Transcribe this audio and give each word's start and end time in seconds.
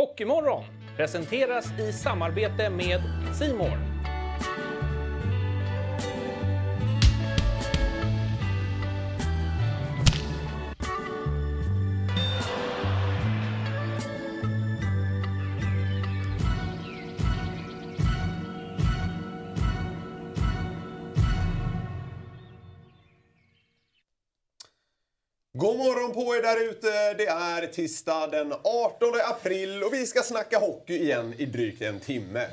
Hockeymorgon 0.00 0.64
presenteras 0.96 1.78
i 1.78 1.92
samarbete 1.92 2.70
med 2.70 3.00
Simor. 3.38 3.78
Morgon 26.14 26.24
på 26.24 26.36
er 26.36 26.42
där 26.42 26.70
ute. 26.70 27.14
Det 27.14 27.26
är 27.26 27.66
tisdag 27.66 28.26
den 28.26 28.52
18 28.52 29.14
april 29.30 29.82
och 29.82 29.94
vi 29.94 30.06
ska 30.06 30.22
snacka 30.22 30.58
hockey 30.58 30.94
igen 30.94 31.34
i 31.38 31.46
drygt 31.46 31.82
en 31.82 32.00
timme. 32.00 32.46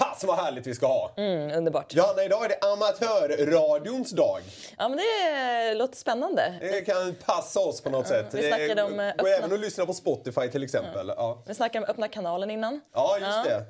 Fasen 0.00 0.26
vad 0.28 0.36
härligt 0.38 0.66
vi 0.66 0.74
ska 0.74 0.86
ha! 0.86 1.12
Mm, 1.16 1.58
underbart. 1.58 1.94
Johanna, 1.94 2.24
idag 2.24 2.44
är 2.44 2.48
det 2.48 2.58
amatörradions 2.66 4.10
dag. 4.10 4.40
Ja, 4.78 4.88
men 4.88 4.98
det 4.98 5.74
låter 5.74 5.96
spännande. 5.96 6.54
Det 6.60 6.80
kan 6.80 7.14
passa 7.26 7.60
oss 7.60 7.80
på 7.80 7.90
något 7.90 8.06
sätt. 8.08 8.26
vi 8.32 8.48
snackade 8.48 8.82
om, 8.82 8.96
Det 8.96 9.04
eh, 9.04 9.08
öppna- 9.18 9.28
även 9.28 9.52
att 9.52 9.60
lyssna 9.60 9.86
på 9.86 9.92
Spotify 9.92 10.48
till 10.48 10.62
exempel. 10.62 11.12
Ja, 11.16 11.42
Vi 11.46 11.54
snackade 11.54 11.84
om 11.86 11.90
öppna 11.90 12.08
kanalen 12.08 12.50
innan. 12.50 12.80
ja 12.94 13.18
just 13.20 13.44
det. 13.50 13.64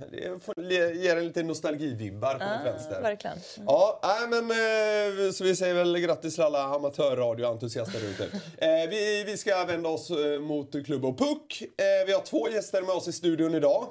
Det 0.56 0.62
le- 0.62 0.92
ger 0.92 1.16
en 1.16 1.24
lite 1.26 1.42
nostalgivibbar 1.42 2.34
på 2.34 2.44
något 2.44 2.74
vänster. 2.74 3.00
Verkligen. 3.02 3.36
Ja, 3.66 4.00
nej, 4.02 4.28
men, 4.42 4.50
eh, 5.26 5.32
så 5.32 5.44
vi 5.44 5.56
säger 5.56 5.74
väl 5.74 5.98
grattis 5.98 6.34
till 6.34 6.44
alla 6.44 6.62
amatörradioentusiaster 6.62 7.98
ute. 8.10 8.28
Eh, 8.58 8.90
vi, 8.90 9.24
vi 9.26 9.36
ska 9.36 9.64
vända 9.64 9.88
oss 9.88 10.10
eh, 10.10 10.40
mot 10.40 10.86
Klubb 10.86 11.04
och 11.04 11.18
Puck. 11.18 11.62
Eh, 11.62 12.06
vi 12.06 12.12
har 12.12 12.20
två 12.20 12.48
gäster 12.48 12.82
med 12.82 12.90
oss 12.90 13.08
i 13.08 13.12
studion 13.12 13.54
idag. 13.54 13.86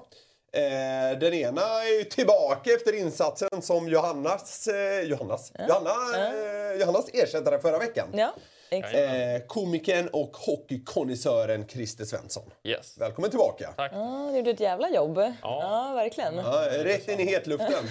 Eh, 0.51 1.19
den 1.19 1.33
ena 1.33 1.61
är 1.61 1.97
ju 1.97 2.03
tillbaka 2.03 2.73
efter 2.73 2.95
insatsen 2.99 3.61
som 3.61 3.87
Johannas, 3.87 4.67
eh, 4.67 5.01
Johannas, 5.01 5.51
Johanna, 5.67 5.89
eh, 6.17 6.79
Johannas 6.79 7.09
ersättare 7.13 7.59
förra 7.59 7.79
veckan. 7.79 8.07
Ja. 8.13 8.33
Eh, 8.71 9.41
komikern 9.47 10.07
och 10.07 10.37
hockeykonnässören 10.37 11.67
Christer 11.67 12.05
Svensson. 12.05 12.43
Yes. 12.63 12.97
Välkommen 12.97 13.29
tillbaka. 13.29 13.73
Tack. 13.77 13.91
Ja, 13.95 14.29
du 14.31 14.37
gjorde 14.37 14.51
ett 14.51 14.59
jävla 14.59 14.89
jobb. 14.89 15.33
Ja, 15.41 15.91
verkligen. 15.95 16.35
Ja, 16.35 16.65
Ja, 16.65 16.83
rätt 16.83 17.07
in 17.07 17.19
i 17.19 17.25
hetluften. 17.25 17.83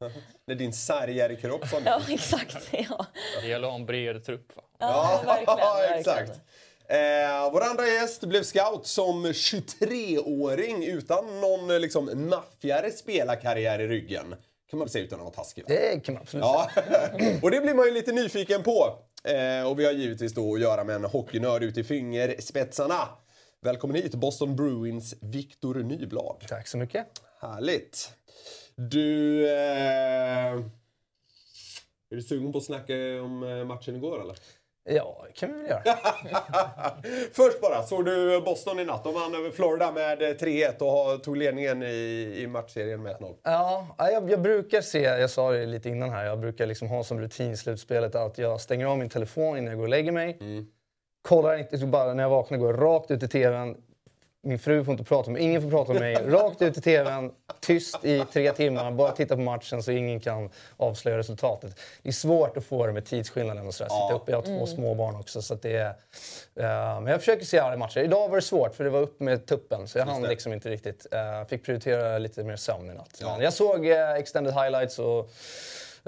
När 0.46 0.54
din 0.54 0.72
sargade 0.72 1.36
kropp 1.36 1.68
som 1.68 1.82
exakt. 2.08 2.68
Ja, 2.70 3.06
Det 3.42 3.48
gäller 3.48 3.66
att 3.66 3.72
ha 3.72 3.78
en 3.78 3.86
bred 3.86 4.24
trupp. 4.24 4.56
Va? 4.56 4.62
ja 4.78 5.22
verkligen. 5.26 5.58
verkligen. 5.58 5.98
exakt. 5.98 6.40
Eh, 6.90 7.52
vår 7.52 7.60
andra 7.60 7.86
gäst 7.86 8.24
blev 8.24 8.42
scout 8.42 8.86
som 8.86 9.26
23-åring 9.26 10.84
utan 10.84 11.40
någon 11.40 11.70
eh, 11.70 11.80
liksom, 11.80 12.28
maffigare 12.28 12.90
spelarkarriär 12.90 13.78
i 13.78 13.88
ryggen. 13.88 14.34
Kan 14.70 14.78
man 14.78 14.80
väl 14.80 14.88
säga 14.88 15.04
utan 15.04 15.18
att 15.18 15.24
vara 15.24 15.34
taskig? 15.34 15.62
Va? 15.62 15.68
Det 15.68 16.04
kan 16.04 16.14
man 16.14 16.22
absolut 16.22 16.44
Ja, 16.44 16.70
och 17.42 17.50
det 17.50 17.60
blir 17.60 17.74
man 17.74 17.86
ju 17.86 17.92
lite 17.92 18.12
nyfiken 18.12 18.62
på. 18.62 18.98
Eh, 19.24 19.68
och 19.70 19.78
vi 19.78 19.84
har 19.84 19.92
givetvis 19.92 20.34
då 20.34 20.54
att 20.54 20.60
göra 20.60 20.84
med 20.84 20.96
en 20.96 21.04
hockeynörd 21.04 21.62
ut 21.62 21.78
i 21.78 21.84
fingerspetsarna. 21.84 23.08
Välkommen 23.60 23.96
hit 23.96 24.14
Boston 24.14 24.56
Bruins 24.56 25.14
Victor 25.20 25.74
Nyblad. 25.74 26.44
Tack 26.48 26.68
så 26.68 26.78
mycket. 26.78 27.06
Härligt. 27.40 28.12
Du... 28.76 29.46
Eh, 29.48 30.52
är 32.12 32.16
du 32.16 32.22
sugen 32.22 32.52
på 32.52 32.58
att 32.58 32.64
snacka 32.64 32.94
om 33.22 33.42
eh, 33.42 33.64
matchen 33.64 33.96
igår 33.96 34.22
eller? 34.22 34.36
Ja, 34.84 35.24
det 35.26 35.32
kan 35.32 35.52
vi 35.52 35.58
väl 35.62 35.68
göra. 35.70 35.82
Först 37.32 37.60
bara, 37.60 37.82
såg 37.82 38.04
du 38.04 38.40
Boston 38.40 38.78
i 38.80 38.84
natt? 38.84 39.04
De 39.04 39.14
vann 39.14 39.34
över 39.34 39.50
Florida 39.50 39.92
med 39.92 40.22
eh, 40.22 40.26
3-1 40.28 40.78
och 40.82 40.86
har- 40.90 41.18
tog 41.18 41.36
ledningen 41.36 41.82
i, 41.82 42.34
i 42.38 42.46
matchserien 42.46 43.02
med 43.02 43.16
1-0. 43.16 43.34
Ja, 43.42 43.86
ja, 43.98 44.10
jag, 44.10 44.30
jag 44.30 44.40
brukar 44.42 44.80
se, 44.80 45.00
jag 45.02 45.30
sa 45.30 45.50
det 45.50 45.66
lite 45.66 45.88
innan 45.88 46.10
här, 46.10 46.24
jag 46.24 46.40
brukar 46.40 46.66
liksom 46.66 46.88
ha 46.88 47.04
som 47.04 47.20
rutin 47.20 47.50
i 47.52 47.56
slutspelet 47.56 48.14
att 48.14 48.38
jag 48.38 48.60
stänger 48.60 48.86
av 48.86 48.98
min 48.98 49.08
telefon 49.08 49.56
innan 49.58 49.68
jag 49.68 49.76
går 49.76 49.84
och 49.84 49.88
lägger 49.90 50.12
mig. 50.12 50.38
Kollar 51.22 51.58
inte, 51.58 51.86
bara 51.86 52.14
när 52.14 52.22
jag 52.22 52.30
vaknar 52.30 52.58
går 52.58 52.70
jag 52.74 52.82
rakt 52.82 53.10
ut 53.10 53.22
i 53.22 53.28
tvn. 53.28 53.76
Min 54.42 54.58
fru 54.58 54.84
får 54.84 54.92
inte 54.92 55.04
prata 55.04 55.30
med 55.30 55.40
mig, 55.40 55.48
ingen 55.48 55.62
får 55.62 55.70
prata 55.70 55.92
med 55.92 56.02
mig. 56.02 56.14
Rakt 56.14 56.62
ut 56.62 56.78
i 56.78 56.80
tvn, 56.80 57.32
tyst 57.60 58.04
i 58.04 58.24
tre 58.32 58.52
timmar, 58.52 58.90
bara 58.90 59.12
titta 59.12 59.36
på 59.36 59.40
matchen 59.40 59.82
så 59.82 59.92
ingen 59.92 60.20
kan 60.20 60.50
avslöja 60.76 61.18
resultatet. 61.18 61.80
Det 62.02 62.08
är 62.08 62.12
svårt 62.12 62.56
att 62.56 62.64
få 62.64 62.86
det 62.86 62.92
med 62.92 63.04
tidsskillnaden 63.04 63.66
och 63.66 63.74
sådär. 63.74 63.90
Sitta 63.90 64.14
uppe, 64.14 64.32
jag 64.32 64.38
har 64.38 64.42
två 64.42 64.66
små 64.66 64.94
barn 64.94 65.16
också. 65.16 65.42
Så 65.42 65.54
att 65.54 65.62
det 65.62 65.76
är, 65.76 65.88
eh, 66.56 67.00
men 67.00 67.06
jag 67.06 67.20
försöker 67.20 67.44
se 67.44 67.58
alla 67.58 67.76
matcher. 67.76 68.00
Idag 68.00 68.28
var 68.28 68.36
det 68.36 68.42
svårt 68.42 68.74
för 68.74 68.84
det 68.84 68.90
var 68.90 69.00
upp 69.00 69.20
med 69.20 69.46
tuppen 69.46 69.88
så 69.88 69.98
jag 69.98 70.06
hann 70.06 70.22
det. 70.22 70.28
liksom 70.28 70.52
inte 70.52 70.70
riktigt. 70.70 71.06
Uh, 71.14 71.48
fick 71.48 71.64
prioritera 71.64 72.18
lite 72.18 72.44
mer 72.44 72.56
sömn 72.56 72.90
i 72.90 72.94
natt. 72.94 73.20
Men 73.22 73.40
jag 73.40 73.52
såg 73.52 73.86
eh, 73.86 74.12
extended 74.12 74.54
highlights 74.54 74.98
och 74.98 75.30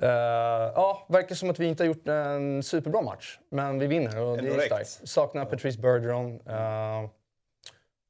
Uh, 0.03 0.09
ja, 0.09 1.07
verkar 1.09 1.35
som 1.35 1.51
att 1.51 1.59
vi 1.59 1.67
inte 1.67 1.83
har 1.83 1.87
gjort 1.87 2.09
en 2.09 2.63
superbra 2.63 3.03
match. 3.03 3.39
Men 3.51 3.79
vi 3.79 3.87
vinner 3.87 4.21
och 4.21 4.39
Ändå 4.39 4.55
det 4.55 4.63
är 4.63 4.67
starkt. 4.67 5.01
Saknar 5.05 5.45
Patrice 5.45 5.77
Bergeron. 5.77 6.41
eh, 6.47 7.11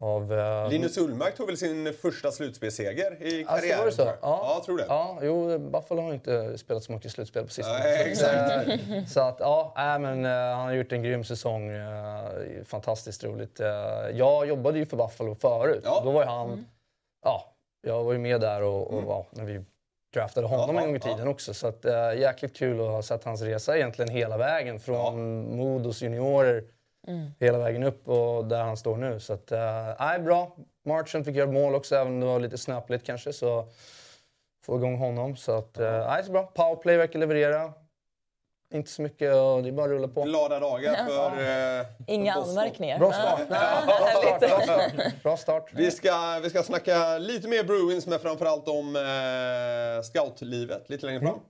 av, 0.03 0.33
eh, 0.33 0.69
Linus 0.71 0.99
Ullmark 0.99 1.37
tog 1.37 1.47
väl 1.47 1.57
sin 1.57 1.95
första 1.95 2.31
slutspelsseger 2.31 3.23
i 3.23 3.45
alltså, 3.45 3.57
karriären? 3.57 3.79
var 3.79 3.87
det 3.87 3.93
så? 3.93 3.97
tror 3.97 4.09
jag. 4.09 4.19
ja, 4.23 4.55
jag 4.55 4.65
tror 4.65 4.79
det. 4.79 4.85
Ja, 4.89 5.19
jo, 5.23 5.59
Buffalo 5.59 6.03
har 6.03 6.15
inte 6.15 6.59
spelat 6.59 6.85
så 6.85 6.93
mycket 6.93 7.13
slutspel 7.13 7.45
på 7.45 7.51
sistone. 7.51 7.79
Nej, 7.79 8.11
exakt. 8.11 8.69
Så 9.13 9.21
att, 9.21 9.37
ja, 9.41 9.75
äh, 9.77 9.99
men, 9.99 10.25
eh, 10.25 10.31
han 10.31 10.67
har 10.67 10.73
gjort 10.73 10.93
en 10.93 11.03
grym 11.03 11.25
säsong. 11.25 11.71
eh, 11.71 12.65
fantastiskt 12.65 13.25
roligt. 13.25 13.61
Jag 14.13 14.47
jobbade 14.47 14.79
ju 14.79 14.87
för 14.87 14.97
Buffalo 14.97 15.35
förut. 15.35 15.83
Ja. 15.85 16.01
Då 16.05 16.11
var 16.11 16.23
ju 16.23 16.29
han... 16.29 16.67
Ja, 17.25 17.55
jag 17.83 18.05
var 18.05 18.13
ju 18.13 18.19
med 18.19 18.41
där 18.41 18.63
och, 18.63 18.95
och 18.95 19.03
ja, 19.07 19.27
när 19.31 19.45
vi 19.45 19.65
draftade 20.15 20.47
honom 20.47 20.71
Mm. 20.71 20.77
Ja, 20.77 20.83
en 20.83 20.87
gång 20.89 20.97
i 20.97 21.01
ja. 21.05 21.15
tiden 21.15 21.29
också. 21.29 21.55
Så 21.55 21.67
att, 21.67 21.85
äh, 21.85 22.15
jäkligt 22.15 22.57
kul 22.57 22.81
att 22.81 22.87
ha 22.87 23.03
sett 23.03 23.25
hans 23.25 23.43
resa 23.43 23.77
egentligen 23.77 24.11
hela 24.11 24.37
vägen. 24.37 24.81
Från 24.81 25.57
Modos 25.57 26.03
juniorer 26.03 26.65
hela 27.41 27.59
vägen 27.59 27.83
upp 27.83 28.09
och 28.09 28.45
där 28.45 28.63
han 28.63 28.77
står 28.77 28.97
nu. 28.97 29.21
Så 29.21 29.33
att, 29.33 29.53
äh, 29.53 29.61
nej, 29.99 30.19
bra. 30.19 30.57
Marchen 30.85 31.25
fick 31.25 31.37
göra 31.37 31.51
mål 31.51 31.75
också, 31.75 31.95
även 31.97 32.13
om 32.13 32.21
det 32.21 32.27
var 32.27 32.41
lite 32.41 32.59
snöpligt 32.59 33.07
kanske. 33.07 33.33
Så 33.33 33.69
få 34.65 34.77
igång 34.77 34.99
honom. 34.99 35.37
Så 35.37 35.53
att, 35.53 35.79
äh, 35.79 36.23
så 36.25 36.33
bra. 36.33 36.43
Powerplay 36.47 36.97
verkar 36.97 37.19
leverera. 37.19 37.73
Inte 38.75 38.91
så 38.91 39.03
mycket 39.03 39.35
och 39.35 39.63
det 39.63 39.69
är 39.69 39.73
bara 39.73 39.85
att 39.85 39.91
rulla 39.91 40.09
på. 40.09 40.23
Glada 40.23 40.61
dagar 40.61 41.07
för, 41.07 41.81
eh, 41.81 41.87
Inga 42.07 42.35
för 42.35 42.41
anmärkningar. 42.41 42.99
Bra 42.99 43.13
start. 43.13 43.41
Ja. 43.51 43.83
Bra 43.87 43.97
start. 43.97 44.41
Bra 44.49 44.61
start. 44.61 45.23
Bra 45.23 45.37
start. 45.37 45.71
Vi 45.75 45.91
ska, 45.91 46.41
vi 46.43 46.51
ska 46.51 46.63
snacka 46.63 47.19
lite 47.19 47.49
mer 47.49 47.65
Bruins, 47.65 48.07
men 48.07 48.19
framförallt 48.19 48.69
om 48.69 48.97
eh, 48.97 50.03
scoutlivet 50.03 50.91
lite 50.91 51.07
längre 51.07 51.21
fram. 51.21 51.41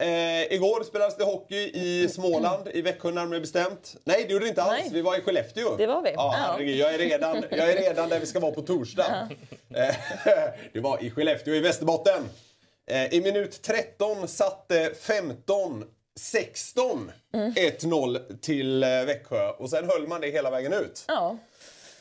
Eh, 0.00 0.52
igår 0.52 0.84
spelades 0.84 1.16
det 1.16 1.24
hockey 1.24 1.70
i 1.74 2.08
Småland, 2.08 2.68
i 2.74 2.82
Växjö 2.82 3.10
närmare 3.10 3.40
bestämt. 3.40 3.96
Nej, 4.04 4.24
det 4.26 4.32
gjorde 4.32 4.44
det 4.44 4.48
inte 4.48 4.62
alls. 4.62 4.80
Nej. 4.80 4.90
Vi 4.92 5.02
var 5.02 5.18
i 5.18 5.20
Skellefteå. 5.20 5.76
Det 5.76 5.86
var 5.86 6.02
vi. 6.02 6.12
Ja, 6.12 6.34
herregud, 6.36 6.76
jag, 6.76 6.94
är 6.94 6.98
redan, 6.98 7.44
jag 7.50 7.70
är 7.70 7.76
redan 7.82 8.08
där 8.08 8.20
vi 8.20 8.26
ska 8.26 8.40
vara 8.40 8.52
på 8.52 8.62
torsdag. 8.62 9.28
Eh, 9.74 9.94
det 10.72 10.80
var 10.80 11.04
i 11.04 11.10
Skellefteå 11.10 11.54
i 11.54 11.60
Västerbotten. 11.60 12.22
Eh, 12.90 13.14
I 13.14 13.20
minut 13.20 13.62
13 13.62 14.28
satte 14.28 14.90
15 15.00 15.84
16 16.20 17.12
Mm. 17.32 17.52
1-0 17.52 18.38
till 18.40 18.82
eh, 18.82 18.88
Växjö 18.88 19.48
och 19.50 19.70
sen 19.70 19.88
höll 19.90 20.06
man 20.08 20.20
det 20.20 20.30
hela 20.30 20.50
vägen 20.50 20.72
ut. 20.72 21.04
Ja. 21.08 21.36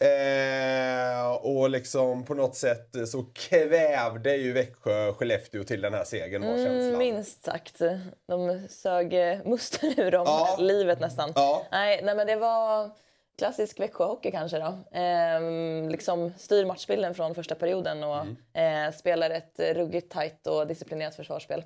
Eh, 0.02 1.32
och 1.32 1.70
liksom 1.70 2.26
på 2.26 2.34
något 2.34 2.56
sätt 2.56 2.96
så 3.08 3.26
kvävde 3.34 4.36
ju 4.36 4.54
Växjö 4.54 5.14
Skellefteå 5.14 5.64
till 5.64 5.82
den 5.82 5.94
här 5.94 6.04
segern 6.04 6.42
var 6.42 6.56
känslan. 6.56 6.80
Mm, 6.80 6.98
minst 6.98 7.44
sagt. 7.44 7.82
De 8.28 8.68
sög 8.70 9.14
eh, 9.14 9.38
musten 9.46 9.94
ur 10.00 10.12
dem, 10.12 10.24
Ja. 10.28 10.56
livet 10.60 11.00
nästan. 11.00 11.32
Ja. 11.36 11.64
Nej, 11.72 12.02
nej, 12.04 12.16
men 12.16 12.28
det 12.28 12.36
var 12.36 12.90
klassisk 13.38 13.80
Växjöhockey 13.80 14.32
kanske 14.32 14.60
då. 14.60 14.78
Ehm, 15.00 15.90
liksom 15.90 16.34
styr 16.38 16.66
matchbilden 16.66 17.16
från 17.16 17.36
första 17.36 17.56
perioden 17.56 18.04
och 18.04 18.22
Mm. 18.54 18.88
eh, 18.88 18.94
spelar 18.94 19.30
ett 19.30 19.60
eh, 19.60 19.74
ruggigt 19.74 20.12
tajt 20.12 20.48
och 20.48 20.68
disciplinerat 20.68 21.16
försvarsspel. 21.16 21.64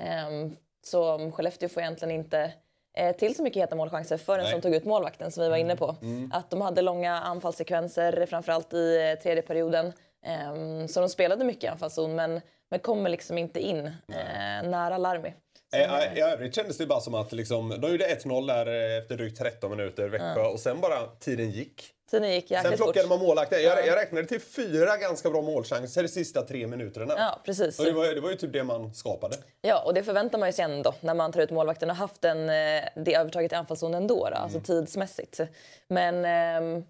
Ehm, 0.00 0.56
så 0.84 1.30
Skellefteå 1.30 1.68
får 1.68 1.82
egentligen 1.82 2.14
inte 2.14 2.38
eh, 2.40 2.50
till 3.18 3.34
så 3.34 3.42
mycket 3.42 3.62
heta 3.62 3.76
målchanser 3.76 4.16
förrän 4.16 4.42
Nej. 4.42 4.52
som 4.52 4.60
tog 4.60 4.74
ut 4.74 4.84
målvakten 4.84 5.30
som 5.30 5.42
vi 5.42 5.48
var 5.48 5.56
inne 5.56 5.76
på. 5.76 5.96
Att 6.32 6.50
de 6.50 6.60
hade 6.60 6.82
långa 6.82 7.20
anfallssekvenser, 7.20 8.26
framförallt 8.26 8.72
i 8.72 9.10
eh, 9.10 9.22
tredje 9.22 9.42
perioden. 9.42 9.92
Ehm, 10.26 10.88
så 10.88 11.00
de 11.00 11.08
spelade 11.08 11.44
mycket 11.44 11.64
i 11.64 11.66
anfallszon 11.66 12.14
men, 12.14 12.40
men 12.70 12.80
kommer 12.80 13.10
liksom 13.10 13.38
inte 13.38 13.60
in 13.60 13.86
eh, 13.86 14.68
nära 14.68 14.98
Larmi. 14.98 15.34
Eh, 15.74 16.18
I 16.18 16.20
övrigt 16.20 16.54
kändes 16.54 16.78
det 16.78 16.86
bara 16.86 17.00
som 17.00 17.14
att 17.14 17.32
liksom, 17.32 17.68
de 17.80 17.90
gjorde 17.90 18.04
1-0 18.06 18.46
där 18.46 18.66
eh, 18.92 18.98
efter 18.98 19.16
drygt 19.16 19.38
13 19.38 19.70
minuter 19.70 20.08
Växjö 20.08 20.42
och 20.42 20.60
sen 20.60 20.80
bara 20.80 21.06
tiden 21.20 21.50
gick. 21.50 21.90
Tiden 22.10 22.32
gick 22.32 22.48
Sen 22.48 22.56
jäkligt 22.56 22.78
fort. 22.78 22.84
plockade 22.86 23.08
man 23.08 23.18
målvakter. 23.18 23.58
Jag, 23.58 23.86
jag 23.86 23.96
räknade 23.96 24.26
till 24.26 24.40
fyra 24.40 24.96
ganska 24.96 25.30
bra 25.30 25.42
målchanser 25.42 26.02
de 26.02 26.08
sista 26.08 26.42
tre 26.42 26.66
minuterna. 26.66 27.14
Ja, 27.18 27.40
precis. 27.44 27.78
Och 27.78 27.84
det, 27.84 27.92
var, 27.92 28.06
det 28.14 28.20
var 28.20 28.30
ju 28.30 28.36
typ 28.36 28.52
det 28.52 28.64
man 28.64 28.94
skapade. 28.94 29.36
Ja, 29.62 29.82
och 29.86 29.94
det 29.94 30.02
förväntar 30.02 30.38
man 30.38 30.48
ju 30.48 30.52
sig 30.52 30.64
ändå 30.64 30.94
när 31.00 31.14
man 31.14 31.32
tar 31.32 31.40
ut 31.40 31.50
målvakten 31.50 31.90
och 31.90 31.96
haft 31.96 32.24
en, 32.24 32.48
eh, 32.48 32.82
det 32.96 33.14
övertaget 33.14 33.52
i 33.52 33.54
anfallszonen 33.54 34.02
ändå, 34.02 34.28
då, 34.30 34.36
alltså 34.36 34.58
Mm. 34.58 34.64
tidsmässigt. 34.64 35.40
Men 35.88 36.24
ehm, 36.24 36.84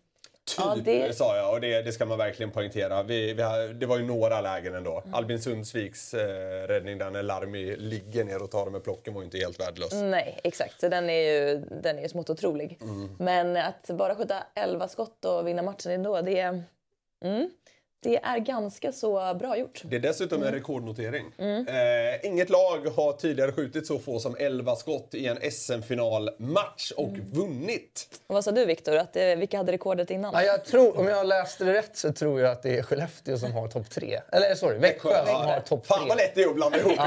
Typ, 0.44 0.58
Ja, 0.58 0.76
det- 0.84 1.16
sa 1.16 1.36
jag. 1.36 1.52
Och 1.52 1.60
det, 1.60 1.82
det 1.82 1.92
ska 1.92 2.06
man 2.06 2.18
verkligen 2.18 2.50
poängtera. 2.52 3.02
Vi, 3.02 3.32
vi 3.34 3.42
har, 3.42 3.68
det 3.68 3.86
var 3.86 3.98
ju 3.98 4.04
några 4.04 4.40
lägen 4.40 4.74
ändå. 4.74 5.00
Mm. 5.00 5.14
Albin 5.14 5.40
Sundsviks 5.42 6.14
eh, 6.14 6.66
räddning 6.68 6.98
där 6.98 7.10
när 7.10 7.22
Larmi 7.22 7.76
ligger 7.76 8.24
ner 8.24 8.42
och 8.42 8.50
tar 8.50 8.70
med 8.70 8.84
plocken 8.84 9.14
var 9.14 9.20
ju 9.20 9.24
inte 9.24 9.38
helt 9.38 9.60
värdelös. 9.60 9.92
Nej, 9.92 10.40
exakt. 10.44 10.80
Så 10.80 10.88
den 10.88 11.10
är 11.10 11.32
ju, 11.32 11.58
den 11.82 11.98
är 11.98 12.02
ju 12.02 12.08
smått 12.08 12.30
otrolig. 12.30 12.78
Mm. 12.80 13.16
Men 13.18 13.56
att 13.56 13.86
bara 13.86 14.14
skjuta 14.14 14.36
11 14.54 14.88
skott 14.88 15.24
och 15.24 15.48
vinna 15.48 15.62
matchen 15.62 15.92
ändå, 15.92 16.20
det 16.20 16.62
mm, 17.24 17.50
det 18.04 18.16
är 18.16 18.38
ganska 18.38 18.92
så 18.92 19.34
bra 19.34 19.56
gjort. 19.58 19.82
Det 19.84 19.96
är 19.96 20.00
dessutom 20.00 20.36
Mm. 20.38 20.48
en 20.48 20.54
rekordnotering. 20.54 21.26
Eh, 21.38 22.26
inget 22.26 22.50
lag 22.50 22.86
har 22.96 23.12
tidigare 23.12 23.52
skjutit 23.52 23.86
så 23.86 23.98
få 23.98 24.18
som 24.18 24.36
11 24.38 24.76
skott 24.76 25.14
i 25.14 25.26
en 25.26 25.36
SM-finalmatch 25.50 26.90
och 26.96 27.08
Mm. 27.08 27.30
vunnit. 27.32 28.08
Och 28.26 28.34
vad 28.34 28.44
sa 28.44 28.50
du 28.50 28.64
Viktor? 28.64 28.96
Att 28.96 29.12
det, 29.12 29.36
vilka 29.36 29.56
hade 29.56 29.72
rekordet 29.72 30.10
innan? 30.10 30.30
Ja, 30.34 30.42
jag 30.42 30.64
tror, 30.64 30.98
om 30.98 31.08
jag 31.08 31.26
läste 31.26 31.64
det 31.64 31.72
rätt 31.72 31.96
så 31.96 32.12
tror 32.12 32.40
jag 32.40 32.50
att 32.50 32.62
det 32.62 32.78
är 32.78 32.82
Skellefteå 32.82 33.38
som 33.38 33.52
har 33.52 33.68
topp 33.68 33.90
tre. 33.90 34.20
Eller 34.32 34.54
sorry, 34.54 34.78
Växjö 34.78 35.26
som 35.26 35.34
har 35.34 35.60
topp 35.60 35.84
tre. 35.88 35.96
Fan 35.96 36.08
vad 36.08 36.16
lätt 36.16 36.34
det 36.34 36.42
är 36.42 36.48
att 36.48 36.54
blanda 36.54 36.78
ihop 36.78 36.92
Ja, 36.96 37.04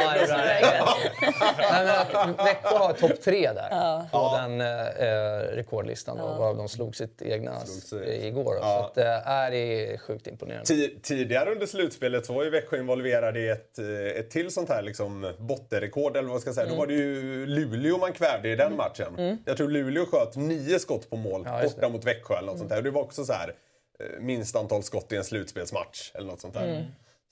det 1.83 2.43
Växjö 2.43 2.77
har 2.77 2.93
topp 2.93 3.21
tre 3.23 3.51
där 3.53 3.69
på 4.11 4.37
den 4.37 4.61
eh, 4.61 5.55
rekordlistan. 5.55 6.17
Då, 6.17 6.23
varav 6.23 6.57
de 6.57 6.69
slog 6.69 6.95
sitt 6.95 7.21
egna 7.21 7.59
Slog 7.59 8.01
sig. 8.03 8.27
igår. 8.27 8.43
Då. 8.53 8.59
Ja. 8.61 8.91
Så 8.93 9.01
att, 9.01 9.05
eh, 9.07 9.27
är 9.31 9.51
det 9.51 9.93
är 9.93 9.97
sjukt 9.97 10.27
imponerande. 10.27 10.65
Ti- 10.87 10.99
Tidigare 11.01 11.51
under 11.51 11.65
slutspelet 11.65 12.25
så 12.25 12.33
var 12.33 12.43
ju 12.43 12.49
Växjö 12.49 12.77
involverade 12.79 13.39
i 13.39 13.49
ett, 13.49 13.79
eh, 13.79 13.85
ett 14.19 14.29
till 14.29 14.51
sånt 14.51 14.69
här 14.69 14.81
liksom 14.81 15.33
bottenrekord. 15.39 16.17
Eller 16.17 16.29
vad 16.29 16.41
ska 16.41 16.53
säga. 16.53 16.65
Mm. 16.65 16.75
Då 16.75 16.79
var 16.81 16.87
det 16.87 16.93
ju 16.93 17.45
Luleå 17.45 17.97
man 17.97 18.13
kvävde 18.13 18.49
i 18.49 18.55
den 18.55 18.75
matchen. 18.75 19.37
Jag 19.45 19.57
tror 19.57 19.69
Luleå 19.69 20.05
sköt 20.05 20.35
nio 20.35 20.79
skott 20.79 21.09
på 21.09 21.15
mål 21.15 21.41
Ja, 21.45 21.61
borta 21.63 21.89
mot 21.89 22.05
Växjö 22.05 22.37
eller 22.37 22.47
något 22.47 22.57
sånt 22.57 22.71
Mm. 22.71 22.75
där. 22.75 22.77
Och 22.77 22.83
Det 22.83 22.91
var 22.91 23.01
också 23.01 23.25
så 23.25 23.33
här 23.33 23.53
eh, 23.99 24.19
minst 24.21 24.55
antal 24.55 24.83
skott 24.83 25.11
i 25.11 25.15
en 25.15 25.23
slutspelsmatch 25.23 26.11
eller 26.15 26.27
något 26.27 26.41
sånt 26.41 26.53
där. 26.53 26.85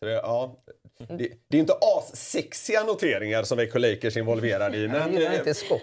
Så 0.05 0.09
det, 0.09 0.11
ja, 0.11 0.55
det, 0.97 1.29
det 1.49 1.57
är 1.57 1.59
inte 1.61 1.73
assexiga 1.81 2.83
noteringar 2.83 3.43
som 3.43 3.57
Växjö 3.57 3.79
Lakers 3.79 4.15
är 4.15 4.19
involverade 4.19 4.77
i. 4.77 4.81
De 4.81 4.87
Men, 4.87 5.13
gillar 5.13 5.31
eh, 5.31 5.37
inte 5.37 5.53
skott. 5.53 5.81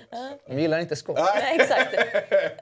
De 0.49 0.59
gillar 0.61 0.79
inte 0.79 0.97
skott. 0.97 1.19
Nej, 1.35 1.57
exakt. 1.61 1.95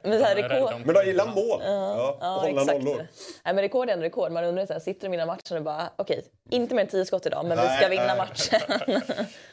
Men 0.02 0.18
så 0.18 0.24
här, 0.24 0.34
rekord, 0.36 0.72
men 0.84 0.94
de 0.94 1.04
gillar 1.06 1.26
mål. 1.26 1.60
Ja, 1.64 2.08
och 2.10 2.18
Ja, 2.20 2.26
hålla 2.26 2.62
exakt. 2.62 2.78
nollor. 2.82 2.96
Nej, 3.44 3.54
men 3.54 3.58
rekord 3.58 3.88
är 3.88 3.92
ändå 3.92 4.04
rekord. 4.04 4.32
Man 4.32 4.44
undrar 4.44 4.66
så 4.66 4.72
här, 4.72 4.80
sitter 4.80 5.08
de 5.08 5.14
innan 5.14 5.26
matchen 5.26 5.56
och 5.56 5.62
bara 5.62 5.90
okej, 5.96 6.24
inte 6.50 6.74
mer 6.74 6.82
än 6.82 6.88
10 6.88 7.04
skott 7.04 7.26
idag, 7.26 7.44
men 7.46 7.58
vi 7.58 7.64
Nej, 7.64 7.78
ska 7.78 7.88
vinna 7.88 8.06
nej. 8.06 8.16
matchen. 8.16 8.60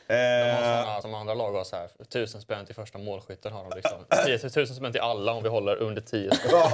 De 0.07 0.13
har 0.13 0.47
Eh, 0.49 0.83
såna, 0.83 1.01
som 1.01 1.13
andra 1.13 1.33
lag 1.33 1.51
har 1.51 1.63
så 1.63 1.75
här, 1.75 1.89
tusen 2.09 2.41
spänn 2.41 2.65
till 2.65 2.75
första 2.75 2.97
målskytten 2.97 3.51
har 3.51 3.63
de 3.69 3.75
liksom. 3.75 4.05
10 4.25 4.39
000 4.55 4.67
spänn 4.67 4.91
till 4.91 5.01
alla 5.01 5.31
om 5.33 5.43
vi 5.43 5.49
håller 5.49 5.75
under 5.75 6.01
10 6.01 6.31
skott. 6.31 6.73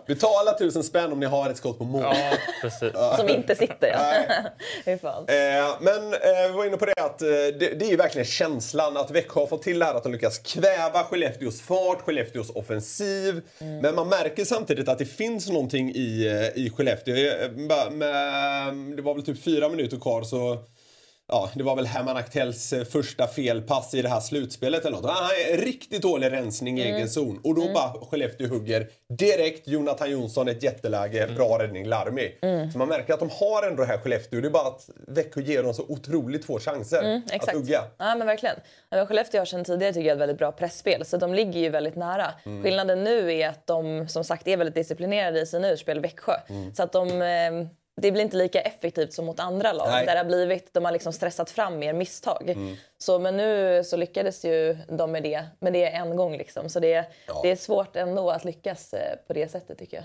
betala 0.06 0.52
tusen 0.58 0.84
spänn 0.84 1.12
om 1.12 1.20
ni 1.20 1.26
har 1.26 1.50
ett 1.50 1.56
skott 1.56 1.78
på 1.78 1.84
mål. 1.84 2.02
Ja, 2.02 2.14
precis. 2.62 2.92
Som 3.16 3.28
inte 3.28 3.49
sitter. 3.54 3.88
Ja. 3.88 4.50
Hur 4.84 4.98
fan. 4.98 5.24
Eh, 5.28 5.76
men 5.80 6.12
eh, 6.12 6.50
vi 6.50 6.52
var 6.56 6.66
inne 6.66 6.76
på 6.76 6.86
det 6.86 6.92
att 6.96 7.22
eh, 7.22 7.28
det, 7.28 7.78
det 7.78 7.84
är 7.84 7.90
ju 7.90 7.96
verkligen 7.96 8.26
känslan 8.26 8.96
att 8.96 9.10
Växjö 9.10 9.40
har 9.40 9.46
fått 9.46 9.62
till 9.62 9.78
det 9.78 9.84
här 9.84 9.94
att 9.94 10.02
de 10.02 10.12
lyckas 10.12 10.38
kväva 10.38 11.04
Skellefteås 11.04 11.60
fart, 11.60 12.00
Skellefteås 12.00 12.50
offensiv. 12.50 13.42
Men 13.58 13.94
man 13.94 14.08
märker 14.08 14.44
samtidigt 14.44 14.88
att 14.88 14.98
det 14.98 15.06
finns 15.06 15.48
någonting 15.48 15.90
i, 15.94 16.26
eh, 16.26 16.62
i 16.62 16.70
Skellefteå. 16.70 17.16
Eh, 17.16 17.50
bara 17.68 17.90
Med, 17.90 18.74
det 18.96 19.02
var 19.02 19.14
väl 19.14 19.24
typ 19.24 19.44
fyra 19.44 19.68
minuter 19.68 19.96
kvar 19.96 20.22
så 20.22 20.58
Ja, 21.32 21.50
det 21.54 21.62
var 21.62 21.76
väl 21.76 21.86
Herman 21.86 22.16
Aktells 22.16 22.72
eh, 22.72 22.84
första 22.84 23.26
felpass 23.26 23.94
i 23.94 24.02
det 24.02 24.08
här 24.08 24.20
slutspelet 24.20 24.84
eller 24.84 24.96
något. 24.96 25.10
Han 25.10 25.24
har 25.24 25.52
en 25.52 25.56
riktigt 25.60 26.02
dålig 26.02 26.32
rensning 26.32 26.78
i 26.78 26.82
egen 26.82 27.08
zon. 27.08 27.40
Och 27.44 27.54
då 27.54 27.72
bara 27.74 27.92
Skellefteå 28.10 28.48
hugger 28.48 28.86
direkt. 29.18 29.68
Jonathan 29.68 30.10
Jonsson 30.10 30.48
ett 30.48 30.62
jätteläge, 30.62 31.28
bra 31.36 31.58
räddning, 31.58 31.86
Larmi. 31.86 32.32
Så 32.72 32.78
man 32.78 32.88
märker 32.88 33.14
att 33.14 33.20
de 33.20 33.30
har 33.32 33.66
ändå 33.68 33.82
det 33.82 33.88
här 33.88 33.98
Skellefteå. 33.98 34.40
Det 34.40 34.48
är 34.48 34.50
bara 34.50 34.68
att 34.68 34.90
Växjö 35.08 35.40
ger 35.40 35.62
dem 35.62 35.74
så 35.74 35.82
otroligt 35.88 36.44
få 36.44 36.58
chanser 36.60 36.96
att 36.98 37.04
Mm, 37.04 37.22
Exakt. 37.32 37.56
hugga. 37.56 37.82
Ja, 37.98 38.14
men 38.14 38.26
verkligen. 38.26 38.56
Men 38.90 39.06
Skellefteå 39.06 39.40
har 39.40 39.44
sedan 39.46 39.64
tidigare 39.64 39.92
tycker 39.92 40.08
jag 40.08 40.14
ett 40.14 40.20
väldigt 40.20 40.38
bra 40.38 40.52
pressspel 40.52 41.04
så 41.04 41.16
de 41.16 41.34
ligger 41.34 41.60
ju 41.60 41.68
väldigt 41.68 41.96
nära. 41.96 42.26
Mm. 42.46 42.62
Skillnaden 42.62 43.04
nu 43.04 43.32
är 43.34 43.48
att 43.48 43.66
de 43.66 44.08
som 44.08 44.24
sagt 44.24 44.48
är 44.48 44.56
väldigt 44.56 44.74
disciplinerade 44.74 45.40
i 45.40 45.46
sina 45.46 45.70
utspel, 45.70 46.00
Växjö. 46.00 46.32
Mm. 46.48 46.74
Så 46.74 46.82
att 46.82 46.92
de, 46.92 47.08
eh, 47.22 47.66
det 48.00 48.12
blir 48.12 48.22
inte 48.22 48.36
lika 48.36 48.60
effektivt 48.60 49.12
som 49.12 49.26
mot 49.26 49.40
andra 49.40 49.72
lag 49.72 49.88
Nej. 49.90 50.06
där 50.06 50.12
det 50.12 50.18
har 50.20 50.24
blivit, 50.24 50.74
de 50.74 50.84
har 50.84 50.92
liksom 50.92 51.12
stressat 51.12 51.50
fram 51.50 51.78
mer 51.78 51.92
misstag. 51.92 52.50
Mm. 52.50 52.76
Så, 53.02 53.18
men 53.18 53.36
nu 53.36 53.82
så 53.84 53.96
lyckades 53.96 54.44
ju 54.44 54.76
de 54.88 55.12
med 55.12 55.22
det, 55.22 55.44
men 55.58 55.72
det 55.72 55.84
är 55.84 56.00
en 56.00 56.16
gång 56.16 56.36
liksom. 56.36 56.68
Så 56.68 56.80
det, 56.80 57.04
det 57.42 57.50
är 57.50 57.56
svårt 57.56 57.96
ändå 57.96 58.30
att 58.30 58.44
lyckas 58.44 58.94
eh, 58.94 59.16
på 59.26 59.32
det 59.32 59.50
sättet 59.50 59.78
tycker 59.78 59.96
jag. 59.96 60.04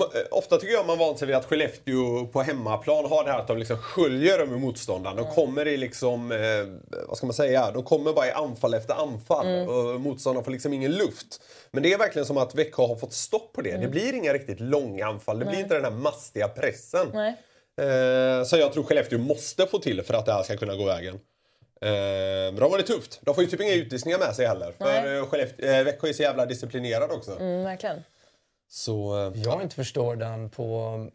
Eh, 0.00 0.26
Ofta 0.30 0.56
tycker 0.56 0.72
jag 0.74 0.86
man 0.86 0.98
vant 0.98 1.18
sig 1.18 1.26
vid 1.26 1.36
att 1.36 1.44
Skellefteå 1.44 2.26
på 2.26 2.42
hemmaplan 2.42 3.04
har 3.04 3.24
det 3.24 3.30
här 3.30 3.38
att 3.38 3.46
de 3.48 3.58
liksom 3.58 3.76
sköljer 3.78 4.38
över 4.38 4.56
motståndaren. 4.56 5.16
De 5.16 5.26
kommer 5.26 5.68
i 5.68 5.76
liksom, 5.76 6.32
eh, 6.32 6.98
vad 7.08 7.16
ska 7.16 7.26
man 7.26 7.34
säga, 7.34 7.70
de 7.70 7.82
kommer 7.82 8.12
bara 8.12 8.26
i 8.26 8.32
anfall 8.32 8.74
efter 8.74 8.94
anfall. 8.94 9.68
Och 9.68 10.00
motståndaren 10.00 10.44
får 10.44 10.52
liksom 10.52 10.72
ingen 10.72 10.92
luft. 10.92 11.42
Men 11.70 11.82
det 11.82 11.92
är 11.92 11.98
verkligen 11.98 12.26
som 12.26 12.36
att 12.38 12.54
Växjö 12.54 12.86
har 12.86 12.96
fått 12.96 13.12
stopp 13.12 13.52
på 13.52 13.60
det. 13.60 13.76
Det 13.76 13.88
blir 13.88 14.14
inga 14.14 14.32
riktigt 14.32 14.60
långa 14.60 15.06
anfall. 15.06 15.38
Det 15.38 15.44
blir 15.44 15.58
inte 15.58 15.74
den 15.74 15.84
här 15.84 15.90
mastiga 15.90 16.48
pressen. 16.48 17.06
Nej. 17.14 17.34
Eh, 17.80 18.44
så 18.44 18.56
jag 18.56 18.72
tror 18.72 18.84
Skellefteå 18.84 19.18
måste 19.18 19.66
få 19.66 19.78
till 19.78 20.02
för 20.02 20.14
att 20.14 20.26
det 20.26 20.32
här 20.32 20.42
ska 20.42 20.56
kunna 20.56 20.76
gå 20.76 20.84
vägen. 20.84 21.20
Eh, 21.80 21.90
men 22.52 22.56
de 22.56 22.70
har 22.70 22.78
det 22.78 22.84
tufft. 22.84 23.20
De 23.22 23.34
får 23.34 23.44
ju 23.44 23.50
typ 23.50 23.60
inga 23.60 23.74
utvisningar 23.74 24.18
med 24.18 24.34
sig 24.34 24.46
heller. 24.46 24.72
För 24.78 25.16
eh, 25.18 25.26
Skellefteå, 25.26 25.70
eh, 25.70 25.84
Växjö 25.84 26.08
är 26.08 26.12
så 26.12 26.22
jävla 26.22 26.46
disciplinerad 26.46 27.10
också. 27.10 27.40
Mm, 27.40 27.64
verkligen. 27.64 28.04
Så, 28.68 29.32
Jag 29.34 29.62
inte 29.62 29.74
förstår 29.74 30.16
den 30.16 30.50
på 30.50 30.66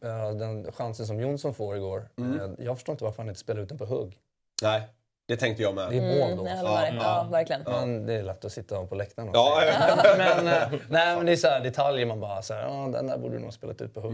eh, 0.03 0.31
den 0.31 0.71
chansen 0.71 1.07
som 1.07 1.19
Jonsson 1.19 1.53
får 1.53 1.75
igår. 1.75 2.09
Eh, 2.19 2.65
jag 2.65 2.77
förstår 2.77 2.93
inte 2.93 3.03
varför 3.03 3.17
han 3.17 3.27
inte 3.29 3.39
spelar 3.39 3.61
ut 3.61 3.69
den 3.69 3.77
på 3.77 3.85
hugg. 3.85 4.17
nej, 4.63 4.81
det 5.27 5.37
tänkte 5.37 5.63
jag 5.63 5.75
med. 5.75 5.89
Det 5.89 5.97
är 5.97 6.01
mål 6.27 6.37
då. 6.37 6.47
Jag 6.49 6.57
håller 6.57 6.71
med 6.71 6.93
dig. 6.93 6.99
Ja, 7.03 7.27
verkligen. 7.31 7.61
Men 7.65 8.05
det 8.05 8.13
är 8.13 8.23
lätt 8.23 8.45
att 8.45 8.51
sitta 8.51 8.85
på 8.85 8.95
läktaren 8.95 9.29
och 9.29 9.35
Ja, 9.35 9.61
men, 10.17 10.47
eh, 10.47 10.53
nej, 10.89 11.15
men 11.15 11.25
det 11.25 11.31
är 11.31 11.35
så 11.35 11.47
här 11.47 11.59
detaljer 11.59 12.05
man 12.05 12.19
bara 12.19 12.41
så 12.41 12.53
här, 12.53 12.61
ja, 12.61 12.89
den 12.93 13.07
där 13.07 13.17
borde 13.17 13.35
du 13.35 13.39
nog 13.39 13.53
spelat 13.53 13.81
ut 13.81 13.93
på 13.93 13.99
hugg. 14.01 14.11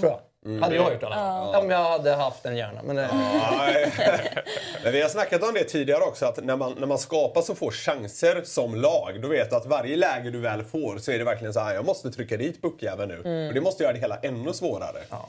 Tror 0.00 0.12
jag. 0.12 0.20
Hade 0.62 0.74
jag 0.74 0.92
gjort 0.92 1.02
i 1.02 1.06
alla 1.06 1.14
fall. 1.14 1.54
Om 1.64 1.70
jag 1.70 1.84
hade 1.84 2.14
haft 2.14 2.42
den 2.42 2.56
hjärnan. 2.56 2.84
Men 2.86 2.96
det. 2.96 3.08
Men 4.82 4.92
vi 4.92 5.02
har 5.02 5.08
snackat 5.08 5.42
om 5.42 5.54
det 5.54 5.64
tidigare 5.64 6.00
också, 6.04 6.26
att 6.26 6.44
när 6.44 6.56
man, 6.56 6.74
när 6.78 6.86
man 6.86 6.98
skapar 6.98 7.42
så 7.42 7.54
få 7.54 7.70
chanser 7.70 8.42
som 8.44 8.74
lag, 8.74 9.18
då 9.22 9.28
vet 9.28 9.50
du 9.50 9.56
att 9.56 9.66
varje 9.66 9.96
läge 9.96 10.30
du 10.30 10.38
väl 10.40 10.62
får 10.64 10.98
så 10.98 11.10
är 11.12 11.18
det 11.18 11.24
verkligen 11.24 11.52
så 11.54 11.60
här, 11.60 11.74
jag 11.74 11.84
måste 11.84 12.10
trycka 12.10 12.36
dit 12.36 12.62
puckjäveln 12.62 13.08
nu. 13.22 13.48
Och 13.48 13.54
det 13.54 13.60
måste 13.60 13.82
göra 13.82 13.92
det 13.92 13.98
hela 13.98 14.16
ännu 14.22 14.52
svårare. 14.52 14.98
Ja, 15.10 15.28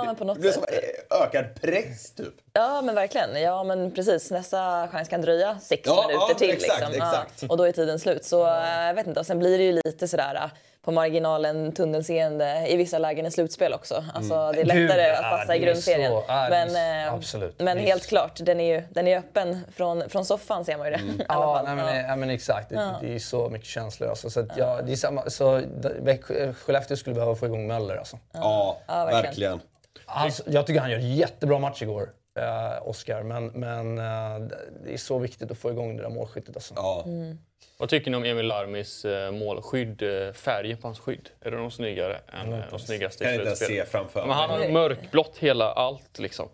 det, 0.00 0.06
men 0.06 0.16
på 0.16 0.24
något 0.24 0.36
det 0.36 0.40
blir 0.40 0.52
som 0.52 0.62
sätt. 0.62 0.74
eh, 1.10 1.22
ökad 1.22 1.44
press 1.62 2.10
typ. 2.14 2.34
Ja 2.52 2.82
men 2.82 2.94
verkligen. 2.94 3.42
Ja 3.42 3.64
men 3.64 3.90
precis. 3.94 4.30
Nästa 4.30 4.88
chans 4.92 5.08
kan 5.08 5.20
dröja 5.22 5.58
sex 5.60 5.82
Ja, 5.86 6.04
minuter 6.08 6.26
ja, 6.28 6.34
till. 6.38 6.50
exakt, 6.50 6.80
liksom. 6.80 6.94
exakt. 7.08 7.42
Ja, 7.42 7.48
och 7.48 7.56
då 7.56 7.64
är 7.64 7.72
tiden 7.72 7.98
slut. 7.98 8.24
Så 8.24 8.46
eh, 8.46 8.86
jag 8.86 8.94
vet 8.94 9.06
inte. 9.06 9.20
Och 9.20 9.26
sen 9.26 9.38
blir 9.38 9.58
det 9.58 9.64
ju 9.64 9.80
lite 9.84 10.08
sådär 10.08 10.34
eh, 10.34 10.50
på 10.84 10.92
marginalen 10.92 11.72
tunnelseende 11.72 12.66
i 12.68 12.76
vissa 12.76 12.98
lägen 12.98 13.26
i 13.26 13.30
slutspel 13.30 13.72
också. 13.74 14.04
Alltså, 14.14 14.34
Det 14.52 14.60
är 14.60 14.64
Mm. 14.64 14.76
Gud, 14.76 14.88
lättare 14.88 15.02
ja, 15.02 15.14
att 15.16 15.40
passa 15.40 15.56
i 15.56 15.58
grundserien. 15.58 16.10
så- 16.12 16.24
ja, 16.28 16.46
men 16.50 17.04
eh, 17.06 17.14
absolut. 17.14 17.60
men 17.60 17.78
helt 17.78 18.06
klart, 18.06 18.38
den 18.42 18.60
är 18.60 18.74
ju 18.74 18.82
den 18.90 19.08
är 19.08 19.18
öppen 19.18 19.60
från, 19.76 20.08
från 20.08 20.24
soffan 20.24 20.64
ser 20.64 20.76
man 20.76 20.86
ju 20.86 20.92
det. 20.92 21.00
Alla 21.28 21.44
Ja, 21.44 21.62
nej, 21.66 21.76
men, 21.76 21.96
Ja. 21.96 22.02
ja. 22.08 22.16
men 22.16 22.30
exakt. 22.30 22.68
Det, 22.70 22.94
det 23.00 23.14
är 23.14 23.18
så 23.18 23.48
mycket 23.48 23.68
känslor. 23.68 24.08
Alltså. 24.08 24.30
Så, 24.30 24.40
att, 24.40 24.56
ja, 24.56 24.80
det 24.82 24.92
är 24.92 24.96
samma, 24.96 25.30
så 25.30 25.60
Växjö- 26.02 26.54
Skellefteå 26.54 26.96
skulle 26.96 27.14
behöva 27.14 27.34
få 27.34 27.46
igång 27.46 27.66
Möller. 27.66 27.96
Alltså. 27.96 28.18
Ja, 28.32 28.78
Ja, 28.86 28.94
verkligen. 29.04 29.22
verkligen. 29.24 29.60
Alltså, 30.06 30.42
jag 30.46 30.66
tycker 30.66 30.80
han 30.80 30.90
gör 30.90 30.98
en 30.98 31.14
jättebra 31.14 31.58
match 31.58 31.82
igår, 31.82 32.08
eh, 32.38 32.88
Oskar. 32.88 33.22
Men, 33.22 33.46
men 33.46 33.98
eh, 33.98 34.48
det 34.84 34.92
är 34.92 34.96
så 34.96 35.18
viktigt 35.18 35.50
att 35.50 35.58
få 35.58 35.70
igång 35.70 35.96
det 35.96 36.02
där 36.02 36.10
målskyttet. 36.10 36.56
Alltså. 36.56 36.74
Ja. 36.76 37.02
Mm. 37.06 37.38
Vad 37.78 37.88
tycker 37.88 38.10
ni 38.10 38.16
om 38.16 38.24
Emil 38.24 38.46
Larmis 38.46 39.04
eh, 39.04 39.30
målskydd? 39.32 40.02
eh, 40.02 40.32
Färgen 40.32 40.76
på 40.78 40.88
hans 40.88 40.98
skydd? 40.98 41.28
Är 41.40 41.50
det 41.50 41.56
någon 41.56 41.70
snyggare 41.70 42.20
än 42.42 42.52
eh, 42.52 42.58
de 42.70 42.78
snyggaste 42.78 43.24
Kan 43.24 43.32
i 43.32 43.36
inte 43.36 43.46
ens 43.46 43.58
se 43.58 43.64
slutspelet? 43.66 44.14
Men 44.14 44.30
han 44.36 44.50
har 44.50 44.68
mörkblått 44.68 45.38
hela 45.38 45.72
allt 45.72 46.18
liksom. 46.18 46.48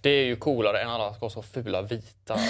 Det 0.00 0.10
är 0.10 0.24
ju 0.24 0.36
coolare 0.36 0.80
än 0.80 0.88
alla 0.88 1.14
ska 1.14 1.24
ha 1.24 1.30
så 1.30 1.42
fula 1.42 1.82
vita. 1.82 2.34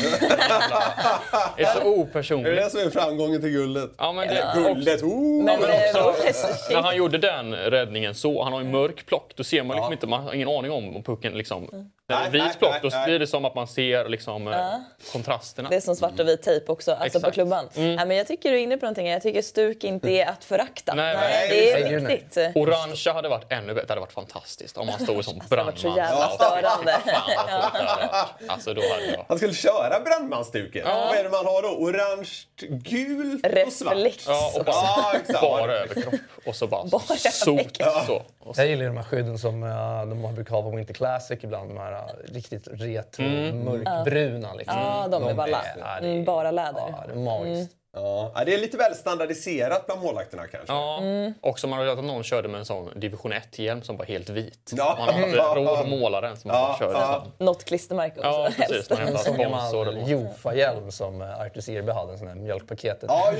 det 1.57 1.63
är 1.63 1.67
så 1.67 1.79
Det 1.79 1.85
är 1.85 1.87
opersonligt. 1.87 2.57
det 2.57 2.71
som 2.71 2.81
är 2.81 2.91
framgången 2.91 3.41
till 3.41 3.51
guldet. 3.51 3.91
Ja, 3.99 4.13
men 4.13 4.29
det, 4.29 4.35
Ja. 4.55 4.63
Guldet, 4.63 5.03
oh! 5.03 5.45
Men, 5.45 5.61
men 5.61 5.71
eh, 5.71 6.07
också- 6.07 6.25
när 6.73 6.83
han 6.83 6.97
gjorde 6.97 7.19
den 7.19 7.55
räddningen 7.55 8.15
så, 8.15 8.43
han 8.45 8.53
har 8.53 8.61
ju 8.63 8.69
mörk 8.69 9.07
plock, 9.07 9.33
då 9.37 9.45
ser 9.45 9.63
man 9.63 9.77
liksom 9.77 9.93
inte, 9.93 10.07
man 10.07 10.23
har 10.23 10.33
ingen 10.35 10.49
aning 10.49 10.71
om 10.71 10.97
om 10.97 11.03
pucken 11.03 11.33
liksom, 11.33 11.91
När 12.15 12.31
det 12.31 12.39
är 12.39 12.43
Nej, 12.43 12.49
vit 12.49 12.59
plock, 12.59 12.83
då 12.83 12.89
nej, 12.89 13.05
blir 13.07 13.19
det 13.19 13.27
som 13.27 13.45
att 13.45 13.55
man 13.55 13.67
ser 13.67 14.09
liksom, 14.09 14.49
eh, 14.49 14.75
kontrasterna. 15.13 15.69
Det 15.69 15.77
är 15.77 15.81
som 15.81 15.97
svart 15.97 16.21
och 16.21 16.29
vit 16.29 16.43
tejp 16.43 16.73
också, 16.73 16.93
alltså 16.93 17.21
på 17.21 17.27
Exakt. 17.27 17.35
klubban. 17.35 17.69
Ja, 17.75 18.05
men 18.05 18.17
jag 18.17 18.27
tycker 18.27 18.51
du 18.51 18.59
är 18.59 18.63
inne 18.63 18.77
på 18.77 18.85
någonting. 18.85 19.09
Jag 19.09 19.23
tycker 19.23 19.43
stuk 19.43 19.85
inte 19.85 20.11
är 20.11 20.27
att 20.27 20.45
förakta. 20.45 20.95
Nej, 20.95 21.17
Nej, 21.17 21.49
nej, 21.49 21.49
det 21.51 21.95
är 21.95 22.01
nej. 22.01 22.17
viktigt. 22.17 22.57
Orangea 22.57 23.13
hade 23.13 23.29
varit 23.29 23.53
ännu 23.53 23.75
bättre. 23.75 23.87
Det 23.87 23.93
hade 23.93 24.01
varit 24.01 24.13
fantastiskt 24.13 24.79
om 24.79 24.89
han 24.89 25.01
stod 25.01 25.21
i 25.21 25.23
sån 25.23 25.41
Alltså, 25.41 25.55
det 25.55 25.61
hade 25.61 25.71
varit 25.71 25.79
så 25.79 25.95
jävla 25.97 26.29
störande. 26.29 26.97
Varit. 27.07 28.51
Alltså 28.51 28.75
då 28.75 28.81
hade 28.81 29.07
jag... 29.07 29.25
Han 29.29 29.37
skulle 29.37 29.55
köra 29.55 30.01
brandmansstuket. 30.01 30.85
Vad 30.85 31.17
är 31.17 31.25
det 31.25 31.31
man 31.31 31.47
har 31.47 31.63
då? 31.63 31.69
Orange, 31.69 32.31
gult 32.71 33.47
och 33.67 33.73
svart? 33.73 33.95
Reflex 33.95 34.27
Ja, 34.29 34.53
och 34.55 34.61
också. 34.61 34.73
Ja, 34.73 35.13
exakt. 35.17 35.41
Bara 35.41 35.73
överkropp 35.73 36.15
och 36.47 36.57
så 36.57 36.67
bara, 36.67 36.85
Bara 36.85 37.03
överkropp. 37.47 38.07
Så. 38.07 38.23
Och 38.39 38.57
så. 38.57 38.61
Jag 38.61 38.69
gillar 38.69 38.85
de 38.85 38.97
här 38.97 39.05
skydden 39.05 39.39
som 39.39 39.63
uh, 39.63 40.07
de 40.07 40.35
brukar 40.35 40.55
ha 40.55 40.63
på 40.63 40.71
Winter 40.71 40.95
Classic 40.95 41.39
ibland. 41.43 41.71
De 41.71 41.79
här 41.79 42.02
riktigt 42.25 42.69
retro, 42.73 43.25
mörkbruna. 43.65 44.55
Liksom. 44.55 44.79
Ja, 44.79 45.09
de 45.11 45.23
är 45.29 45.35
balla. 45.35 45.63
är- 45.63 46.03
Mm, 46.03 46.25
bara 46.25 46.51
läder. 46.51 46.81
Ja, 46.93 47.05
det 47.07 47.13
är 47.13 47.17
magiskt. 47.25 47.77
Ja, 47.95 48.33
ja, 48.35 48.45
det 48.45 48.55
är 48.55 48.59
lite 48.59 48.77
väl 48.77 48.95
standardiserat 48.95 49.87
bland 49.87 50.03
målvakterna 50.03 50.47
kanske. 50.47 50.73
Ja, 50.73 50.99
Mm. 51.03 51.35
också 51.41 51.67
man 51.67 51.79
har 51.79 51.87
hört 51.87 51.99
att 51.99 52.05
någon 52.05 52.23
körde 52.23 52.49
med 52.49 52.59
en 52.59 52.65
sån 52.65 52.91
division 53.01 53.33
1-hjälm 53.33 53.83
som 53.83 53.97
var 53.97 54.05
helt 54.05 54.29
vit. 54.29 54.71
Ja. 54.77 54.95
Man 54.99 55.09
har 55.15 55.27
inte 55.27 55.39
råd 55.39 55.69
att 55.81 55.89
måla 55.89 56.21
den 56.21 56.37
så 56.37 56.49
man 56.49 56.57
Ja, 56.57 56.77
körde 56.79 56.93
ja. 56.99 57.27
Något 57.39 57.65
klistermärke 57.65 58.15
också. 58.19 58.29
Ja, 58.31 58.49
precis. 58.57 58.91
Någon 58.91 59.01
En 59.01 59.19
sån 59.19 59.39
gammal. 59.39 60.11
Jofa-hjälm 60.11 60.91
som 60.93 61.21
uh, 61.21 61.41
Artus 61.41 61.69
Irbe 61.69 61.93
hade, 61.93 62.13
en 62.13 62.19
sån 62.19 62.27
där 62.27 62.35
mjölkpaketet. 62.35 63.05
Ja. 63.09 63.33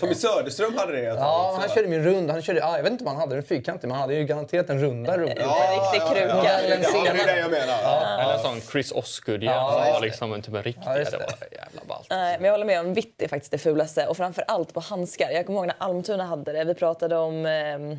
Tommy 0.00 0.14
Söderström 0.14 0.76
hade 0.78 0.92
det 0.92 1.02
Ja, 1.02 1.56
han 1.60 1.68
körde 1.68 1.94
en 1.96 2.04
rund. 2.04 2.30
Han 2.30 2.42
körde, 2.42 2.64
ah, 2.64 2.76
jag 2.76 2.82
vet 2.82 2.92
inte 2.92 3.04
om 3.04 3.08
han 3.08 3.16
hade 3.20 3.34
den 3.34 3.44
fyrkantig, 3.44 3.88
men 3.88 3.94
han 3.94 4.00
hade 4.00 4.14
ju 4.14 4.24
garanterat 4.24 4.70
en 4.70 4.80
runda 4.80 5.18
runda. 5.18 5.32
En 5.32 5.80
riktig 5.80 6.00
kruka. 6.08 6.26
Ja, 6.28 6.44
ja, 6.44 6.60
ja, 6.62 7.12
det 7.12 7.20
är 7.20 7.26
det 7.26 7.38
jag 7.40 7.50
menar. 7.50 8.22
Eller 8.22 8.34
en 8.34 8.40
sån 8.40 8.60
Chris 8.60 8.92
Osgood-hjälm 8.92 9.54
Ja, 9.56 9.98
liksom 10.02 10.42
typ 10.42 10.54
en 10.54 10.62
riktig. 10.62 10.82
Ja, 10.86 10.94
det 10.94 11.04
det. 11.04 11.16
var 11.18 11.48
jävla. 11.52 11.89
Nej, 12.10 12.36
men 12.38 12.44
jag 12.44 12.52
håller 12.52 12.64
med 12.66 12.80
om 12.80 12.94
vitt 12.94 13.22
är 13.22 13.28
faktiskt 13.28 13.52
det 13.52 13.58
fulaste. 13.58 14.06
Och 14.06 14.16
framför 14.16 14.44
allt 14.48 14.74
på 14.74 14.80
handskar. 14.80 15.30
Jag 15.30 15.46
kommer 15.46 15.58
ihåg 15.58 15.66
när 15.66 15.76
Almtuna 15.78 16.24
hade 16.24 16.52
det. 16.52 16.64
Vi 16.64 16.74
pratade 16.74 17.16
om... 17.16 17.46
Ehm, 17.46 17.90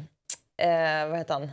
eh, 0.62 1.10
vad 1.10 1.18
heter 1.18 1.34
han? 1.34 1.50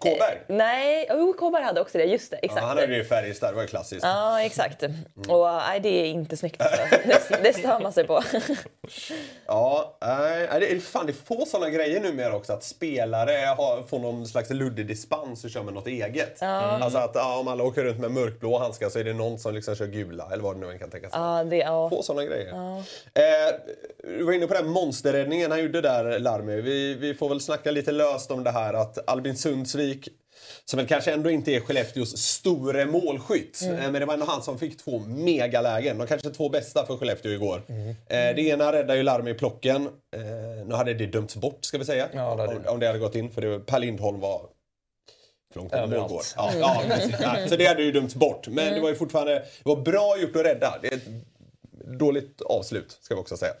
Kåberg? 0.00 0.38
Nej, 0.48 1.06
oh, 1.10 1.34
Kåberg 1.36 1.62
hade 1.62 1.80
också 1.80 1.98
det. 1.98 2.04
Just 2.04 2.30
det, 2.30 2.38
Ja, 2.42 2.46
exakt. 2.46 2.62
han 2.66 2.78
hade 2.78 2.96
i 2.96 3.04
Färjestad, 3.04 3.50
det 3.50 3.54
var 3.54 3.62
ju 3.62 3.68
klassiskt. 3.68 4.02
Ja, 4.04 4.42
exakt. 4.42 4.82
Och 5.28 5.46
nej, 5.46 5.80
det 5.80 5.88
är 5.88 6.04
inte 6.06 6.36
snyggt. 6.36 6.60
Alltså. 6.60 6.76
Det, 7.06 7.42
det 7.42 7.52
stör 7.52 7.80
man 7.80 7.92
sig 7.92 8.06
på. 8.06 8.22
Ja, 9.46 9.96
nej, 10.00 10.48
det 10.60 10.72
är, 10.72 10.80
fan, 10.80 11.06
det 11.06 11.12
är 11.12 11.36
få 11.36 11.46
såna 11.46 11.70
grejer 11.70 12.00
numera 12.00 12.36
också. 12.36 12.52
Att 12.52 12.64
spelare 12.64 13.46
har, 13.56 13.82
får 13.82 13.98
någon 13.98 14.26
slags 14.26 14.50
luddig 14.50 14.86
dispens 14.86 15.44
och 15.44 15.50
kör 15.50 15.62
med 15.62 15.74
något 15.74 15.86
eget. 15.86 16.42
Alltså 16.42 16.98
att 16.98 17.10
ja, 17.14 17.38
om 17.38 17.48
alla 17.48 17.64
åker 17.64 17.84
runt 17.84 17.98
med 18.00 18.10
mörkblå 18.10 18.58
handskar 18.58 18.88
så 18.88 18.98
är 18.98 19.04
det 19.04 19.12
någon 19.12 19.38
som 19.38 19.54
liksom 19.54 19.76
kör 19.76 19.86
gula 19.86 20.28
eller 20.32 20.42
vad 20.42 20.56
det 20.56 20.60
nu 20.60 20.72
än 20.72 20.78
kan 20.78 20.90
tänka 20.90 21.10
sig. 21.10 21.18
Ja, 21.20 21.44
det, 21.44 21.56
ja. 21.56 21.90
Få 21.90 22.02
såna 22.02 22.24
grejer. 22.24 22.52
Eh, 23.14 23.22
du 24.02 24.24
var 24.24 24.32
inne 24.32 24.46
på 24.46 24.54
den 24.54 24.68
monsterräddningen 24.68 25.50
han 25.50 25.62
gjorde 25.62 25.80
där, 25.80 26.18
Larmi. 26.18 26.60
Vi, 26.60 26.94
vi 26.94 27.14
får 27.14 27.28
väl 27.28 27.40
snacka 27.40 27.70
lite 27.70 27.92
löst 27.92 28.30
om 28.30 28.44
det 28.44 28.50
här 28.50 28.74
att 28.74 29.10
Albin 29.10 29.36
Sundsvik 29.76 30.08
som 30.64 30.76
väl 30.76 30.86
kanske 30.86 31.12
ändå 31.12 31.30
inte 31.30 31.52
är 31.52 31.60
Skellefteås 31.60 32.16
store 32.16 32.86
målskytt. 32.86 33.62
Eh, 33.62 33.68
Men 33.68 33.92
det 33.92 34.04
var 34.04 34.14
ändå 34.14 34.26
han 34.26 34.42
som 34.42 34.58
fick 34.58 34.78
två 34.78 34.98
megalägen. 34.98 35.98
De 35.98 36.06
kanske 36.06 36.30
två 36.30 36.48
bästa 36.48 36.86
för 36.86 36.96
Skellefteå 36.96 37.32
igår. 37.32 37.62
Eh, 37.68 37.94
det 38.08 38.40
ena 38.40 38.72
räddar 38.72 38.94
ju 38.94 39.02
Larmi 39.02 39.30
i 39.30 39.34
plocken. 39.34 39.86
Eh, 39.86 40.66
nu 40.66 40.74
hade 40.74 40.94
det 40.94 41.06
dömts 41.06 41.36
bort 41.36 41.64
ska 41.64 41.78
vi 41.78 41.84
säga. 41.84 42.08
Ja, 42.12 42.34
det 42.36 42.56
om, 42.56 42.62
om 42.66 42.80
det 42.80 42.86
hade 42.86 42.98
gått 42.98 43.14
in. 43.14 43.30
För 43.30 43.40
det, 43.40 43.58
Per 43.58 43.78
Lindholm 43.78 44.20
var 44.20 44.40
långt 45.54 45.72
Överallt. 45.72 46.34
Ja, 46.36 46.52
ja, 47.20 47.48
så 47.48 47.56
det 47.56 47.66
hade 47.66 47.82
ju 47.82 47.92
dömts 47.92 48.14
bort. 48.14 48.48
Men 48.48 48.74
det 48.74 48.80
var 48.80 48.88
ju 48.88 48.94
fortfarande 48.94 49.34
det 49.34 49.44
var 49.64 49.76
bra 49.76 50.18
gjort 50.18 50.36
att 50.36 50.44
rädda. 50.44 50.78
Det 50.82 50.88
är 50.88 50.96
ett 50.96 51.08
dåligt 51.98 52.40
avslut, 52.40 52.98
ska 53.00 53.14
vi 53.14 53.20
också 53.20 53.36
säga. 53.36 53.52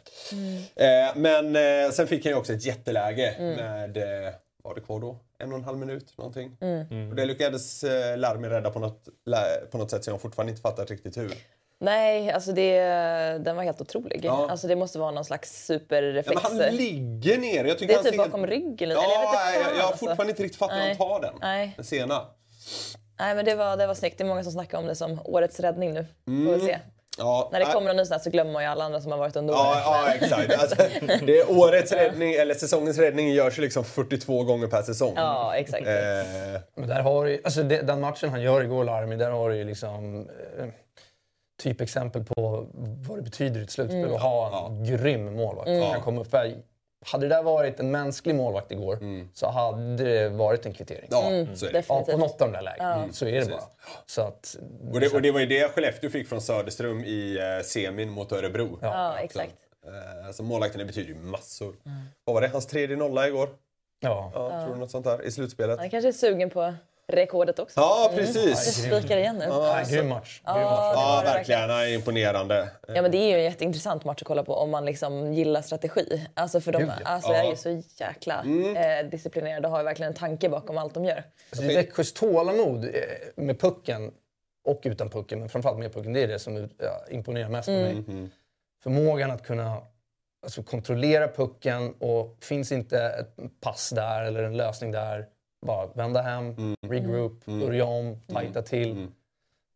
Eh, 0.76 1.16
men 1.16 1.56
eh, 1.56 1.90
sen 1.92 2.06
fick 2.06 2.24
han 2.24 2.32
ju 2.32 2.38
också 2.38 2.52
ett 2.52 2.64
jätteläge 2.64 3.34
med, 3.38 3.96
eh, 3.96 4.32
var 4.66 4.74
det 4.74 4.80
kvar 4.80 5.00
då? 5.00 5.18
En 5.38 5.52
och 5.52 5.58
en 5.58 5.64
halv 5.64 5.78
minut 5.78 6.18
någonting. 6.18 6.56
Och 7.10 7.16
det 7.16 7.24
lyckades 7.24 7.84
eh, 7.84 8.18
Larmi 8.18 8.48
rädda 8.48 8.70
på 8.70 8.78
något, 8.78 9.08
på 9.70 9.78
något 9.78 9.90
sätt 9.90 10.04
som 10.04 10.12
jag 10.14 10.20
fortfarande 10.20 10.50
inte 10.50 10.62
fattat 10.62 10.90
riktigt 10.90 11.16
hur. 11.16 11.34
Nej, 11.78 12.30
alltså 12.30 12.52
det, 12.52 12.80
den 13.44 13.56
var 13.56 13.62
helt 13.62 13.80
otrolig. 13.80 14.20
Ja. 14.24 14.50
Alltså 14.50 14.66
det 14.66 14.76
måste 14.76 14.98
vara 14.98 15.10
någon 15.10 15.24
slags 15.24 15.66
Ja, 15.70 15.78
superreflex. 15.78 16.42
men 16.42 16.58
han 16.66 16.74
ligger 16.76 17.38
ner. 17.38 17.64
Jag 17.64 17.78
tycker 17.78 17.86
det 17.86 17.92
är 17.92 17.96
han 17.96 18.04
typ 18.04 18.12
ser 18.14 18.18
bakom 18.18 18.46
ryggen. 18.46 18.90
eller 18.90 18.94
Ja, 18.94 19.02
jag, 19.12 19.20
vet 19.20 19.28
inte 19.28 19.58
jag, 19.58 19.64
fan, 19.66 19.76
jag 19.76 19.82
har 19.82 19.90
alltså. 19.90 20.06
fortfarande 20.06 20.30
inte 20.30 20.42
riktigt 20.42 20.58
fattat 20.58 20.76
hur 20.76 20.88
han 20.88 20.96
tar 20.96 21.20
den. 21.20 21.34
Nej. 21.40 21.72
Den 21.76 21.84
sena. 21.84 22.22
Nej, 23.18 23.34
men 23.34 23.44
det 23.44 23.54
var, 23.54 23.76
det 23.76 23.86
var 23.86 23.94
snyggt. 23.94 24.18
Det 24.18 24.24
är 24.24 24.28
många 24.28 24.42
som 24.42 24.52
snackar 24.52 24.78
om 24.78 24.86
det 24.86 24.94
som 24.96 25.20
årets 25.24 25.60
räddning 25.60 25.94
nu. 25.94 26.06
Får 26.26 26.54
vi 26.54 26.60
se. 26.66 26.78
Ja, 27.18 27.48
När 27.52 27.58
det 27.58 27.64
nej. 27.64 27.74
kommer 27.74 27.86
någon 27.88 27.96
ny 27.96 28.04
sån 28.04 28.12
här 28.12 28.18
så 28.18 28.30
glömmer 28.30 28.52
man 28.52 28.62
ju 28.62 28.68
alla 28.68 28.84
andra 28.84 29.00
som 29.00 29.10
har 29.12 29.18
varit 29.18 29.36
under 29.36 29.54
Ja, 29.54 29.70
året. 29.70 29.82
ja 29.84 30.12
exakt. 30.26 30.60
Alltså, 30.62 30.76
det 31.26 31.38
är 31.40 31.58
årets 31.58 31.92
räddning, 31.92 32.34
eller 32.34 32.54
säsongens 32.54 32.98
räddning 32.98 33.28
görs 33.32 33.58
liksom 33.58 33.84
42 33.84 34.42
gånger 34.44 34.66
per 34.66 34.82
säsong. 34.82 35.12
Ja, 35.16 35.54
exakt. 35.56 35.86
Eh, 35.86 35.92
Men 36.74 36.88
där 36.88 37.00
har 37.00 37.24
du, 37.24 37.40
alltså 37.44 37.62
det, 37.62 37.82
den 37.82 38.00
matchen 38.00 38.30
han 38.30 38.42
gör 38.42 38.62
igår, 38.62 38.84
Larmi, 38.84 39.16
där 39.16 39.30
har 39.30 39.50
du 39.50 39.56
ju 39.56 39.64
liksom 39.64 40.28
eh, 40.58 40.66
typexempel 41.62 42.24
på 42.24 42.66
vad 43.08 43.18
det 43.18 43.22
betyder 43.22 43.60
i 43.60 43.62
ett 43.64 43.70
slutspel 43.70 43.98
Mm. 44.04 44.14
att 44.14 44.22
ha 44.22 44.66
en 44.66 44.84
grym 44.84 45.36
målvakt. 45.36 45.68
som 45.68 45.92
kan 45.92 46.00
komma 46.02 46.20
upp. 46.20 46.34
Hade 47.04 47.28
det 47.28 47.34
där 47.34 47.42
varit 47.42 47.80
en 47.80 47.90
mänsklig 47.90 48.34
målvakt 48.34 48.72
igår 48.72 48.98
så 49.34 49.46
hade 49.50 50.04
det 50.04 50.28
varit 50.28 50.66
en 50.66 50.72
kvittering. 50.74 51.08
ja, 51.10 51.28
Mm. 51.28 51.56
så 51.56 51.66
är 51.66 51.72
det. 51.72 51.84
Ja, 51.88 52.04
på 52.10 52.16
något 52.16 52.42
av 52.42 52.48
de 52.48 52.52
där 52.52 52.62
lägena. 52.62 53.08
Så 53.12 53.26
är 53.26 53.40
det 53.40 53.50
bara. 53.50 53.60
Så 54.06 54.22
att, 54.22 54.56
Och, 54.92 55.00
det. 55.00 55.14
och 55.14 55.22
det 55.22 55.30
var 55.30 55.40
ju 55.40 55.46
det 55.46 55.68
Skellefteå 55.72 56.10
fick 56.10 56.28
från 56.28 56.40
Söderström 56.40 57.04
i 57.04 57.38
eh, 57.58 57.64
semin 57.64 58.10
mot 58.10 58.32
Örebro. 58.32 58.78
Ja, 58.82 59.18
exakt. 59.18 59.54
Eh, 59.86 60.26
alltså 60.26 60.42
målvakten 60.42 60.86
betyder 60.86 61.08
ju 61.08 61.14
massor. 61.20 61.76
Vad 62.24 62.34
var 62.34 62.40
det? 62.40 62.48
Hans 62.48 62.66
tredje 62.66 62.96
nolla 62.96 63.28
igår? 63.28 63.48
ja. 64.00 64.30
Ja, 64.34 64.62
Tror 64.64 64.74
du 64.74 64.80
något 64.80 64.90
sånt 64.90 65.04
där? 65.04 65.22
I 65.26 65.32
slutspelet? 65.32 65.78
Han 65.78 65.90
kanske 65.90 66.08
är 66.08 66.12
sugen 66.12 66.50
på 66.50 66.74
rekordet 67.12 67.58
också. 67.58 67.80
Ja, 67.80 68.10
Det 68.10 68.16
precis. 68.16 68.84
spikar 68.84 69.16
igen 69.16 69.36
nu. 69.36 69.46
Nej, 69.48 69.84
grym 69.88 69.88
match. 69.88 69.90
Grym 69.94 70.08
match. 70.08 70.40
Ja, 70.44 70.54
det 70.54 70.60
Ja, 70.60 71.22
verkligen. 71.24 71.70
Är 71.70 71.94
imponerande. 71.94 72.68
Ja, 72.88 73.02
men 73.02 73.10
det 73.10 73.18
är 73.18 73.28
ju 73.28 73.34
en 73.34 73.44
jätteintressant 73.44 74.04
match 74.04 74.22
att 74.22 74.26
kolla 74.28 74.44
på 74.44 74.54
om 74.54 74.70
man 74.70 74.84
liksom 74.84 75.32
gillar 75.32 75.62
strategi. 75.62 76.26
Alltså 76.34 76.60
för 76.60 76.72
de 76.72 76.78
Gud, 76.78 76.88
ja. 76.88 77.08
alltså, 77.10 77.32
är 77.32 77.50
ju 77.50 77.56
så 77.56 77.82
jäkla 77.96 78.44
eh, 78.76 79.06
disciplinerade 79.10 79.66
och 79.68 79.72
har 79.72 79.80
ju 79.80 79.84
verkligen 79.84 80.12
en 80.12 80.18
tanke 80.18 80.48
bakom 80.48 80.78
allt 80.78 80.94
de 80.94 81.04
gör. 81.04 81.24
Alltså, 81.50 81.66
det 81.66 81.72
är 81.72 81.76
Växjös 81.76 82.12
tålamod 82.12 82.84
eh, 82.84 82.90
med 83.36 83.60
pucken 83.60 84.12
och 84.64 84.80
utan 84.84 85.10
pucken, 85.10 85.38
men 85.40 85.48
framförallt 85.48 85.78
med 85.78 85.94
pucken, 85.94 86.12
det 86.12 86.22
är 86.22 86.28
det 86.28 86.38
som 86.38 86.56
ja, 86.78 87.04
imponerar 87.10 87.48
mest 87.48 87.66
på 87.66 87.72
mig. 87.72 88.04
Förmågan 88.82 89.30
att 89.30 89.42
kunna 89.46 89.82
alltså, 90.42 90.62
kontrollera 90.62 91.28
pucken 91.28 91.94
och 92.00 92.36
finns 92.40 92.72
inte 92.72 92.98
ett 92.98 93.60
pass 93.60 93.90
där 93.90 94.22
eller 94.22 94.42
en 94.42 94.56
lösning 94.56 94.92
där, 94.92 95.26
bara 95.66 95.86
vända 95.86 96.22
hem, 96.22 96.76
regroup, 96.88 97.44
börja 97.46 97.84
om, 97.84 98.20
tajta 98.32 98.62
till, 98.62 99.06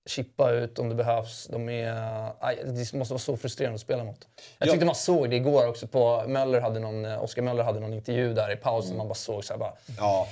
chippa 0.09 0.50
ut 0.50 0.78
om 0.78 0.88
det 0.88 0.94
behövs. 0.94 1.47
De 1.47 1.68
är, 1.68 1.94
aj, 2.40 2.59
det 2.64 2.92
måste 2.92 3.14
vara 3.14 3.18
så 3.18 3.37
frustrerande 3.37 3.75
att 3.75 3.80
spela 3.80 4.04
mot. 4.04 4.28
Jag 4.59 4.68
Ja. 4.68 4.73
tyckte 4.73 4.87
man 4.87 4.94
såg 4.94 5.30
det 5.30 5.37
igår 5.37 5.68
också 5.68 5.87
på 5.87 6.25
Möller 6.26 6.61
hade 6.61 6.80
någon, 6.80 7.04
eh, 7.04 7.23
Oskar 7.25 7.42
Möller 7.42 7.62
hade 7.64 7.80
någon 7.80 7.92
intervju 7.92 8.35
där 8.35 8.52
i 8.52 8.56
pausen. 8.56 8.97
Man 8.97 9.09
bara 9.09 9.14
såg 9.14 9.44
så 9.44 9.52
här 9.52 9.59
bara, 9.61 9.73
Ja. 9.99 10.26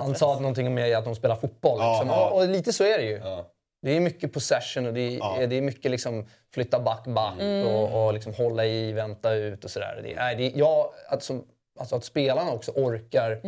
Han 0.00 0.14
sa 0.14 0.34
någonting 0.40 0.66
om 0.66 0.94
att 0.98 1.04
de 1.04 1.14
spelar 1.14 1.36
fotboll. 1.36 1.78
Ja, 1.80 1.92
Liksom. 1.92 2.08
ja. 2.08 2.30
Och, 2.30 2.40
och 2.42 2.48
lite 2.48 2.72
så 2.72 2.84
är 2.84 2.98
det 2.98 3.04
ju. 3.04 3.16
Ja. 3.24 3.44
Det 3.82 3.96
är 3.96 4.00
mycket 4.00 4.32
possession 4.32 4.86
och 4.86 4.94
det 4.94 5.00
är, 5.00 5.18
Ja. 5.18 5.46
det 5.46 5.56
är 5.56 5.62
mycket 5.62 5.90
liksom 5.90 6.26
flytta 6.54 6.80
back, 6.80 7.04
back 7.06 7.34
och, 7.66 8.06
och 8.06 8.14
liksom 8.14 8.34
hålla 8.34 8.66
i, 8.66 8.92
vänta 8.92 9.32
ut 9.34 9.64
och 9.64 9.70
sådär. 9.70 10.00
Det, 10.02 10.14
är- 10.14 10.36
det, 10.36 10.46
är- 10.46 11.20
som, 11.20 11.44
alltså 11.78 11.96
att 11.96 12.04
spelarna 12.04 12.52
också 12.52 12.70
orkar 12.72 13.40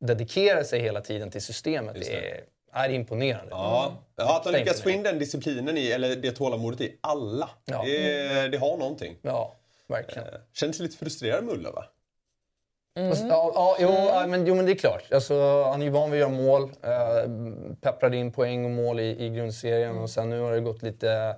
dedikera 0.00 0.64
sig 0.64 0.80
hela 0.80 1.00
tiden 1.00 1.30
till 1.30 1.42
systemet 1.42 1.96
är, 2.08 2.44
är 2.72 2.88
imponerande. 2.88 3.50
Ja. 3.50 4.02
ja, 4.16 4.36
att 4.36 4.44
de 4.44 4.52
lyckas 4.58 4.82
få 4.82 4.90
in 4.90 5.02
den 5.02 5.18
disciplinen 5.18 5.78
i, 5.78 5.90
eller 5.90 6.16
det 6.16 6.32
tålamodet 6.32 6.80
i 6.80 6.98
alla. 7.00 7.50
Ja. 7.64 7.82
Det, 7.84 8.48
det 8.48 8.58
har 8.58 8.76
någonting. 8.76 9.16
Ja, 9.22 9.56
verkligen. 9.86 10.28
Eh, 10.28 10.34
Känns 10.52 10.78
lite 10.80 10.96
frustrerad 10.96 11.44
Mulla 11.44 11.70
va? 11.70 11.84
Alltså, 12.98 13.26
Ja, 13.26 13.52
ja, 13.54 13.76
jo, 13.80 13.88
ja, 13.88 14.26
men, 14.26 14.46
jo, 14.46 14.54
men 14.54 14.66
det 14.66 14.72
är 14.72 14.76
klart. 14.76 15.12
Alltså, 15.12 15.62
han 15.62 15.80
är 15.82 15.86
ju 15.86 15.90
van 15.90 16.10
vid 16.10 16.22
att 16.22 16.28
göra 16.30 16.42
mål. 16.42 16.62
Eh, 16.62 17.30
pepprade 17.80 18.16
in 18.16 18.32
poäng 18.32 18.64
och 18.64 18.70
mål 18.70 19.00
i, 19.00 19.24
i 19.24 19.28
grundserien. 19.30 19.98
Och 19.98 20.10
sen 20.10 20.30
nu 20.30 20.40
har 20.40 20.52
det 20.52 20.60
gått 20.60 20.82
lite 20.82 21.36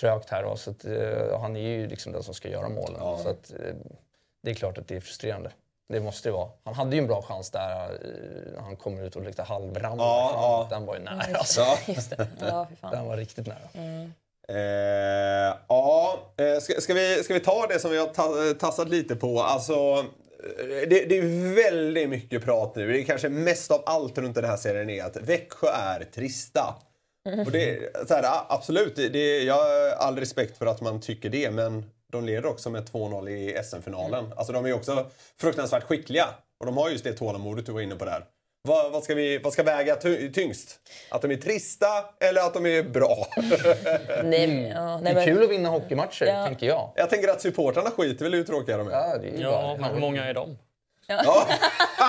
trögt 0.00 0.30
här. 0.30 0.42
Då, 0.42 0.56
så 0.56 0.70
att, 0.70 0.84
eh, 0.84 1.40
han 1.40 1.56
är 1.56 1.60
ju 1.60 1.86
liksom 1.86 2.12
den 2.12 2.22
som 2.22 2.34
ska 2.34 2.48
göra 2.48 2.68
målen. 2.68 2.96
Ja. 2.98 3.18
Så 3.22 3.28
att, 3.28 3.50
eh, 3.50 3.74
det 4.42 4.50
är 4.50 4.54
klart 4.54 4.78
att 4.78 4.88
det 4.88 4.96
är 4.96 5.00
frustrerande. 5.00 5.50
Det 5.88 6.00
måste 6.00 6.28
det 6.28 6.32
vara. 6.32 6.48
Han 6.64 6.74
hade 6.74 6.96
ju 6.96 7.02
en 7.02 7.06
bra 7.06 7.22
chans 7.22 7.50
där 7.50 7.84
eh, 7.84 8.52
när 8.54 8.60
han 8.62 8.76
kommer 8.76 9.02
ut 9.02 9.16
och 9.16 9.22
lite 9.22 9.42
halvramlar. 9.42 10.04
Ja, 10.04 10.30
ja. 10.34 10.66
Den 10.70 10.86
var 10.86 10.94
ju 10.94 11.00
nära. 11.00 11.38
Alltså. 11.38 11.60
Ja. 11.60 11.78
Just 11.86 12.10
det. 12.10 12.28
Ja. 12.40 12.68
Den 12.80 13.06
var 13.08 13.16
riktigt 13.16 13.46
nära. 13.46 13.68
Eh, 14.48 15.56
ja, 15.68 16.18
eh, 16.36 16.60
ska, 16.60 16.80
ska, 16.80 16.94
vi, 16.94 17.22
ska 17.24 17.34
vi 17.34 17.40
ta 17.40 17.66
det 17.66 17.78
som 17.78 17.90
vi 17.90 17.98
har 17.98 18.06
ta, 18.06 18.54
tassat 18.58 18.88
lite 18.88 19.16
på? 19.16 19.40
Alltså, 19.40 19.74
eh, 19.74 20.88
det, 20.88 21.04
det 21.08 21.18
är 21.18 21.54
väldigt 21.54 22.08
mycket 22.08 22.44
prat 22.44 22.76
nu. 22.76 22.92
Det 22.92 23.00
är 23.00 23.04
kanske 23.04 23.28
mest 23.28 23.70
av 23.70 23.82
allt 23.86 24.18
runt 24.18 24.34
den 24.34 24.44
här 24.44 24.56
serien 24.56 24.90
är 24.90 25.04
att 25.04 25.16
Växjö 25.16 25.68
är 25.68 26.04
trista. 26.14 26.74
Och 27.46 27.52
det, 27.52 27.78
så 28.08 28.14
här, 28.14 28.24
absolut, 28.48 28.96
det, 28.96 29.08
det, 29.08 29.42
jag 29.42 29.54
har 29.54 29.90
all 29.90 30.18
respekt 30.18 30.58
för 30.58 30.66
att 30.66 30.80
man 30.80 31.00
tycker 31.00 31.30
det, 31.30 31.50
men 31.50 31.90
de 32.12 32.24
leder 32.24 32.46
också 32.46 32.70
med 32.70 32.88
2-0 32.90 33.28
i 33.28 33.62
SM-finalen. 33.64 34.32
Alltså 34.36 34.52
de 34.52 34.66
är 34.66 34.72
också 34.72 35.10
fruktansvärt 35.40 35.82
skickliga. 35.82 36.26
Och 36.60 36.66
de 36.66 36.76
har 36.76 36.90
just 36.90 37.04
det 37.04 37.12
tålamodet 37.12 37.66
du 37.66 37.72
var 37.72 37.80
inne 37.80 37.94
på 37.96 38.04
där. 38.04 38.24
Vad, 38.68 38.92
vad, 38.92 39.04
ska, 39.04 39.14
vi, 39.14 39.38
vad 39.38 39.52
ska 39.52 39.62
väga 39.62 39.96
ty- 39.96 40.32
tyngst? 40.32 40.78
Att 41.10 41.22
de 41.22 41.30
är 41.30 41.36
trista 41.36 41.86
eller 42.20 42.40
att 42.40 42.54
de 42.54 42.66
är 42.66 42.82
bra? 42.82 43.26
Nej, 44.24 44.68
ja, 44.68 44.80
Det 44.80 45.00
nej, 45.02 45.10
är 45.10 45.14
men, 45.14 45.24
kul 45.24 45.42
att 45.44 45.50
vinna 45.50 45.68
hockeymatcher, 45.68 46.26
Ja. 46.26 46.46
tänker 46.46 46.66
jag. 46.66 46.90
jag 46.96 47.10
tänker 47.10 47.28
att 47.28 47.40
supportrarna 47.40 47.90
skiter 47.90 48.24
väl 48.24 48.34
i 48.34 48.36
hur 48.36 48.44
tråkiga 48.44 48.76
de 48.76 48.88
är. 48.88 48.92
Ja, 48.92 49.18
det 49.18 49.28
är 49.28 49.42
Ja, 49.42 49.50
bara- 49.50 49.76
men 49.76 49.92
hur 49.94 50.00
många 50.00 50.24
är 50.24 50.34
de? 50.34 50.58
Ja. 51.06 51.46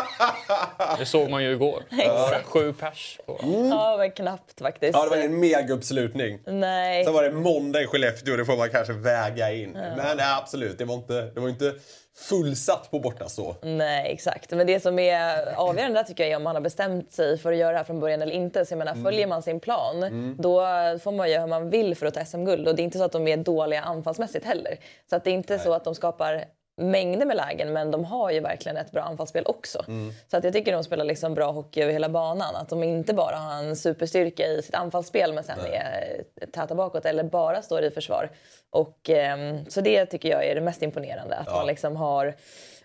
Det 0.97 1.05
såg 1.05 1.29
man 1.29 1.43
ju 1.43 1.51
igår. 1.51 1.83
Det 1.89 2.43
Sju 2.43 2.73
pers. 2.73 3.19
På. 3.25 3.39
ja, 3.69 3.95
men 3.97 4.11
knappt 4.11 4.59
faktiskt. 4.61 4.93
Ja, 4.93 5.03
det 5.03 5.09
var 5.09 5.17
en 5.17 5.39
megauppslutning. 5.39 6.39
Nej. 6.45 7.05
Sen 7.05 7.13
var 7.13 7.23
det 7.23 7.31
måndag 7.31 7.81
i 7.81 7.87
Skellefteå, 7.87 8.35
det 8.37 8.45
får 8.45 8.57
man 8.57 8.69
kanske 8.69 8.93
väga 8.93 9.51
in. 9.51 9.71
Men 9.71 10.17
nej, 10.17 10.25
absolut, 10.41 10.77
det 10.77 10.85
var 10.85 10.95
inte, 10.95 11.21
det 11.21 11.39
var 11.39 11.49
inte 11.49 11.73
fullsatt 12.17 12.91
på 12.91 12.99
bortastå. 12.99 13.55
Nej, 13.61 14.13
exakt. 14.13 14.51
Men 14.51 14.67
det 14.67 14.79
som 14.79 14.99
är 14.99 15.53
avgörande 15.55 15.99
där 15.99 16.03
tycker 16.03 16.23
jag 16.23 16.31
är 16.31 16.37
om 16.37 16.43
man 16.43 16.55
har 16.55 16.61
bestämt 16.61 17.11
sig 17.11 17.37
för 17.37 17.51
att 17.51 17.57
göra 17.57 17.71
det 17.71 17.77
här 17.77 17.83
från 17.83 17.99
början 17.99 18.21
eller 18.21 18.33
inte. 18.33 18.65
Så 18.65 18.73
jag 18.73 18.77
menar, 18.77 19.03
följer 19.03 19.27
man 19.27 19.43
sin 19.43 19.59
plan, 19.59 20.35
då 20.39 20.59
får 21.03 21.11
man 21.11 21.31
göra 21.31 21.41
hur 21.41 21.47
man 21.47 21.69
vill 21.69 21.95
för 21.95 22.05
att 22.05 22.13
ta 22.13 22.25
SM-guld. 22.25 22.67
Och 22.67 22.75
det 22.75 22.81
är 22.81 22.83
inte 22.83 22.97
så 22.97 23.03
att 23.03 23.11
de 23.11 23.27
är 23.27 23.37
dåliga 23.37 23.81
anfallsmässigt 23.81 24.45
heller. 24.45 24.77
Så 25.09 25.15
att 25.15 25.23
det 25.23 25.29
är 25.29 25.33
inte 25.33 25.59
så 25.59 25.73
att 25.73 25.83
de 25.83 25.95
skapar 25.95 26.45
mängder 26.79 27.25
med 27.25 27.37
lägen, 27.37 27.73
men 27.73 27.91
de 27.91 28.05
har 28.05 28.31
ju 28.31 28.39
verkligen 28.39 28.77
ett 28.77 28.91
bra 28.91 29.01
anfallsspel 29.01 29.43
också. 29.45 29.85
Så 30.27 30.37
att 30.37 30.43
jag 30.43 30.53
tycker 30.53 30.71
de 30.71 30.83
spelar 30.83 31.05
liksom 31.05 31.33
bra 31.33 31.51
hockey 31.51 31.81
över 31.81 31.93
hela 31.93 32.09
banan. 32.09 32.55
Att 32.55 32.69
de 32.69 32.83
inte 32.83 33.13
bara 33.13 33.35
har 33.35 33.63
en 33.63 33.75
superstyrka 33.75 34.47
i 34.47 34.61
sitt 34.61 34.75
anfallsspel 34.75 35.33
men 35.33 35.43
sen 35.43 35.59
är 35.59 36.23
täta 36.51 36.75
bakåt 36.75 37.05
eller 37.05 37.23
bara 37.23 37.61
står 37.61 37.83
i 37.83 37.91
försvar. 37.91 38.29
Och, 38.69 39.09
ehm, 39.09 39.65
så 39.65 39.81
det 39.81 40.05
tycker 40.05 40.29
jag 40.29 40.45
är 40.45 40.55
det 40.55 40.61
mest 40.61 40.81
imponerande. 40.81 41.35
Att 41.35 41.47
man 41.47 41.67
liksom 41.67 41.95
har 41.95 42.35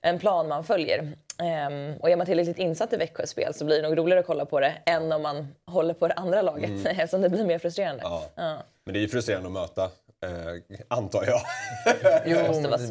en 0.03 0.19
plan 0.19 0.49
man 0.49 0.65
följer. 0.65 1.13
Ehm, 1.43 1.97
och 2.01 2.11
är 2.11 2.17
man 2.17 2.27
tillräckligt 2.27 2.59
insatt 2.59 2.93
i 2.93 2.97
Växjös 2.97 3.31
spel 3.31 3.55
så 3.55 3.65
blir 3.65 3.83
det 3.83 3.89
nog 3.89 3.99
roligare 3.99 4.21
att 4.21 4.27
kolla 4.27 4.45
på 4.45 4.61
det 4.61 4.75
än 4.87 5.13
om 5.13 5.23
man 5.23 5.55
håller 5.67 5.95
på 5.95 6.09
det 6.09 6.15
andra 6.15 6.43
laget 6.43 6.71
eftersom 6.87 7.21
det 7.21 7.29
blir 7.29 7.45
mer 7.45 7.59
frustrerande. 7.59 8.03
Ja. 8.05 8.23
Ja. 8.35 8.57
Men 8.85 8.93
det 8.93 8.99
är 8.99 9.03
ju 9.03 9.09
frustrerande 9.09 9.47
att 9.47 9.53
möta, 9.53 9.91
eh, 10.25 10.79
antar 10.89 11.25
jag. 11.27 11.41
Jo, 12.27 12.39
måste 12.47 12.53
men 12.63 12.71
vara 12.71 12.77
det- 12.81 12.87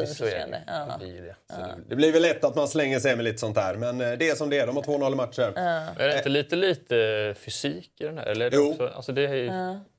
det. 0.51 0.63
Ja. 0.67 0.97
Det 0.99 1.05
blir 1.05 1.21
det. 1.21 1.35
Det 1.89 1.95
väl 2.11 2.21
lätt 2.21 2.43
att 2.43 2.55
man 2.55 2.67
slänger 2.67 2.99
sig 2.99 3.15
med 3.15 3.25
lite 3.25 3.37
sånt 3.37 3.55
där, 3.55 3.75
men 3.75 4.01
eh, 4.01 4.11
det 4.11 4.29
är 4.29 4.35
som 4.35 4.49
det 4.49 4.59
är. 4.59 4.67
De 4.67 4.75
har 4.75 4.83
2-0 4.83 5.11
i 5.11 5.15
matcher. 5.15 5.53
Är 5.99 6.07
det 6.07 6.17
inte 6.17 6.29
lite, 6.29 6.55
lite 6.55 7.35
fysik 7.37 7.91
i 8.01 8.03
den 8.03 8.17
här? 8.17 8.25
Eller 8.25 8.45
är 8.45 8.49
det, 8.49 8.55
Jo. 8.57 8.71
också, 8.71 8.87
alltså 8.87 9.11
det 9.11 9.21
är 9.27 9.33
ju 9.33 9.51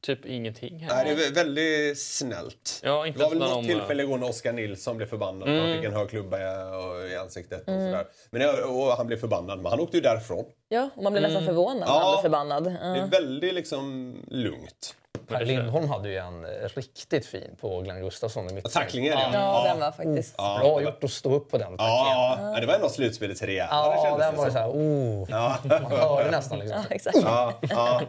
typ 0.02 0.26
ingenting 0.26 0.78
här. 0.78 1.04
Nej, 1.04 1.14
det 1.14 1.24
är 1.24 1.30
vä- 1.30 1.34
väldigt 1.34 2.02
snällt. 2.02 2.80
Ja, 2.82 3.06
inte 3.06 3.18
det 3.18 3.22
var 3.22 3.30
väl 3.30 3.38
något 3.38 3.52
Mm. 3.64 3.64
tillfälle 3.66 4.02
igår 4.02 4.18
när 4.18 4.28
Oskar 4.30 4.52
Nilsson 4.52 4.96
blev 4.96 5.06
förbannad 5.06 5.48
för 5.48 5.58
han 5.58 5.76
fick 5.76 5.84
en 5.84 5.92
hög 5.92 6.08
klubba 6.10 6.38
i, 6.38 6.42
i 7.12 7.16
ansiktet. 7.16 7.60
Och, 7.60 7.66
sådär. 7.66 8.06
Men 8.30 8.40
det, 8.40 8.62
och 8.62 8.86
han 8.96 9.06
blev 9.06 9.16
förbannad, 9.16 9.58
men 9.62 9.66
han 9.70 9.80
åkte 9.80 9.96
ju 9.96 10.00
därifrån. 10.02 10.44
Ja, 10.68 10.90
och 10.96 11.02
man 11.02 11.12
blir 11.12 11.22
nästan 11.22 11.44
förvånad 11.46 11.78
när 11.80 11.86
Ja. 11.86 12.00
man 12.00 12.12
blir 12.14 12.22
förbannad. 12.22 12.64
Det 12.64 12.76
Ja. 12.82 12.96
är 12.96 13.06
väldigt 13.06 13.54
liksom 13.54 14.14
lugnt. 14.28 14.94
Per 15.28 15.44
Lindholm 15.44 15.88
hade 15.88 16.08
ju 16.08 16.16
en 16.16 16.44
eh, 16.44 16.50
riktigt 16.74 17.26
fin 17.26 17.56
på 17.60 17.80
Glenn 17.80 18.00
Gustafsson 18.00 18.50
i 18.50 18.54
mitt 18.54 18.72
Tacklingen, 18.72 19.12
ja. 19.12 19.30
Ja, 19.32 19.64
den 19.68 19.80
var 19.80 19.92
faktiskt... 19.92 20.34
Ja, 20.38 20.58
Bra 20.60 20.82
gjort 20.82 21.04
att 21.04 21.10
stå 21.10 21.34
upp 21.34 21.50
på 21.50 21.58
den 21.58 21.66
tacklingen. 21.66 21.86
Ja, 21.88 22.38
ja, 22.54 22.60
det 22.60 22.66
var 22.66 22.74
ändå 22.74 22.88
slutspelets 22.88 23.42
rejäla. 23.42 23.68
Ja, 23.70 24.16
den 24.18 24.30
det 24.30 24.36
var 24.36 24.44
ju 24.44 24.50
som. 24.50 24.60
såhär, 24.60 24.68
oh. 24.68 25.30
Man 25.68 25.92
hörde 25.92 26.30
nästan 26.30 26.58
liksom. 26.58 26.78
Ja, 26.88 26.94
exakt. 26.94 27.16
Ja, 27.22 27.52
ja. 27.60 28.00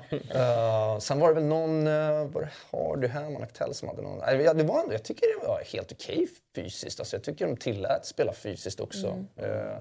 Uh, 0.94 1.00
sen 1.00 1.20
var 1.20 1.28
det 1.28 1.34
väl 1.34 1.44
någon, 1.44 1.88
uh, 1.88 2.28
var 2.28 2.42
det 2.42 2.50
Hardy 2.72 3.08
Herman 3.08 3.44
Aktell 3.44 3.74
som 3.74 3.88
hade 3.88 4.02
någon... 4.02 4.18
Nej, 4.18 4.42
ja, 4.42 4.54
det 4.54 4.64
var 4.64 4.80
ändå, 4.80 4.94
jag 4.94 5.04
tycker 5.04 5.40
det 5.40 5.48
var 5.48 5.64
helt 5.74 5.92
okej 5.92 6.28
fysiskt. 6.56 7.00
Alltså, 7.00 7.16
jag 7.16 7.24
tycker 7.24 7.48
de 7.48 7.58
tillät 7.58 8.06
spela 8.06 8.34
fysiskt 8.34 8.80
också. 8.80 9.26
Eh, 9.38 9.78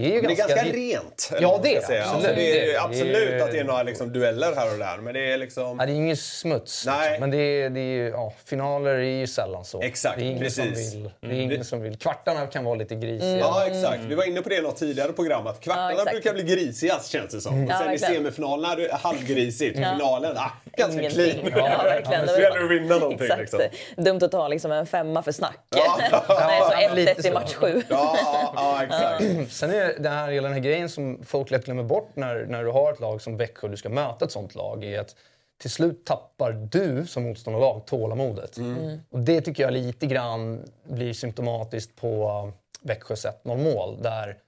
det 0.00 0.06
är 0.06 0.10
ju 0.10 0.14
Men 0.14 0.22
det 0.24 0.32
är 0.32 0.36
ganska... 0.36 0.54
ganska 0.56 0.72
rent. 0.76 1.30
Ja, 1.40 1.60
det 1.62 1.76
är 1.76 1.80
säga. 1.80 2.02
absolut. 2.04 2.14
Alltså, 2.26 2.34
det 2.36 2.60
är 2.60 2.66
Det 2.66 2.72
är- 2.74 2.84
absolut 2.84 3.42
att 3.42 3.52
det 3.52 3.58
är 3.58 3.64
några 3.64 3.82
liksom, 3.82 4.12
dueller 4.12 4.52
här 4.56 4.72
och 4.72 4.78
där. 4.78 4.96
Men 4.98 5.14
det 5.14 5.32
är 5.32 5.38
liksom... 5.38 5.76
Nej, 5.76 5.86
det 5.86 5.92
är 5.92 5.94
ingen 5.94 6.16
smuts. 6.16 6.86
Nej. 6.86 7.08
Liksom. 7.10 7.20
Men 7.20 7.30
det 7.30 7.36
är, 7.36 7.70
det 7.70 7.80
är 7.80 7.82
ju, 7.84 8.08
ja, 8.08 8.32
finaler 8.44 8.90
är 8.94 8.98
ju 9.20 9.26
sällan 9.26 9.64
så. 9.64 9.80
Exakt, 9.82 10.18
det 10.18 10.24
är 10.24 10.26
ingen 10.26 10.42
precis. 10.42 10.92
Som 10.92 11.00
vill, 11.02 11.10
det 11.20 11.26
är 11.26 11.40
ingen 11.40 11.64
som 11.64 11.82
vill. 11.82 11.98
Kvartarna 11.98 12.46
kan 12.46 12.64
vara 12.64 12.74
lite 12.74 12.94
grisiga. 12.94 13.38
Ja, 13.38 13.66
exakt. 13.66 14.00
Vi 14.08 14.14
var 14.14 14.24
inne 14.28 14.42
på 14.42 14.48
det 14.48 14.56
i 14.56 14.60
något 14.60 14.76
tidigare 14.76 15.12
program. 15.12 15.46
Att 15.46 15.60
kvartarna 15.60 15.94
Ja, 16.06 16.10
brukar 16.12 16.32
bli 16.34 16.42
grisigast 16.42 17.10
känns 17.12 17.32
det 17.32 17.40
som. 17.40 17.64
Och 17.64 17.70
Ja, 17.70 17.78
sen 17.78 17.86
i 17.86 17.90
verkligen. 17.90 18.14
semifinalerna 18.14 18.72
är 18.72 18.76
det 18.76 18.94
halvgrisigt. 18.94 19.74
I 19.78 19.82
finalen, 19.82 20.36
ah, 20.36 20.50
ganska 20.76 21.00
Ingenting. 21.00 21.40
clean. 21.50 21.52
Ja, 21.76 21.82
verkligen. 21.84 22.26
Det 22.26 22.40
gäller 22.42 22.64
att 22.64 22.70
vinna 22.70 22.98
någonting. 22.98 23.26
Exakt. 23.26 23.40
Liksom. 23.52 24.04
Dumt 24.04 24.20
att 24.22 24.30
ta 24.32 24.48
liksom 24.48 24.72
en 24.72 24.86
femma 24.86 25.22
för 25.22 25.32
snack. 25.32 25.58
Ja. 25.76 25.98
Nej, 26.28 26.88
så 26.88 26.94
lite 26.94 27.12
1-1 27.14 27.26
i 27.26 27.30
match 27.30 27.54
sju. 27.54 27.82
Ja, 27.88 28.16
ja, 28.24 28.52
ja, 28.56 28.82
exakt. 28.84 29.50
Sen 29.54 29.70
är 29.70 29.83
det 29.98 30.08
här, 30.08 30.30
hela 30.30 30.48
den 30.48 30.54
här 30.56 30.64
grejen 30.64 30.88
som 30.88 31.18
folk 31.24 31.50
lätt 31.50 31.64
glömmer 31.64 31.82
bort 31.82 32.10
när, 32.14 32.46
när 32.46 32.64
du 32.64 32.70
har 32.70 32.92
ett 32.92 33.00
lag 33.00 33.22
som 33.22 33.36
Växjö 33.36 33.66
och 33.66 33.70
du 33.70 33.76
ska 33.76 33.88
möta 33.88 34.24
ett 34.24 34.32
sånt 34.32 34.54
lag 34.54 34.84
är 34.84 35.00
att 35.00 35.16
till 35.58 35.70
slut 35.70 36.04
tappar 36.04 36.52
du 36.52 37.06
som 37.06 37.22
motståndarlag 37.22 37.86
tålamodet. 37.86 38.56
Mm. 38.56 38.98
Och 39.10 39.20
det 39.20 39.40
tycker 39.40 39.62
jag 39.62 39.72
lite 39.72 40.06
grann 40.06 40.64
blir 40.84 41.12
symptomatiskt 41.12 41.96
på 41.96 42.52
Växjös 42.80 43.26
1-0 43.26 43.56
mål 43.74 44.02
där 44.02 44.38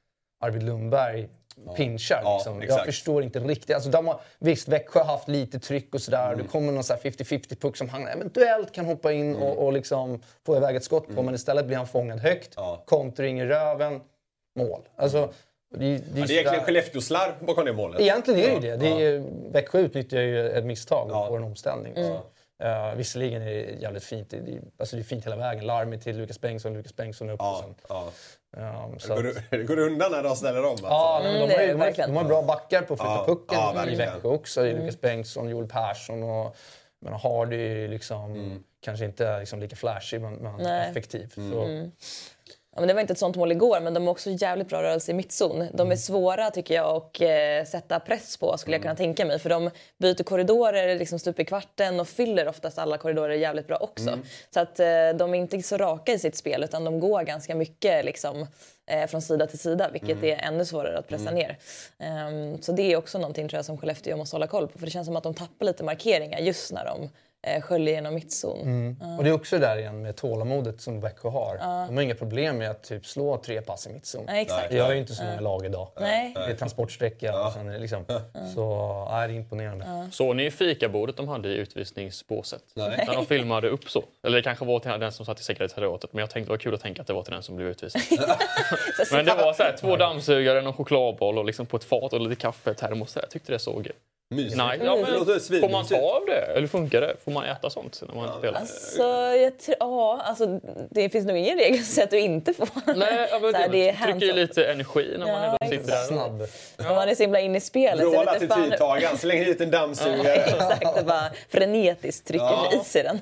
Arvid 0.41 0.63
Lundberg 0.63 1.29
pinchar. 1.77 2.21
Ja, 2.25 2.37
liksom. 2.37 2.55
Jag 2.55 2.65
exakt. 2.65 2.87
förstår 2.87 3.23
inte 3.23 3.39
riktigt. 3.39 3.75
Alltså, 3.75 3.91
de 3.91 4.07
har, 4.07 4.21
visst, 4.39 4.69
Växjö 4.69 5.01
har 5.01 5.07
haft 5.07 5.29
lite 5.29 5.59
tryck 5.61 5.95
och 5.95 6.01
sådär. 6.01 6.27
Mm. 6.33 6.39
Det 6.39 6.49
kommer 6.49 6.73
någon 6.73 6.85
så 6.85 6.95
här 6.95 7.01
50-50 7.01 7.61
puck 7.61 7.77
som 7.77 7.89
han 7.89 8.09
eventuellt 8.09 8.73
kan 8.73 8.87
hoppa 8.87 9.13
in 9.13 9.31
Mm. 9.37 9.43
och, 9.43 9.67
och 9.67 9.73
liksom 9.73 10.23
få 10.47 10.57
iväg 10.57 10.77
ett 10.77 10.85
skott 10.85 11.15
på. 11.15 11.23
Men 11.23 11.35
istället 11.35 11.67
blir 11.67 11.77
han 11.77 11.87
fångad 11.87 12.21
högt. 12.21 12.53
Ja. 12.57 12.83
Kontring 12.87 13.41
i 13.41 13.45
röven. 13.45 14.01
Mål. 14.57 14.81
Alltså, 14.97 15.33
det, 15.75 15.79
det, 15.79 15.87
Ja, 15.93 15.99
det 15.99 15.99
är 16.01 16.17
egentligen 16.17 16.45
sådär- 16.45 16.65
Skellefteå-slarv 16.65 17.33
bakom 17.47 17.65
det 17.65 17.73
målet. 17.73 18.01
Egentligen 18.01 18.41
är 18.41 18.61
det 18.61 18.67
ju 18.67 18.73
det. 18.73 18.77
det 18.77 18.89
är, 18.89 18.99
ju- 18.99 19.25
Växjö 19.51 19.79
utnyttjar 19.81 20.21
ju 20.21 20.49
ett 20.51 20.65
misstag 20.65 21.07
och 21.11 21.17
Ja. 21.17 21.27
får 21.29 21.37
en 21.37 21.45
omställning. 21.45 21.95
Uh, 22.65 22.95
visserligen 22.97 23.43
är 23.43 23.47
det 23.47 23.61
jävligt 23.81 24.05
fint. 24.05 24.31
Det, 24.31 24.37
det, 24.41 24.59
alltså 24.79 24.97
det 24.97 25.03
är 25.03 25.05
fint 25.05 25.27
hela 25.27 25.37
vägen. 25.37 25.67
Larmet 25.67 26.03
till 26.03 26.17
Lukas 26.19 26.41
Bengtsson, 26.41 26.75
Lukas 26.75 26.97
Bengtsson 26.97 27.31
upp 27.31 27.41
och 27.41 27.47
Ja, 27.47 27.63
sen. 27.63 27.75
ja. 27.89 28.13
Um, 28.91 28.99
så 28.99 29.09
Det 29.09 29.15
att, 29.29 29.35
går, 29.51 29.57
det 29.59 29.65
går 29.65 29.79
undan 29.79 30.13
när 30.13 30.23
de 30.23 30.37
ställer 30.37 30.65
om. 30.65 30.71
Alltså. 30.71 30.87
ja, 30.87 31.21
men 31.23 31.37
Mm, 31.37 31.49
de, 31.49 31.55
har, 31.55 31.67
de, 31.67 31.81
har, 32.01 32.07
de 32.07 32.17
har 32.17 32.25
bra 32.25 32.43
backar 32.43 32.83
på 32.83 32.95
att 32.95 33.01
flytta 33.01 33.15
Ja, 33.17 33.25
pucken 33.27 33.59
ja, 33.75 33.87
i. 33.89 33.95
Växjö 33.95 34.29
också. 34.29 34.61
Är 34.67 34.73
Lukas 34.81 35.01
Bengtsson, 35.01 35.49
Joel 35.49 35.67
Persson 35.69 36.23
och 36.23 36.57
men 37.01 37.13
Hardy 37.13 37.89
liksom, 37.89 38.65
kanske 38.81 39.05
inte 39.05 39.39
liksom 39.39 39.61
lika 39.61 39.77
flashig 39.77 40.21
men, 40.21 40.35
men 40.35 40.67
effektiv. 40.91 41.33
Så, 41.35 41.89
Ja, 42.77 42.81
men 42.81 42.89
det 42.89 42.95
var 42.95 43.01
inte 43.01 43.13
ett 43.13 43.19
sånt 43.19 43.37
mål 43.37 43.53
igår, 43.53 43.81
men 43.81 43.95
de 43.95 44.03
har 44.07 44.11
också 44.11 44.31
jävligt 44.31 44.69
bra 44.69 44.83
rörelse 44.83 45.11
i 45.11 45.15
mittzon. 45.15 45.67
De 45.73 45.93
är 45.93 45.97
svåra 45.97 46.51
tycker 46.51 46.75
jag 46.75 46.97
att 46.97 47.21
eh, 47.21 47.71
sätta 47.71 48.01
press 48.01 48.37
på 48.37 48.59
skulle 48.59 48.77
jag 48.77 48.83
kunna 48.83 48.95
tänka 48.95 49.25
mig. 49.25 49.39
För 49.39 49.51
de 49.51 49.71
byter 49.99 50.23
korridorer 50.23 50.99
liksom 50.99 51.19
stup 51.19 51.41
i 51.41 51.45
kvarten 51.45 52.01
och 52.01 52.09
fyller 52.09 52.49
oftast 52.49 52.79
alla 52.79 52.99
korridorer 52.99 53.35
jävligt 53.35 53.67
bra 53.67 53.77
också. 53.77 54.19
Så 54.55 54.61
att 54.61 54.81
eh, 54.81 54.87
de 55.19 55.35
är 55.35 55.39
inte 55.39 55.63
så 55.63 55.77
raka 55.77 56.13
i 56.13 56.19
sitt 56.19 56.37
spel 56.37 56.65
utan 56.65 56.85
de 56.85 57.01
går 57.01 57.23
ganska 57.23 57.55
mycket 57.55 58.05
liksom, 58.05 58.47
eh, 58.91 59.07
från 59.07 59.23
sida 59.23 59.47
till 59.47 59.59
sida 59.59 59.91
vilket 59.93 60.23
är 60.23 60.37
ännu 60.37 60.65
svårare 60.65 60.99
att 60.99 61.09
pressa 61.09 61.31
ner. 61.31 61.59
Ehm, 61.99 62.63
så 62.63 62.73
det 62.73 62.93
är 62.93 62.97
också 62.97 63.19
någonting 63.19 63.49
tror 63.49 63.59
jag 63.59 63.65
som 63.65 63.79
Skellefteå 63.79 64.17
måste 64.17 64.37
hålla 64.37 64.47
koll 64.47 64.69
på 64.69 64.79
för 64.79 64.87
det 64.87 64.93
känns 64.93 65.07
som 65.07 65.17
att 65.17 65.23
de 65.23 65.35
tappar 65.35 65.67
lite 65.67 65.85
markeringar 65.85 66.39
just 66.39 66.73
när 66.73 66.85
de 66.85 67.11
eh, 67.47 67.61
sköljer 67.63 67.95
genom 67.95 68.15
mittzon. 68.15 68.97
Och 69.19 69.25
det 69.25 69.31
är 69.31 69.35
också 69.35 69.59
där 69.59 69.79
igen 69.79 70.03
med 70.03 70.17
tålamodet 70.17 70.81
som 70.81 71.01
Växjö 71.01 71.29
har. 71.29 71.57
De 71.87 71.97
har 71.97 72.03
inga 72.03 72.15
problem 72.15 72.59
med 72.59 72.71
att 72.71 72.83
typ 72.83 73.07
slå 73.07 73.37
tre 73.37 73.61
pass 73.61 73.87
i 73.87 73.93
mittzon. 73.93 74.25
Nej, 74.27 74.43
exakt. 74.43 74.71
Det 74.71 74.77
gör 74.77 74.93
ju 74.93 74.99
inte 74.99 75.15
så 75.15 75.25
många 75.25 75.41
lag 75.41 75.67
idag. 75.67 75.89
Nej. 76.01 76.33
Det 76.35 76.41
är 76.41 76.55
transportsträcka 76.55 77.47
och 77.47 77.53
sen 77.53 77.69
är 77.69 77.73
det 77.73 77.79
liksom. 77.79 78.05
Så 78.55 79.07
nej, 79.11 79.29
det 79.29 79.35
är 79.35 79.37
imponerande. 79.37 80.09
Såg 80.13 80.37
ni 80.37 80.51
fikabordet 80.51 81.17
de 81.17 81.29
hade 81.29 81.49
i 81.49 81.57
utvisningsbåset? 81.57 82.63
Nej. 82.75 83.05
När 83.07 83.15
de 83.15 83.27
filmade 83.27 83.69
upp 83.69 83.91
så. 83.91 84.05
Eller 84.23 84.37
det 84.37 84.43
kanske 84.43 84.65
var 84.65 84.79
till 84.79 84.91
den 84.91 85.13
som 85.13 85.27
satt 85.27 85.41
i 85.41 85.43
sekretariatet. 85.43 86.13
Men 86.13 86.21
jag 86.21 86.31
tänkte 86.31 86.49
det 86.49 86.53
var 86.53 86.59
kul 86.59 86.75
att 86.75 86.81
tänka 86.81 87.01
att 87.01 87.07
det 87.07 87.13
var 87.13 87.23
till 87.23 87.33
den 87.33 87.43
som 87.43 87.57
blev 87.57 87.69
utvisad. 87.69 88.03
men 89.13 89.25
det 89.25 89.35
var 89.35 89.53
så 89.53 89.63
här, 89.63 89.77
två 89.81 89.97
dammsugare, 89.97 90.59
en 90.59 90.73
chokladboll 90.73 91.39
och 91.39 91.45
liksom 91.45 91.67
på 91.67 91.77
ett 91.77 91.85
fat 91.85 92.13
och 92.13 92.21
lite 92.21 92.41
kaffe, 92.41 92.75
termos. 92.75 93.17
Jag 93.17 93.31
tyckte 93.31 93.53
det 93.53 93.59
såg 93.59 93.91
Mysigt. 94.31 94.57
Nej, 94.57 94.81
ja, 94.85 94.97
men, 94.97 95.61
får 95.61 95.69
man 95.69 95.87
ta 95.87 95.97
av 95.97 96.27
det? 96.27 96.41
Eller 96.57 96.67
funkar 96.67 97.01
det? 97.01 97.17
Får 97.25 97.31
man 97.33 97.45
äta 97.45 97.71
sånt 97.71 98.03
när 98.09 98.15
man 98.15 98.39
spelar? 98.39 98.61
Alltså, 98.61 99.03
jag 99.37 99.53
tr- 99.53 99.75
ja, 99.81 100.21
alltså, 100.25 100.61
det 100.91 101.09
finns 101.11 101.27
nog 101.27 101.37
ingen 101.37 101.59
regel 101.59 101.77
som 101.77 101.85
säger 101.85 102.05
att 102.07 102.11
du 102.11 102.19
inte 102.21 102.53
får. 102.55 102.69
Nej, 102.97 103.29
jag 103.31 103.41
vet 103.41 103.51
Så 103.55 103.57
här, 103.59 103.65
inte. 103.67 103.77
det 103.77 103.89
är 103.89 103.95
trycker 104.07 104.27
ju 104.27 104.33
lite 104.33 104.65
energi 104.67 105.15
när 105.19 105.27
man 105.27 105.43
Ja, 105.43 105.57
ändå 105.61 105.77
sitter 105.77 105.87
där. 105.93 106.05
Snabb. 106.05 106.43
Om 106.91 106.95
man 106.97 107.09
är 107.09 107.15
så 107.15 107.23
himla 107.23 107.41
inne 107.41 107.59
i 107.59 107.61
spelet. 107.61 107.99
så 107.99 108.05
jag 108.05 108.11
Vråla 108.11 108.33
vet 108.33 108.41
till 108.41 108.43
inte 108.45 108.55
fan 108.55 108.63
hur- 108.65 108.71
tidtagaren, 108.71 109.19
släng 109.19 109.39
hit 109.45 109.61
en 109.61 109.71
dammsugare. 109.71 110.35
Exakt, 110.35 110.97
det 110.97 111.03
bara 111.05 111.31
frenetiskt 111.49 112.27
trycker 112.29 112.45
Ja. 112.47 112.73
i 112.83 112.85
sig 112.85 113.03
den. 113.03 113.21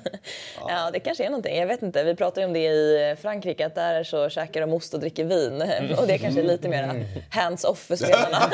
Ja, 0.67 0.89
det 0.93 0.99
kanske 0.99 1.23
är 1.25 1.29
någonting. 1.29 1.57
Jag 1.57 1.67
vet 1.67 1.81
inte. 1.81 2.03
Vi 2.03 2.15
pratade 2.15 2.41
ju 2.41 2.47
om 2.47 2.53
det 2.53 2.59
i 2.65 3.15
Frankrike, 3.21 3.65
att 3.65 3.75
där 3.75 4.03
så 4.03 4.29
käkar 4.29 4.61
de 4.61 4.73
ost 4.73 4.93
och 4.93 4.99
dricker 4.99 5.23
vin. 5.23 5.61
Och 5.99 6.07
det 6.07 6.17
kanske 6.17 6.39
är 6.41 6.45
lite 6.45 6.69
mer 6.69 7.05
hands-off 7.31 7.79
för 7.79 7.95
spelarna. 7.95 8.51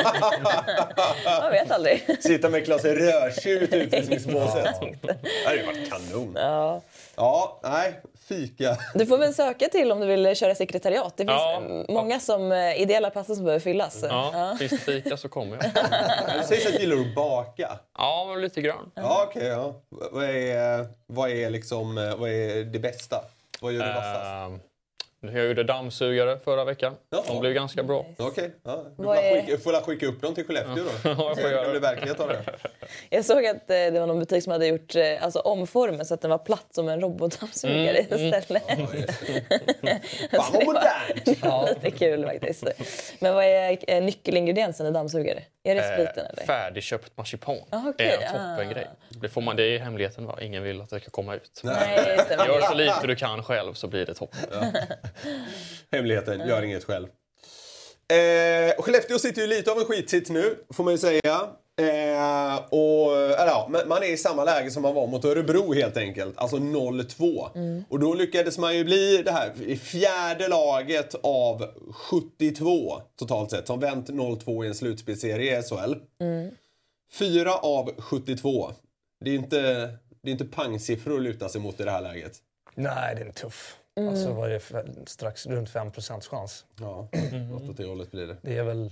Man 1.42 1.52
vet 1.52 1.72
aldrig. 1.72 2.04
Sitta 2.42 2.50
med 2.50 2.66
glas 2.66 2.86
rödtjut 2.86 3.74
ute 3.74 3.98
i 3.98 4.06
smittbåset. 4.06 4.66
Det 5.02 5.18
hade 5.46 5.58
ju 5.58 5.66
varit 5.66 5.90
kanon. 5.90 6.34
Ja. 6.36 6.82
Ja, 7.16 7.60
nej. 7.64 8.02
Fika. 8.28 8.78
Du 8.96 9.06
får 9.06 9.18
väl 9.18 9.34
söka 9.34 9.68
till 9.68 9.92
om 9.92 10.00
du 10.00 10.08
vill 10.08 10.36
köra 10.36 10.56
sekretariat. 10.56 11.14
Det 11.18 11.24
finns 11.24 11.30
Ja. 11.42 11.62
många 11.90 12.20
som, 12.20 12.52
eh, 12.52 12.82
ideella 12.82 13.10
platser 13.10 13.36
som 13.36 13.44
behöver 13.44 13.60
fyllas. 13.60 14.04
Ja, 14.10 14.56
finns 14.60 14.72
det 14.72 14.78
fika 14.78 15.18
så 15.18 15.30
kommer 15.30 15.58
jag. 15.62 15.72
Det 16.40 16.44
sägs 16.48 16.66
att 16.68 16.80
gillar 16.80 16.98
att 17.02 17.16
baka. 17.16 17.70
Ja, 17.98 18.36
lite 18.36 18.62
grann. 18.62 18.92
Ja, 18.96 19.26
okej. 19.30 19.48
ja. 19.48 19.74
Vad 20.12 20.24
är, 20.30 20.88
vad, 21.08 21.30
är 21.30 21.50
liksom, 21.50 21.98
eh, 21.98 22.16
vad 22.16 22.30
är 22.30 22.64
det 22.64 22.80
bästa? 22.80 23.22
Vad 23.62 23.74
gör 23.74 23.84
du 23.84 23.94
vassast? 23.94 24.26
Ehm, 24.26 24.60
Jag 25.24 25.46
gjorde 25.48 25.64
dammsugare 25.64 26.40
förra 26.44 26.66
veckan. 26.66 26.96
Jaha. 27.10 27.22
De 27.28 27.40
blev 27.40 27.54
ganska 27.54 27.84
bra. 27.84 28.06
Okej. 28.18 28.52
Ja. 28.64 28.84
Du 28.98 29.04
får 29.04 29.16
är- 29.16 29.42
skicka, 29.42 29.58
får 29.58 29.82
skicka 29.82 30.06
upp 30.06 30.22
dem 30.22 30.36
till 30.36 30.46
Skellefteå 30.46 30.76
då. 30.76 31.10
Ja, 31.10 31.34
jag 31.42 31.66
Det 31.68 31.74
det. 31.74 31.80
verklighet 31.80 32.20
av 32.20 32.28
det. 32.28 32.44
Jag 33.10 33.26
såg 33.26 33.46
att 33.46 33.70
eh, 33.70 33.76
det 33.76 34.00
var 34.00 34.08
någon 34.08 34.20
butik 34.20 34.44
som 34.44 34.52
hade 34.52 34.68
gjort 34.68 34.96
eh, 34.96 35.24
alltså, 35.24 35.40
omformen 35.40 36.06
så 36.06 36.14
att 36.14 36.22
den 36.22 36.32
var 36.32 36.38
platt 36.38 36.68
som 36.72 36.90
en 36.90 37.02
robotdammsugare 37.02 38.00
istället. 38.00 38.64
Fan 40.32 40.54
vad 40.54 40.66
modernt! 40.66 41.40
Ja. 41.44 41.68
Lite 41.70 41.92
kul 41.98 42.26
faktiskt. 42.26 42.64
Men 43.20 43.36
vad 43.36 43.46
är 43.46 43.78
eh, 43.88 44.04
nyckelingrediensen 44.04 44.88
i 44.88 44.92
dammsugare? 44.92 45.44
Är 45.64 45.76
det 45.76 45.82
Eh, 45.82 45.94
spriten 45.94 46.26
eller? 46.26 46.44
Färdigköpt 46.46 47.18
marsipan. 47.18 47.58
Ah, 47.70 47.80
okej. 47.80 47.94
Det 47.98 48.14
är 48.26 48.34
en 48.36 48.42
Ah. 48.42 48.56
toppengrej. 48.56 48.88
Det, 49.10 49.30
får 49.30 49.42
man, 49.42 49.56
det 49.56 49.64
är 49.64 49.80
hemligheten. 49.80 50.26
Va? 50.26 50.38
Ingen 50.42 50.64
vill 50.64 50.82
att 50.82 50.90
det 50.90 51.00
ska 51.00 51.10
komma 51.10 51.36
ut. 51.36 51.62
Nej, 51.64 52.16
det. 52.30 52.36
Gör 52.48 52.62
så 52.62 52.74
lite 52.74 53.08
du 53.08 53.16
kan 53.16 53.44
själv 53.44 53.74
så 53.74 53.88
blir 53.88 54.06
det 54.06 54.14
toppen. 54.14 54.40
Hemligheten, 55.92 56.48
gör 56.48 56.62
inget 56.62 56.84
själv. 56.84 57.08
Eh, 58.14 58.82
Skellefteå 58.84 59.20
sitter 59.20 59.42
ju 59.42 59.48
lite 59.48 59.72
av 59.72 59.78
en 59.78 59.86
skitsits 59.86 60.30
nu, 60.30 60.56
får 60.74 60.84
man 60.84 60.94
ju 60.94 60.98
säga. 60.98 61.50
Eh, 61.82 62.56
och, 62.70 63.16
eller 63.16 63.52
ja, 63.52 63.68
men 63.70 63.88
man 63.88 64.04
är 64.04 64.14
i 64.14 64.18
samma 64.18 64.44
läge 64.44 64.72
som 64.72 64.82
man 64.82 64.96
var 64.96 65.08
mot 65.08 65.26
Örebro 65.26 65.74
helt 65.74 65.98
enkelt. 65.98 66.38
Alltså 66.38 66.58
0-2. 66.58 67.84
Och 67.90 68.00
då 68.00 68.14
lyckades 68.14 68.58
man 68.58 68.78
ju 68.78 68.84
bli 68.84 69.22
det 69.26 69.32
här 69.32 69.62
i 69.62 69.78
fjärde 69.78 70.48
laget 70.48 71.16
av 71.24 71.66
72 71.94 73.02
totalt 73.16 73.52
sett 73.52 73.68
som 73.68 73.80
vänt 73.80 74.10
0-2 74.10 74.64
i 74.64 74.68
en 74.68 74.76
slutspelsserie 74.76 75.60
i 75.60 75.64
SHL. 75.64 75.94
Fyra 77.14 77.54
av 77.54 77.92
72. 77.98 78.72
Det 79.26 79.32
är 79.32 79.36
inte, 79.36 79.62
det 80.22 80.30
är 80.30 80.32
inte 80.32 80.46
pangsiffror 80.46 81.16
att 81.16 81.22
luta 81.22 81.50
sig 81.50 81.62
mot 81.62 81.80
i 81.80 81.84
det 81.84 81.92
här 81.92 82.02
läget. 82.02 82.38
Nej, 82.76 83.16
det 83.16 83.22
är 83.22 83.32
tuff. 83.32 83.78
Alltså 84.10 84.34
vad 84.34 84.52
är 84.52 84.54
det 84.54 84.86
strax 85.06 85.46
runt 85.48 85.70
5 85.70 85.92
chans. 86.30 86.66
Ja, 86.80 87.10
åt 87.70 87.78
det 87.78 87.86
hållet 87.86 88.12
blir 88.12 88.28
det. 88.28 88.38
Det 88.42 88.58
är 88.58 88.64
väl... 88.64 88.92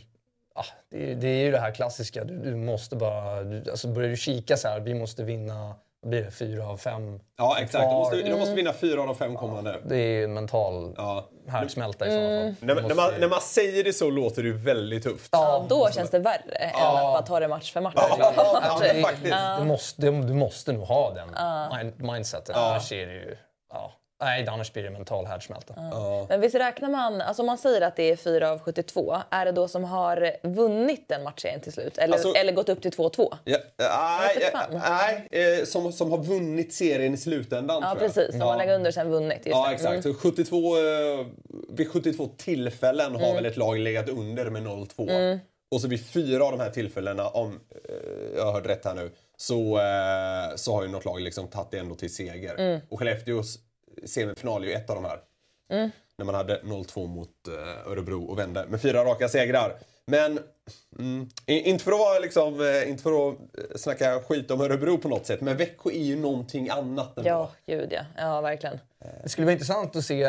Ah, 0.56 0.66
det, 0.92 1.12
är, 1.12 1.16
det 1.16 1.28
är 1.28 1.46
ju 1.46 1.52
det 1.52 1.60
här 1.60 1.72
klassiska. 1.72 2.24
Du, 2.24 2.38
du 2.38 2.56
måste 2.56 2.96
bara... 2.96 3.44
Du, 3.44 3.72
alltså 3.72 3.88
börjar 3.88 4.10
du 4.10 4.18
kika 4.18 4.58
så 4.58 4.68
här, 4.68 4.80
vi 4.80 4.94
måste 4.94 5.24
vinna 5.24 5.76
blir 6.06 6.24
det, 6.24 6.32
fyra 6.32 6.68
av 6.68 6.78
fem. 6.78 7.20
Ja, 7.38 7.58
exakt. 7.62 7.84
De 7.84 7.94
måste, 7.94 8.22
de 8.22 8.40
måste 8.40 8.54
vinna 8.56 8.74
fyra 8.74 9.02
av 9.02 9.08
de 9.08 9.16
fem 9.16 9.36
kommande. 9.36 9.80
Det 9.86 9.98
är 9.98 10.24
en 10.24 10.34
mental 10.34 10.94
Ja. 10.98 11.30
härdsmälta 11.48 12.08
i 12.08 12.10
sådana 12.12 12.28
fall. 12.28 12.56
När, 12.68 12.76
Du 12.76 12.82
när, 12.82 12.96
man, 12.96 13.06
måste- 13.06 13.20
när 13.20 13.28
man 13.30 13.42
säger 13.42 13.84
det 13.84 13.94
så 13.94 14.10
låter 14.10 14.42
det 14.44 14.48
ju 14.48 14.58
väldigt 14.58 15.04
tufft. 15.04 15.30
Ja, 15.32 15.66
då 15.70 15.90
känns 15.92 16.10
det 16.10 16.20
värre 16.20 16.56
än 16.56 16.70
att 16.76 16.94
bara 16.94 17.22
ta 17.22 17.40
det 17.40 17.48
match 17.48 17.74
för 17.74 17.82
match. 17.82 17.94
Ja, 17.98 18.34
men 18.94 19.04
faktiskt. 19.04 19.36
Du 19.60 19.66
måste, 19.66 20.02
du 20.02 20.34
måste 20.34 20.72
nog 20.74 20.84
ha 20.84 21.14
den 21.14 21.28
mind, 21.78 22.12
mindsetet. 22.14 22.56
Annars 22.56 22.92
är 22.92 23.06
det 23.08 23.14
ju... 23.14 23.38
Ja. 23.74 23.92
Nej, 24.22 24.48
annars 24.48 24.74
blir 24.74 24.84
det 24.84 24.90
mental 24.90 25.26
härdsmälta. 25.26 25.74
Men 26.30 26.42
visst 26.42 26.56
räknar 26.56 26.90
man, 26.90 27.22
alltså 27.22 27.42
om 27.42 27.46
man 27.46 27.58
säger 27.58 27.82
att 27.82 27.96
det 27.96 28.04
är 28.12 28.16
4 28.16 28.52
av 28.52 28.60
72, 28.60 29.16
är 29.30 29.46
det 29.46 29.52
då 29.52 29.68
som 29.68 29.84
har 29.84 30.48
vunnit 30.48 31.06
den 31.08 31.24
matchen 31.24 31.62
till 31.62 31.74
slut? 31.74 31.98
Eller, 31.98 32.14
Alltså- 32.14 32.34
eller 32.34 32.52
gått 32.54 32.70
upp 32.70 32.82
till 32.82 32.92
2-2? 32.92 33.34
Ja, 33.44 33.58
nej, 33.78 34.50
ja, 34.54 34.62
nej 34.72 35.28
eh, 35.60 35.66
som, 35.66 35.92
som 35.92 36.12
har 36.12 36.18
vunnit 36.18 36.74
serien 36.74 37.14
i 37.14 37.18
slutändan 37.18 37.80
Ja, 37.84 37.90
tror 37.92 38.04
jag. 38.04 38.14
precis. 38.14 38.34
Om 38.34 38.40
man 38.40 38.58
lägger 38.58 38.76
under 38.76 38.92
sen 38.92 39.10
vunnit. 39.10 39.38
Just 39.38 39.48
Ja, 39.48 39.68
det. 39.68 39.74
exakt. 39.76 40.04
Så 40.04 40.14
72, 40.14 40.78
eh, 40.78 41.26
vid 41.70 41.92
72 41.92 42.30
tillfällen 42.38 43.16
har 43.16 43.34
väl 43.36 43.46
ett 43.46 43.58
lag 43.58 43.80
legat 43.80 44.10
under 44.10 44.50
med 44.50 44.64
0-2. 44.64 45.40
Och 45.72 45.82
så 45.82 45.88
vid 45.88 46.06
fyra 46.10 46.46
av 46.46 46.52
de 46.52 46.60
här 46.60 46.70
tillfällena, 46.70 47.28
om 47.28 47.60
eh, 47.90 48.38
jag 48.38 48.52
hörde 48.54 48.70
rätt 48.70 48.86
här 48.86 48.94
nu, 48.94 49.12
så, 49.38 49.80
så 50.56 50.74
har 50.76 50.84
ju 50.84 50.88
något 50.90 51.06
lag 51.06 51.22
liksom 51.22 51.48
tagit 51.48 51.72
det 51.72 51.78
ändå 51.78 51.96
till 51.96 52.16
seger. 52.16 52.82
Och 52.90 53.00
Skellefteås 53.00 53.60
semifinal 54.06 54.64
är 54.64 54.68
ju 54.68 54.74
ett 54.74 54.90
av 54.90 54.96
de 54.96 55.06
här. 55.06 55.20
När 56.18 56.26
man 56.26 56.36
hade 56.36 56.62
0-2 56.62 57.08
mot 57.08 57.30
eh, 57.48 57.92
Örebro 57.92 58.26
och 58.26 58.40
vände 58.40 58.66
med 58.70 58.82
fyra 58.82 59.06
raka 59.06 59.30
segrar. 59.30 59.76
Men 60.06 60.40
mm, 61.00 61.30
inte 61.46 61.84
för 61.84 61.92
att 61.92 62.00
vara 62.00 62.20
liksom, 62.20 62.62
eh, 62.62 62.90
inte 62.90 63.04
för 63.04 63.30
att 63.30 63.36
eh, 63.36 63.64
snacka 63.76 64.20
skit 64.20 64.52
om 64.52 64.62
Örebro 64.62 64.98
på 64.98 65.08
något 65.10 65.26
sätt, 65.26 65.42
men 65.42 65.58
Växjö 65.58 65.90
är 65.90 66.04
ju 66.04 66.16
någonting 66.16 66.70
annat 66.70 67.18
ändå. 67.18 67.30
Ja, 67.30 67.52
gud 67.66 67.90
ja. 67.92 68.02
Ja, 68.18 68.42
verkligen. 68.42 68.80
Det 69.24 69.30
skulle 69.30 69.46
vara 69.46 69.54
intressant 69.54 69.96
att 69.96 70.06
se 70.06 70.26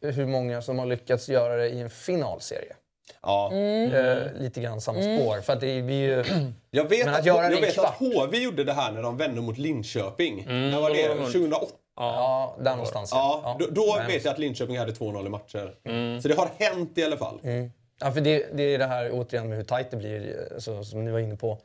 hur 0.00 0.26
många 0.26 0.62
som 0.62 0.78
har 0.78 0.86
lyckats 0.86 1.28
göra 1.28 1.56
det 1.56 1.68
i 1.68 1.80
en 1.80 1.90
finalserie. 1.90 2.76
Ja. 3.22 3.52
Eh, 3.52 4.32
lite 4.34 4.60
grann 4.60 4.80
samma 4.80 5.02
spår. 5.02 5.40
För 5.40 5.52
att 5.52 5.60
det 5.60 5.82
blir 5.82 6.16
ju... 6.16 6.24
Jag 6.70 6.88
vet, 6.88 7.08
att, 7.08 7.18
att 7.18 7.26
jag 7.26 7.60
vet 7.60 7.78
att. 7.78 7.94
HV 7.94 8.38
gjorde 8.38 8.64
det 8.64 8.72
här 8.72 8.92
när 8.92 9.02
de 9.02 9.16
vände 9.16 9.40
mot 9.40 9.58
Linköping. 9.58 10.44
när 10.46 10.80
var 10.80 10.90
det? 10.90 11.08
var 11.08 11.16
de- 11.16 11.32
2008? 11.32 11.72
Ja, 11.96 12.56
där 12.60 12.70
någonstans. 12.70 13.10
Ja, 13.12 13.56
då, 13.60 13.66
då 13.70 13.96
Men- 13.98 14.06
vet 14.06 14.24
jag 14.24 14.32
att 14.32 14.38
Linköping 14.38 14.78
hade 14.78 14.92
2-0 14.92 15.26
i 15.26 15.28
matcher. 15.28 15.74
Så 16.20 16.28
det 16.28 16.34
har 16.34 16.48
hänt 16.58 16.98
i 16.98 17.04
alla 17.04 17.16
fall. 17.16 17.40
Ja, 18.00 18.12
för 18.12 18.20
det, 18.20 18.46
det 18.56 18.62
är 18.62 18.78
det 18.78 18.86
här 18.86 19.10
återigen 19.12 19.48
med 19.48 19.58
hur 19.58 19.64
tajt 19.64 19.90
det 19.90 19.96
blir, 19.96 20.48
alltså, 20.54 20.84
som 20.84 21.04
ni 21.04 21.10
var 21.10 21.18
inne 21.18 21.36
på. 21.36 21.58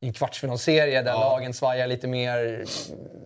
I 0.00 0.06
en 0.06 0.12
kvartsfinalserie 0.12 1.02
där 1.02 1.12
lagen 1.14 1.54
svajar 1.54 1.86
lite 1.86 2.06
mer, 2.06 2.64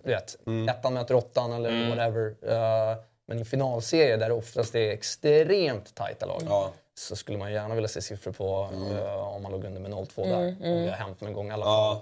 du 0.03 0.11
vet, 0.11 0.37
ettan 0.69 0.93
möter 0.93 1.15
åttan 1.15 1.53
eller 1.53 1.89
whatever. 1.89 2.35
Eh, 2.51 2.97
men 3.27 3.37
i 3.37 3.39
en 3.39 3.45
finalserie 3.45 4.17
där 4.17 4.29
det 4.29 4.35
oftast 4.35 4.75
är 4.75 4.91
extremt 4.91 5.95
tajta 5.95 6.25
lag 6.25 6.41
Ja. 6.49 6.71
så 6.97 7.15
skulle 7.15 7.37
man 7.37 7.51
gärna 7.53 7.75
vilja 7.75 7.87
se 7.87 8.01
siffror 8.01 8.31
på 8.31 8.69
eh, 8.91 9.35
om 9.35 9.43
man 9.43 9.51
låg 9.51 9.63
under 9.65 9.81
med 9.81 9.91
0-2 9.91 10.25
där. 10.29 10.47
Om 10.47 10.55
det 10.85 10.89
har 10.89 10.97
hänt 10.97 11.21
någon 11.21 11.33
gång 11.33 11.49
i 11.49 11.51
alla 11.51 11.65
fall. 11.65 11.97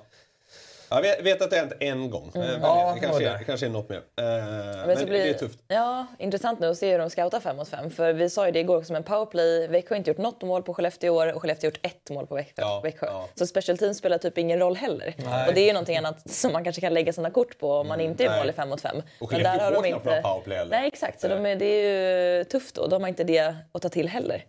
Ja. 0.89 0.95
Jag 0.95 1.01
vet, 1.01 1.25
vet 1.25 1.41
att 1.41 1.49
det 1.49 1.55
har 1.55 1.61
hänt 1.61 1.73
en 1.79 2.09
gång. 2.09 2.31
Eh, 2.35 2.41
men 2.41 2.61
Ja, 2.61 2.91
det, 2.93 2.99
kanske 2.99 3.23
det. 3.23 3.43
kanske 3.45 3.65
är 3.65 3.69
något 3.69 3.89
mer. 3.89 3.97
Eh, 3.97 4.03
men 4.17 4.87
Men 4.87 4.97
det, 4.97 5.05
blir, 5.05 5.19
det 5.19 5.29
är 5.29 5.33
tufft. 5.33 5.59
Ja, 5.67 6.07
intressant 6.19 6.59
nu 6.59 6.67
att 6.67 6.77
se 6.77 6.91
hur 6.91 6.99
de 6.99 7.09
scoutar 7.09 7.39
5 7.39 7.57
mot 7.57 7.69
5. 7.69 7.91
För 7.91 8.13
vi 8.13 8.29
sa 8.29 8.45
ju 8.45 8.51
det 8.51 8.59
igår 8.59 8.77
också 8.77 8.93
med 8.93 9.05
powerplay. 9.05 9.67
Växjö 9.67 9.93
har 9.95 9.97
inte 9.97 10.09
gjort 10.09 10.17
något 10.17 10.41
mål 10.41 10.63
på 10.63 10.73
Skellefteå 10.73 11.07
i 11.07 11.09
år 11.09 11.33
och 11.33 11.41
Skellefteå 11.41 11.67
har 11.67 11.71
gjort 11.71 11.85
ett 11.85 12.09
mål 12.09 12.27
på 12.27 12.35
Växjö. 12.35 12.53
Ja, 12.61 12.81
Växjö. 12.83 13.07
ja. 13.09 13.27
Så 13.35 13.47
special 13.47 13.77
team 13.77 13.93
spelar 13.93 14.17
typ 14.17 14.37
ingen 14.37 14.59
roll 14.59 14.75
heller. 14.75 15.15
Och 15.47 15.53
det 15.53 15.61
är 15.61 15.65
ju 15.67 15.73
någonting 15.73 15.97
annat 15.97 16.29
som 16.29 16.51
man 16.53 16.63
kanske 16.63 16.81
kan 16.81 16.93
lägga 16.93 17.13
sina 17.13 17.29
kort 17.31 17.59
på 17.59 17.71
om 17.73 17.87
man 17.87 18.01
inte 18.01 18.23
gör 18.23 18.29
nej. 18.31 18.39
mål 18.39 18.49
i 18.49 18.53
5 18.53 18.69
mot 18.69 18.81
5. 18.81 19.01
Och 19.19 19.29
Skellefteå 19.29 19.59
får 19.75 19.83
knappt 19.83 20.05
några 20.05 20.21
powerplay 20.21 20.57
heller. 20.57 20.71
Nej, 20.79 20.87
exakt. 20.87 21.21
Så 21.21 21.27
de 21.27 21.45
är, 21.45 21.55
det 21.55 21.65
är 21.65 22.37
ju 22.37 22.43
tufft 22.43 22.75
då. 22.75 22.87
De 22.87 23.01
har 23.01 23.07
inte 23.09 23.23
det 23.23 23.55
att 23.71 23.81
ta 23.81 23.89
till 23.89 24.09
heller. 24.09 24.45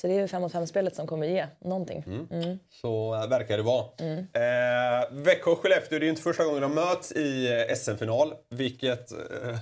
Så 0.00 0.06
det 0.06 0.12
är 0.12 0.20
ju 0.20 0.28
5 0.28 0.42
mot 0.42 0.52
5-spelet 0.52 0.96
som 0.96 1.06
kommer 1.06 1.26
ge 1.26 1.46
någonting. 1.60 2.04
Mm. 2.30 2.58
Så 2.70 3.14
eh, 3.14 3.28
verkar 3.28 3.56
det 3.56 3.62
vara. 3.62 3.84
Eh, 3.98 5.08
Växjö 5.10 5.50
och 5.50 5.58
Skellefteå, 5.58 5.98
det 5.98 6.02
är 6.02 6.06
ju 6.06 6.10
inte 6.10 6.22
första 6.22 6.44
gången 6.44 6.62
de 6.62 6.74
möts 6.74 7.12
i 7.12 7.64
eh, 7.68 7.76
SM-final. 7.76 8.34
Vilket 8.50 9.12
eh, 9.12 9.18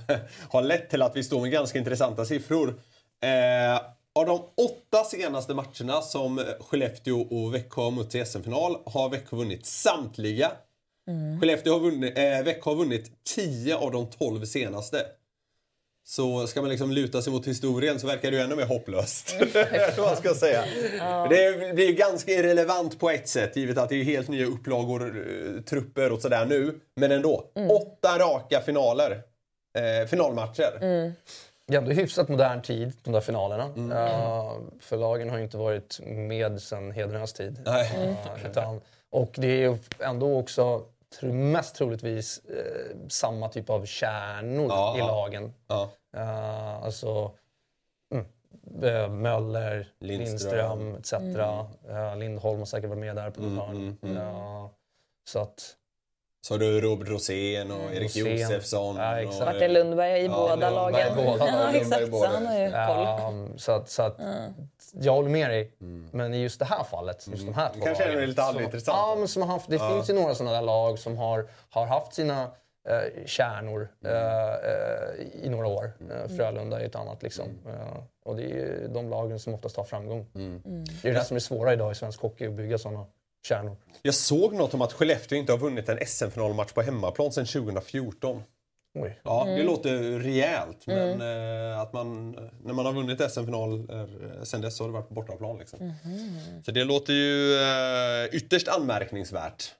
har 0.50 0.62
lett 0.62 0.90
till 0.90 1.02
att 1.02 1.16
vi 1.16 1.24
står 1.24 1.40
med 1.40 1.50
ganska 1.50 1.78
intressanta 1.78 2.24
siffror. 2.24 2.68
Eh, 3.24 3.80
av 4.14 4.26
de 4.26 4.38
åtta 4.38 5.04
senaste 5.04 5.54
matcherna 5.54 6.02
som 6.02 6.40
Skellefteå 6.60 7.20
och 7.20 7.54
Växjö 7.54 7.82
har 7.82 7.90
mötts 7.90 8.14
i 8.14 8.24
SM-final 8.24 8.76
har 8.86 9.08
Växjö 9.08 9.36
vunnit 9.36 9.66
samtliga. 9.66 10.50
Skellefteå 11.40 11.72
har 11.72 11.80
vunnit, 11.80 12.18
eh, 12.18 12.42
Växjö 12.44 12.70
har 12.70 12.76
vunnit 12.76 13.12
10 13.34 13.76
av 13.76 13.92
de 13.92 14.06
12 14.06 14.44
senaste. 14.44 14.96
Så 16.06 16.46
ska 16.46 16.60
man 16.60 16.70
liksom 16.70 16.90
luta 16.92 17.22
sig 17.22 17.32
mot 17.32 17.46
historien 17.46 18.00
så 18.00 18.06
verkar 18.06 18.30
det 18.30 18.36
ju 18.36 18.42
ännu 18.42 18.56
mer 18.56 18.66
hopplöst. 18.66 19.34
Vad 19.96 20.06
man 20.06 20.16
ska 20.16 20.34
säga. 20.34 20.64
Det 21.30 21.74
blir 21.74 21.86
ju 21.86 21.92
ganska 21.92 22.32
irrelevant 22.32 23.00
på 23.00 23.10
ett 23.10 23.28
sätt 23.28 23.56
givet 23.56 23.78
att 23.78 23.88
det 23.88 23.96
är 23.96 24.04
helt 24.04 24.28
nya 24.28 24.46
upplagor, 24.46 25.26
eh, 25.26 25.62
trupper 25.62 26.12
och 26.12 26.22
sådär 26.22 26.46
nu. 26.46 26.80
Men 26.96 27.12
ändå. 27.12 27.44
Åtta 27.70 28.18
raka 28.18 28.60
finaler. 28.60 29.22
Eh, 29.78 30.06
finalmatcher. 30.08 30.78
Det 31.66 31.76
är 31.76 31.94
hyfsat 31.94 32.28
modern 32.28 32.62
tid, 32.62 32.92
de 33.04 33.12
där 33.12 33.20
finalerna. 33.20 33.64
Eh, 33.64 34.52
för 34.80 34.96
lagen 34.96 35.30
har 35.30 35.36
ju 35.36 35.44
inte 35.44 35.56
varit 35.56 36.00
med 36.06 36.62
sedan 36.62 36.90
Hedrönas 36.90 37.32
tid. 37.32 37.60
Nej. 37.64 38.16
Eh, 38.36 38.50
utan, 38.50 38.80
och 39.10 39.34
det 39.36 39.46
är 39.46 39.56
ju 39.56 39.76
ändå 39.98 40.38
också 40.38 40.82
mest 41.22 41.76
troligtvis 41.76 42.38
eh, 42.38 42.96
samma 43.08 43.48
typ 43.48 43.70
av 43.70 43.86
kärnor 43.86 44.66
Ja, 44.68 44.96
i 44.96 45.00
lagen. 45.00 45.52
Ja. 45.66 45.90
Eh, 46.16 46.84
alltså 46.84 47.32
mm, 48.14 48.26
eh, 48.82 49.08
Möller, 49.08 49.88
Lindström. 49.98 50.78
Lindström, 50.78 50.94
etc. 50.94 51.12
Eh, 51.88 52.16
Lindholm 52.16 52.58
har 52.58 52.66
säkert 52.66 52.88
varit 52.88 53.00
med 53.00 53.16
där 53.16 53.30
på 53.30 53.42
något 53.42 53.66
hörn. 53.66 53.98
Eh, 54.16 54.68
så 55.28 55.38
att 55.38 55.76
Så 56.44 56.54
har 56.54 56.58
du 56.58 56.80
Robert 56.80 57.08
Rosén 57.08 57.70
och 57.70 57.94
Erik 57.94 58.16
Rosén. 58.16 58.38
Josefsson. 58.38 58.96
Ja, 58.96 59.20
exakt. 59.20 59.40
och, 59.40 59.46
Martin 59.46 59.72
Lundberg 59.72 60.24
i 60.24 60.28
båda 60.28 60.70
Lundberg 60.70 61.02
i 61.02 61.14
lagen. 61.14 61.16
båda. 61.16 61.46
Ja, 61.46 61.72
exakt. 61.74 62.04
Så 62.04 62.10
båda. 62.10 62.28
han 62.28 62.46
har 62.46 62.58
ju 62.58 62.70
koll. 62.70 62.70
Ja, 62.76 63.32
så 63.56 63.72
att, 63.72 63.88
så 63.90 64.02
att 64.02 64.16
jag 64.92 65.12
håller 65.12 65.28
med 65.28 65.50
dig. 65.50 65.72
Men 66.12 66.34
i 66.34 66.38
just 66.42 66.58
det 66.58 66.64
här 66.64 66.84
fallet, 66.84 67.26
just 67.30 67.46
de 67.46 67.54
här 67.54 67.70
två 67.74 67.80
Kanske 67.84 68.04
är 68.04 68.08
det 68.08 68.14
lagen, 68.14 68.28
lite 68.28 68.42
så- 68.42 68.46
halvintressant. 68.46 68.98
Ja, 68.98 69.14
men 69.18 69.28
som 69.28 69.42
har 69.42 69.48
haft, 69.48 69.70
det 69.70 69.78
finns 69.78 70.10
ju 70.10 70.14
några 70.14 70.34
sådana 70.34 70.54
där 70.56 70.62
lag 70.62 70.98
som 70.98 71.16
har, 71.16 71.46
har 71.70 71.86
haft 71.86 72.14
sina 72.14 72.42
eh, 72.88 73.26
kärnor 73.26 73.88
eh, 74.04 74.12
eh, 74.12 75.44
i 75.46 75.48
några 75.50 75.66
år. 75.66 75.92
Eh, 76.10 76.36
Frölunda 76.36 76.80
är 76.80 76.84
ett 76.84 76.96
annat. 76.96 77.22
Liksom. 77.22 77.46
Eh, 77.66 78.02
och 78.24 78.36
det 78.36 78.42
är 78.42 78.48
ju 78.48 78.88
de 78.94 79.10
lagen 79.10 79.38
som 79.38 79.54
oftast 79.54 79.76
har 79.76 79.84
framgång. 79.84 80.26
Det 81.02 81.08
är 81.08 81.14
det 81.14 81.24
som 81.24 81.36
är 81.36 81.40
svåra 81.40 81.72
idag 81.72 81.92
i 81.92 81.94
svensk 81.94 82.20
hockey, 82.20 82.46
att 82.46 82.52
bygga 82.52 82.78
sådana 82.78 83.06
kärnor. 83.46 83.76
Jag 84.02 84.14
såg 84.14 84.54
något 84.54 84.74
om 84.74 84.82
att 84.82 84.92
Skellefteå 84.92 85.38
inte 85.38 85.52
har 85.52 85.58
vunnit 85.58 85.88
en 85.88 85.98
SM-finalmatch 86.06 86.72
på 86.72 86.82
hemmaplan 86.82 87.32
sedan 87.32 87.46
2014. 87.46 88.42
Oj. 88.98 89.20
Ja, 89.22 89.44
det 89.44 89.62
låter 89.62 90.18
rejält. 90.18 90.86
Men 90.86 91.20
eh, 91.20 91.80
att 91.80 91.92
man, 91.92 92.30
när 92.64 92.72
man 92.74 92.86
har 92.86 92.92
vunnit 92.92 93.30
SM-final 93.32 93.90
eh, 93.90 94.42
sen 94.42 94.60
dess 94.60 94.76
så 94.76 94.84
har 94.84 94.88
det 94.88 94.92
varit 94.92 95.08
på 95.08 95.14
bortaplan. 95.14 95.58
Liksom. 95.58 95.94
Så 96.64 96.70
det 96.70 96.84
låter 96.84 97.12
ju 97.12 97.54
eh, 97.54 98.26
ytterst 98.32 98.68
anmärkningsvärt. 98.68 99.74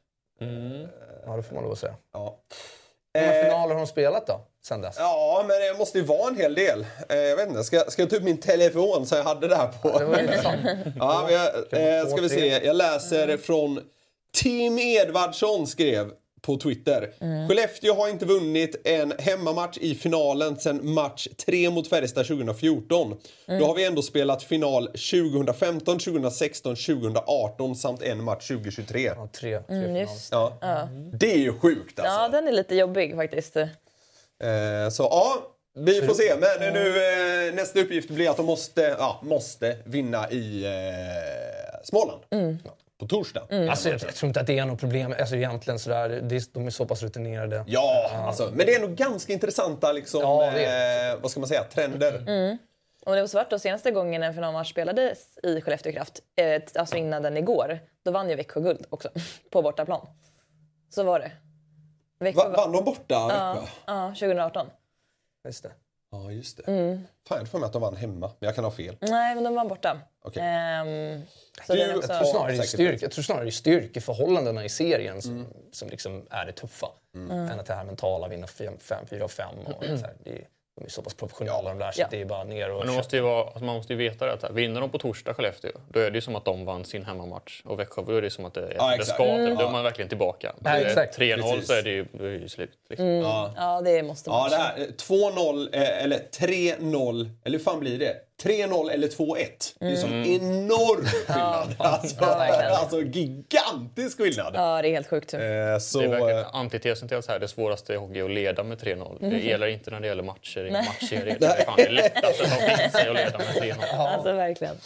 Ja, 1.27 1.37
det 1.37 1.43
får 1.43 1.55
man 1.55 1.65
lov 1.65 1.73
att 1.73 1.79
säga. 1.79 1.95
Ja. 2.13 2.39
Hur 3.15 3.21
många 3.21 3.35
Eh, 3.35 3.45
finaler 3.45 3.75
har 3.75 3.81
de 3.81 3.87
spelat 3.87 4.27
då, 4.27 4.41
sen 4.65 4.81
dess? 4.81 4.97
Ja, 4.99 5.45
men 5.49 5.61
det 5.61 5.79
måste 5.79 5.99
ju 5.99 6.05
vara 6.05 6.29
en 6.29 6.37
hel 6.37 6.55
del. 6.55 6.87
Eh, 7.09 7.17
jag 7.17 7.37
vet 7.37 7.49
inte, 7.49 7.65
ska, 7.65 7.81
ska 7.89 8.03
jag 8.03 8.11
ta 8.11 8.17
upp 8.17 8.23
min 8.23 8.41
telefon 8.41 9.07
så 9.07 9.15
jag 9.17 9.25
hade 9.25 9.49
det 9.49 9.57
här 9.57 9.69
på? 9.83 9.99
Det 9.99 10.05
var. 10.05 10.19
Ja, 10.99 11.31
jag, 11.31 11.45
eh, 11.99 12.07
ska 12.07 12.21
vi 12.21 12.29
se. 12.29 12.47
Jag 12.65 12.77
läser 12.77 13.37
från 13.37 13.81
Tim 14.35 14.79
Edvardsson 14.79 15.67
skrev 15.67 16.11
på 16.45 16.57
Twitter. 16.57 17.13
Skellefteå 17.49 17.95
har 17.95 18.09
inte 18.09 18.27
vunnit 18.27 18.87
en 18.87 19.13
hemmamatch 19.19 19.79
i 19.79 19.95
finalen 19.95 20.57
sedan 20.57 20.93
match 20.95 21.29
3 21.47 21.71
mot 21.71 21.89
Färjestad 21.89 22.27
2014. 22.27 23.17
Då 23.47 23.67
har 23.67 23.75
vi 23.75 23.85
ändå 23.85 24.03
spelat 24.03 24.43
final 24.43 24.87
2015, 24.87 25.99
2016, 25.99 26.77
2018 26.77 27.77
samt 27.77 28.03
en 28.03 28.25
match 28.25 28.49
2023. 28.49 29.03
Ja, 29.03 29.29
tre, 29.33 29.61
tre 29.61 29.77
Mm, 29.77 29.97
just. 29.97 30.33
Ja. 30.33 30.59
Det 31.13 31.33
är 31.33 31.39
ju 31.39 31.53
sjukt 31.59 31.99
alltså. 31.99 32.15
Ja, 32.15 32.29
den 32.29 32.49
är 32.49 32.53
lite 32.53 32.75
jobbig 32.75 33.15
faktiskt. 33.17 33.57
Eh, 33.57 33.69
så 34.93 35.03
ja, 35.03 35.55
vi 35.75 36.03
får 36.03 36.15
se. 36.15 36.35
Men 36.41 36.73
nu, 36.73 36.89
eh, 36.89 37.55
nästa 37.55 37.81
uppgift 37.81 38.11
blir 38.11 38.31
att 38.31 38.37
de 38.37 38.47
måste, 38.47 38.97
ja, 38.99 39.21
måste 39.23 39.77
vinna 39.85 40.31
i 40.31 40.65
eh, 40.65 41.81
Småland. 41.85 42.23
På 43.05 43.09
torsdag. 43.09 43.47
Alltså, 43.71 43.89
jag, 43.89 44.01
jag 44.03 44.15
tror 44.15 44.29
inte 44.29 44.41
att 44.41 44.47
det 44.47 44.59
är 44.59 44.67
något 44.67 44.81
problem. 44.81 45.15
Alltså, 45.19 45.37
egentligen 45.37 45.79
sådär, 45.79 46.09
det 46.09 46.55
de 46.55 46.67
är 46.67 46.71
så 46.71 46.87
pass 46.87 47.03
rutinerade. 47.03 47.65
Ja, 47.67 48.11
alltså, 48.27 48.51
men 48.55 48.67
det 48.67 48.75
är 48.75 48.81
nog 48.81 48.95
ganska 48.95 49.33
intressanta 49.33 49.93
liksom, 49.93 50.21
Ja, 50.21 50.47
eh, 50.47 51.21
vad 51.21 51.31
ska 51.31 51.41
man 51.41 51.49
säga, 51.49 51.65
trender. 51.65 52.25
Och 53.07 53.15
det 53.15 53.21
var 53.21 53.29
svart 53.29 53.51
då 53.51 53.59
senaste 53.59 53.91
gången 53.91 54.23
en 54.23 54.35
finalmatch 54.35 54.71
spelades 54.71 55.39
i 55.43 55.61
Skellefteå 55.61 55.93
Kraft, 55.93 56.21
eh, 56.37 56.63
alltså 56.75 56.97
innan 56.97 57.23
den 57.23 57.37
igår, 57.37 57.79
då 58.05 58.11
vann 58.11 58.31
ju 58.31 58.37
Växjö 58.37 58.61
guld 58.61 58.87
också 58.91 59.09
på 59.51 59.63
bortaplan. 59.63 60.07
Så 60.91 61.03
var 61.03 61.21
det. 61.21 61.33
Växjö 62.19 62.49
Va, 62.49 62.57
vann 62.57 62.73
de 62.73 62.85
borta? 62.85 63.05
ja, 63.09 63.69
ja, 63.87 64.09
2018. 64.09 64.67
Just 65.45 65.63
det. 65.63 65.71
Ja, 66.25 66.31
just 66.33 66.57
det. 66.57 66.63
Mm. 66.73 67.07
Fan, 67.29 67.39
jag 67.39 67.49
för 67.49 67.59
mig 67.59 67.67
att 67.67 67.73
de 67.73 67.83
vann 67.83 67.97
hemma, 67.97 68.27
men 68.39 68.47
jag 68.47 68.55
kan 68.55 68.65
ha 68.65 68.71
fel. 68.71 68.97
Nej, 69.01 69.35
men 69.35 69.45
de 69.45 69.55
vann 69.55 69.69
borta. 69.69 70.01
Okej. 70.23 70.43
Ehm, 70.43 71.23
så 71.67 71.75
Du- 71.75 71.97
också... 71.97 72.13
Jag 72.13 72.19
tror, 72.21 72.31
snarare 72.33 72.53
det 72.57 72.63
styrke, 72.63 73.05
jag 73.05 73.13
tror 73.13 73.23
snarare 73.23 73.45
det 73.45 73.49
är 73.49 73.51
styrkeförhållandena 73.51 74.65
i 74.65 74.69
serien 74.69 75.23
som, 75.23 75.33
Mm. 75.37 75.47
som 75.73 75.89
liksom 75.89 76.27
är 76.31 76.47
det 76.47 76.53
tuffa. 76.53 76.87
Än 77.15 77.61
att 77.61 77.67
det 77.67 77.75
här 77.75 77.85
mentala, 77.85 78.29
vinna 78.29 78.47
4 78.47 78.71
och 79.25 79.31
5. 79.31 79.55
De 80.77 80.85
är 80.85 80.89
så 80.89 81.03
pass 81.03 81.15
professionella 81.15 81.69
de 81.69 81.79
där 81.79 81.91
så 81.93 82.01
Ja. 82.01 82.07
det 82.11 82.21
är 82.21 82.25
bara 82.25 82.45
ner 82.45 82.71
och... 82.71 82.87
Men 82.87 82.95
måste 82.95 83.17
ju 83.17 83.23
vara, 83.23 83.45
alltså 83.45 83.65
man 83.65 83.75
måste 83.77 83.93
ju 83.93 83.97
veta 83.99 84.27
det 84.27 84.33
att 84.33 84.43
här, 84.43 84.53
vinner 84.53 84.81
de 84.81 84.91
på 84.91 84.99
torsdag 84.99 85.35
Skellefteå, 85.35 85.71
då 85.89 86.01
är 86.01 86.11
det 86.11 86.17
ju 86.17 86.21
som 86.21 86.37
att 86.37 86.45
de 86.45 86.65
vann 86.65 86.85
sin 86.85 87.05
hemmamatch. 87.05 87.63
Och 87.65 87.79
Växjö, 87.79 88.03
då 88.07 88.17
är 88.17 88.23
det 88.23 88.31
som 88.31 88.45
att 88.45 88.55
det, 88.55 88.75
Ja, 88.77 88.97
det 88.97 89.05
ska. 89.05 89.25
Mm. 89.25 89.57
Då 89.57 89.67
är 89.67 89.71
man 89.71 89.85
verkligen 89.85 90.09
tillbaka. 90.09 90.55
Ja, 90.65 90.71
Är 90.71 90.81
det 90.81 90.87
exakt. 90.87 91.19
3-0 91.19 91.43
Precis. 91.43 91.67
så 91.67 91.73
är 91.73 91.83
det 91.83 91.91
ju, 91.91 92.01
är 92.01 92.23
det 92.23 92.31
ju 92.37 92.49
slut. 92.49 92.71
Liksom. 92.89 93.07
Ja. 93.07 93.53
Ja, 93.57 93.81
det 93.85 94.03
måste 94.03 94.31
man. 94.31 94.51
Ja, 94.51 94.57
det 94.57 94.63
här, 94.63 94.79
eh, 94.81 94.87
2-0 94.87 95.69
eh, 95.75 96.03
eller 96.05 96.19
3-0, 96.19 97.31
eller 97.45 97.59
hur 97.59 97.65
fan 97.65 97.81
blir 97.81 97.99
det? 97.99 98.17
3-0 98.43 98.91
eller 98.91 99.09
2-1. 99.09 99.37
Det 99.81 99.87
är 99.87 99.97
så 99.97 100.07
enorm 100.07 101.05
skillnad. 101.27 101.75
Alltså, 101.79 102.17
Ja, 102.21 102.79
alltså 102.79 103.01
gigantisk 103.03 104.19
skillnad. 104.19 104.53
Ja, 104.55 104.83
det 104.83 104.89
är 104.89 104.93
helt 104.93 105.09
sjukt. 105.09 105.35
Eh, 105.35 105.41
så, 105.81 105.99
Det 105.99 106.05
är 106.05 106.09
verkligen 106.09 106.39
eh, 106.39 106.55
antitesen 106.55 107.09
till 107.09 107.21
här, 107.29 107.39
det 107.39 107.49
svåraste 107.49 107.93
i 107.93 107.97
hockey 107.97 108.19
är 108.19 108.25
att 108.25 108.31
leda 108.31 108.63
med 108.63 108.79
3-0. 108.79 109.19
Mm. 109.19 109.31
Det 109.31 109.39
gäller 109.39 109.67
inte 109.67 109.91
när 109.91 110.01
det 110.01 110.07
gäller 110.07 110.23
matcher 110.23 110.67
i 110.67 110.71
matchserier. 110.71 111.37
Det 111.41 111.47
är 111.47 111.65
fan 111.65 111.75
det 111.77 111.89
lättaste 111.89 112.49
som 112.49 112.77
finns 112.77 112.95
att 112.95 113.05
leda 113.05 113.39
med 113.39 113.47
3-0. 113.63 113.75
Alltså 113.99 114.33
verkligen. 114.33 114.77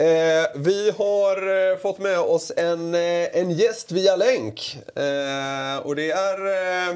Eh, 0.00 0.46
vi 0.54 0.90
har 0.98 1.70
eh, 1.72 1.76
fått 1.78 1.98
med 1.98 2.18
oss 2.18 2.52
en, 2.56 2.94
eh, 2.94 3.36
en 3.36 3.50
gäst 3.50 3.92
via 3.92 4.16
länk. 4.16 4.76
Eh, 4.96 5.86
och 5.86 5.96
det 5.96 6.10
är... 6.10 6.88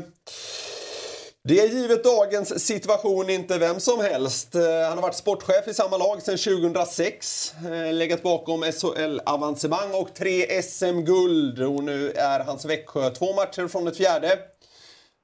Det 1.45 1.61
är 1.61 1.69
givet 1.69 2.05
dagens 2.05 2.67
situation 2.67 3.31
inte 3.31 3.59
vem 3.59 3.81
som 3.81 4.01
helst. 4.01 4.55
Eh, 4.55 4.63
han 4.63 4.99
har 4.99 5.03
varit 5.03 5.15
sportchef 5.15 5.69
i 5.69 5.75
samma 5.75 5.97
lag 5.97 6.23
sedan 6.23 6.39
2006. 6.39 7.55
Eh, 7.55 7.93
legat 7.93 8.23
bakom 8.23 8.63
SHL-avancemang 8.63 9.95
och 9.95 10.15
tre 10.15 10.63
SM-guld. 10.63 11.63
Och 11.63 11.85
nu 11.85 12.11
är 12.11 12.41
hans 12.41 12.65
Växjö 12.65 13.11
två 13.11 13.35
matcher 13.35 13.69
från 13.69 13.89
ett 13.89 13.97
fjärde. 13.97 14.33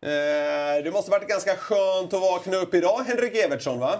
Eh, 0.07 0.85
det 0.85 0.91
måste 0.93 1.11
varit 1.11 1.29
ganska 1.29 1.57
skönt 1.57 2.15
att 2.15 2.21
vakna 2.21 2.57
upp 2.57 2.75
idag, 2.75 3.05
Henrik 3.07 3.37
Evertsson, 3.37 3.79
va? 3.79 3.93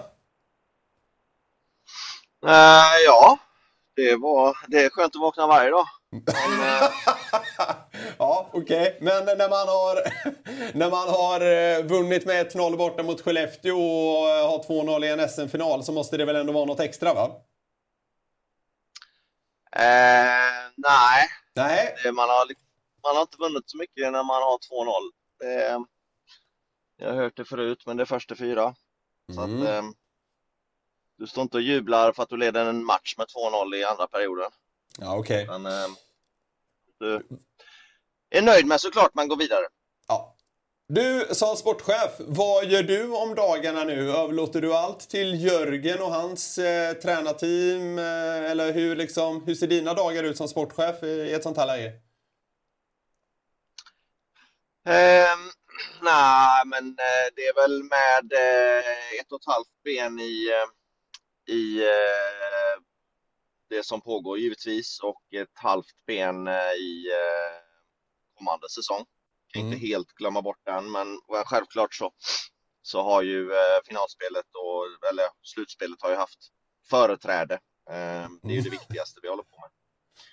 Eh, 2.45 2.99
ja, 3.05 3.37
det, 3.95 4.15
var, 4.15 4.57
det 4.67 4.85
är 4.85 4.89
skönt 4.89 5.15
att 5.15 5.21
vakna 5.21 5.47
varje 5.47 5.69
dag. 5.69 5.85
Men, 6.11 6.89
ja, 8.19 8.49
okej. 8.53 8.97
Men 9.01 9.25
när 9.25 9.49
man 9.49 9.67
har, 9.67 9.95
när 10.77 10.89
man 10.89 11.09
har 11.09 11.41
eh, 11.41 11.85
vunnit 11.85 12.25
med 12.25 12.51
1-0 12.51 12.77
borta 12.77 13.03
mot 13.03 13.21
Skellefteå 13.21 13.77
och 13.79 14.29
eh, 14.29 14.49
har 14.49 14.63
2-0 14.63 15.05
i 15.05 15.09
en 15.09 15.29
SM-final 15.29 15.83
så 15.83 15.91
måste 15.91 16.17
det 16.17 16.25
väl 16.25 16.35
ändå 16.35 16.53
vara 16.53 16.65
något 16.65 16.79
extra, 16.79 17.13
va? 17.13 17.31
eh, 19.75 20.71
nej, 20.75 21.27
Nej. 21.55 21.95
man, 22.13 22.29
har, 22.29 22.45
liksom- 22.47 22.67
man 23.03 23.15
har 23.15 23.21
inte 23.21 23.37
vunnit 23.37 23.69
så 23.69 23.77
mycket 23.77 24.11
när 24.11 24.23
man 24.23 24.41
har 24.43 24.57
2-0. 24.57 25.11
Det, 25.39 25.83
jag 26.97 27.09
har 27.13 27.15
hört 27.15 27.37
det 27.37 27.45
förut, 27.45 27.83
men 27.85 27.97
det 27.97 28.03
är 28.03 28.05
första 28.05 28.35
fyra. 28.35 28.75
Så 29.35 29.41
Mm. 29.41 29.61
att, 29.61 29.67
eh, 29.69 29.83
du 31.17 31.27
står 31.27 31.41
inte 31.41 31.57
och 31.57 31.63
jublar 31.63 32.11
för 32.11 32.23
att 32.23 32.29
du 32.29 32.37
leder 32.37 32.65
en 32.65 32.85
match 32.85 33.15
med 33.17 33.27
2-0 33.27 33.75
i 33.75 33.83
andra 33.83 34.07
perioden. 34.07 34.51
Ja, 34.99 35.17
okej. 35.17 35.47
Men, 35.47 35.65
eh, 35.65 35.87
du 36.99 37.23
är 38.29 38.41
nöjd 38.41 38.65
med 38.65 38.81
såklart 38.81 39.13
man 39.13 39.27
går 39.27 39.37
vidare. 39.37 39.65
Ja. 40.07 40.35
Du, 40.87 41.27
som 41.31 41.55
sportchef, 41.55 42.11
vad 42.19 42.65
gör 42.65 42.83
du 42.83 43.11
om 43.11 43.35
dagarna 43.35 43.83
nu? 43.83 44.11
Överlåter 44.11 44.61
du 44.61 44.73
allt 44.73 45.09
till 45.09 45.43
Jörgen 45.43 46.01
och 46.01 46.11
hans 46.11 46.57
eh, 46.57 46.93
tränarteam? 46.93 47.99
Eh, 47.99 48.51
eller 48.51 48.73
hur, 48.73 48.95
liksom, 48.95 49.43
hur 49.45 49.55
ser 49.55 49.67
dina 49.67 49.93
dagar 49.93 50.23
ut 50.23 50.37
som 50.37 50.47
sportchef 50.47 51.03
i, 51.03 51.07
i 51.07 51.33
ett 51.33 51.43
sånt 51.43 51.57
här 51.57 51.67
läge? 51.67 51.91
Ehm, 54.85 55.49
nej, 56.01 56.61
men 56.65 56.87
eh, 56.87 57.27
det 57.35 57.41
är 57.41 57.55
väl 57.55 57.83
med 57.83 58.33
eh, 58.33 59.19
ett 59.19 59.31
och 59.31 59.39
ett 59.39 59.53
halvt 59.53 59.83
ben 59.83 60.19
i, 60.19 60.49
eh, 60.49 61.55
i 61.55 61.83
eh, 61.83 62.81
det 63.69 63.85
som 63.85 64.01
pågår 64.01 64.39
givetvis 64.39 64.99
och 64.99 65.33
ett 65.33 65.57
halvt 65.59 66.05
ben 66.07 66.47
eh, 66.47 66.73
i 66.73 67.11
eh, 67.11 67.68
kommande 68.39 68.69
säsong. 68.69 69.05
Kan 69.53 69.61
inte 69.61 69.77
helt 69.77 70.11
glömma 70.19 70.41
bort 70.41 70.61
den, 70.65 70.91
men 70.91 71.07
well, 71.31 71.45
självklart 71.45 71.93
så, 71.93 72.11
så 72.81 73.01
har 73.01 73.21
ju 73.21 73.51
eh, 73.51 73.79
finalspelet 73.87 74.49
och 74.63 75.09
eller 75.09 75.25
slutspelet 75.53 76.01
har 76.01 76.09
ju 76.09 76.15
haft 76.15 76.39
företräde. 76.89 77.59
Ehm, 77.89 78.39
det 78.43 78.49
är 78.53 78.55
ju 78.55 78.61
det 78.61 78.69
viktigaste 78.69 79.19
vi 79.23 79.29
håller 79.29 79.43
på 79.43 79.57
med. 79.61 79.69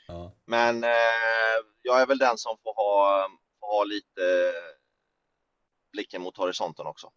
Ja. 0.09 0.33
Men 0.47 0.85
eh, 0.85 1.59
jag 1.83 2.01
är 2.01 2.07
väl 2.07 2.19
den 2.19 2.39
som 2.39 2.57
får 2.63 2.75
ha, 2.75 3.29
får 3.61 3.67
ha 3.67 3.85
lite 3.85 4.23
blicken 5.93 6.23
mot 6.23 6.37
horisonten 6.37 6.87
också. 6.87 7.11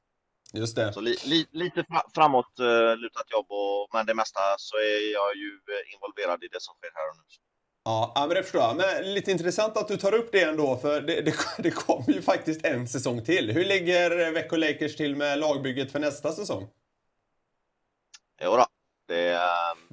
Just 0.53 0.75
det. 0.75 0.93
Så 0.93 1.01
li, 1.01 1.17
li, 1.23 1.47
lite 1.51 1.83
fra, 1.83 2.01
framåt 2.15 2.59
eh, 2.59 2.95
lutat 2.97 3.31
jobb, 3.31 3.45
och, 3.49 3.89
men 3.93 4.05
det 4.05 4.15
mesta 4.15 4.39
så 4.57 4.75
är 4.77 5.13
jag 5.13 5.35
ju 5.35 5.51
eh, 5.73 5.93
involverad 5.93 6.43
i 6.43 6.47
det 6.47 6.61
som 6.61 6.75
sker 6.75 6.91
här 6.93 7.09
och 7.09 7.17
nu. 7.17 7.23
Ja, 7.83 8.11
ja, 8.15 8.27
men 8.27 8.35
det 8.35 8.43
förstår 8.43 8.61
jag. 8.61 8.77
Men 8.77 9.13
lite 9.13 9.31
intressant 9.31 9.77
att 9.77 9.87
du 9.87 9.97
tar 9.97 10.13
upp 10.13 10.31
det 10.31 10.43
ändå, 10.43 10.77
för 10.77 11.01
det, 11.01 11.21
det, 11.21 11.33
det 11.57 11.71
kommer 11.71 12.13
ju 12.13 12.21
faktiskt 12.21 12.65
en 12.65 12.87
säsong 12.87 13.25
till. 13.25 13.51
Hur 13.51 13.65
ligger 13.65 14.31
Växjö 14.31 14.57
Lakers 14.57 14.95
till 14.95 15.15
med 15.15 15.39
lagbygget 15.39 15.91
för 15.91 15.99
nästa 15.99 16.31
säsong? 16.31 16.69
Jo 18.41 18.51
då, 18.51 18.65
det, 19.07 19.31
eh, 19.33 19.41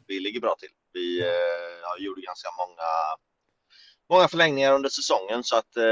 vi 0.07 0.21
ligger 0.21 0.41
bra 0.41 0.57
till. 0.59 0.69
Vi 0.93 1.21
eh, 1.21 2.05
gjorde 2.05 2.21
ganska 2.21 2.49
många, 2.59 2.91
många 4.11 4.29
förlängningar 4.29 4.73
under 4.73 4.89
säsongen 4.89 5.45
så 5.45 5.57
att 5.57 5.77
eh, 5.77 5.83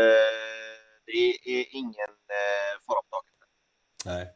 det 1.07 1.37
är 1.45 1.67
ingen 1.71 2.13
eh, 2.39 2.81
fara 2.87 3.03
på 3.03 3.09
taket. 3.11 3.35
Nej. 4.05 4.27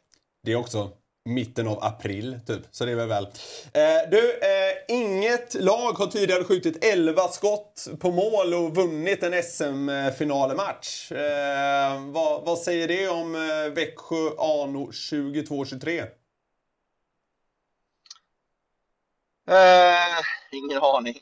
Det 0.42 0.53
är 0.53 0.57
också 0.57 0.92
mitten 1.29 1.69
av 1.69 1.85
april, 1.85 2.41
typ. 2.47 2.62
Så 2.71 2.85
det 2.85 2.93
är 2.93 2.97
väl 2.97 3.09
väl. 3.09 3.25
Eh, 3.73 4.11
du, 4.11 4.33
eh, 4.33 4.97
inget 4.97 5.55
lag 5.55 5.93
har 5.93 6.07
tidigare 6.07 6.45
skjutit 6.45 6.85
11 6.85 7.29
skott 7.29 7.88
på 8.01 8.11
mål 8.11 8.55
och 8.55 8.77
vunnit 8.77 9.23
en 9.23 9.43
SM-finalmatch. 9.43 11.12
Eh, 11.12 12.01
vad, 12.01 12.45
vad, 12.45 12.59
säger 12.59 12.88
det 12.88 13.09
om 13.09 13.35
eh, 13.35 13.73
Växjö 13.75 14.31
Ano 14.38 14.91
22-23? 14.91 16.07
Eh, 19.51 20.23
ingen 20.53 20.83
aning. 20.83 21.19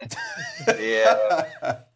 det, 0.66 1.89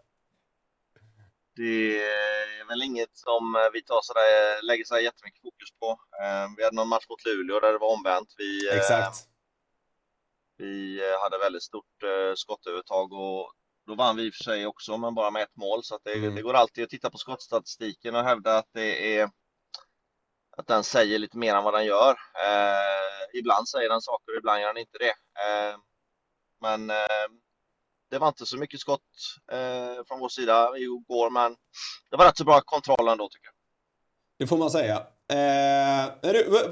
det 1.57 2.03
är 2.03 2.69
väl 2.69 2.83
inget 2.83 3.17
som 3.17 3.71
vi 3.73 3.83
tar 3.83 4.01
sådär, 4.03 4.63
lägger 4.63 4.85
så 4.85 4.99
jättemycket 4.99 5.43
fokus 5.43 5.71
på. 5.81 5.91
Eh, 6.23 6.47
vi 6.57 6.65
hade 6.65 6.77
någon 6.77 6.89
match 6.89 7.09
mot 7.09 7.25
Luleå 7.25 7.61
där 7.61 7.73
det 7.73 7.79
var 7.79 7.95
omvänt. 7.97 8.35
Vi, 8.39 8.69
eh, 8.69 8.77
Exakt. 8.77 9.17
vi 10.57 11.01
hade 11.23 11.39
väldigt 11.39 11.63
stort 11.63 12.05
skottövertag 12.35 13.13
och 13.13 13.53
då 13.87 13.95
vann 13.95 14.17
vi 14.17 14.23
i 14.23 14.31
och 14.31 14.35
för 14.35 14.45
sig 14.45 14.67
också, 14.67 14.97
men 14.97 15.15
bara 15.15 15.31
med 15.31 15.43
ett 15.43 15.57
mål. 15.57 15.85
Så 15.85 15.99
det, 16.05 16.13
mm. 16.13 16.35
det, 16.35 16.43
går 16.43 16.55
alltid 16.55 16.85
att 16.85 16.91
titta 16.91 17.11
på 17.11 17.19
skottstatistiken 17.19 18.17
och 18.17 18.25
hävda 18.25 18.59
att 18.59 18.69
det 18.73 19.19
är 19.19 19.31
att 20.57 20.67
den 20.67 20.85
säger 20.85 21.19
lite 21.19 21.39
mer 21.39 21.55
än 21.55 21.65
vad 21.65 21.75
den 21.75 21.85
gör. 21.85 22.11
Eh, 22.11 23.39
ibland 23.39 23.69
säger 23.69 23.89
den 23.89 24.01
saker, 24.01 24.39
ibland 24.39 24.61
gör 24.61 24.75
den 24.75 24.81
inte 24.81 24.99
det. 24.99 25.15
Eh, 25.45 25.77
men 26.61 26.91
eh, 26.91 27.29
det 28.15 28.19
var 28.19 28.29
inte 28.29 28.47
så 28.47 28.57
mycket 28.57 28.81
skott 28.81 29.01
eh, 29.53 30.05
från 30.09 30.21
vår 30.21 30.29
sida 30.29 30.79
igår, 30.79 31.31
men 31.31 31.57
det 32.11 32.17
var 32.17 32.27
rätt 32.27 32.39
så 32.39 32.45
bra 32.45 32.61
kontroll 32.61 33.09
ändå 33.09 33.29
tycker 33.29 33.47
jag. 33.47 33.55
Det 34.39 34.47
får 34.47 34.59
man 34.59 34.71
säga. 34.71 34.97
Eh, 35.31 36.11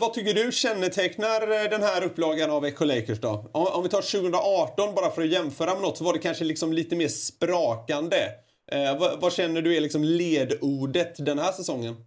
vad 0.01 0.15
tycker 0.15 0.35
du 0.35 0.53
kännetecknar 0.53 1.69
den 1.69 1.83
här 1.83 2.05
upplagan 2.05 2.51
av 2.51 2.65
Echo 2.65 2.85
Lakers 2.85 3.21
då? 3.21 3.51
Om, 3.53 3.67
om, 3.67 3.83
vi 3.83 3.89
tar 3.89 4.03
2018 4.03 4.95
bara 4.95 5.11
för 5.11 5.23
att 5.23 5.29
jämföra 5.29 5.75
med 5.75 5.83
något 5.83 5.99
så 5.99 6.05
var 6.05 6.13
det 6.13 6.19
kanske 6.19 6.45
liksom 6.45 6.73
lite 6.73 6.97
mer 6.97 7.09
sprakande. 7.09 8.29
Eh, 8.73 8.99
vad, 8.99 9.21
vad, 9.21 9.33
känner 9.33 9.63
du 9.63 9.77
är 9.77 9.81
liksom 9.81 10.05
ledordet 10.05 11.27
den 11.27 11.39
här 11.39 11.53
säsongen? 11.53 11.97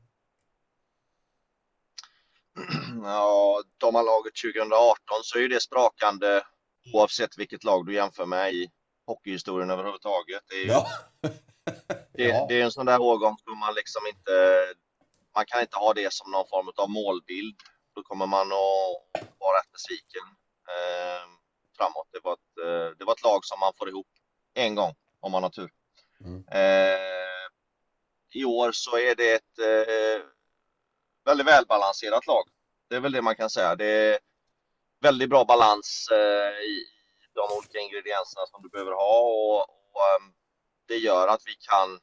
Ja, 3.04 3.62
tar 3.78 3.92
man 3.92 4.06
laget 4.06 4.36
2018 4.36 4.98
så 5.24 5.40
är 5.40 5.50
det 5.50 5.62
sprakande 5.62 6.42
oavsett 6.94 7.38
vilket 7.38 7.64
lag 7.64 7.86
du 7.86 7.94
jämför 7.94 8.26
med 8.26 8.54
i 8.54 8.70
hockeyhistorien 9.06 9.70
överhuvudtaget. 9.70 10.44
Det 10.50 10.56
är, 10.56 10.68
ja. 10.68 10.88
det, 12.14 12.24
ja. 12.24 12.46
det 12.50 12.62
är 12.62 12.64
en 12.64 12.72
sån 12.72 12.86
där 12.86 13.02
årgång 13.02 13.38
som 13.44 13.58
man 13.60 13.74
liksom 13.76 14.02
inte, 14.08 14.32
man 15.36 15.46
kan 15.46 15.62
inte 15.62 15.78
ha 15.78 15.94
det 15.94 16.14
som 16.14 16.32
någon 16.32 16.48
form 16.48 16.72
av 16.76 16.90
målbild. 16.90 17.56
Då 17.96 18.04
kommer 18.04 18.26
man 18.26 18.48
att 18.52 19.22
vara 19.40 19.58
rätt 19.60 19.72
besviken 19.72 20.28
eh, 20.74 21.30
framåt. 21.78 22.08
Det 22.12 22.20
var, 22.24 22.34
ett, 22.34 22.58
eh, 22.66 22.98
det 22.98 23.06
var 23.06 23.14
ett 23.14 23.24
lag 23.24 23.46
som 23.46 23.60
man 23.60 23.74
får 23.78 23.90
ihop 23.90 24.08
en 24.54 24.76
gång 24.76 24.96
om 25.20 25.32
man 25.32 25.44
har 25.44 25.50
tur. 25.50 25.72
Mm. 26.20 26.44
Eh, 26.52 27.46
I 28.34 28.46
år 28.46 28.72
så 28.72 28.98
är 28.98 29.16
det 29.16 29.34
ett 29.34 29.60
eh, 29.60 30.26
väldigt 31.26 31.48
välbalanserat 31.48 32.28
lag. 32.28 32.44
Det 32.90 32.96
är 32.96 33.00
väl 33.00 33.12
det 33.12 33.22
man 33.22 33.36
kan 33.36 33.50
säga. 33.50 33.76
Det 33.76 33.86
är 33.86 34.20
väldigt 35.02 35.30
bra 35.30 35.46
balans 35.46 36.08
eh, 36.12 36.60
i 36.66 36.95
de 37.36 37.58
olika 37.58 37.80
ingredienserna 37.80 38.46
som 38.46 38.62
du 38.64 38.70
behöver 38.70 38.92
ha 38.92 39.20
och, 39.20 39.62
och 39.94 40.04
ehm, 40.10 40.34
det 40.88 40.98
gör 40.98 41.28
att 41.28 41.42
vi 41.46 41.56
kan 41.56 42.00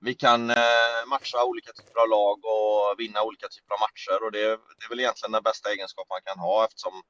vi 0.00 0.14
kan 0.14 0.50
eh, 0.50 1.00
matcha 1.06 1.44
olika 1.44 1.72
typer 1.72 2.00
av 2.00 2.08
lag 2.08 2.38
och 2.44 3.00
vinna 3.00 3.22
olika 3.22 3.48
typer 3.48 3.74
av 3.74 3.80
matcher 3.80 4.24
och 4.24 4.32
det, 4.32 4.40
det 4.78 4.84
är 4.84 4.88
väl 4.88 5.00
egentligen 5.00 5.32
den 5.32 5.42
bästa 5.42 5.72
egenskap 5.72 6.06
man 6.08 6.22
kan 6.24 6.38
ha 6.38 6.64
eftersom 6.64 7.02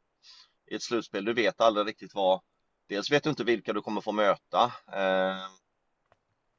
i 0.70 0.74
ett 0.74 0.82
slutspel 0.82 1.24
du 1.24 1.32
vet 1.32 1.60
aldrig 1.60 1.86
riktigt 1.86 2.14
vad 2.14 2.40
dels 2.88 3.10
vet 3.10 3.22
du 3.22 3.30
inte 3.30 3.44
vilka 3.44 3.72
du 3.72 3.82
kommer 3.82 4.00
få 4.00 4.12
möta 4.12 4.72
ehm, 4.92 5.50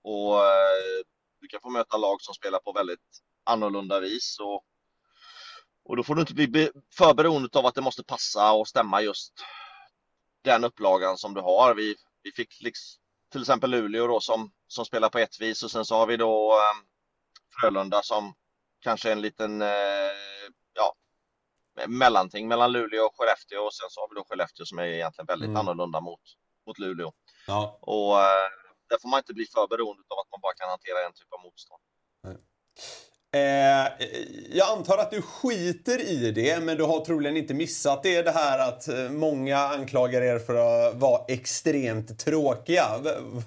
och 0.04 0.46
eh, 0.46 1.04
du 1.42 1.48
kan 1.48 1.62
få 1.62 1.70
möta 1.70 1.98
lag 1.98 2.22
som 2.22 2.34
spelar 2.34 2.60
på 2.60 2.72
väldigt 2.72 3.22
annorlunda 3.44 4.00
vis 4.00 4.40
och 4.40 4.66
och 5.84 5.98
då 5.98 6.04
får 6.04 6.16
du 6.16 6.22
inte 6.22 6.34
bli 6.34 6.72
för 6.98 7.14
beroende 7.14 7.60
av 7.60 7.66
att 7.66 7.76
det 7.76 7.82
måste 7.82 8.04
passa 8.04 8.52
och 8.52 8.68
stämma 8.68 9.02
just 9.02 9.34
den 10.50 10.64
upplagan 10.64 11.18
som 11.18 11.34
du 11.34 11.42
har. 11.42 11.76
Vi, 11.76 11.96
vi 12.24 12.32
fick 12.32 12.62
liksom, 12.62 13.02
till 13.32 13.42
exempel 13.42 13.70
Luleå 13.70 14.08
då 14.08 14.20
som, 14.20 14.52
som 14.68 14.86
spelar 14.86 15.10
på 15.10 15.20
ett 15.20 15.42
vis 15.42 15.64
och 15.64 15.72
sen 15.72 15.86
så 15.86 15.96
har 15.96 16.08
vi 16.08 16.18
då 16.18 16.54
eh, 16.54 16.86
Frölunda 17.62 18.02
som 18.04 18.34
kanske 18.80 19.10
är 19.10 19.14
en 19.14 19.22
liten 19.22 19.62
eh, 19.62 19.70
ja, 20.74 20.96
mellanting 21.88 22.48
mellan 22.48 22.72
Luleå 22.72 23.06
och 23.06 23.14
Skellefteå 23.18 23.62
och 23.62 23.74
sen 23.74 23.90
så 23.90 24.02
har 24.02 24.10
vi 24.10 24.16
då 24.16 24.24
Skellefteå 24.30 24.66
som 24.66 24.80
är 24.80 24.84
egentligen 24.84 25.26
väldigt 25.26 25.48
mm. 25.48 25.60
annorlunda 25.60 26.02
mot, 26.02 26.22
mot 26.66 26.80
Luleå. 26.80 27.14
Ja. 27.48 27.78
Och 27.82 28.20
eh, 28.20 28.50
där 28.90 28.98
får 29.02 29.10
man 29.10 29.18
inte 29.18 29.34
bli 29.34 29.46
för 29.46 29.68
beroende 29.68 30.04
av 30.08 30.20
att 30.20 30.32
man 30.32 30.42
bara 30.42 30.54
kan 30.54 30.70
hantera 30.70 31.06
en 31.06 31.14
typ 31.14 31.34
av 31.34 31.40
motstånd. 31.44 31.82
Nej. 32.24 32.38
Eh, 33.32 33.88
jag 34.50 34.78
antar 34.78 34.98
att 34.98 35.12
du 35.12 35.22
skiter 35.22 36.02
i 36.02 36.32
det, 36.32 36.63
men 36.63 36.78
du 36.78 36.84
har 36.84 37.06
troligen 37.06 37.38
inte 37.38 37.54
missat 37.54 38.04
det, 38.04 38.22
det 38.22 38.32
här 38.32 38.70
att 38.70 38.88
eh, 38.88 39.10
många 39.10 39.58
anklagar 39.58 40.22
er 40.22 40.39
för 40.39 40.56
att 40.56 40.96
vara 40.96 41.26
extremt 41.28 42.20
tråkiga. 42.20 42.88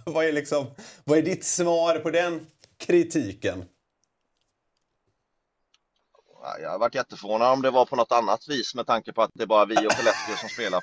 Vad 0.07 0.25
är, 0.25 0.33
liksom, 0.33 0.67
vad 1.05 1.19
är 1.19 1.23
ditt 1.23 1.45
svar 1.45 1.99
på 1.99 2.11
den 2.11 2.47
kritiken? 2.79 3.65
Jag 6.61 6.71
har 6.71 6.79
varit 6.79 6.95
jätteförvånad 6.95 7.53
om 7.53 7.63
det 7.63 7.71
var 7.71 7.87
på 7.87 7.97
något 7.97 8.13
annat 8.13 8.49
vis 8.49 8.75
med 8.75 8.87
tanke 8.87 9.13
på 9.13 9.23
att 9.23 9.31
det 9.35 9.43
är 9.43 9.47
bara 9.47 9.65
vi 9.65 9.75
och 9.75 9.93
Skellefteå 9.93 10.37
som 10.37 10.49
spelar. 10.49 10.81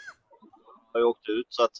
Jag 0.93 0.99
har 0.99 0.99
ju 0.99 1.05
åkt 1.05 1.29
ut 1.29 1.47
så 1.49 1.63
att 1.63 1.77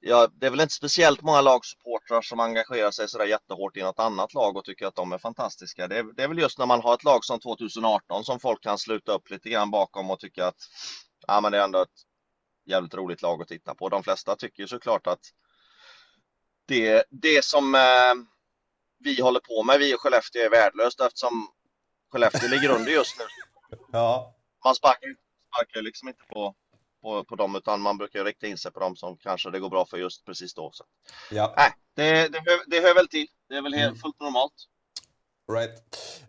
ja, 0.00 0.28
det 0.34 0.46
är 0.46 0.50
väl 0.50 0.60
inte 0.60 0.74
speciellt 0.74 1.22
många 1.22 1.40
lagsupportrar 1.40 2.22
som 2.22 2.40
engagerar 2.40 2.90
sig 2.90 3.08
sådär 3.08 3.24
jättehårt 3.24 3.76
i 3.76 3.82
något 3.82 3.98
annat 3.98 4.34
lag 4.34 4.56
och 4.56 4.64
tycker 4.64 4.86
att 4.86 4.94
de 4.94 5.12
är 5.12 5.18
fantastiska. 5.18 5.88
Det 5.88 5.98
är, 5.98 6.02
det 6.02 6.22
är 6.22 6.28
väl 6.28 6.38
just 6.38 6.58
när 6.58 6.66
man 6.66 6.80
har 6.82 6.94
ett 6.94 7.04
lag 7.04 7.24
som 7.24 7.40
2018 7.40 8.24
som 8.24 8.40
folk 8.40 8.62
kan 8.62 8.78
sluta 8.78 9.12
upp 9.12 9.30
lite 9.30 9.50
grann 9.50 9.70
bakom 9.70 10.10
och 10.10 10.20
tycka 10.20 10.46
att 10.46 10.56
ja, 11.26 11.40
men 11.40 11.52
det 11.52 11.58
är 11.58 11.64
ändå 11.64 11.82
ett 11.82 11.88
jävligt 12.66 12.94
roligt 12.94 13.22
lag 13.22 13.42
att 13.42 13.48
titta 13.48 13.74
på. 13.74 13.88
De 13.88 14.02
flesta 14.02 14.36
tycker 14.36 14.62
ju 14.62 14.68
såklart 14.68 15.06
att 15.06 15.20
det, 16.66 17.04
det 17.10 17.44
som 17.44 17.74
eh, 17.74 18.14
vi 18.98 19.20
håller 19.20 19.40
på 19.40 19.62
med, 19.62 19.78
vi 19.78 19.94
och 19.94 20.00
Skellefteå, 20.00 20.42
är 20.42 20.50
värdelöst 20.50 21.00
eftersom 21.00 21.48
Skellefteå 22.12 22.48
ligger 22.48 22.68
under 22.70 22.92
just 22.92 23.18
nu. 23.18 23.24
Ja. 23.92 24.34
Man 24.64 24.74
sparkar, 24.74 25.16
sparkar 25.46 25.82
liksom 25.82 26.08
inte 26.08 26.24
på 26.32 26.54
på, 27.02 27.24
på 27.24 27.36
dem, 27.36 27.56
utan 27.56 27.80
man 27.80 27.98
brukar 27.98 28.24
rikta 28.24 28.46
in 28.46 28.58
sig 28.58 28.72
på 28.72 28.80
dem 28.80 28.96
som 28.96 29.16
kanske 29.16 29.50
det 29.50 29.58
går 29.58 29.70
bra 29.70 29.86
för 29.86 29.96
just 29.96 30.24
precis 30.24 30.54
då. 30.54 30.70
Så. 30.72 30.84
Ja. 31.30 31.54
Nej, 31.56 31.72
det, 31.96 32.28
det, 32.28 32.38
hör, 32.38 32.60
det 32.66 32.80
hör 32.80 32.94
väl 32.94 33.08
till. 33.08 33.26
Det 33.48 33.56
är 33.56 33.62
väl 33.62 33.74
helt, 33.74 33.90
mm. 33.90 34.00
fullt 34.00 34.20
normalt. 34.20 34.66
Right. 35.52 35.82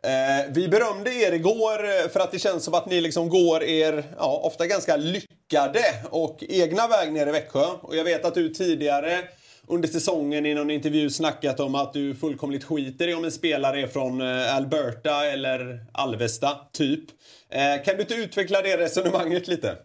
Eh, 0.04 0.54
vi 0.54 0.68
berömde 0.68 1.14
er 1.14 1.32
igår 1.32 1.84
eh, 1.84 2.10
för 2.10 2.20
att 2.20 2.32
det 2.32 2.40
känns 2.40 2.64
som 2.64 2.74
att 2.74 2.86
ni 2.86 3.02
liksom 3.02 3.30
går 3.30 3.64
er, 3.64 4.04
ja, 4.18 4.42
ofta 4.44 4.68
ganska 4.68 4.96
lyckade 4.96 5.84
och 6.10 6.44
egna 6.50 6.88
väg 6.88 7.14
ner 7.14 7.28
i 7.28 7.32
Växjö. 7.32 7.66
Och 7.82 7.96
jag 7.96 8.04
vet 8.04 8.26
att 8.26 8.34
du 8.34 8.50
tidigare 8.50 9.28
under 9.68 9.88
säsongen 9.88 10.46
i 10.46 10.54
någon 10.54 10.72
intervju 10.72 11.10
snackat 11.10 11.60
om 11.60 11.76
att 11.76 11.94
du 11.94 12.16
fullkomligt 12.16 12.64
skiter 12.64 13.08
i 13.08 13.14
om 13.14 13.24
en 13.24 13.32
spelare 13.32 13.82
är 13.82 13.88
från 13.88 14.22
eh, 14.22 14.56
Alberta 14.56 15.26
eller 15.26 15.86
Alvesta, 15.92 16.58
typ. 16.74 17.04
Eh, 17.50 17.84
kan 17.86 17.96
du 17.96 18.02
inte 18.02 18.14
utveckla 18.14 18.62
det 18.62 18.78
resonemanget 18.78 19.48
lite? 19.48 19.70
Eh, 19.70 19.76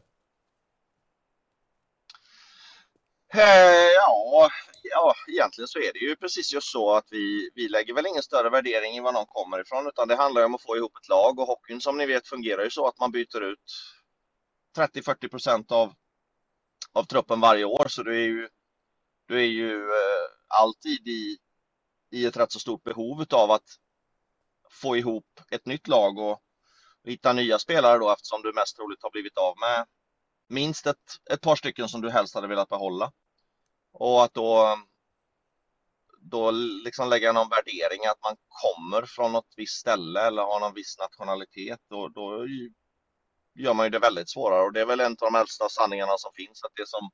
Eh, 3.35 3.91
ja, 3.95 4.51
ja, 4.83 5.15
egentligen 5.29 5.69
så 5.69 5.79
är 5.79 5.93
det 5.93 5.99
ju 5.99 6.17
precis 6.17 6.53
just 6.53 6.71
så 6.71 6.95
att 6.95 7.07
vi, 7.11 7.51
vi 7.55 7.69
lägger 7.69 7.95
väl 7.95 8.07
ingen 8.07 8.23
större 8.23 8.51
värdering 8.51 8.97
i 8.97 9.01
var 9.01 9.13
någon 9.13 9.27
kommer 9.27 9.61
ifrån 9.61 9.87
utan 9.87 10.09
det 10.09 10.17
handlar 10.17 10.45
om 10.45 10.55
att 10.55 10.63
få 10.63 10.77
ihop 10.77 10.97
ett 10.97 11.09
lag 11.09 11.39
och 11.39 11.47
hockeyn 11.47 11.81
som 11.81 11.99
ni 11.99 12.07
vet 12.07 12.29
fungerar 12.29 12.65
ju 12.65 12.71
så 12.71 12.89
att 12.89 12.99
man 12.99 13.11
byter 13.11 13.41
ut 13.41 13.73
30-40 14.77 15.29
procent 15.29 15.73
av, 15.73 15.93
av 16.93 17.05
truppen 17.05 17.41
varje 17.41 17.65
år 17.65 17.87
så 17.89 18.03
du 18.03 18.17
är 18.17 18.27
ju, 18.27 18.49
du 19.27 19.39
är 19.39 19.49
ju 19.49 19.83
eh, 19.83 20.27
alltid 20.49 21.09
i, 21.09 21.39
i 22.11 22.27
ett 22.27 22.37
rätt 22.37 22.53
så 22.53 22.61
stort 22.61 22.85
behov 22.85 23.25
av 23.31 23.51
att 23.51 23.69
få 24.71 24.97
ihop 24.97 25.41
ett 25.51 25.67
nytt 25.67 25.89
lag 25.89 26.19
och 26.19 26.43
hitta 27.05 27.33
nya 27.33 27.59
spelare 27.59 27.99
då 27.99 28.13
eftersom 28.13 28.43
du 28.43 28.53
mest 28.53 28.77
troligt 28.77 29.03
har 29.03 29.11
blivit 29.11 29.39
av 29.39 29.55
med 29.59 29.87
minst 30.49 30.87
ett, 30.87 30.97
ett 31.31 31.41
par 31.41 31.57
stycken 31.57 31.89
som 31.89 32.01
du 32.01 32.11
helst 32.11 32.35
hade 32.35 32.49
velat 32.49 32.69
behålla. 32.69 33.13
Och 33.93 34.25
att 34.25 34.35
då, 34.35 34.79
då 36.21 36.51
liksom 36.51 37.09
lägga 37.09 37.33
någon 37.33 37.49
värdering 37.49 38.07
att 38.07 38.23
man 38.23 38.37
kommer 38.49 39.07
från 39.07 39.33
något 39.33 39.55
visst 39.57 39.81
ställe 39.81 40.21
eller 40.27 40.43
har 40.43 40.61
någon 40.61 40.75
viss 40.75 40.99
nationalitet, 40.99 41.81
då, 41.91 42.09
då 42.09 42.47
gör 43.55 43.75
man 43.75 43.87
ju 43.87 43.91
det 43.91 43.99
väldigt 43.99 44.31
svårare. 44.31 44.63
Och 44.63 44.73
det 44.73 44.81
är 44.81 44.87
väl 44.87 45.01
en 45.01 45.13
av 45.13 45.33
de 45.33 45.35
äldsta 45.35 45.69
sanningarna 45.69 46.19
som 46.19 46.31
finns, 46.35 46.65
att 46.65 46.73
det 46.75 46.89
som, 46.89 47.11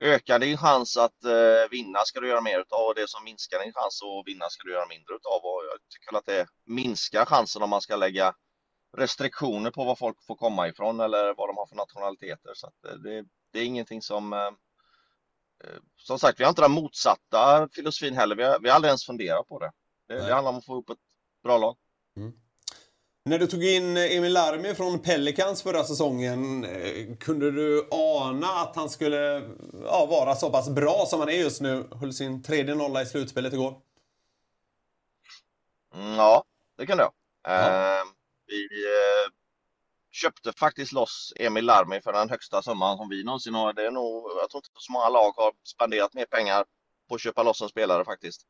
ökar 0.00 0.38
din 0.38 0.58
chans 0.58 0.96
att 0.96 1.24
eh, 1.24 1.70
vinna 1.70 1.98
ska 2.04 2.20
du 2.20 2.28
göra 2.28 2.40
mer 2.40 2.60
utav 2.60 2.86
och 2.86 2.94
det 2.94 3.08
som 3.08 3.24
minskar 3.24 3.58
din 3.58 3.72
chans 3.72 4.00
att 4.02 4.26
vinna 4.26 4.48
ska 4.50 4.62
du 4.64 4.72
göra 4.72 4.86
mindre 4.86 5.14
utav. 5.14 5.40
Och 5.44 5.62
jag 5.70 5.78
tycker 5.88 6.18
att 6.18 6.26
det 6.26 6.46
minskar 6.64 7.24
chansen 7.24 7.62
om 7.62 7.70
man 7.70 7.80
ska 7.80 7.96
lägga 7.96 8.34
restriktioner 8.96 9.70
på 9.70 9.84
var 9.84 9.96
folk 9.96 10.22
får 10.22 10.36
komma 10.36 10.68
ifrån 10.68 11.00
eller 11.00 11.34
vad 11.34 11.48
de 11.48 11.56
har 11.56 11.66
för 11.66 11.76
nationaliteter. 11.76 12.50
Så 12.54 12.66
eh, 12.66 12.94
det, 12.94 13.24
det 13.52 13.58
är 13.58 13.64
ingenting 13.64 14.02
som 14.02 14.32
eh, 14.32 14.38
eh, 15.64 15.80
som 15.96 16.18
sagt, 16.18 16.40
vi 16.40 16.44
har 16.44 16.48
inte 16.48 16.62
den 16.62 16.72
motsatta 16.72 17.68
filosofin 17.72 18.14
heller. 18.14 18.36
Vi 18.36 18.42
har, 18.42 18.58
vi 18.58 18.68
har 18.68 18.76
aldrig 18.76 18.88
ens 18.88 19.06
funderat 19.06 19.48
på 19.48 19.58
det. 19.58 19.72
Det, 20.06 20.14
det 20.14 20.34
handlar 20.34 20.52
om 20.52 20.58
att 20.58 20.66
få 20.66 20.76
upp 20.76 20.90
ett 20.90 20.98
bra 21.42 21.58
lag. 21.58 21.76
Mm. 22.16 22.32
När 23.24 23.38
du 23.38 23.46
tog 23.46 23.64
in 23.64 23.96
Emil 23.96 24.32
Larmi 24.32 24.74
från 24.74 24.98
Pelicans 24.98 25.62
förra 25.62 25.84
säsongen, 25.84 26.66
kunde 27.20 27.50
du 27.50 27.88
ana 27.90 28.46
att 28.46 28.76
han 28.76 28.90
skulle 28.90 29.48
ja, 29.84 30.06
vara 30.06 30.34
så 30.34 30.50
pass 30.50 30.68
bra 30.68 31.04
som 31.06 31.20
han 31.20 31.28
är 31.28 31.32
just 31.32 31.60
nu? 31.60 31.88
Höll 32.00 32.12
sin 32.12 32.42
tredje 32.42 32.74
nolla 32.74 33.02
i 33.02 33.06
slutspelet 33.06 33.52
igår. 33.52 33.80
Mm, 35.94 36.14
ja, 36.14 36.44
det 36.76 36.86
kunde 36.86 37.02
jag. 37.02 37.12
Ja. 37.42 38.02
Uh, 38.02 38.17
vi 38.48 38.62
uh, 38.86 39.30
köpte 40.12 40.52
faktiskt 40.52 40.92
loss 40.92 41.32
Emil 41.36 41.64
Larmi 41.64 42.00
för 42.00 42.12
den 42.12 42.30
högsta 42.30 42.62
summan 42.62 42.96
som 42.96 43.08
vi 43.08 43.24
någonsin 43.24 43.54
har. 43.54 43.72
Det 43.72 43.86
är 43.86 43.90
nog, 43.90 44.30
jag 44.40 44.50
tror 44.50 44.58
inte 44.58 44.70
så 44.78 44.92
många 44.92 45.08
lag 45.08 45.32
har 45.36 45.52
spenderat 45.64 46.14
mer 46.14 46.24
pengar 46.24 46.64
på 47.08 47.14
att 47.14 47.20
köpa 47.20 47.42
loss 47.42 47.62
en 47.62 47.68
spelare 47.68 48.04
faktiskt 48.04 48.42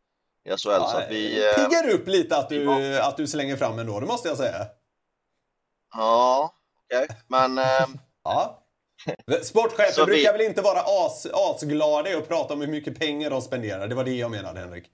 i 0.45 0.49
SHL. 0.49 0.71
Ja, 0.71 0.89
så 0.89 0.97
att 0.97 1.11
vi, 1.11 1.49
eh, 1.49 1.55
piggar 1.55 1.89
upp 1.89 2.09
lite 2.09 2.37
att 2.37 2.49
du, 2.49 2.63
ja. 2.63 3.09
att 3.09 3.17
du 3.17 3.27
slänger 3.27 3.57
fram 3.57 3.79
ändå, 3.79 4.01
det 4.01 4.07
måste 4.07 4.29
jag 4.29 4.37
säga. 4.37 4.67
Ja, 5.95 6.55
okej. 6.85 7.05
Okay. 7.05 7.17
Men... 7.27 7.59
Eh, 7.59 7.87
ja. 8.25 8.65
Sportchefen 9.43 10.07
brukar 10.07 10.33
vi... 10.33 10.39
väl 10.39 10.47
inte 10.47 10.63
vara 10.63 10.81
as, 10.81 11.27
asglada 11.33 12.11
i 12.11 12.15
att 12.15 12.29
prata 12.29 12.55
om 12.55 12.61
hur 12.61 12.69
mycket 12.69 12.99
pengar 12.99 13.31
de 13.31 13.43
spenderar. 13.43 13.89
Det 13.89 13.95
var 13.95 14.05
det 14.05 14.15
jag 14.15 14.31
menade, 14.31 14.61
Henrik. 14.61 14.85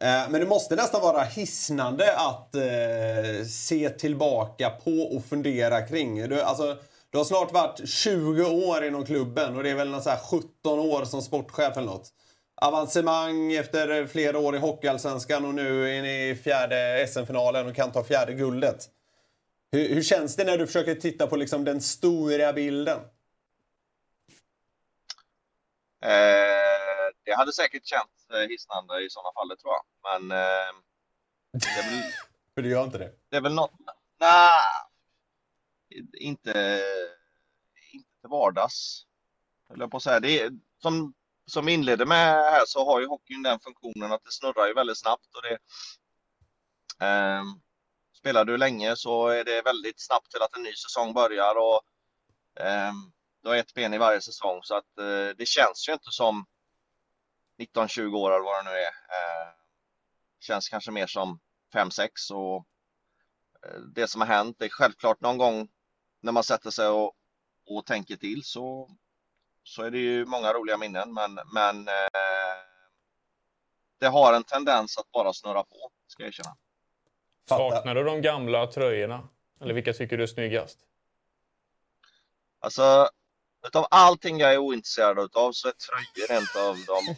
Eh, 0.02 0.30
men 0.30 0.42
det 0.42 0.46
måste 0.48 0.76
nästan 0.76 1.02
vara 1.02 1.24
hisnande 1.24 2.18
att 2.18 2.56
eh, 2.56 3.46
se 3.48 3.90
tillbaka 3.90 4.70
på 4.70 4.92
och 4.92 5.26
fundera 5.26 5.82
kring. 5.82 6.30
Du, 6.30 6.42
alltså, 6.42 6.78
du 7.16 7.20
har 7.20 7.26
snart 7.26 7.52
varit 7.52 7.90
20 7.90 8.44
år 8.44 8.84
inom 8.84 9.06
klubben 9.06 9.58
och 9.58 9.64
det 9.64 9.70
är 9.70 9.76
väl 9.76 10.02
så 10.02 10.18
17 10.32 10.80
år 10.80 11.06
som 11.06 11.22
sportchef 11.22 11.78
eller 11.78 11.88
något. 11.88 12.10
Avancemang 12.56 13.54
efter 13.54 14.08
flera 14.08 14.40
år 14.40 14.56
i 14.56 14.60
Hockeyallsvenskan 14.60 15.46
och 15.46 15.54
nu 15.54 15.98
är 15.98 16.02
ni 16.02 16.30
i 16.30 16.36
fjärde 16.36 17.08
SM-finalen 17.08 17.68
och 17.68 17.76
kan 17.76 17.92
ta 17.92 18.04
fjärde 18.04 18.34
guldet. 18.34 18.90
Hur, 19.72 19.90
hur, 19.96 20.04
känns 20.04 20.36
det 20.36 20.44
när 20.44 20.58
du 20.58 20.68
försöker 20.68 20.96
titta 20.96 21.28
på 21.28 21.36
liksom 21.36 21.64
den 21.64 21.82
stora 21.82 22.54
bilden? 22.54 23.00
Eh, 26.04 26.12
det 27.26 27.36
hade 27.36 27.54
säkert 27.54 27.86
känts 27.86 28.16
Eh, 28.34 28.48
hisnande 28.50 29.06
i 29.06 29.10
sådana 29.10 29.34
fall, 29.34 29.48
det 29.48 29.58
tror 29.58 29.74
jag. 29.74 29.86
Men... 30.08 30.38
Eh, 30.40 30.74
det 31.52 31.80
är 31.80 31.92
väl... 31.92 32.04
För 32.56 32.62
du 32.62 32.70
gör 32.70 32.84
inte 32.84 32.98
det? 32.98 33.12
Det 33.30 33.38
är 33.38 33.42
väl 33.42 33.54
något... 33.54 33.72
Nej, 34.20 34.60
inte, 35.96 36.18
inte 36.18 36.54
till 38.22 38.30
vardags. 38.30 39.06
Jag 39.68 39.92
på 39.92 39.98
att 39.98 40.04
säga. 40.04 40.20
Det 40.20 40.40
är, 40.40 40.52
som, 40.82 41.14
som 41.46 41.70
inledde 41.70 42.06
med 42.06 42.28
här 42.28 42.64
så 42.66 42.86
har 42.86 43.00
ju 43.00 43.08
hockeyn 43.08 43.44
den 43.44 43.60
funktionen 43.60 44.12
att 44.12 44.24
det 44.24 44.32
snurrar 44.32 44.68
ju 44.68 44.74
väldigt 44.74 45.00
snabbt 45.00 45.36
och 45.36 45.42
det 45.42 45.58
eh, 47.06 47.44
Spelar 48.26 48.46
du 48.46 48.58
länge 48.58 48.96
så 48.96 49.28
är 49.28 49.44
det 49.44 49.62
väldigt 49.62 50.02
snabbt 50.02 50.32
till 50.32 50.42
att 50.42 50.58
en 50.58 50.64
ny 50.64 50.74
säsong 50.74 51.14
börjar 51.14 51.56
och 51.56 51.82
eh, 52.66 52.94
du 53.44 53.50
har 53.50 53.56
ett 53.56 53.74
ben 53.74 53.94
i 53.94 53.98
varje 53.98 54.22
säsong 54.22 54.60
så 54.64 54.76
att 54.76 54.98
eh, 54.98 55.36
det 55.38 55.48
känns 55.48 55.90
ju 55.90 55.94
inte 55.94 56.12
som 56.12 56.46
19-20 57.58 58.16
år 58.16 58.32
eller 58.32 58.44
vad 58.44 58.66
det 58.66 58.72
nu 58.72 58.78
är. 58.78 58.88
Eh, 58.88 59.54
känns 60.40 60.70
kanske 60.70 60.92
mer 60.92 61.08
som 61.08 61.40
5-6 61.74 62.32
och 62.32 62.68
eh, 63.66 63.80
det 63.96 64.08
som 64.08 64.22
har 64.22 64.28
hänt 64.28 64.62
är 64.62 64.70
självklart 64.70 65.22
någon 65.22 65.38
gång 65.38 65.68
när 66.26 66.32
man 66.32 66.44
sätter 66.44 66.70
sig 66.70 66.88
och, 66.88 67.14
och 67.68 67.86
tänker 67.86 68.16
till 68.16 68.44
så, 68.44 68.90
så 69.64 69.84
är 69.84 69.92
det 69.92 69.98
ju 69.98 70.26
många 70.26 70.54
roliga 70.54 70.78
minnen 70.78 71.14
men, 71.14 71.40
men 71.54 71.88
eh, 71.88 72.64
det 74.00 74.08
har 74.08 74.34
en 74.34 74.44
tendens 74.44 74.98
att 74.98 75.12
bara 75.12 75.34
snurra 75.34 75.64
på, 75.64 75.90
ska 76.08 76.24
jag 76.24 76.28
erkänna. 76.28 76.56
Saknar 77.50 77.96
du 77.96 78.04
de 78.04 78.22
gamla 78.22 78.68
tröjorna? 78.68 79.30
Eller 79.62 79.74
vilka 79.74 79.94
tycker 79.94 80.18
du 80.18 80.24
är 80.24 80.28
snyggast? 80.28 80.80
Alltså, 82.60 83.10
Utav 83.68 83.88
allting 83.92 84.40
jag 84.40 84.54
är 84.54 84.58
ointresserad 84.58 85.20
utav 85.20 85.52
så 85.52 85.68
är 85.68 85.72
tröjor 85.72 86.32
en 86.32 86.68
av 86.70 86.78
dem. 86.86 87.16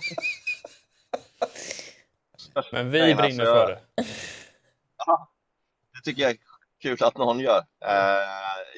Men 2.71 2.91
vi 2.91 3.15
brinner 3.15 3.23
alltså, 3.23 3.45
för 3.45 3.67
det. 3.67 3.81
Ja, 4.97 5.31
det 5.93 6.01
tycker 6.03 6.21
jag 6.21 6.31
är 6.31 6.37
kul 6.81 7.03
att 7.03 7.17
någon 7.17 7.39
gör. 7.39 7.57
Uh, 7.57 7.63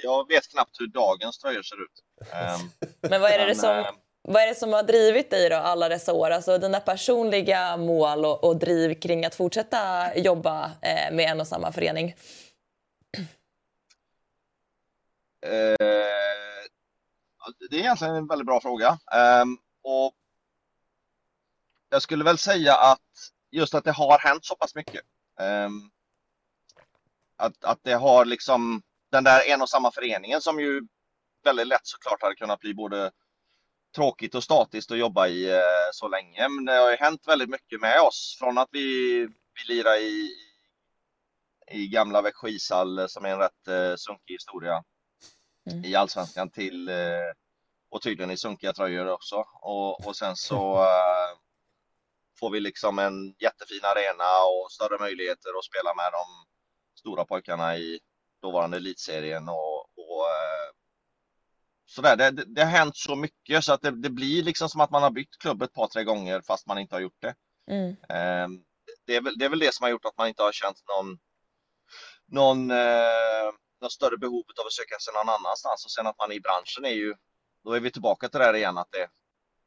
jag 0.03 0.27
vet 0.27 0.51
knappt 0.51 0.79
hur 0.79 0.87
dagens 0.87 1.39
tröjor 1.39 1.61
ser 1.61 1.83
ut. 1.83 2.03
Um, 2.21 2.89
men 3.09 3.21
vad 3.21 3.31
är 3.31 3.39
det, 3.39 3.45
men, 3.45 3.55
som, 3.55 3.77
uh, 3.77 3.85
vad 4.21 4.41
är 4.41 4.47
det 4.47 4.55
som 4.55 4.73
har 4.73 4.83
drivit 4.83 5.29
dig 5.29 5.49
då 5.49 5.55
alla 5.55 5.89
dessa 5.89 6.13
år? 6.13 6.29
Alltså 6.29 6.57
dina 6.57 6.79
personliga 6.79 7.77
mål 7.77 8.25
och, 8.25 8.43
och 8.43 8.55
driv 8.55 8.99
kring 8.99 9.25
att 9.25 9.35
fortsätta 9.35 10.15
jobba 10.17 10.65
uh, 10.65 11.15
med 11.15 11.31
en 11.31 11.39
och 11.39 11.47
samma 11.47 11.71
förening? 11.71 12.15
det 17.69 17.75
är 17.75 17.79
egentligen 17.79 18.15
en 18.15 18.27
väldigt 18.27 18.45
bra 18.45 18.61
fråga. 18.61 18.99
Um, 19.41 19.57
och 19.83 20.13
jag 21.89 22.01
skulle 22.01 22.23
väl 22.23 22.37
säga 22.37 22.75
att 22.75 22.99
just 23.51 23.73
att 23.73 23.83
det 23.83 23.91
har 23.91 24.19
hänt 24.19 24.45
så 24.45 24.55
pass 24.55 24.75
mycket. 24.75 25.01
Um, 25.39 25.91
att, 27.39 27.63
att 27.65 27.79
det 27.83 27.93
har 27.93 28.25
liksom 28.25 28.81
den 29.11 29.23
där 29.23 29.49
en 29.49 29.61
och 29.61 29.69
samma 29.69 29.91
föreningen 29.91 30.41
som 30.41 30.59
ju 30.59 30.81
väldigt 31.43 31.67
lätt 31.67 31.87
såklart 31.87 32.21
hade 32.21 32.35
kunnat 32.35 32.59
bli 32.59 32.73
både 32.73 33.11
tråkigt 33.95 34.35
och 34.35 34.43
statiskt 34.43 34.91
att 34.91 34.97
jobba 34.97 35.27
i 35.27 35.51
eh, 35.51 35.89
så 35.93 36.07
länge. 36.07 36.49
Men 36.49 36.65
det 36.65 36.73
har 36.73 36.91
ju 36.91 36.97
hänt 36.97 37.27
väldigt 37.27 37.49
mycket 37.49 37.81
med 37.81 38.01
oss 38.01 38.37
från 38.39 38.57
att 38.57 38.69
vi, 38.71 39.19
vi 39.27 39.73
lirar 39.73 40.01
i, 40.01 40.29
i 41.71 41.87
gamla 41.87 42.21
Växjö 42.21 42.49
ishall 42.49 43.09
som 43.09 43.25
är 43.25 43.29
en 43.29 43.39
rätt 43.39 43.67
eh, 43.67 43.95
sunkig 43.95 44.33
historia 44.33 44.83
mm. 45.71 45.85
i 45.85 45.95
allsvenskan 45.95 46.51
till 46.51 46.89
eh, 46.89 46.95
och 47.89 48.01
tydligen 48.01 48.31
i 48.31 48.37
sunkiga 48.37 48.73
tröjor 48.73 49.07
också. 49.07 49.35
Och, 49.61 50.07
och 50.07 50.15
sen 50.15 50.35
så 50.35 50.81
uh, 50.81 51.39
får 52.39 52.49
vi 52.49 52.59
liksom 52.59 52.99
en 52.99 53.35
jättefin 53.39 53.83
arena 53.83 54.29
och 54.45 54.71
större 54.71 54.99
möjligheter 54.99 55.49
att 55.57 55.65
spela 55.65 55.93
med 55.95 56.11
de 56.11 56.48
stora 56.99 57.25
pojkarna 57.25 57.77
i 57.77 57.99
dåvarande 58.41 58.77
elitserien 58.77 59.49
och, 59.49 59.79
och 59.79 60.21
uh, 60.21 60.69
sådär. 61.85 62.15
Det, 62.15 62.31
det, 62.31 62.45
det 62.45 62.63
har 62.63 62.71
hänt 62.71 62.97
så 62.97 63.15
mycket 63.15 63.63
så 63.63 63.73
att 63.73 63.81
det, 63.81 63.91
det, 63.91 64.09
blir 64.09 64.43
liksom 64.43 64.69
som 64.69 64.81
att 64.81 64.91
man 64.91 65.03
har 65.03 65.11
bytt 65.11 65.37
klubb 65.39 65.61
ett 65.61 65.73
par, 65.73 65.87
tre 65.87 66.03
gånger 66.03 66.41
fast 66.41 66.67
man 66.67 66.79
inte 66.79 66.95
har 66.95 67.01
gjort 67.01 67.21
det. 67.21 67.35
Mm. 67.71 67.89
Eh, 67.89 68.59
det, 69.05 69.15
är 69.15 69.21
väl, 69.21 69.37
det 69.37 69.45
är 69.45 69.49
väl 69.49 69.59
det 69.59 69.73
som 69.73 69.83
har 69.83 69.89
gjort 69.91 70.05
att 70.05 70.17
man 70.17 70.27
inte 70.27 70.43
har 70.43 70.51
känt 70.51 70.83
någon, 70.87 71.17
någon, 72.27 72.71
eh, 72.71 73.49
någon 73.81 73.89
större 73.89 74.17
behov 74.17 74.43
av 74.61 74.65
att 74.65 74.73
söka 74.73 74.99
sig 74.99 75.13
någon 75.13 75.35
annanstans. 75.35 75.85
Och 75.85 75.91
sen 75.91 76.07
att 76.07 76.17
man 76.17 76.31
i 76.31 76.39
branschen 76.39 76.85
är 76.85 76.95
ju, 76.95 77.15
då 77.63 77.73
är 77.73 77.79
vi 77.79 77.91
tillbaka 77.91 78.29
till 78.29 78.39
det 78.39 78.45
här 78.45 78.55
igen 78.55 78.77
att 78.77 78.91
det, 78.91 79.07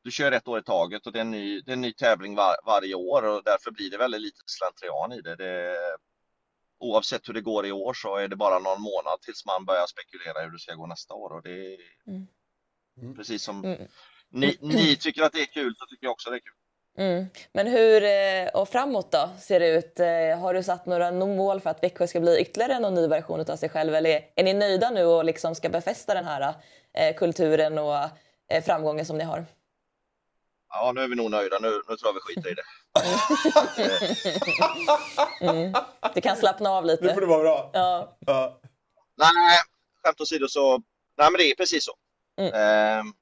du 0.05 0.11
kör 0.11 0.33
ett 0.33 0.49
år 0.49 0.59
i 0.59 0.62
taget 0.62 1.07
och 1.07 1.12
det 1.12 1.18
är 1.18 1.20
en 1.20 1.30
ny, 1.30 1.61
det 1.61 1.70
är 1.70 1.72
en 1.72 1.80
ny 1.80 1.93
tävling 1.93 2.35
var, 2.35 2.57
varje 2.66 2.95
år 2.95 3.22
och 3.22 3.43
därför 3.45 3.70
blir 3.70 3.91
det 3.91 3.99
väldigt 3.99 4.20
lite 4.20 4.41
slentrian 4.47 5.12
i 5.12 5.20
det. 5.20 5.37
det. 5.37 5.76
Oavsett 6.83 7.28
hur 7.28 7.35
det 7.35 7.41
går 7.41 7.66
i 7.66 7.72
år 7.72 7.95
så 7.95 8.16
är 8.16 8.28
det 8.28 8.37
bara 8.37 8.59
någon 8.59 8.80
månad 8.83 9.20
tills 9.22 9.47
man 9.47 9.64
börjar 9.64 9.87
spekulera 9.87 10.43
hur 10.45 10.51
det 10.51 10.59
ska 10.59 10.74
gå 10.74 10.87
nästa 10.87 11.14
år. 11.14 11.33
Och 11.33 11.43
det 11.43 11.51
är 11.74 11.78
Mm. 13.03 13.16
precis 13.16 13.43
som 13.43 13.64
Mm. 13.64 13.89
ni, 14.30 14.59
ni 14.61 14.97
tycker 14.97 15.22
att 15.22 15.33
det 15.33 15.41
är 15.41 15.47
kul 15.47 15.74
så 15.78 15.87
tycker 15.87 16.07
jag 16.07 16.12
också 16.12 16.30
det 16.30 16.37
är 16.37 16.41
kul. 16.41 16.53
Mm. 16.97 17.26
Men 17.53 17.66
hur, 17.66 18.03
eh, 18.05 18.49
och 18.61 18.68
framåt 18.68 19.12
då, 19.12 19.30
ser 19.41 19.61
det 19.61 19.68
ut? 19.68 20.01
Eh, 20.01 20.39
Har 20.41 20.55
du 20.55 20.62
satt 20.62 20.87
några 20.87 21.12
mål 21.12 21.61
för 21.61 21.70
att 21.70 21.83
Växjö 21.83 22.07
ska 22.07 22.20
bli 22.20 22.41
ytterligare 22.41 22.78
någon 22.78 22.95
ny 22.95 23.07
version 23.07 23.41
av 23.41 23.57
sig 23.57 23.68
själv? 23.68 23.95
Eller 23.95 24.11
är- 24.37 24.43
ni 24.45 24.55
nöjda 24.55 24.91
nu 24.91 25.05
och 25.05 25.24
liksom 25.24 25.55
ska 25.55 25.68
befästa 25.68 26.14
den 26.14 26.24
här 26.24 26.55
eh, 26.95 27.14
kulturen 27.16 27.78
och 27.78 27.95
framgången 28.64 29.07
som 29.07 29.18
ni 29.18 29.24
har? 29.24 29.45
Ja, 30.68 30.93
nu 30.95 31.01
är 31.01 31.09
vi 31.09 31.14
nog 31.16 31.30
nöjda. 31.30 31.59
Nu, 31.59 31.68
nu 31.70 31.97
tror 31.97 32.09
jag 32.09 32.12
vi 32.14 32.20
skiter 32.20 32.51
i 32.51 32.55
det. 32.55 32.62
Mm. 35.40 35.72
Du 36.14 36.20
kan 36.20 36.36
slappna 36.36 36.70
av 36.70 36.86
Nu 36.86 36.97
får 36.97 37.05
lite. 37.05 37.20
det 37.20 37.26
vara 37.26 37.43
bra. 37.43 37.70
Ja. 37.72 38.16
Ja. 38.26 38.61
Nej, 39.16 39.59
skämt 40.05 40.20
åsido 40.20 40.49
så, 40.49 40.82
nej 41.18 41.30
men 41.30 41.38
det 41.38 41.45
är 41.51 41.55
precis 41.55 41.84
så. 41.84 41.93
Mm. 42.36 42.53
Ehm, 42.55 43.14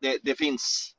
det, 0.00 0.18
det 0.22 0.34
finns, 0.34 0.92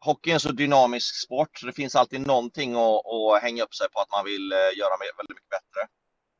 hockey 0.00 0.30
är 0.30 0.34
en 0.34 0.40
så 0.40 0.52
dynamisk 0.52 1.14
sport 1.24 1.58
så 1.58 1.66
det 1.66 1.72
finns 1.72 1.96
alltid 1.96 2.26
någonting 2.26 2.74
att, 2.74 3.06
att 3.06 3.42
hänga 3.42 3.62
upp 3.62 3.74
sig 3.74 3.90
på 3.90 4.00
att 4.00 4.10
man 4.10 4.24
vill 4.24 4.52
eh, 4.52 4.58
göra 4.58 4.96
mer- 5.00 5.16
väldigt 5.16 5.36
mycket 5.36 5.50
bättre. 5.50 5.88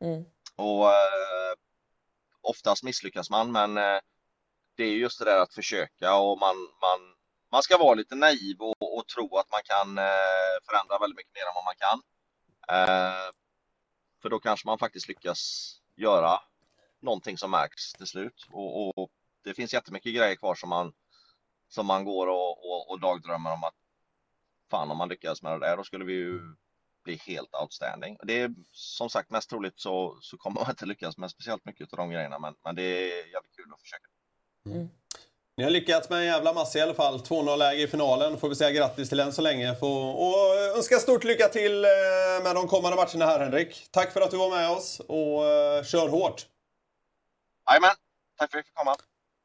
Mm. 0.00 0.24
Och 0.56 0.86
eh, 0.88 1.54
oftast 2.40 2.82
misslyckas 2.82 3.30
man 3.30 3.52
men 3.52 3.76
eh, 3.78 3.98
det 4.76 4.84
är 4.84 4.88
just 4.90 5.18
det 5.18 5.24
där 5.24 5.38
att 5.38 5.54
försöka 5.54 6.14
och 6.16 6.38
man, 6.38 6.56
man, 6.56 7.14
man 7.52 7.62
ska 7.62 7.78
vara 7.78 7.94
lite 7.94 8.14
naiv 8.14 8.56
och, 8.60 8.73
och 8.98 9.08
tro 9.08 9.36
att 9.36 9.50
man 9.50 9.60
kan 9.64 9.98
eh, 9.98 10.56
förändra 10.68 10.98
väldigt 10.98 11.16
mycket 11.16 11.34
mer 11.34 11.46
än 11.48 11.54
vad 11.54 11.64
man 11.64 11.80
kan. 11.84 11.98
Eh, 12.68 13.30
för 14.22 14.30
då 14.30 14.38
kanske 14.38 14.68
man 14.68 14.78
faktiskt 14.78 15.08
lyckas 15.08 15.40
göra 15.96 16.40
någonting 17.00 17.38
som 17.38 17.50
märks 17.50 17.92
till 17.92 18.06
slut. 18.06 18.46
Och, 18.50 18.98
och 18.98 19.10
det 19.44 19.54
finns 19.54 19.74
jättemycket 19.74 20.14
grejer 20.14 20.36
kvar 20.36 20.54
som 20.54 20.68
man, 20.68 20.92
som 21.68 21.86
man 21.86 22.04
går 22.04 22.26
och, 22.26 22.70
och, 22.70 22.90
och 22.90 23.00
dagdrömmer 23.00 23.52
om 23.52 23.64
att 23.64 23.74
fan 24.70 24.90
om 24.90 24.98
man 24.98 25.08
lyckas 25.08 25.42
med 25.42 25.52
det 25.52 25.66
där 25.66 25.76
då 25.76 25.84
skulle 25.84 26.04
vi 26.04 26.12
ju 26.12 26.40
bli 27.04 27.16
helt 27.16 27.54
outstanding. 27.62 28.16
Det 28.22 28.40
är 28.40 28.54
som 28.72 29.10
sagt 29.10 29.30
mest 29.30 29.50
troligt 29.50 29.80
så, 29.80 30.18
så 30.20 30.36
kommer 30.36 30.60
man 30.60 30.70
inte 30.70 30.86
lyckas 30.86 31.18
med 31.18 31.30
speciellt 31.30 31.64
mycket 31.64 31.92
av 31.92 31.96
de 31.96 32.10
grejerna 32.10 32.38
men, 32.38 32.54
men 32.64 32.74
det 32.74 32.82
är 32.82 33.32
jävligt 33.32 33.56
kul 33.56 33.72
att 33.72 33.80
försöka. 33.80 34.06
Mm. 34.66 34.88
Ni 35.56 35.64
har 35.64 35.70
lyckats 35.70 36.10
med 36.10 36.18
en 36.18 36.24
jävla 36.24 36.52
massa 36.52 36.78
i 36.78 36.82
alla 36.82 36.94
fall. 36.94 37.18
2-0-läge 37.18 37.82
i 37.82 37.86
finalen. 37.86 38.38
Får 38.38 38.48
vi 38.48 38.54
säga 38.54 38.70
grattis 38.70 39.08
till 39.08 39.20
än 39.20 39.32
så 39.32 39.42
länge. 39.42 39.74
Får, 39.74 40.14
och 40.14 40.76
önska 40.76 40.98
stort 40.98 41.24
lycka 41.24 41.48
till 41.48 41.84
eh, 41.84 41.90
med 42.42 42.54
de 42.54 42.68
kommande 42.68 42.96
matcherna 42.96 43.26
här 43.26 43.38
Henrik. 43.38 43.86
Tack 43.90 44.12
för 44.12 44.20
att 44.20 44.30
du 44.30 44.36
var 44.36 44.50
med 44.50 44.70
oss 44.70 45.00
och 45.00 45.46
eh, 45.46 45.84
kör 45.84 46.08
hårt. 46.08 46.46
Jajamän, 47.70 47.90
tack 48.38 48.50
för 48.50 48.58
att 48.58 48.64
jag 48.64 48.64
fick 48.64 48.74
komma. 48.74 48.96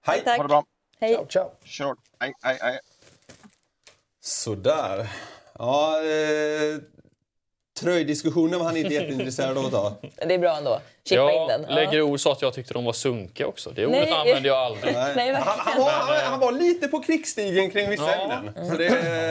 Hej! 0.05 0.21
Tack. 0.25 0.37
Ha 0.37 0.43
det 0.43 0.47
bra. 0.47 0.65
Hej. 0.99 1.13
Ciao, 1.13 1.27
ciao. 1.27 1.51
Kör. 1.63 1.95
Hej, 2.19 2.33
hej, 2.41 2.57
hej. 2.61 2.79
Sådär. 4.21 5.09
Ja, 5.59 6.03
eh, 6.03 6.77
tröjdiskussionen 7.79 8.59
var 8.59 8.65
han 8.65 8.77
inte 8.77 8.93
jätteintresserad 8.93 9.57
av 9.57 9.65
att 9.65 9.71
ta. 9.71 9.93
Det 10.27 10.33
är 10.33 10.37
bra 10.39 10.57
ändå. 10.57 10.79
Chippa 11.09 11.21
in 11.31 11.37
Jag 11.37 11.49
den. 11.49 11.65
Ja. 11.69 11.75
lägger 11.75 12.01
ord 12.01 12.19
så 12.19 12.31
att 12.31 12.41
jag 12.41 12.53
tyckte 12.53 12.73
de 12.73 12.85
var 12.85 12.93
sunkiga 12.93 13.47
också. 13.47 13.69
Det 13.69 13.85
ordet 13.85 13.99
Nej. 14.09 14.13
använder 14.13 14.49
jag 14.49 14.57
aldrig. 14.57 14.93
Nej. 14.93 15.13
Nej, 15.15 15.33
han, 15.33 15.43
han, 15.59 15.81
var, 15.81 15.89
han, 15.91 16.15
han 16.31 16.39
var 16.39 16.51
lite 16.51 16.87
på 16.87 16.99
krigsstigen 16.99 17.71
kring 17.71 17.89
vissa 17.89 18.03
Ja. 18.03 18.33
ämnen. 18.33 18.69
Så 18.69 18.77
det, 18.77 18.89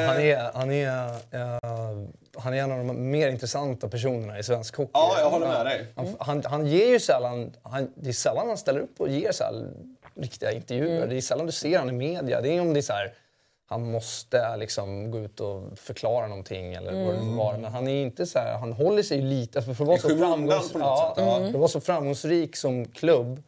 Han 0.09 0.21
är, 0.21 0.51
han, 0.55 0.71
är, 0.73 1.07
eh, 1.09 2.09
han 2.39 2.55
är 2.55 2.63
en 2.63 2.73
av 2.73 2.79
de 2.79 3.11
mer 3.11 3.29
intressanta 3.29 3.89
personerna 3.89 4.39
i 4.39 4.43
svensk 4.43 4.77
hockey. 4.77 4.91
Ja, 4.95 5.17
jag 5.19 5.31
håller 5.31 5.47
med 5.49 5.67
dig. 5.67 5.87
Han, 5.97 6.17
han, 6.21 6.43
han 6.47 6.67
ger 6.67 6.87
ju 6.89 7.01
sällan... 7.01 7.53
Han, 7.63 7.93
det 7.95 8.09
är 8.09 8.13
sällan 8.13 8.49
han 8.49 8.59
ställer 8.59 8.81
upp 8.81 9.01
och 9.01 9.09
ger 9.09 9.33
så 9.33 9.45
här 9.45 9.53
riktiga 10.21 10.53
intervjuer. 10.53 11.07
Det 11.07 11.17
är 11.17 11.21
sällan 11.21 11.47
du 11.47 11.53
ser 11.53 11.79
honom 11.79 12.01
i 12.03 12.13
media. 12.13 12.41
Det 12.41 12.57
är 12.57 12.61
om 12.61 12.75
det 12.75 12.81
är 12.81 12.83
så 12.83 12.93
här, 12.93 13.13
han 13.71 13.91
måste 13.91 14.57
liksom 14.57 15.11
gå 15.11 15.19
ut 15.19 15.41
och 15.41 15.79
förklara 15.79 16.27
någonting 16.27 16.75
eller 16.75 17.05
vad 17.05 17.15
det 17.15 17.23
nu 17.23 17.37
var. 17.37 17.57
Men 17.57 17.73
han 17.73 17.89
är 17.89 18.03
inte 18.03 18.27
så 18.27 18.39
här, 18.39 18.59
han 18.59 18.73
håller 18.73 19.03
sig 19.03 19.21
lite... 19.21 19.63
För, 19.63 19.75
för, 19.75 19.85
att 19.85 19.89
vara 19.89 19.99
så 19.99 20.09
framgångs, 20.09 20.71
ja, 20.75 21.15
ja. 21.17 21.53
för 21.53 21.65
att 21.65 21.71
så 21.71 21.81
framgångsrik 21.81 22.57
som 22.57 22.85
klubb 22.85 23.43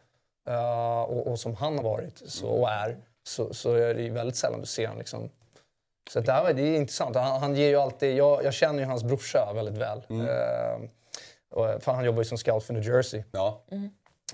eh, 0.49 1.01
och, 1.01 1.27
och 1.27 1.41
som 1.41 1.55
han 1.55 1.77
har 1.77 1.85
varit 1.85 2.23
så, 2.27 2.47
och 2.47 2.71
är 2.71 2.97
så, 3.23 3.55
så 3.55 3.75
är 3.75 3.95
det 3.95 4.03
ju 4.03 4.11
väldigt 4.11 4.37
sällan 4.37 4.61
du 4.61 4.67
ser 4.67 4.87
honom 4.87 4.99
liksom 4.99 5.31
så 6.11 6.21
det, 6.21 6.33
här, 6.33 6.55
det 6.55 6.63
är 6.63 6.77
intressant. 6.77 7.17
Han, 7.17 7.41
han 7.41 7.57
ger 7.57 7.69
ju 7.69 7.77
alltid, 7.77 8.17
jag, 8.17 8.45
jag 8.45 8.55
känner 8.55 8.79
ju 8.79 8.85
hans 8.85 9.05
brorsa 9.05 9.53
väldigt 9.55 9.77
väl. 9.77 9.99
Eh, 10.11 10.89
och, 11.51 11.83
för 11.83 11.93
han 11.93 12.05
jobbar 12.05 12.19
ju 12.19 12.25
som 12.25 12.39
scout 12.39 12.65
för 12.65 12.75
New 12.75 12.85
Jersey. 12.85 13.23
Ja. 13.33 13.63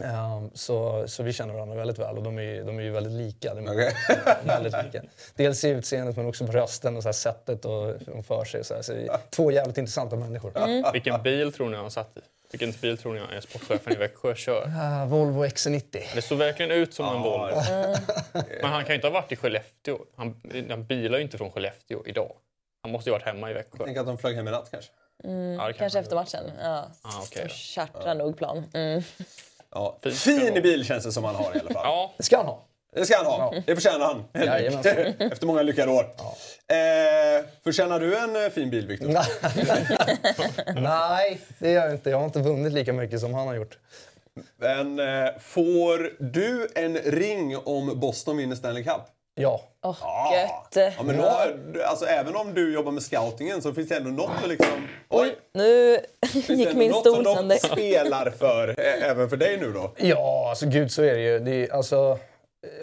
Eh, 0.03 0.43
så, 0.55 1.09
så 1.09 1.23
vi 1.23 1.33
känner 1.33 1.55
varandra 1.55 1.77
väldigt 1.77 1.99
väl 1.99 2.17
och 2.17 2.23
de 2.23 2.39
är, 2.39 2.43
ju- 2.43 2.65
de 2.65 2.79
är 2.79 2.83
ju 2.83 2.91
väldigt 2.91 3.13
lika. 3.13 3.55
De 3.55 3.67
är 3.69 3.73
Okej. 3.73 3.93
väldigt 4.45 4.75
lika. 4.85 5.03
Dels 5.35 5.65
i 5.65 5.69
utseendet 5.69 6.17
men 6.17 6.27
också 6.27 6.47
på 6.47 6.53
rösten 6.53 6.97
och 6.97 7.03
så 7.03 7.09
här 7.09 7.13
sättet 7.13 7.65
och 7.65 7.73
hur 7.87 8.01
de 8.07 8.23
för 8.23 8.45
sig. 8.45 8.65
Så 8.65 8.75
här. 8.75 8.83
Så 8.83 8.93
två 9.31 9.51
jävligt 9.51 9.79
intressanta 9.79 10.17
människor. 10.17 10.93
Vilken 10.93 11.23
bil 11.23 11.53
tror 11.53 11.69
ni 11.71 11.77
han 11.77 11.91
satt 11.91 12.17
i? 12.17 12.21
Vilken 12.51 12.73
bil 12.81 12.99
tror 12.99 13.15
ni 13.15 13.21
är 13.37 13.41
sportchefen 13.41 13.93
i 13.93 13.97
Växjö 13.97 14.35
kör? 14.35 14.67
Uh, 14.67 15.07
Volvo 15.09 15.45
XC90. 15.45 16.03
Det 16.15 16.23
såg 16.23 16.39
verkligen 16.39 16.71
ut 16.71 16.95
som 16.95 17.07
en 17.07 17.13
Ja. 17.15 17.19
Volvo. 17.23 17.61
Men 18.63 18.71
han 18.71 18.83
kan 18.85 18.89
ju 18.89 18.95
inte 18.95 19.07
ha 19.07 19.13
varit 19.13 19.33
i 19.33 19.37
Skellefteå. 19.37 19.99
Han, 20.17 20.43
han 20.71 20.85
bilar 20.87 21.19
ju 21.19 21.25
inte 21.25 21.39
från 21.39 21.51
Skellefteå 21.51 22.03
idag. 22.07 22.33
Han 22.83 22.93
måste 22.93 23.11
ju 23.11 23.13
varit 23.13 23.25
hemma 23.25 23.51
i 23.51 23.55
Växjö. 23.55 23.85
Tänk 23.85 23.97
att 23.99 24.07
de 24.07 24.19
flög 24.19 24.37
hem 24.37 24.49
i 24.49 24.51
natt 24.51 24.69
kanske. 24.71 24.91
Ja, 25.23 25.31
det 25.31 25.57
kan 25.57 25.73
Kanske 25.75 25.99
efter 25.99 26.17
matchen. 26.17 26.45
Ja. 26.63 26.91
Ah, 27.03 27.21
okej 27.23 27.43
De 27.43 27.49
då. 27.49 27.55
chartrar 27.55 28.15
nog 28.15 28.39
plan. 28.39 28.65
Mm. 28.75 29.03
Ja. 29.77 30.11
Fin 30.11 30.51
vara. 30.51 30.61
bil 30.61 30.85
känns 30.85 31.05
det 31.05 31.13
som 31.13 31.25
han 31.25 31.35
har 31.35 31.57
i 31.57 31.61
alla 31.61 31.71
fall. 31.71 31.83
Ja, 31.85 32.15
Det 32.17 32.23
ska 32.23 32.37
han 32.37 32.47
ha. 32.47 32.67
Det 32.95 33.05
ska 33.07 33.17
han 33.17 33.27
ha. 33.27 33.55
Det 33.67 33.75
förtjänar 33.75 34.07
han. 34.07 34.25
Efter 35.33 35.47
många 35.47 35.63
lyckade 35.63 35.93
år. 35.93 36.03
Eh, 36.03 37.45
förtjänar 37.65 38.01
du 38.01 38.17
en 38.19 38.45
eh, 38.45 38.51
fin 38.51 38.71
bil, 38.71 38.87
Viktor? 38.87 39.09
Nej, 40.81 41.41
det 41.59 41.71
gör 41.71 41.85
jag 41.85 41.95
inte. 41.95 42.11
Jag 42.11 42.19
har 42.19 42.25
inte 42.25 42.39
vunnit 42.39 42.73
lika 42.73 42.93
mycket 42.93 43.21
som 43.21 43.35
han 43.35 43.47
har 43.47 43.55
gjort. 43.55 43.79
Men 44.57 44.99
eh, 44.99 45.31
får 45.41 46.23
du 46.33 46.69
en 46.75 46.97
ring 46.97 47.57
om 47.57 48.01
Boston 48.01 48.37
vinner 48.37 48.57
Stanley 48.57 48.85
Cup? 48.85 49.03
Ja. 49.39 49.61
Åh, 49.83 49.97
Ja. 50.03 50.33
gött. 50.73 50.95
Ja, 50.99 51.03
men 51.03 51.17
då, 51.17 51.25
alltså, 51.85 52.07
även 52.07 52.37
om 52.37 52.55
du 52.55 52.75
jobbar 52.75 52.93
med 52.93 53.03
scoutingen 53.03 53.63
så 53.63 53.73
finns 53.75 53.89
det 53.89 53.97
ändå 53.97 54.11
något 54.11 54.31
att 54.43 54.49
liksom... 54.49 54.89
Oj! 55.09 55.37
Nu 55.55 55.99
Finns 56.33 56.47
det 56.47 56.55
gick 56.55 56.67
ändå 56.69 56.79
min 56.79 56.91
något 56.91 57.01
stol 57.01 57.15
som 57.15 57.25
de 57.25 57.35
sönder. 57.35 57.57
spelar 57.57 58.31
för, 58.31 58.69
eh, 58.69 59.11
även 59.11 59.29
för 59.31 59.37
dig 59.37 59.57
nu 59.57 59.73
då? 59.73 59.93
Ja, 59.97 60.47
alltså 60.51 60.67
gud 60.67 60.91
så 60.93 61.03
är 61.03 61.15
det 61.15 61.21
ju. 61.23 61.39
Det 61.39 61.51
är, 61.51 61.73
alltså, 61.73 62.19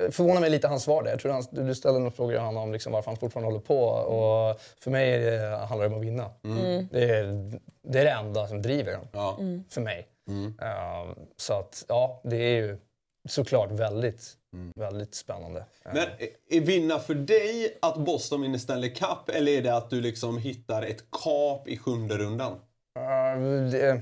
eh, 0.04 0.12
förvånar 0.12 0.42
mig 0.42 0.50
lite 0.50 0.68
hans 0.68 0.84
svar 0.84 1.04
där. 1.04 1.10
Jag 1.12 1.20
tror 1.20 1.32
han, 1.32 1.44
du 1.52 1.76
ställde 1.76 2.00
några 2.00 2.12
frågor 2.12 2.38
han 2.40 2.58
om 2.58 2.72
liksom 2.74 2.92
varför 2.94 3.12
han 3.12 3.18
fortfarande 3.18 3.48
håller 3.52 3.66
på. 3.66 3.80
Och 3.88 4.60
för 4.84 4.92
mig 4.92 5.14
är 5.14 5.20
det, 5.20 5.58
handlar 5.58 5.90
det 5.90 5.96
om 5.96 6.00
att 6.02 6.06
vinna. 6.08 6.30
Det, 6.92 7.04
är, 7.04 7.52
det 7.88 8.00
är 8.00 8.06
det 8.06 8.12
enda 8.12 8.48
som 8.48 8.62
driver 8.62 8.92
honom. 8.94 9.08
Ja. 9.14 9.38
För 9.70 9.82
mig. 9.82 10.08
Eh, 10.62 11.12
så 11.38 11.54
att, 11.54 11.86
ja, 11.88 12.22
det 12.24 12.36
är 12.38 12.56
ju 12.56 12.78
såklart 13.30 13.72
väldigt, 13.72 14.34
väldigt 14.76 15.16
spännande. 15.16 15.60
Eh, 15.60 15.66
Men 15.94 15.98
är- 15.98 16.58
är 16.58 16.62
vinna 16.62 17.00
för 17.00 17.16
dig 17.16 17.78
att 17.82 17.98
Boston 17.98 18.42
vinner 18.42 18.58
Stanley 18.58 18.90
Cup 18.90 19.30
eller 19.30 19.52
är 19.52 19.62
det 19.62 19.76
att 19.78 19.90
du 19.90 20.02
liksom 20.02 20.38
hittar 20.38 20.82
ett 20.82 21.04
kap 21.24 21.68
i 21.68 21.78
sjunde 21.78 22.18
rundan? 22.18 22.52
eh, 23.00 23.42
det, 23.72 24.02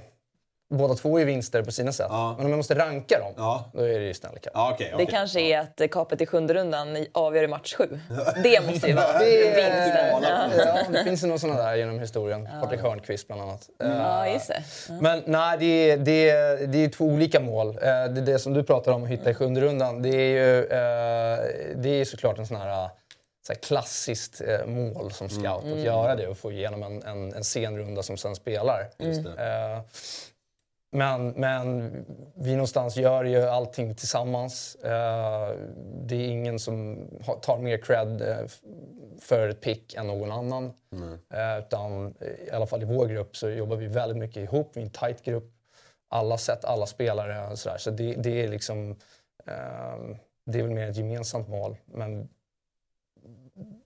båda 0.72 0.93
två 0.93 1.19
är 1.19 1.26
vinster 1.26 1.63
på 1.63 1.72
sina 1.72 1.91
sätt. 1.91 2.07
Ja. 2.09 2.34
Men 2.38 2.45
om 2.45 2.51
jag 2.51 2.57
måste 2.57 2.76
ranka 2.76 3.19
dem, 3.19 3.34
Ja. 3.38 3.72
då 3.74 3.82
är 3.84 3.99
det 3.99 4.05
ju 4.05 4.13
Stanley 4.13 4.39
Cup. 4.39 4.51
Ja, 4.55 4.72
okej. 4.74 4.88
Det 4.89 4.95
okej. 4.95 5.07
kanske 5.11 5.41
är 5.41 5.59
att 5.59 5.91
kapet 5.91 6.22
i 6.22 6.26
sjunde 6.26 6.53
rundan 6.53 7.05
avgör 7.11 7.43
i 7.43 7.47
match 7.47 7.74
sju. 7.76 7.99
Det 8.43 8.65
måste 8.67 8.88
ju 8.88 8.93
vara 8.93 9.19
Det- 9.19 9.26
vinsten. 9.55 10.22
Ja. 10.22 10.47
Ja, 10.57 10.82
det 10.91 11.03
finns 11.03 11.24
ju 11.24 11.28
några 11.28 11.39
sådana 11.39 11.61
där 11.63 11.76
genom 11.76 11.99
historien. 11.99 12.47
Patrik 12.61 12.82
Hörnqvist 12.82 13.28
bland 13.28 13.41
annat. 13.41 13.69
Eh, 13.84 13.89
ja, 13.89 14.28
just 14.28 14.47
det. 14.47 14.63
Men 15.01 15.24
nej, 15.26 15.57
det 15.59 15.65
är, 15.91 15.97
det, 15.97 16.30
är, 16.30 16.67
det 16.67 16.84
är 16.86 16.89
två 16.89 17.05
olika 17.05 17.39
mål. 17.39 17.67
Eh, 17.69 17.74
Det, 17.84 18.22
det 18.22 18.39
som 18.39 18.53
du 18.53 18.63
pratar 18.63 18.91
om 18.91 19.03
att 19.03 19.09
hitta 19.09 19.30
i 19.30 19.34
sjunde 19.34 19.61
rundan, 19.61 20.01
det 20.01 20.09
är 20.09 20.30
ju 20.30 20.59
eh, 20.59 21.39
det 21.76 21.89
är 22.01 22.05
såklart 22.05 22.38
en 22.39 22.47
sån 22.47 22.57
här, 22.57 22.84
eh, 22.84 22.89
så 23.47 23.53
klassiskt 23.55 24.41
eh, 24.41 24.65
mål 24.65 25.11
som 25.11 25.30
scout. 25.30 25.63
Att 25.74 25.80
göra 25.80 26.15
det 26.15 26.28
och 26.28 26.38
få 26.38 26.51
igenom 26.51 26.84
en, 26.84 27.03
en, 27.03 27.34
en 27.34 27.43
sen 27.43 27.78
runda 27.78 28.03
som 28.03 28.17
sen 28.17 28.36
spelar. 28.36 28.89
Just 28.97 29.24
det. 29.24 29.30
Eh, 29.30 29.82
men, 30.91 31.27
men 31.27 31.91
vi 32.35 32.51
någonstans 32.51 32.97
gör 32.97 33.23
ju 33.23 33.41
allting 33.41 33.95
tillsammans. 33.95 34.75
Eh, 34.75 35.55
det 36.05 36.15
är 36.15 36.27
ingen 36.27 36.59
som 36.59 37.07
tar 37.41 37.57
mer 37.57 37.77
cred 37.77 38.21
eh, 38.21 38.47
för 39.19 39.49
ett 39.49 39.61
pick 39.61 39.93
än 39.93 40.07
någon 40.07 40.31
annan. 40.31 40.73
Eh, 41.33 41.59
utan 41.59 42.15
i 42.47 42.51
alla 42.51 42.65
fall 42.65 42.81
i 42.81 42.85
vår 42.85 43.07
grupp 43.07 43.37
så 43.37 43.49
jobbar 43.49 43.75
vi 43.75 43.87
väldigt 43.87 44.17
mycket 44.17 44.37
ihop. 44.37 44.71
Vi 44.73 44.81
är 44.81 44.85
en 44.85 44.91
tight 44.91 45.23
grupp. 45.23 45.53
Alla 46.09 46.37
sett 46.37 46.65
alla 46.65 46.85
spelare 46.85 47.51
och 47.51 47.59
sådär. 47.59 47.77
Så 47.77 47.91
det, 47.91 48.13
det 48.13 48.43
är 48.43 48.47
liksom... 48.47 48.89
Eh, 49.47 50.17
det 50.45 50.59
är 50.59 50.63
väl 50.63 50.71
mer 50.71 50.89
ett 50.89 50.97
gemensamt 50.97 51.49
mål. 51.49 51.77
Men 51.85 52.29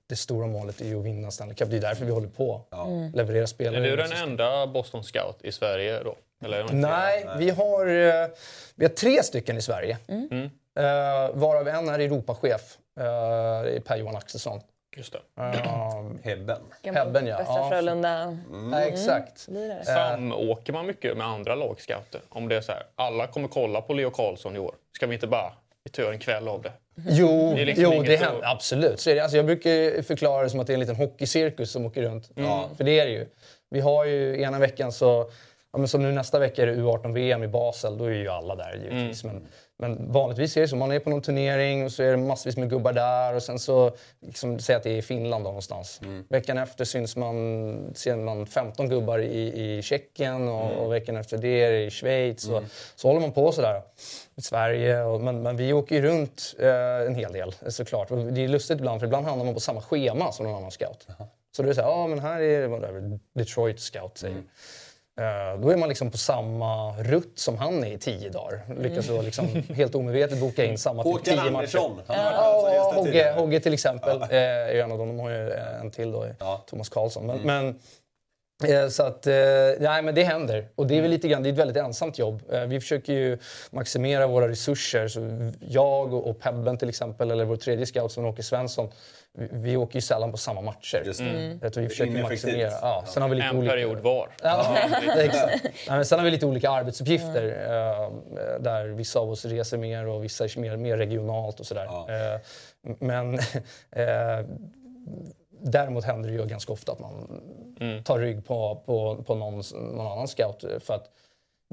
det 0.10 0.16
stora 0.16 0.48
målet 0.48 0.82
är 0.82 0.86
ju 0.86 1.00
att 1.00 1.06
vinna 1.06 1.32
Stanley 1.32 1.56
Cup. 1.56 1.70
Det 1.70 1.78
är 1.78 1.82
därför 1.82 2.06
vi 2.06 2.12
håller 2.12 2.28
på. 2.28 2.62
Mm. 2.72 3.12
Leverera 3.12 3.48
spelare. 3.48 3.88
Är 3.88 3.90
du 3.90 3.96
den 3.96 4.12
enda 4.12 4.68
Boston 4.68 5.04
Scout 5.04 5.38
i 5.42 5.52
Sverige 5.52 6.04
då? 6.04 6.16
Eller 6.46 6.68
Nej, 6.72 7.26
vi 7.38 7.50
har, 7.50 7.86
eh, 7.86 8.28
vi 8.76 8.86
har 8.86 8.90
tre 8.90 9.24
stycken 9.24 9.58
i 9.58 9.62
Sverige. 9.62 9.98
Mm. 10.08 10.50
Eh, 10.80 11.30
varav 11.34 11.68
en 11.68 11.90
är 11.90 12.00
Europachef. 12.00 12.78
Uh, 13.00 13.04
det 13.64 13.76
är 13.76 13.80
Per-Johan 13.80 14.16
Axelsson. 14.16 14.62
Just 14.98 15.14
det. 15.14 15.42
Uh, 15.42 16.12
Hebben. 16.24 16.62
Hebben, 16.84 17.28
ja. 17.28 17.38
Västra 17.38 17.70
Frölunda. 17.70 18.38
ja, 18.72 18.80
exakt. 18.80 19.48
Lirare. 19.48 19.86
Samåker 19.86 20.74
man 20.74 20.86
mycket 20.86 21.18
med 21.18 21.28
andra 21.28 21.56
lagscouter? 21.56 22.22
Om 22.30 22.50
det 22.50 22.56
är 22.56 22.62
så 22.62 22.72
här, 22.72 22.84
alla 22.96 23.28
kommer 23.28 23.48
kolla 23.48 23.82
på 23.82 23.94
Leo 23.94 24.10
Karlsson 24.10 24.56
i 24.56 24.60
år. 24.60 24.76
Ska 24.96 25.08
vi 25.08 25.14
inte 25.14 25.28
bara 25.28 25.54
vi 25.84 25.92
tar 25.92 26.12
en 26.12 26.20
kväll 26.20 26.48
av 26.48 26.62
det? 26.62 26.72
Jo, 27.08 27.54
Det 27.56 27.62
är 27.62 27.66
liksom 27.66 27.84
jo 27.84 28.04
det 28.04 28.16
händer. 28.16 28.42
Absolut. 28.44 29.00
Så 29.00 29.10
är 29.10 29.16
det. 29.16 29.22
Alltså, 29.22 29.38
jag 29.38 29.46
brukar 29.46 30.02
förklara 30.02 30.44
det 30.44 30.50
som 30.50 30.60
att 30.60 30.68
det 30.68 30.74
är 30.74 30.76
en 30.76 30.80
liten 30.80 30.96
hockeycirkus 30.96 31.72
som 31.72 31.86
åker 31.86 32.02
runt. 32.02 32.30
Ja, 32.36 32.70
för 32.78 32.84
det 32.84 33.00
är 33.00 33.06
det 33.06 33.12
ju. 33.12 33.28
Vi 33.70 33.80
har 33.80 34.06
ju 34.06 34.42
ena 34.42 34.60
veckan 34.60 34.92
så... 34.92 35.30
Ja, 35.76 35.80
men 35.80 35.88
som 35.88 36.02
nu 36.02 36.12
nästa 36.12 36.40
vecka 36.40 36.62
är 36.62 36.68
det 36.68 36.76
U18-VM 36.76 37.44
i 37.44 37.48
Basel. 37.48 37.98
Då 37.98 38.06
är 38.06 38.12
ju 38.12 38.30
alla 38.30 38.56
där 38.56 38.74
givetvis. 38.74 39.24
Men, 39.24 39.48
men 39.78 40.12
vanligtvis 40.12 40.58
är 40.58 40.62
det 40.62 40.68
så. 40.68 40.76
Man 40.76 40.92
är 40.92 41.00
på 41.00 41.10
någon 41.10 41.22
turnering 41.22 41.86
och 41.86 41.92
så 41.92 42.04
är 42.04 42.12
det 42.12 42.18
massvis 42.18 42.58
med 42.58 42.70
gubbar 42.70 42.94
där. 42.94 43.36
Och 43.36 43.44
sen 43.44 43.60
så, 43.60 43.92
liksom, 44.22 44.60
säg 44.60 44.76
att 44.76 44.84
det 44.84 44.90
är 44.90 44.98
i 44.98 45.02
Finland 45.02 45.44
då 45.44 45.50
någonstans. 45.50 46.02
Veckan 46.30 46.58
efter 46.58 46.86
syns 46.86 47.16
man, 47.16 47.94
ser 47.96 48.16
man 48.16 48.46
15 48.46 48.90
gubbar 48.90 49.20
i, 49.20 49.78
i 49.78 49.82
Tjeckien 49.82 50.48
och, 50.48 50.72
och 50.72 50.94
veckan 50.94 51.16
efter 51.18 51.38
det 51.38 51.64
är 51.64 51.72
det 51.72 51.86
i 51.86 51.90
Schweiz. 51.90 52.50
Och, 52.50 52.64
så 52.96 53.08
håller 53.08 53.22
man 53.22 53.32
på 53.32 53.52
sådär. 53.52 53.82
I 54.36 54.42
Sverige. 54.42 55.04
Och, 55.04 55.22
men, 55.22 55.42
men 55.42 55.58
vi 55.58 55.74
åker 55.74 55.96
ju 55.96 56.02
runt 56.02 56.56
eh, 56.60 57.08
en 57.08 57.16
hel 57.16 57.34
del 57.34 57.54
såklart. 57.68 58.12
Och 58.12 58.18
det 58.18 58.44
är 58.44 58.48
lustigt 58.48 58.80
ibland 58.80 59.00
för 59.00 59.08
ibland 59.08 59.26
hamnar 59.26 59.46
man 59.46 59.54
på 59.54 59.60
samma 59.60 59.82
schema 59.82 60.32
som 60.32 60.46
någon 60.46 60.56
annan 60.56 60.72
scout. 60.72 61.08
Så 61.56 61.64
det 61.64 61.76
så 61.76 61.82
här, 61.82 61.90
ja 61.90 62.08
men 62.08 62.20
här 62.20 62.42
är 62.42 62.68
whatever, 62.68 63.20
Detroit 63.34 63.80
scout 63.80 64.18
säger. 64.18 64.44
Eh, 65.18 65.60
Då 65.62 65.70
är 65.70 65.78
man 65.78 65.90
liksom 65.90 66.12
på 66.12 66.18
samma 66.18 66.98
rutt 66.98 67.40
som 67.40 67.58
han 67.58 67.84
är 67.84 67.92
i 67.92 67.98
tio 67.98 68.30
dagar. 68.30 68.62
Lyckas 68.80 69.08
då 69.08 69.22
liksom 69.22 69.48
helt 69.76 69.96
omedvetet 69.96 70.40
boka 70.40 70.66
in 70.66 70.78
samma 70.78 71.04
typ 71.04 71.12
Håkan 71.12 71.24
tio 71.24 71.36
matcher. 71.36 71.48
Andersson. 71.56 71.96
Som 72.06 72.16
Ja, 72.16 72.68
här 72.70 72.94
Hogge. 72.96 73.34
Hogge 73.38 73.60
till 73.60 73.74
exempel 73.74 74.22
eh, 74.22 74.28
är 74.32 74.76
en 74.76 74.92
av 74.92 74.98
dem. 74.98 75.08
De 75.08 75.20
har 75.20 75.30
ju 75.30 75.52
en 75.54 75.92
till 75.92 76.12
då, 76.12 76.28
Ja. 76.40 76.64
Thomas 76.70 76.90
Karlsson. 76.90 77.26
Men, 77.28 77.40
men, 77.40 77.68
eh, 77.70 77.74
så 78.90 79.04
att, 79.04 79.28
eh, 79.28 79.34
nej, 79.80 80.02
men 80.02 80.16
det 80.16 80.24
händer. 80.24 80.68
Och 80.76 80.88
det 80.88 80.98
är 80.98 81.02
väl 81.02 81.12
lite 81.12 81.28
grann, 81.28 81.44
det 81.44 81.50
är 81.50 81.54
ett 81.54 81.60
väldigt 81.60 81.78
ensamt 81.78 82.20
jobb. 82.20 82.44
Eh, 82.52 82.62
Vi 82.66 82.80
försöker 82.80 83.14
ju 83.14 83.38
maximera 83.72 84.28
våra 84.28 84.48
resurser. 84.48 85.08
Så 85.08 85.52
jag 85.60 86.14
och 86.14 86.40
Pebben 86.40 86.78
till 86.78 86.90
exempel, 86.90 87.32
eller 87.32 87.46
vår 87.46 87.56
tredje 87.56 87.86
scout 87.86 88.12
som 88.12 88.26
Åke 88.26 88.44
Svensson, 88.44 88.90
vi, 89.38 89.48
vi 89.52 89.78
åker 89.78 89.96
ju 89.96 90.02
sällan 90.02 90.32
på 90.32 90.38
samma 90.38 90.62
matcher. 90.62 91.04
Just 91.06 91.20
det. 91.62 91.70
Tror 91.70 91.84
vi 91.84 91.90
försöker 91.90 92.22
maximera. 92.24 92.72
Ja, 92.82 93.04
sen 93.08 93.22
har 93.22 93.30
vi 93.30 93.36
lite 93.36 93.48
En 93.48 93.58
olika... 93.58 93.72
period 93.74 94.00
var. 94.00 94.30
Ja, 94.44 94.78
exakt. 95.18 95.64
Nej, 95.64 95.74
men 95.88 96.06
sen 96.06 96.20
har 96.20 96.26
vi 96.26 96.32
lite 96.32 96.46
olika 96.46 96.70
arbetsuppgifter. 96.70 97.44
eh, 97.48 98.12
där 98.62 98.88
vissa 98.88 99.20
av 99.20 99.30
oss 99.32 99.46
reser 99.46 99.78
mer 99.78 100.08
och 100.08 100.24
vissa 100.24 100.44
är 100.44 100.60
mer, 100.60 100.78
mer 100.78 100.98
regionalt 100.98 101.60
och 101.60 101.66
sådär. 101.66 101.86
Ja. 101.86 102.08
Eh, 102.10 102.40
men 103.00 103.34
eh, 103.92 104.46
däremot 105.72 106.04
händer 106.06 106.30
det 106.30 106.36
ju 106.36 106.46
ganska 106.46 106.74
ofta 106.74 106.92
att 106.92 107.00
man 107.00 107.42
tar 108.06 108.20
rygg 108.20 108.46
på, 108.46 108.84
på, 108.86 109.24
på 109.28 109.36
någon, 109.36 109.62
någon 109.74 110.08
annan 110.08 110.28
scout. 110.28 110.66
För 110.80 110.94
att 110.94 111.10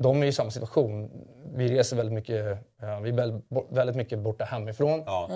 de 0.03 0.23
är 0.23 0.27
i 0.27 0.33
samma 0.33 0.51
situation. 0.51 1.11
Vi 1.55 1.69
reser 1.69 1.97
väldigt 1.97 2.15
mycket, 2.15 2.47
eh, 2.83 3.01
vi 3.01 3.09
är 3.11 3.13
väl- 3.15 3.41
väldigt 3.71 3.97
mycket 3.97 4.19
borta 4.19 4.45
hemifrån 4.45 5.03
Ja. 5.07 5.29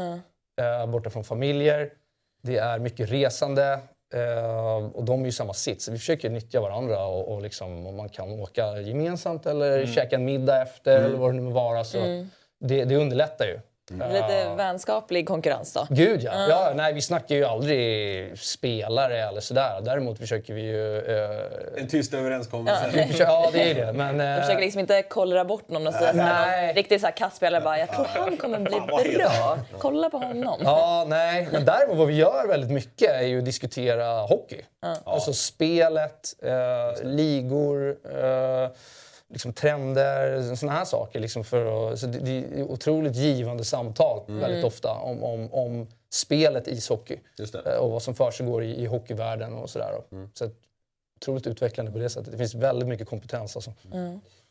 eh, 0.61 0.87
borta 0.87 1.11
från 1.11 1.25
familjer. 1.25 1.91
Det 2.43 2.57
är 2.59 2.79
mycket 2.79 3.11
resande 3.11 3.73
eh, 4.15 4.87
och 4.95 5.05
de 5.05 5.21
är 5.21 5.25
ju 5.25 5.29
i 5.29 5.33
samma 5.33 5.53
sits. 5.53 5.89
Vi 5.89 5.99
försöker 5.99 6.31
nyttja 6.31 6.61
varandra 6.61 7.07
och, 7.07 7.33
och 7.35 7.43
liksom, 7.43 7.87
om 7.87 7.97
man 7.97 8.09
kan 8.09 8.31
åka 8.41 8.81
gemensamt 8.81 9.47
eller 9.47 9.87
käka 9.87 10.17
en 10.17 10.25
middag 10.25 10.63
efter 10.63 11.01
eller 11.05 11.17
vad 11.19 11.31
det 11.31 11.37
nu 11.37 11.43
må 11.43 11.51
vara. 11.51 11.85
Så 11.85 11.99
det, 12.61 12.85
det 12.85 12.97
underlättar 12.97 13.45
ju. 13.45 13.61
Lite 13.91 14.55
vänskaplig 14.57 15.29
konkurrens 15.29 15.73
då. 15.73 15.87
Gud 15.91 16.23
ja. 16.23 16.47
ja! 16.49 16.73
Nej, 16.75 16.93
vi 16.93 17.03
snackar 17.03 17.35
ju 17.35 17.45
aldrig 17.45 18.39
spelare 18.39 19.23
eller 19.29 19.41
sådär. 19.41 19.81
Däremot 19.83 20.19
försöker 20.19 20.55
vi 20.55 20.61
ju... 20.63 20.99
Eh, 20.99 21.83
En 21.83 21.89
tyst 21.89 22.15
överenskommelse. 22.15 22.91
vi 22.95 23.03
försöker, 23.05 23.25
ja, 23.33 23.51
det 23.53 23.71
är 23.71 23.75
det. 23.87 23.93
Men, 23.93 24.21
eh, 24.21 24.27
Jag 24.27 24.41
försöker 24.41 24.61
liksom 24.63 24.81
inte 24.81 25.03
kollra 25.03 25.45
bort 25.45 25.69
någon 25.69 25.87
och 25.87 25.95
säga 25.95 26.13
såhär, 26.13 26.47
Nej. 26.47 26.67
någon 26.67 26.75
riktigt 26.75 27.01
såhär 27.01 27.17
kassspelare 27.17 27.61
bara 27.61 27.79
“jag 27.79 27.89
tror 27.93 28.05
han 28.05 28.37
kommer 28.37 28.59
bli 28.59 28.81
bra, 29.17 29.59
kolla 29.79 30.11
på 30.11 30.19
honom”. 30.19 30.61
Ja, 30.65 31.05
nej. 31.09 31.49
Men 31.53 31.65
däremot 31.65 31.97
vad 31.99 32.07
vi 32.07 32.15
gör 32.15 32.49
väldigt 32.49 32.71
mycket 32.71 33.11
är 33.11 33.23
ju 33.27 33.39
att 33.39 33.45
diskutera 33.45 34.21
hockey. 34.21 34.61
Alltså 35.05 35.33
spelet, 35.33 36.35
eh, 36.43 37.05
ligor, 37.05 37.89
eh, 37.91 38.71
liksom 39.33 39.53
trender, 39.53 40.55
såna 40.55 40.73
här 40.73 40.85
saker. 40.85 41.21
Liksom 41.21 41.45
för 41.45 41.93
att, 41.93 41.99
så 41.99 42.07
det, 42.07 42.19
det 42.19 42.31
är 42.61 42.63
otroligt 42.63 43.17
givande 43.17 43.65
samtal 43.65 44.23
väldigt 44.29 44.65
ofta 44.65 44.91
om, 44.93 45.25
om, 45.25 45.53
om 45.53 45.87
spelet 46.11 46.69
ishockey. 46.69 47.17
Just 47.39 47.53
det. 47.53 47.73
Eh, 47.73 47.79
och 47.79 47.91
vad 47.91 48.03
som 48.03 48.15
försiggår 48.15 48.65
i, 48.65 48.83
i 48.83 48.87
hockeyvärlden 48.87 49.53
och 49.55 49.71
sådär. 49.71 49.93
Så 50.35 50.45
att, 50.45 50.53
otroligt 51.21 51.47
utvecklande 51.47 51.93
på 51.93 51.99
det 51.99 52.09
sättet. 52.09 52.33
Det 52.33 52.39
finns 52.39 52.55
väldigt 52.55 52.89
mycket 52.89 53.09
kompetens 53.09 53.57
alltså. 53.57 53.73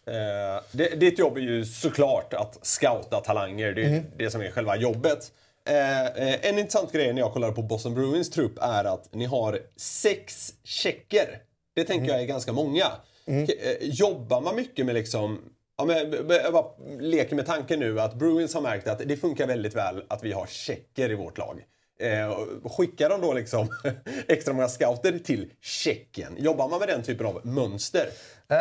Eh, 0.07 0.61
det, 0.71 0.99
ditt 0.99 1.19
jobb 1.19 1.38
är 1.38 1.41
ju 1.41 1.65
såklart 1.65 2.34
att 2.34 2.59
scouta 2.61 3.19
talanger. 3.21 3.71
Det 3.71 3.84
är 3.84 3.89
ju 3.89 4.03
det 4.17 4.30
som 4.32 4.41
är 4.41 4.51
själva 4.51 4.76
jobbet. 4.78 5.32
Eh, 5.69 6.05
eh, 6.05 6.49
en 6.49 6.59
intressant 6.59 6.91
grej 6.91 7.13
när 7.13 7.21
jag 7.21 7.34
kollar 7.34 7.51
på 7.51 7.61
Boston 7.61 7.93
Bruins 7.93 8.30
trupp 8.30 8.57
är 8.61 8.84
att 8.84 9.13
ni 9.13 9.26
har 9.26 9.59
sex 9.78 10.53
tjecker. 10.63 11.41
Det 11.76 11.84
tänker 11.84 12.01
Mhm. 12.03 12.09
jag 12.09 12.21
är 12.21 12.26
ganska 12.26 12.51
många. 12.53 12.86
K- 13.26 13.53
eh, 13.59 13.78
jobbar 13.82 14.41
man 14.41 14.55
mycket 14.55 14.86
med 14.86 14.95
liksom 14.95 15.41
Ja, 15.78 15.86
men 15.86 15.97
jag 16.30 16.53
bara 16.53 16.65
leker 16.99 17.36
med 17.36 17.45
tanken 17.45 17.80
nu 17.80 17.99
att 18.01 18.13
Bruins 18.15 18.53
har 18.53 18.61
märkt 18.61 18.88
att 18.88 18.99
det 19.05 19.17
funkar 19.17 19.47
väldigt 19.47 19.76
väl 19.76 20.03
att 20.07 20.23
vi 20.23 20.32
har 20.32 20.45
tjecker 20.45 21.11
i 21.11 21.15
vårt 21.15 21.38
lag. 21.38 21.63
Eh, 21.99 22.38
skickar 22.69 23.09
de 23.09 23.21
då 23.21 23.34
liksom 23.34 23.67
extra 24.28 24.53
många 24.53 24.67
scouter 24.67 25.19
till 25.19 25.51
Tjeckien? 25.61 26.36
Jobbar 26.38 26.69
man 26.69 26.80
med 26.80 26.88
den 26.88 27.03
typen 27.03 27.26
av 27.26 27.41
mönster? 27.45 28.07
Eh, 28.49 28.57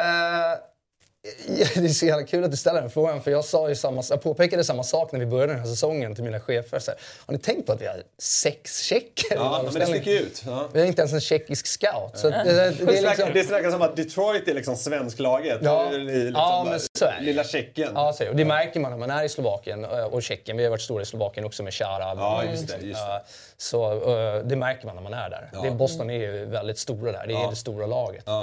det 1.74 1.76
är 1.76 1.88
så 1.88 2.06
jävla 2.06 2.26
kul 2.26 2.44
att 2.44 2.50
du 2.50 2.56
ställer 2.56 2.80
den 2.80 2.90
frågan. 2.90 3.22
För 3.22 3.30
jag, 3.30 3.44
sa 3.44 3.68
ju 3.68 3.74
samma, 3.74 4.02
jag 4.10 4.22
påpekade 4.22 4.64
samma 4.64 4.82
sak 4.82 5.12
när 5.12 5.20
vi 5.20 5.26
började 5.26 5.52
den 5.52 5.60
här 5.60 5.68
säsongen 5.68 6.14
till 6.14 6.24
mina 6.24 6.40
chefer. 6.40 6.78
Så 6.78 6.90
här, 6.90 7.00
har 7.26 7.32
ni 7.32 7.38
tänkt 7.38 7.66
på 7.66 7.72
att 7.72 7.80
vi 7.80 7.86
har 7.86 8.02
sex 8.18 8.80
tjecker? 8.80 9.34
Ja, 9.36 9.60
men 9.64 9.74
det 9.74 9.86
sticker 9.86 10.10
ut. 10.10 10.42
Ja. 10.46 10.68
Vi 10.72 10.80
har 10.80 10.86
inte 10.86 11.02
ens 11.02 11.12
en 11.12 11.20
tjeckisk 11.20 11.66
scout. 11.66 12.18
Så 12.18 12.26
att 12.28 12.32
det, 12.44 12.52
det, 12.52 12.70
det 12.86 12.98
är 12.98 13.02
liksom, 13.02 13.30
det 13.34 13.44
snackas 13.44 13.74
om 13.74 13.82
att 13.82 13.96
Detroit 13.96 14.48
är 14.48 14.54
liksom 14.54 14.76
svensklaget. 14.76 15.58
Ja. 15.62 15.90
Liksom 15.90 16.32
Ja, 16.34 16.66
men 16.70 16.80
så 16.98 17.04
är 17.04 17.16
det. 17.18 17.24
Lilla 17.24 17.44
Tjeckien. 17.44 17.92
ja, 17.94 18.12
så, 18.12 18.28
och 18.28 18.36
det 18.36 18.44
märker 18.44 18.80
man 18.80 18.90
när 18.90 18.98
man 18.98 19.10
är 19.10 19.24
i 19.24 19.28
Slovakien 19.28 19.84
eh, 19.84 19.90
och 20.04 20.22
Tjeckien. 20.22 20.56
Vi 20.56 20.62
har 20.62 20.70
varit 20.70 20.82
stora 20.82 21.02
i 21.02 21.06
Slovakien 21.06 21.46
också 21.46 21.62
med 21.62 21.74
Shara. 21.74 22.14
Ja, 22.16 22.44
just 22.50 22.68
det, 22.68 22.86
just 22.86 23.06
det. 23.06 23.12
Eh, 23.12 23.20
Så 23.56 23.92
eh, 23.92 24.42
det 24.44 24.56
märker 24.56 24.86
man 24.86 24.94
när 24.96 25.02
man 25.02 25.14
är 25.14 25.30
där. 25.30 25.50
Det, 25.62 25.70
Boston 25.70 26.10
är 26.10 26.18
ju 26.18 26.44
väldigt 26.44 26.78
stora 26.78 27.12
där. 27.12 27.26
Det 27.26 27.34
är 27.34 27.50
det 27.50 27.56
stora 27.56 27.86
laget 27.86 28.28
eh, 28.28 28.34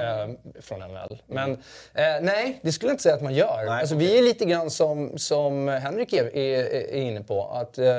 från 0.61 0.79
NHL. 0.79 1.21
Men 1.27 1.51
eh, 1.93 2.03
nej, 2.21 2.59
det 2.71 2.75
skulle 2.75 2.89
jag 2.89 2.93
inte 2.93 3.03
säga 3.03 3.15
att 3.15 3.21
man 3.21 3.33
gör. 3.33 3.63
Nej, 3.65 3.79
alltså, 3.79 3.95
okej. 3.95 4.07
Vi 4.07 4.17
är 4.17 4.21
lite 4.23 4.45
grann 4.45 4.69
som, 4.69 5.17
som 5.17 5.67
Henrik 5.67 6.13
är, 6.13 6.37
är, 6.37 6.63
är 6.73 7.01
inne 7.01 7.21
på. 7.23 7.47
Att, 7.47 7.77
eh, 7.77 7.97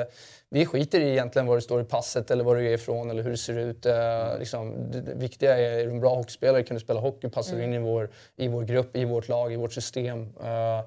vi 0.49 0.65
skiter 0.65 0.99
i 0.99 1.11
egentligen 1.11 1.45
vad 1.45 1.57
det 1.57 1.61
står 1.61 1.81
i 1.81 1.83
passet 1.83 2.31
eller 2.31 2.43
var 2.43 2.55
du 2.55 2.67
är 2.69 2.73
ifrån 2.73 3.09
eller 3.09 3.23
hur 3.23 3.31
det 3.31 3.37
ser 3.37 3.57
ut. 3.57 3.85
Eh, 3.85 4.37
liksom, 4.39 4.91
det, 4.91 5.01
det 5.01 5.15
viktiga 5.15 5.57
är, 5.57 5.79
är 5.79 5.85
du 5.85 5.91
en 5.91 5.99
bra 5.99 6.15
hockeyspelare, 6.15 6.63
kan 6.63 6.77
du 6.77 6.81
spela 6.81 6.99
hockey, 6.99 7.29
passar 7.29 7.55
du 7.57 7.63
in 7.63 7.73
i 7.73 7.79
vår, 7.79 8.09
i 8.35 8.47
vår 8.47 8.63
grupp, 8.63 8.95
i 8.95 9.05
vårt 9.05 9.27
lag, 9.27 9.53
i 9.53 9.55
vårt 9.55 9.73
system. 9.73 10.21
Eh, 10.43 10.81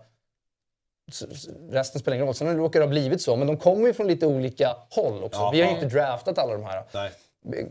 Resten 1.70 2.00
spelar 2.00 2.14
ingen 2.14 2.26
roll. 2.26 2.34
Sen 2.34 2.56
råkar 2.56 2.80
det 2.80 2.86
ha 2.86 2.90
blivit 2.90 3.22
så. 3.22 3.36
Men 3.36 3.46
de 3.46 3.56
kommer 3.56 3.86
ju 3.86 3.92
från 3.92 4.06
lite 4.06 4.26
olika 4.26 4.76
håll 4.90 5.24
också. 5.24 5.40
Ja, 5.40 5.50
vi 5.52 5.60
har 5.62 5.68
ju 5.68 5.74
inte 5.74 5.86
draftat 5.86 6.38
alla 6.38 6.52
de 6.52 6.64
här. 6.64 6.82
Nej. 6.94 7.10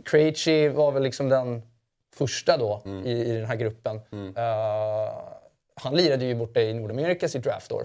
Krejci 0.05 0.68
var 0.68 0.91
väl 0.91 1.03
liksom 1.03 1.30
den 1.30 1.61
första 2.16 2.57
då 2.57 2.82
Mm. 2.86 3.05
i, 3.05 3.11
i 3.11 3.36
den 3.36 3.45
här 3.45 3.55
gruppen. 3.55 3.95
Eh, 3.95 5.13
han 5.82 5.95
lirade 5.97 6.26
ju 6.26 6.36
borta 6.36 6.61
i 6.61 6.73
Nordamerika 6.73 7.30
sitt 7.30 7.43
draftår. 7.43 7.84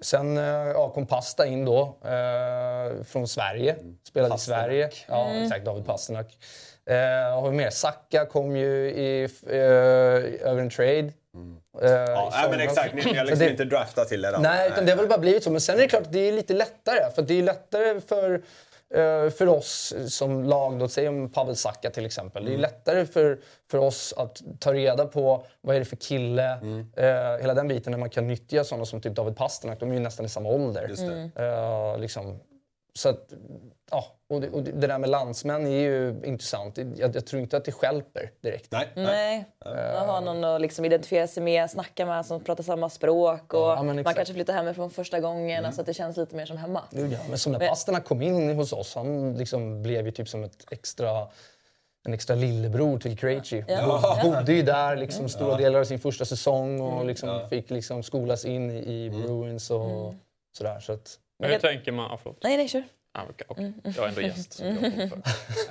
Sen 0.00 0.38
uh, 0.38 0.44
ja, 0.68 0.88
kom 0.90 1.06
Pasta 1.06 1.46
in 1.46 1.64
då 1.64 1.98
eh, 2.04 3.04
från 3.04 3.28
Sverige. 3.28 3.76
Spelade 4.08 4.26
Mm. 4.26 4.30
Pasternak. 4.30 4.60
i 4.60 4.64
Sverige. 4.66 4.90
Ja, 5.08 5.30
exakt. 5.44 5.64
David 5.64 5.86
Pasternak. 5.86 6.26
Uh, 6.90 6.96
har 7.40 7.50
vi 7.50 7.56
mer? 7.56 7.70
Sacka 7.70 8.26
kom 8.26 8.56
ju 8.56 8.90
i, 8.90 9.22
eh, 9.46 9.58
över 10.48 10.58
en 10.60 10.70
trade. 10.70 11.12
Eh, 11.82 11.90
Ja, 11.90 12.30
nej, 12.32 12.50
men 12.50 12.60
exakt. 12.60 12.94
Ni, 12.94 13.02
ni 13.04 13.14
har 13.18 13.24
liksom 13.24 13.38
det- 13.46 13.50
inte 13.50 13.64
draftat 13.64 14.08
till 14.08 14.24
er 14.24 14.38
Nej, 14.38 14.68
utan 14.72 14.84
det 14.84 14.92
har 14.92 14.96
väl 14.96 15.08
bara 15.08 15.18
blivit 15.18 15.44
så. 15.44 15.50
Men 15.50 15.60
sen 15.60 15.76
är 15.76 15.82
det 15.82 15.88
klart 15.88 16.02
att 16.02 16.12
det 16.12 16.28
är 16.28 16.32
lite 16.32 16.54
lättare. 16.54 17.10
För 17.14 17.22
det 17.22 17.38
är 17.38 17.42
lättare 17.42 18.00
för, 18.00 18.34
eh, 18.34 18.40
för 19.30 19.46
oss 19.48 19.94
som 20.08 20.44
lag, 20.44 20.78
då, 20.78 20.88
säg 20.88 21.08
om 21.08 21.28
Pavel 21.28 21.56
Saka 21.56 21.90
till 21.90 22.06
exempel. 22.06 22.42
Mm. 22.42 22.52
Det 22.52 22.58
är 22.58 22.60
lättare 22.70 23.06
för, 23.06 23.38
för 23.70 23.78
oss 23.78 24.14
att 24.16 24.42
ta 24.60 24.72
reda 24.74 25.06
på 25.06 25.44
vad 25.60 25.76
är 25.76 25.78
det 25.78 25.84
för 25.84 25.96
kille, 25.96 26.58
Mm. 26.62 26.86
eh, 26.96 27.40
hela 27.40 27.54
den 27.54 27.68
biten, 27.68 27.90
när 27.90 27.98
man 27.98 28.10
kan 28.10 28.26
nyttja 28.26 28.64
sådana 28.64 28.84
som 28.84 29.00
typ 29.00 29.14
David 29.14 29.36
Pasternak. 29.36 29.80
De 29.80 29.90
är 29.90 29.94
ju 29.94 30.00
nästan 30.00 30.26
i 30.26 30.28
samma 30.28 30.48
ålder. 30.48 30.88
Just 30.88 31.02
det. 31.34 31.44
Eh, 31.44 31.98
liksom. 31.98 32.38
Så 33.00 33.08
att, 33.08 33.32
ja, 33.90 34.04
och 34.28 34.40
det, 34.40 34.50
och 34.50 34.62
det 34.62 34.86
där 34.86 34.98
med 34.98 35.10
landsmän 35.10 35.66
är 35.66 35.70
ju 35.80 36.20
intressant. 36.24 36.78
Jag, 36.96 37.16
jag 37.16 37.26
tror 37.26 37.42
inte 37.42 37.56
att 37.56 37.64
det 37.64 37.72
stjälper 37.72 38.30
direkt. 38.42 38.72
Nej, 38.72 38.88
nej. 38.94 39.44
Nej, 39.64 39.92
man 39.94 40.08
har 40.08 40.20
någon 40.20 40.44
att 40.44 40.60
liksom 40.60 40.84
identifiera 40.84 41.26
sig 41.26 41.42
med, 41.42 41.70
snacka 41.70 42.06
med 42.06 42.26
som 42.26 42.44
pratar 42.44 42.64
samma 42.64 42.88
språk 42.90 43.54
och 43.54 43.60
Ja, 43.60 43.82
man 43.82 43.98
exakt. 43.98 44.16
kanske 44.16 44.34
flyttar 44.34 44.52
hemifrån 44.54 44.90
första 44.90 45.20
gången. 45.20 45.64
Alltså 45.64 45.80
att 45.80 45.86
det 45.86 45.94
känns 45.94 46.16
lite 46.16 46.36
mer 46.36 46.46
som 46.46 46.56
hemma. 46.56 46.82
Ja. 46.90 47.00
Men 47.28 47.38
som 47.38 47.52
när 47.52 47.92
Men- 47.92 48.02
kom 48.02 48.22
in 48.22 48.56
hos 48.56 48.72
oss, 48.72 48.94
han 48.94 49.34
liksom 49.34 49.82
blev 49.82 50.06
ju 50.06 50.10
typ 50.12 50.28
som 50.28 50.44
ett 50.44 50.64
extra 50.70 51.28
en 52.06 52.14
extra 52.14 52.36
lillebror 52.36 52.98
till 52.98 53.18
Krejci. 53.18 53.64
Ja. 53.68 54.20
Bo- 54.24 54.30
Bodde 54.30 54.52
ju 54.52 54.62
där 54.62 54.96
liksom 54.96 55.28
stora 55.28 55.56
delar 55.56 55.80
av 55.80 55.84
sin 55.84 55.98
första 55.98 56.24
säsong 56.24 56.80
och 56.80 57.04
liksom 57.04 57.48
fick 57.50 57.70
liksom 57.70 58.02
skolas 58.02 58.44
in 58.44 58.70
i, 58.70 59.10
Bruins 59.10 59.70
och 59.70 60.14
sådär. 60.58 60.80
Så 60.80 60.92
att, 60.92 61.18
Men 61.40 61.50
hur 61.50 61.58
tänker 61.58 61.92
man... 61.92 62.10
Ah, 62.10 62.18
förlåt. 62.22 62.38
Nej, 62.42 62.56
nej, 62.56 62.68
kör. 62.68 62.84
Ah, 63.12 63.22
okej, 63.30 63.46
okej. 63.48 63.72
Jag 63.96 64.04
är 64.04 64.08
ändå 64.08 64.20
gäst. 64.20 64.60
Jag 64.64 64.78
för. 64.80 65.16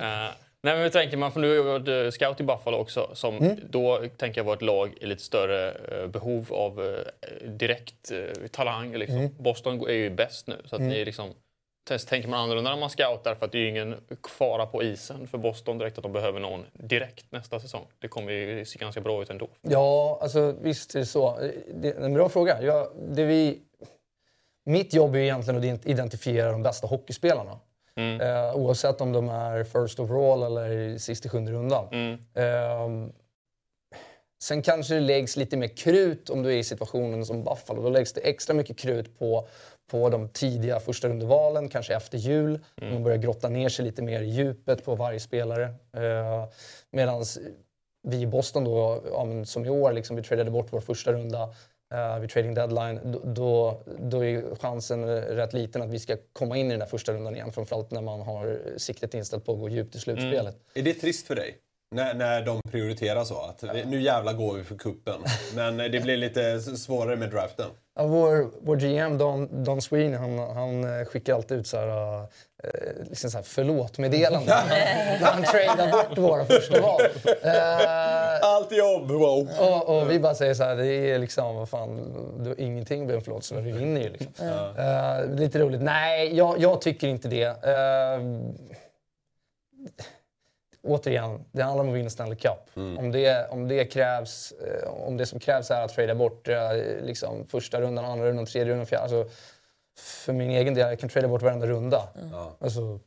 Eh, 0.00 0.30
nej, 0.62 0.74
men 0.74 0.82
hur 0.82 0.88
tänker 0.88 1.16
man? 1.16 1.32
För 1.32 1.40
nu 1.40 1.58
har 1.58 1.66
jag 1.66 2.04
eh, 2.04 2.10
scout 2.10 2.40
i 2.40 2.42
Buffalo 2.42 2.76
också. 2.76 3.10
Som 3.14 3.56
Då 3.70 4.04
tänker 4.16 4.40
jag 4.40 4.44
var 4.44 4.54
ett 4.54 4.62
lag 4.62 4.94
i 5.00 5.06
lite 5.06 5.22
större 5.22 5.70
eh, 5.70 6.06
behov 6.06 6.52
av 6.52 6.84
eh, 6.84 7.48
direkt 7.48 8.12
talang. 8.50 8.96
Liksom. 8.96 9.34
Boston 9.38 9.88
är 9.88 9.92
ju 9.92 10.10
bäst 10.10 10.46
nu. 10.46 10.56
Så 10.64 10.76
att 10.76 10.82
ni 10.82 11.04
liksom, 11.04 11.34
Test 11.88 12.08
tänker 12.08 12.28
man 12.28 12.40
annorlunda 12.40 12.70
när 12.70 12.80
man 12.80 12.90
scoutar 12.90 13.34
för 13.34 13.46
att 13.46 13.52
det 13.52 13.58
är 13.58 13.62
ju 13.62 13.68
ingen 13.68 13.96
fara 14.28 14.66
på 14.66 14.82
isen 14.82 15.26
för 15.26 15.38
Boston 15.38 15.78
direkt 15.78 15.98
att 15.98 16.02
de 16.02 16.12
behöver 16.12 16.40
någon 16.40 16.66
direkt 16.72 17.32
nästa 17.32 17.60
säsong. 17.60 17.86
Det 17.98 18.08
kommer 18.08 18.32
ju 18.32 18.64
se 18.64 18.78
ganska 18.78 19.00
bra 19.00 19.22
ut 19.22 19.30
ändå. 19.30 19.48
Ja, 19.62 20.18
alltså 20.22 20.54
visst 20.62 20.94
är 20.94 20.98
det 20.98 21.06
så. 21.06 21.38
Det 21.74 21.88
är 21.88 22.00
en 22.00 22.14
bra 22.14 22.28
fråga. 22.28 22.62
Jag, 22.62 22.88
det 23.10 23.24
vi, 23.24 23.58
mitt 24.64 24.94
jobb 24.94 25.14
är 25.14 25.18
egentligen 25.18 25.74
att 25.74 25.86
identifiera 25.86 26.52
de 26.52 26.62
bästa 26.62 26.86
hockeyspelarna. 26.86 27.58
Eh, 28.20 28.54
oavsett 28.54 29.00
om 29.00 29.12
de 29.12 29.28
är 29.28 29.64
first 29.64 30.00
overall 30.00 30.42
eller 30.42 30.98
sist 30.98 31.26
i 31.26 31.28
sjunde 31.28 31.52
rundan. 31.52 31.84
Eh, 32.34 33.12
sen 34.42 34.62
kanske 34.62 34.94
det 34.94 35.00
läggs 35.00 35.36
lite 35.36 35.56
mer 35.56 35.68
krut 35.68 36.30
om 36.30 36.42
du 36.42 36.52
är 36.52 36.56
i 36.56 36.64
situationen 36.64 37.26
som 37.26 37.44
Buffalo. 37.44 37.82
Då 37.82 37.88
läggs 37.90 38.12
det 38.12 38.20
extra 38.20 38.54
mycket 38.54 38.78
krut 38.78 39.18
på, 39.18 39.48
på 39.90 40.08
de 40.08 40.28
tidiga 40.28 40.80
första 40.80 41.08
rundevalen, 41.08 41.68
kanske 41.68 41.94
efter 41.94 42.18
jul. 42.18 42.58
Man 42.92 43.02
börjar 43.02 43.18
grotta 43.18 43.48
ner 43.48 43.68
sig 43.68 43.84
lite 43.84 44.02
mer 44.02 44.20
i 44.20 44.28
djupet 44.28 44.84
på 44.84 44.94
varje 44.94 45.20
spelare. 45.20 45.64
Eh, 45.96 46.48
Medan 46.90 47.24
vi 48.02 48.20
i 48.20 48.26
Boston 48.26 48.64
då, 48.64 49.02
ja, 49.12 49.44
som 49.44 49.64
i 49.64 49.68
år, 49.68 49.92
liksom, 49.92 50.16
vi 50.16 50.22
tradade 50.22 50.50
bort 50.50 50.66
vår 50.70 50.80
första 50.80 51.12
runda 51.12 51.54
uh, 51.94 52.20
vid 52.20 52.30
trading 52.30 52.54
deadline. 52.54 53.00
Då, 53.24 53.82
då, 53.98 54.24
är 54.24 54.54
chansen 54.56 55.06
rätt 55.16 55.52
liten 55.52 55.82
att 55.82 55.90
vi 55.90 55.98
ska 55.98 56.16
komma 56.32 56.56
in 56.56 56.66
i 56.66 56.70
den 56.70 56.78
där 56.78 56.86
första 56.86 57.12
rundan 57.12 57.34
igen. 57.34 57.52
Framförallt 57.52 57.90
när 57.90 58.02
man 58.02 58.20
har 58.20 58.60
siktet 58.76 59.14
inställt 59.14 59.44
på 59.46 59.52
att 59.52 59.58
gå 59.58 59.68
djupt 59.68 59.94
i 59.94 59.98
slutspelet. 59.98 60.56
Är 60.74 60.82
det 60.82 60.94
trist 60.94 61.26
för 61.26 61.34
dig? 61.34 61.56
När, 61.94 62.14
när 62.14 62.44
de 62.44 62.60
prioriterar 62.70 63.24
så? 63.24 63.40
Att 63.40 63.64
vi- 63.74 63.84
nu 63.84 64.00
jävla 64.00 64.32
går 64.32 64.54
vi 64.54 64.64
för 64.64 64.76
kuppen. 64.76 65.20
Men 65.54 65.76
det 65.76 66.02
blir 66.02 66.16
lite 66.16 66.60
svårare 66.60 67.16
med 67.16 67.30
draften. 67.30 67.66
Ja, 68.00 68.06
vår, 68.06 68.50
vår 68.60 68.76
GM 68.76 69.18
Don, 69.18 69.64
Don 69.64 69.82
Sweeney 69.82 70.18
han, 70.18 70.38
han 70.38 71.00
eh, 71.00 71.04
skickar 71.06 71.34
alltid 71.34 71.58
ut 71.58 71.66
så 71.66 71.76
här, 71.76 72.18
eh, 72.18 72.26
liksom 73.08 73.30
så 73.30 73.38
här 73.38 73.44
förlåt-meddelanden 73.44 74.54
när 75.20 75.26
han 75.32 75.42
tradar 75.42 75.92
bort 75.92 76.18
våra 76.18 76.44
första 76.44 76.80
val. 76.80 77.00
Eh, 77.42 78.42
Allt 78.42 78.72
jobb! 78.72 79.10
Wow! 79.10 79.48
Och, 79.60 79.96
och 80.02 80.10
vi 80.10 80.18
bara 80.18 80.34
säger 80.34 80.54
så 80.54 80.64
här, 80.64 80.76
det 80.76 80.86
är 80.86 81.18
liksom, 81.18 81.56
vad 81.56 81.68
fan, 81.68 82.12
du 82.42 82.48
har 82.48 82.60
ingenting 82.60 83.06
med 83.06 83.14
en 83.14 83.22
förlåtelse, 83.22 83.54
men 83.54 83.64
vi 83.64 83.72
vinner 83.72 84.00
ju 84.00 84.08
liksom. 84.08 84.32
Eh, 84.78 85.34
lite 85.34 85.58
roligt. 85.58 85.82
Nej, 85.82 86.36
jag, 86.36 86.54
jag 86.58 86.80
tycker 86.80 87.08
inte 87.08 87.28
det. 87.28 87.44
Eh, 87.44 88.20
återigen, 90.82 91.44
det 91.52 91.62
handlar 91.62 91.84
om 91.84 91.90
att 91.90 91.96
vinna 91.96 92.10
Stanley 92.10 92.36
Cup. 92.36 92.70
Om, 92.98 93.12
det, 93.12 93.48
om, 93.50 93.68
det 93.68 93.84
krävs, 93.84 94.52
eh, 94.52 94.88
om 94.90 95.16
det 95.16 95.26
som 95.26 95.40
krävs 95.40 95.70
är 95.70 95.82
att 95.82 95.94
trada 95.94 96.14
bort 96.14 96.48
eh, 96.48 96.72
liksom, 97.02 97.46
första 97.46 97.80
rundan, 97.80 98.04
andra 98.04 98.26
rundan, 98.28 98.46
tredje 98.46 98.72
rundan, 98.72 98.86
fjärde. 98.86 99.02
Alltså, 99.02 99.26
för 99.98 100.32
min 100.32 100.50
egen 100.50 100.74
del, 100.74 100.88
jag 100.88 101.00
kan 101.00 101.08
trada 101.08 101.28
bort 101.28 101.42
varenda 101.42 101.66
runda. 101.66 102.08
Alltså, 102.60 103.00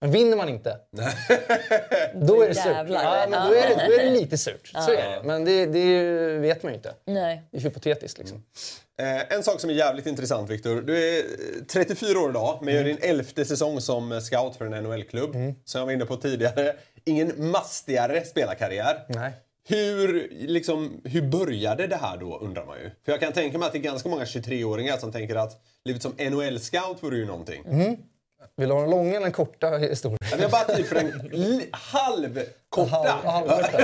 men 0.00 0.10
vinner 0.10 0.36
man 0.36 0.48
inte, 0.48 0.78
då 2.14 2.42
är 2.42 2.48
det 2.48 2.54
surt. 2.54 2.86
Ja, 2.88 3.26
men 3.30 3.48
då, 3.48 3.54
är 3.54 3.68
det, 3.68 3.86
då 3.88 3.92
är 3.92 4.04
det 4.04 4.10
lite 4.10 4.38
surt. 4.38 4.72
Så 4.74 4.92
är 4.92 5.10
det. 5.10 5.22
Men 5.24 5.44
det, 5.44 5.66
det 5.66 6.38
vet 6.38 6.62
man 6.62 6.72
ju 6.72 6.76
inte. 6.76 6.94
Nej. 7.04 7.42
Det 7.50 7.56
är 7.56 7.60
hypotetiskt 7.60 8.18
liksom. 8.18 8.42
Eh, 8.98 9.36
en 9.36 9.42
sak 9.42 9.60
som 9.60 9.70
är 9.70 9.74
jävligt 9.74 10.06
intressant, 10.06 10.50
Viktor. 10.50 10.82
Du 10.82 11.18
är 11.18 11.22
34 11.68 12.20
år 12.20 12.30
idag, 12.30 12.58
men 12.62 12.74
gör 12.74 12.84
din 12.84 12.98
elfte 13.00 13.44
säsong 13.44 13.80
som 13.80 14.20
scout 14.20 14.56
för 14.56 14.64
en 14.66 14.84
NHL-klubb. 14.84 15.32
Som 15.64 15.78
jag 15.78 15.86
var 15.86 15.92
inne 15.92 16.06
på 16.06 16.16
tidigare. 16.16 16.76
Ingen 17.04 17.50
mastigare 17.50 18.24
spelarkarriär. 18.24 19.04
Nej. 19.08 19.32
Hur, 19.68 20.28
liksom, 20.30 21.00
hur 21.04 21.22
började 21.22 21.86
det 21.86 21.96
här 21.96 22.16
då, 22.16 22.38
undrar 22.38 22.66
man 22.66 22.78
ju. 22.78 22.90
För 23.04 23.12
jag 23.12 23.20
kan 23.20 23.32
tänka 23.32 23.58
mig 23.58 23.66
att 23.66 23.72
det 23.72 23.78
är 23.78 23.82
ganska 23.82 24.08
många 24.08 24.24
23-åringar 24.24 24.96
som 24.96 25.12
tänker 25.12 25.36
att 25.36 25.62
livet 25.84 26.02
som 26.02 26.12
NHL-scout 26.12 27.02
vore 27.02 27.16
ju 27.16 27.26
någonting. 27.26 27.64
Vill 28.56 28.68
du 28.68 28.74
ha 28.74 28.80
den 28.80 28.90
långa 28.90 29.10
eller 29.10 29.20
den 29.20 29.32
korta 29.32 29.68
historien? 29.76 30.18
Vi 30.36 30.42
har 30.42 30.50
bara 30.50 30.64
tid 30.64 30.86
för 30.86 30.94
den 30.94 31.30
li- 31.32 31.68
halvkorta. 31.72 32.96
Halv- 32.96 33.26
halvkorta. 33.48 33.78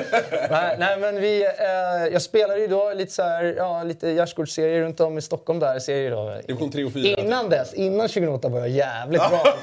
nej, 0.51 0.77
nej, 0.79 0.99
men 1.01 1.21
vi, 1.21 1.43
eh, 1.45 2.13
jag 2.13 2.23
spelade 2.23 2.61
ju 2.61 2.67
då 2.67 2.93
lite, 2.93 3.13
så 3.13 3.23
här, 3.23 3.45
ja, 3.57 3.83
lite 3.83 4.11
gärdsgårdsserier 4.13 4.81
runt 4.81 5.01
om 5.01 5.19
i 5.19 5.23
Stockholm. 5.23 5.59
där 5.61 5.79
serier 5.79 6.11
då. 6.11 6.41
Division 6.47 6.71
3 6.71 6.85
och 6.85 6.93
4. 6.93 7.21
Innan 7.21 7.49
dess, 7.49 7.75
innan 7.75 8.09
2008 8.09 8.49
var 8.49 8.59
jag 8.59 8.69
jävligt 8.69 9.23
bra. 9.31 9.45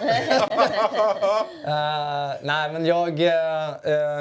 Eh, 1.66 2.36
nej, 2.44 2.72
men 2.74 2.86
jag, 2.86 3.20
eh, 3.20 3.30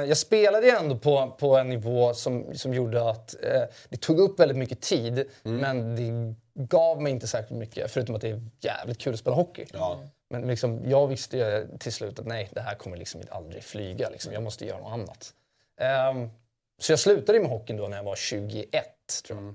jag 0.08 0.16
spelade 0.16 0.66
ju 0.66 0.72
ändå 0.72 0.96
på, 0.98 1.36
på 1.38 1.56
en 1.56 1.68
nivå 1.68 2.14
som, 2.14 2.46
som 2.54 2.74
gjorde 2.74 3.10
att 3.10 3.34
eh, 3.42 3.62
det 3.88 3.96
tog 4.00 4.20
upp 4.20 4.40
väldigt 4.40 4.56
mycket 4.58 4.80
tid. 4.80 5.24
Men 5.42 5.96
det 5.96 6.34
gav 6.64 7.02
mig 7.02 7.12
inte 7.12 7.26
särskilt 7.26 7.58
mycket, 7.60 7.90
förutom 7.90 8.14
att 8.14 8.20
det 8.20 8.28
är 8.30 8.40
jävligt 8.60 8.98
kul 8.98 9.12
att 9.14 9.20
spela 9.20 9.36
hockey. 9.36 9.64
Ja. 9.72 10.00
Men 10.30 10.46
liksom, 10.46 10.90
jag 10.90 11.06
visste 11.06 11.36
ju 11.36 11.68
till 11.78 11.92
slut 11.92 12.18
att 12.18 12.26
nej, 12.26 12.48
det 12.52 12.60
här 12.60 12.74
kommer 12.74 12.96
liksom 12.96 13.22
aldrig 13.30 13.64
flyga. 13.64 14.08
Liksom. 14.08 14.32
Jag 14.32 14.42
måste 14.42 14.66
göra 14.66 14.78
något 14.78 14.92
annat. 14.92 15.34
Ehm, 15.80 16.30
så 16.78 16.92
jag 16.92 16.98
slutade 16.98 17.40
med 17.40 17.50
hockeyn 17.50 17.76
då 17.76 17.88
när 17.88 17.96
jag 17.96 18.04
var 18.04 18.16
21, 18.16 18.84
tror 19.26 19.54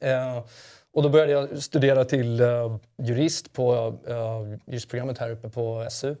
jag. 0.00 0.10
Eh, 0.10 0.44
och 0.94 1.02
då 1.02 1.08
började 1.08 1.32
jag 1.32 1.62
studera 1.62 2.04
till 2.04 2.40
eh, 2.40 2.76
jurist 2.96 3.52
på 3.52 3.98
uh, 4.08 4.58
juristprogrammet 4.66 5.18
här 5.18 5.30
uppe 5.30 5.48
på 5.48 5.86
SU. 5.90 6.16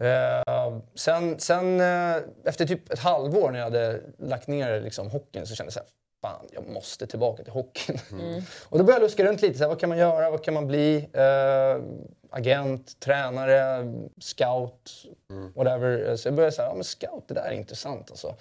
Eh, 0.00 0.78
sen 0.94 1.38
sen 1.38 1.80
eh, 1.80 2.16
efter 2.44 2.66
typ 2.66 2.92
ett 2.92 2.98
halvår 2.98 3.50
när 3.50 3.58
jag 3.58 3.64
hade 3.64 4.00
lagt 4.18 4.48
ner 4.48 4.80
liksom, 4.80 5.10
hockeyn 5.10 5.46
så 5.46 5.54
kände 5.54 5.66
jag 5.66 5.72
så 5.72 5.78
här, 5.80 5.88
fan 6.22 6.46
jag 6.52 6.68
måste 6.68 7.06
tillbaka 7.06 7.42
till 7.42 7.52
hockeyn. 7.52 7.98
och 8.68 8.78
då 8.78 8.84
började 8.84 8.92
jag 8.92 9.02
luska 9.02 9.24
runt 9.24 9.42
lite, 9.42 9.58
så 9.58 9.64
här, 9.64 9.68
vad 9.68 9.80
kan 9.80 9.88
man 9.88 9.98
göra, 9.98 10.30
vad 10.30 10.44
kan 10.44 10.54
man 10.54 10.66
bli? 10.66 11.08
Agent, 12.30 13.00
tränare, 13.00 13.92
scout, 14.18 15.06
whatever. 15.54 16.16
Så 16.16 16.28
jag 16.28 16.34
började 16.34 16.52
säga, 16.52 16.68
ja 16.68 16.74
men 16.74 16.84
scout, 16.84 17.24
det 17.28 17.34
där 17.34 17.42
är 17.42 17.52
intressant 17.52 18.10
alltså 18.10 18.36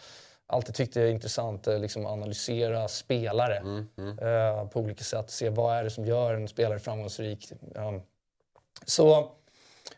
alltid 0.49 0.75
tyckte 0.75 0.99
det 0.99 1.05
är 1.05 1.11
intressant 1.11 1.67
att 1.67 1.81
liksom 1.81 2.05
analysera 2.05 2.87
spelare 2.87 3.57
eh, 3.97 4.67
på 4.67 4.79
olika 4.79 5.03
sätt. 5.03 5.29
Se 5.29 5.49
vad 5.49 5.77
är 5.77 5.83
det 5.83 5.89
som 5.89 6.05
gör 6.05 6.33
en 6.33 6.47
spelare 6.47 6.79
framgångsrik. 6.79 7.51
Um, 7.75 8.01
så 8.85 9.31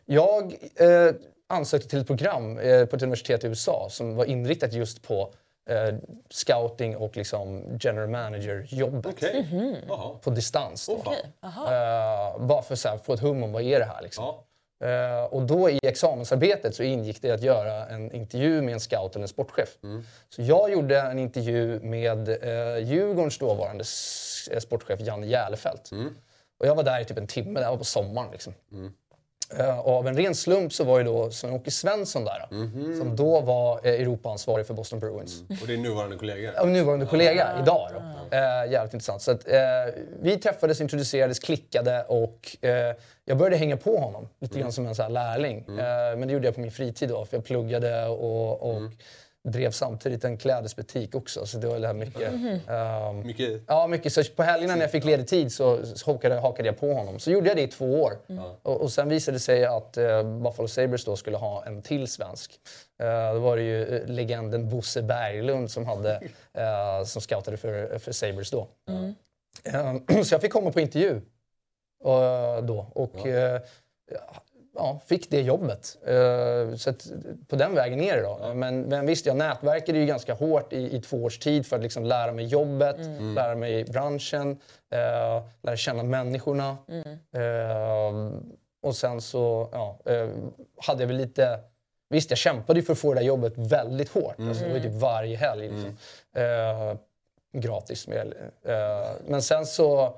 jag 0.04 0.56
eh, 0.74 1.14
ansökte 1.46 1.88
till 1.88 1.98
ett 1.98 2.06
program 2.06 2.58
eh, 2.58 2.86
på 2.86 2.96
ett 2.96 3.02
universitet 3.02 3.44
i 3.44 3.46
USA 3.46 3.88
som 3.90 4.14
var 4.14 4.24
inriktat 4.24 4.72
just 4.72 5.02
på 5.02 5.32
eh, 5.70 5.94
scouting 6.30 6.96
och 6.96 7.16
liksom 7.16 7.78
general 7.80 8.08
manager-jobbet 8.08 9.06
Okej. 9.06 9.46
Jaha. 9.88 10.18
på 10.22 10.30
distans. 10.30 10.86
Då. 10.86 11.14
Aha. 11.40 11.64
Eh, 11.64 12.46
bara 12.46 12.62
för 12.62 12.88
att 12.88 13.04
få 13.06 13.12
ett 13.12 13.20
hum 13.20 13.42
om 13.42 13.52
vad 13.52 13.62
är 13.62 13.78
det 13.78 13.84
här. 13.84 14.02
Liksom. 14.02 14.24
Ja. 14.24 14.44
Eh, 14.82 15.24
och 15.24 15.42
då 15.42 15.70
i 15.70 15.78
examensarbetet 15.82 16.74
så 16.74 16.82
ingick 16.82 17.22
det 17.22 17.30
att 17.30 17.42
göra 17.42 17.86
en 17.86 18.12
intervju 18.12 18.62
med 18.62 18.74
en 18.74 18.80
scout 18.80 19.14
eller 19.14 19.22
en 19.22 19.28
sportchef. 19.28 19.68
Så 20.28 20.42
jag 20.42 20.72
gjorde 20.72 21.00
en 21.00 21.18
intervju 21.18 21.80
med 21.80 22.28
eh, 22.28 22.78
Djurgårdens 22.78 23.38
dåvarande 23.38 23.84
eh, 24.50 24.58
sportchef 24.58 25.00
Janne 25.00 25.26
Järlefelt. 25.26 25.90
Och 26.60 26.66
jag 26.66 26.74
var 26.74 26.82
där 26.82 27.00
i 27.00 27.04
typ 27.04 27.18
en 27.18 27.26
timme, 27.26 27.60
det 27.60 27.64
här 27.64 27.70
var 27.72 27.78
på 27.78 27.84
sommaren. 27.84 28.30
Liksom. 28.32 28.54
Och 28.70 28.76
av 29.84 30.08
en 30.08 30.16
ren 30.16 30.34
slump 30.34 30.72
så 30.72 30.84
var 30.84 30.98
ju 30.98 31.04
då 31.04 31.30
Sven-Åke 31.30 31.70
Svensson 31.70 32.24
där. 32.24 32.46
Som 32.98 33.16
då 33.16 33.40
var 33.40 33.80
eh, 33.86 33.92
Europaansvarig 33.92 34.66
för 34.66 34.74
Boston 34.74 34.98
Bruins. 34.98 35.42
Och 35.60 35.66
det 35.66 35.72
är 35.72 35.78
nuvarande 35.78 36.16
kollegor. 36.16 36.52
Ja, 36.56 36.64
nuvarande 36.64 37.06
kollega 37.06 37.48
idag. 37.62 37.88
Då. 37.94 38.36
Eh, 38.36 38.72
jävligt 38.72 38.94
intressant. 38.94 39.22
Så 39.22 39.30
att, 39.30 39.48
eh, 39.48 39.60
vi 40.22 40.36
träffades, 40.38 40.80
introducerades, 40.80 41.38
klickade 41.38 42.04
och 42.08 42.56
eh, 42.60 42.96
jag 43.24 43.36
började 43.38 43.56
hänga 43.56 43.76
på 43.76 43.96
honom. 43.96 44.28
Lite 44.40 44.58
grann 44.58 44.72
som 44.72 44.86
en 44.86 44.94
så 44.94 45.08
lärling. 45.08 45.58
Eh, 45.68 46.16
men 46.16 46.28
det 46.28 46.32
gjorde 46.32 46.46
jag 46.46 46.54
på 46.54 46.60
min 46.60 46.70
fritid 46.70 47.08
då, 47.08 47.24
för 47.24 47.36
jag 47.36 47.44
pluggade 47.44 48.06
och, 48.06 48.70
och 48.70 48.82
drev 49.48 49.70
samtidigt 49.70 50.24
en 50.24 50.36
klädesbutik 50.38 51.14
också. 51.14 51.46
Så 51.46 51.58
det 51.58 51.66
var 51.66 51.78
det 51.78 51.86
här 51.86 51.94
mycket... 51.94 52.32
ehm, 52.68 53.20
Mycket... 53.26 53.62
Ja, 53.66 53.86
mycket. 53.86 54.12
Så 54.12 54.24
på 54.24 54.42
helgerna 54.42 54.74
när 54.74 54.80
jag 54.82 54.90
fick 54.90 55.04
ledig 55.04 55.28
tid 55.28 55.52
så 55.52 55.86
så 55.86 56.12
hakade, 56.12 56.34
hakade 56.34 56.68
jag 56.68 56.78
på 56.80 56.92
honom. 56.92 57.18
Så 57.18 57.30
gjorde 57.30 57.48
jag 57.48 57.56
det 57.56 57.62
i 57.62 57.68
två 57.68 58.02
år. 58.02 58.12
Och, 58.62 58.80
och 58.80 58.92
sen 58.92 59.08
visade 59.08 59.34
det 59.36 59.40
sig 59.40 59.64
att 59.64 59.96
eh, 59.96 60.22
Buffalo 60.22 60.68
Sabres 60.68 61.04
då 61.04 61.16
skulle 61.16 61.36
ha 61.36 61.64
en 61.66 61.82
till 61.82 62.08
svensk. 62.08 62.52
Eh, 63.02 63.34
då 63.34 63.40
var 63.40 63.56
det 63.56 63.62
ju 63.62 63.96
eh, 63.96 64.06
legenden 64.06 64.68
Bosse 64.68 65.02
Berglund 65.02 65.70
som, 65.70 65.86
hade, 65.86 66.14
eh, 66.54 67.04
som 67.04 67.22
scoutade 67.22 67.56
för, 67.56 67.98
för 67.98 68.12
Sabres 68.12 68.50
då. 68.50 68.68
Eh, 69.64 70.22
så 70.24 70.34
jag 70.34 70.40
fick 70.40 70.52
komma 70.52 70.70
på 70.72 70.80
intervju 70.80 71.20
då. 72.62 72.86
Och, 72.94 73.26
eh, 73.26 73.60
ja, 74.74 75.00
fick 75.06 75.30
det 75.30 75.40
jobbet. 75.40 75.98
Eh, 76.06 76.76
så 76.76 76.90
att, 76.90 77.06
på 77.48 77.56
den 77.56 77.74
vägen 77.74 78.00
är 78.00 78.16
det 78.16 78.22
då. 78.22 78.54
Men, 78.54 78.80
men 78.80 79.06
visst, 79.06 79.26
jag 79.26 79.36
nätverkade 79.36 79.98
ju 79.98 80.06
ganska 80.06 80.34
hårt 80.34 80.72
i, 80.72 80.96
i 80.96 81.00
två 81.00 81.24
års 81.24 81.38
tid 81.38 81.66
för 81.66 81.76
att 81.76 81.82
liksom 81.82 82.04
lära 82.04 82.32
mig 82.32 82.44
jobbet, 82.44 82.96
lära 83.34 83.54
mig 83.54 83.84
branschen, 83.84 84.50
eh, 84.90 85.44
lära 85.62 85.76
känna 85.76 86.02
människorna. 86.02 86.76
Eh, 87.34 88.32
och 88.82 88.96
sen 88.96 89.20
så 89.20 89.68
ja, 89.72 89.98
hade 90.76 91.02
jag 91.02 91.08
väl 91.08 91.16
lite... 91.16 91.60
Visst, 92.08 92.30
jag 92.30 92.38
kämpade 92.38 92.80
ju 92.80 92.86
för 92.86 92.92
att 92.92 92.98
få 92.98 93.14
det 93.14 93.20
där 93.20 93.26
jobbet 93.26 93.52
väldigt 93.56 94.08
hårt. 94.08 94.34
Alltså, 94.38 94.64
det 94.64 94.70
var 94.70 94.76
ju 94.76 94.82
typ 94.82 95.00
varje 95.00 95.36
helg. 95.36 95.68
Liksom. 95.68 95.96
Eh, 96.36 96.96
gratis. 97.52 98.08
Med, 98.08 98.34
men 99.26 99.42
sen 99.42 99.66
så... 99.66 100.16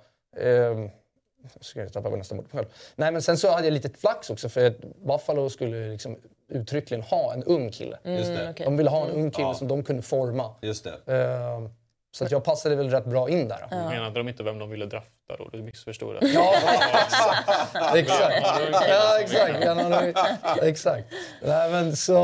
Eh, 1.44 1.50
jag 1.54 1.64
ska 1.64 1.88
tappa 1.88 2.08
nästan 2.16 2.38
bort 2.38 2.52
mig 2.52 2.62
själv. 2.64 2.72
Nej, 2.96 3.12
men 3.12 3.22
sen 3.22 3.38
så 3.38 3.50
hade 3.50 3.64
jag 3.66 3.72
lite 3.72 3.88
flax 3.98 4.30
också 4.30 4.48
för 4.48 4.66
att 4.66 4.78
Buffalo 5.06 5.50
skulle 5.50 5.88
liksom 5.88 6.16
uttryckligen 6.48 7.02
ha 7.02 7.32
en 7.34 7.44
ung 7.44 7.70
kille. 7.70 7.98
Just 8.04 8.26
det. 8.26 8.34
Mm, 8.40 8.50
okej. 8.50 8.64
De 8.64 8.76
ville 8.76 8.90
ha 8.90 9.04
en 9.06 9.10
ung 9.10 9.30
kille 9.30 9.48
Ja. 9.48 9.54
som 9.54 9.68
de 9.68 9.82
kunde 9.84 10.02
forma. 10.02 10.54
Just 10.62 10.84
det. 10.84 11.12
Eh, 11.14 11.68
så 12.16 12.24
att 12.24 12.30
jag 12.30 12.44
passade 12.44 12.76
väl 12.76 12.90
rätt 12.90 13.04
bra 13.04 13.28
in 13.28 13.48
där. 13.48 13.66
Menade 13.70 14.14
de 14.20 14.28
inte 14.28 14.42
vem 14.42 14.58
de 14.58 14.70
ville 14.70 14.86
drafta 14.86 15.36
då? 15.38 15.48
Du 15.52 15.62
missförstod 15.62 16.14
det. 16.20 16.26
Ja, 16.28 16.54
exakt. 17.04 17.48
Ja, 17.74 17.98
exakt. 17.98 19.64
Ja, 19.64 20.56
exakt. 20.62 21.06
Nej, 21.42 21.70
men 21.70 21.96
så, 21.96 22.16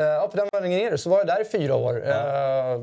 eh, 0.00 0.04
ja, 0.04 0.28
på 0.30 0.36
den 0.36 0.48
vägen 0.52 0.72
är 0.72 0.90
det. 0.90 0.98
Så 0.98 1.10
var 1.10 1.18
jag 1.18 1.26
där 1.26 1.40
i 1.40 1.44
fyra 1.44 1.74
år. 1.74 2.08
Eh, 2.08 2.80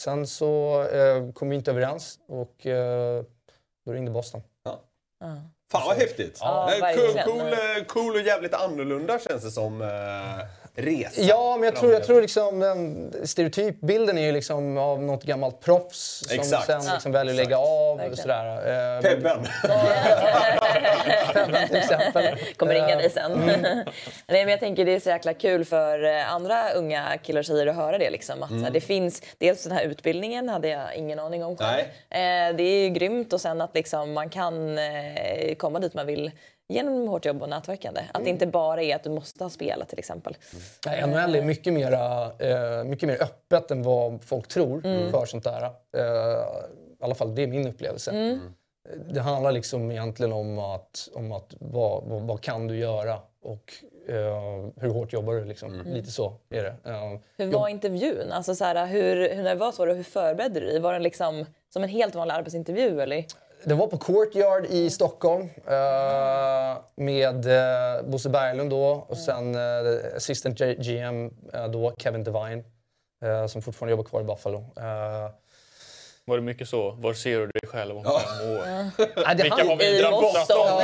sen 0.00 0.26
så 0.26 0.82
eh, 0.92 1.32
kom 1.32 1.48
vi 1.48 1.56
inte 1.56 1.70
överens 1.70 2.18
och 2.28 2.66
eh, 2.66 3.22
då 3.86 3.92
ringde 3.92 4.10
Boston. 4.10 4.42
Fan 5.72 5.86
vad 5.86 5.96
häftigt! 5.96 6.38
Ja, 6.40 6.72
Eh, 6.74 6.94
cool, 6.96 7.22
cool, 7.24 7.52
eh, 7.52 7.84
cool 7.86 8.14
och 8.14 8.20
jävligt 8.20 8.54
annorlunda 8.54 9.18
känns 9.18 9.42
det 9.42 9.50
som. 9.50 9.80
Resa. 10.78 11.20
Ja, 11.22 11.56
men 11.56 11.64
jag 11.64 11.76
tror, 11.76 11.92
jag 11.92 12.04
tror 12.04 12.20
liksom 12.20 12.60
den 12.60 13.12
stereotypbilden 13.24 14.18
är 14.18 14.26
ju 14.26 14.32
liksom 14.32 14.78
av 14.78 15.02
något 15.02 15.24
gammalt 15.24 15.60
proffs 15.60 16.24
som 16.28 16.38
Exakt. 16.38 16.66
sen 16.66 16.80
liksom 16.92 17.12
väljer 17.12 17.34
att 17.34 17.36
lägga 17.36 17.58
av. 17.58 18.00
Och 18.00 18.18
sådär. 18.18 18.96
Eh, 18.96 19.02
Pebben. 19.02 19.46
Pebben 21.34 21.68
till 21.68 21.76
exempel. 21.76 22.36
Kommer 22.56 22.74
ringa 22.74 22.86
dig 22.96 23.04
Eh, 23.08 23.12
sen. 23.12 23.32
Nej, 24.26 24.44
men 24.44 24.48
jag 24.48 24.60
tänker 24.60 24.84
det 24.84 24.94
är 24.94 25.00
så 25.00 25.08
jäkla 25.08 25.34
kul 25.34 25.64
för 25.64 26.04
eh, 26.04 26.32
andra 26.32 26.72
unga 26.72 27.18
killar 27.22 27.38
och 27.40 27.44
tjejer 27.44 27.66
att 27.66 27.76
höra 27.76 27.98
det. 27.98 28.10
Liksom. 28.10 28.42
Att, 28.42 28.50
här, 28.50 28.70
det 28.70 28.80
finns, 28.80 29.22
dels 29.38 29.62
den 29.62 29.72
här 29.72 29.84
utbildningen 29.84 30.48
hade 30.48 30.68
jag 30.68 30.94
ingen 30.96 31.18
aning 31.18 31.44
om 31.44 31.56
själv. 31.56 31.80
Eh, 32.10 32.56
det 32.56 32.62
är 32.62 32.82
ju 32.82 32.88
grymt 32.88 33.32
och 33.32 33.40
sen 33.40 33.60
att 33.60 33.74
liksom, 33.74 34.12
man 34.12 34.30
kan 34.30 34.78
eh, 34.78 35.54
komma 35.56 35.78
dit 35.78 35.94
man 35.94 36.06
vill 36.06 36.30
genom 36.68 37.08
hårt 37.08 37.24
jobb 37.24 37.42
och 37.42 37.48
nätverkande. 37.48 38.00
Att 38.12 38.24
det 38.24 38.30
inte 38.30 38.46
bara 38.46 38.82
är 38.82 38.96
att 38.96 39.02
du 39.04 39.10
måste 39.10 39.44
ha 39.44 39.50
spelat 39.50 39.88
till 39.88 39.98
exempel. 39.98 40.36
Nej, 40.86 41.06
NHL 41.06 41.34
är 41.34 41.42
mycket 41.42 41.72
mer, 41.72 41.92
eh, 42.38 42.84
mycket 42.84 43.06
mer 43.08 43.22
öppet 43.22 43.70
än 43.70 43.82
vad 43.82 44.24
folk 44.24 44.48
tror 44.48 44.80
för 45.10 45.26
sånt 45.26 45.44
där. 45.44 45.62
Eh, 45.62 46.00
I 47.00 47.04
alla 47.04 47.14
fall 47.14 47.34
det 47.34 47.42
är 47.42 47.46
min 47.46 47.68
upplevelse. 47.68 48.38
Det 49.10 49.20
handlar 49.20 49.52
liksom 49.52 49.90
egentligen 49.90 50.32
om 50.32 50.58
att, 50.58 51.08
om 51.14 51.32
att 51.32 51.54
vad, 51.58 52.04
vad, 52.04 52.22
vad 52.22 52.40
kan 52.40 52.66
du 52.66 52.76
göra 52.76 53.18
och 53.42 53.72
eh, 54.08 54.70
hur 54.76 54.88
hårt 54.88 55.12
jobbar 55.12 55.34
du? 55.34 55.44
Liksom. 55.44 55.82
Lite 55.86 56.10
så 56.10 56.32
är 56.50 56.62
det. 56.62 56.90
Eh, 56.90 57.18
Hur 57.36 57.52
var 57.52 57.68
intervjun? 57.68 58.32
Alltså, 58.32 58.54
så 58.54 58.64
här, 58.64 58.86
hur, 58.86 59.34
hur 59.34 59.42
nervös 59.42 59.78
var 59.78 59.86
du? 59.86 59.94
Hur 59.94 60.02
förberedde 60.02 60.60
du 60.60 60.66
dig? 60.66 60.78
Var 60.80 60.92
den 60.92 61.02
liksom 61.02 61.46
som 61.72 61.82
en 61.82 61.88
helt 61.88 62.14
vanlig 62.14 62.34
arbetsintervju? 62.34 63.00
Eller? 63.00 63.24
Det 63.64 63.74
var 63.74 63.86
på 63.86 63.98
Courtyard 63.98 64.66
i 64.66 64.90
Stockholm 64.90 65.42
eh, 65.66 66.76
med 66.94 67.46
eh, 67.46 68.02
Bosse 68.04 68.28
Berglund 68.28 68.70
då 68.70 69.04
och 69.08 69.16
sen 69.18 69.54
eh, 69.54 69.60
assistant 70.16 70.58
G- 70.58 70.74
GM 70.74 71.30
eh, 71.54 71.68
då, 71.68 71.92
Kevin 71.98 72.24
Devine, 72.24 72.64
eh, 73.24 73.46
som 73.46 73.62
fortfarande 73.62 73.90
jobbar 73.90 74.04
kvar 74.04 74.20
i 74.20 74.24
Buffalo. 74.24 74.58
Eh, 74.58 75.30
Var 76.24 76.36
det 76.36 76.42
mycket 76.42 76.68
så? 76.68 76.90
Var 76.90 77.12
ser 77.14 77.38
du 77.38 77.46
dig 77.46 77.68
själv 77.68 77.96
om 77.96 78.04
fem 78.04 78.12
år? 78.50 78.64
det 79.34 79.42
Vilka 79.42 79.64
har 79.64 79.76
vi 79.76 80.02
Boston. 80.10 80.58
om? 80.72 80.78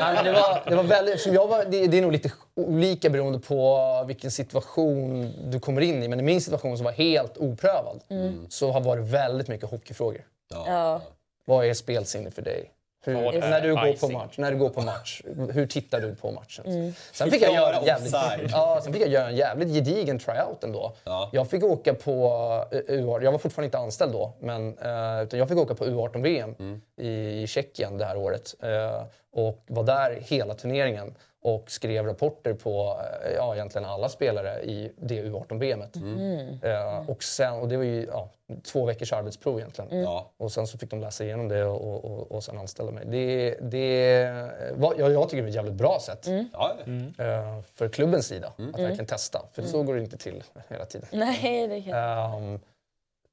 Nej, 0.00 0.24
det, 0.24 0.32
var, 0.32 0.62
det 0.68 0.76
var 0.76 0.82
väldigt, 0.82 1.20
som 1.20 1.34
jag 1.34 1.46
var, 1.46 1.64
det, 1.64 1.86
det 1.86 1.98
är 1.98 2.02
nog 2.02 2.12
lite 2.12 2.32
olika 2.56 3.10
beroende 3.10 3.38
på 3.38 4.04
vilken 4.06 4.30
situation 4.30 5.32
du 5.50 5.60
kommer 5.60 5.80
in 5.80 6.02
i. 6.02 6.08
Men 6.08 6.20
i 6.20 6.22
min 6.22 6.40
situation 6.40 6.76
som 6.76 6.84
var 6.84 6.92
helt 6.92 7.36
oprövad 7.36 8.00
så 8.48 8.70
har 8.70 8.80
varit 8.80 9.04
väldigt 9.04 9.48
mycket 9.48 9.70
hockeyfrågor. 9.70 10.22
Ja. 10.66 11.00
Vad 11.44 11.66
är 11.66 11.74
spelsinne 11.74 12.30
för 12.30 12.42
dig? 12.42 12.70
Hur, 13.04 13.14
när, 13.14 13.60
du 13.60 13.74
går 13.74 13.92
på 13.92 14.08
match, 14.08 14.38
när 14.38 14.50
du 14.52 14.58
går 14.58 14.68
på 14.68 14.80
match, 14.80 15.22
hur 15.52 15.66
tittar 15.66 16.00
du 16.00 16.14
på 16.14 16.30
matchen? 16.30 16.66
Mm. 16.66 16.92
Sen, 17.12 17.30
fick 17.30 17.42
jag 17.42 17.54
göra 17.54 17.76
en 17.76 17.84
jävligt, 17.84 18.12
ja, 18.50 18.80
sen 18.84 18.92
fick 18.92 19.02
jag 19.02 19.08
göra 19.08 19.28
en 19.28 19.36
jävligt 19.36 19.68
gedigen 19.68 20.18
tryout 20.18 20.64
ändå. 20.64 20.92
Ja. 21.04 21.30
Jag 21.32 21.50
fick 21.50 21.64
åka 21.64 21.94
på 21.94 22.26
uh, 22.72 22.78
U18, 22.78 23.24
jag 23.24 23.32
var 23.32 23.38
fortfarande 23.38 23.66
inte 23.66 23.78
anställd 23.78 24.12
då, 24.12 24.32
men 24.40 24.78
uh, 24.78 25.22
utan 25.22 25.38
jag 25.38 25.48
fick 25.48 25.58
åka 25.58 25.74
på 25.74 25.84
U18-VM 25.84 26.54
Mm. 26.58 26.80
i, 26.96 27.42
i 27.42 27.46
Tjeckien 27.46 27.98
det 27.98 28.04
här 28.04 28.16
året. 28.16 28.54
Uh, 28.64 29.04
och 29.32 29.64
var 29.66 29.84
där 29.84 30.18
hela 30.20 30.54
turneringen 30.54 31.14
och 31.42 31.70
skrev 31.70 32.06
rapporter 32.06 32.54
på 32.54 32.98
uh, 33.24 33.32
ja, 33.36 33.54
egentligen 33.54 33.84
alla 33.84 34.08
spelare 34.08 34.62
i 34.62 34.92
det 34.96 35.22
U18-VMet. 35.22 35.96
Uh, 35.96 37.10
och, 37.10 37.22
sen, 37.22 37.52
och 37.52 37.68
det 37.68 37.76
var 37.76 37.84
ju 37.84 38.06
ja, 38.06 38.30
två 38.72 38.84
veckors 38.86 39.12
arbetsprov 39.12 39.58
egentligen. 39.58 40.02
Ja. 40.02 40.30
Och 40.36 40.52
sen 40.52 40.66
så 40.66 40.78
fick 40.78 40.90
de 40.90 41.00
läsa 41.00 41.24
igenom 41.24 41.48
det 41.48 41.64
och, 41.64 42.04
och, 42.04 42.32
och 42.32 42.44
sen 42.44 42.58
anställa 42.58 42.90
mig. 42.90 43.04
Det, 43.06 43.56
det 43.60 44.30
var, 44.74 44.94
jag, 44.98 45.12
jag 45.12 45.28
tycker 45.28 45.36
det 45.36 45.42
var 45.42 45.48
ett 45.48 45.54
jävligt 45.54 45.74
bra 45.74 45.98
sätt 46.00 46.26
Ja. 46.52 46.72
eh, 47.18 47.60
för 47.74 47.88
klubbens 47.88 48.26
sida 48.26 48.52
att 48.72 48.80
verkligen 48.80 49.06
testa. 49.06 49.42
För 49.52 49.62
så 49.62 49.82
går 49.82 49.94
det 49.94 50.00
inte 50.02 50.16
till 50.16 50.42
hela 50.68 50.84
tiden. 50.84 51.08
Nej, 51.12 51.68
det 51.68 51.82
kan... 51.82 51.94
Ehm, 51.94 52.60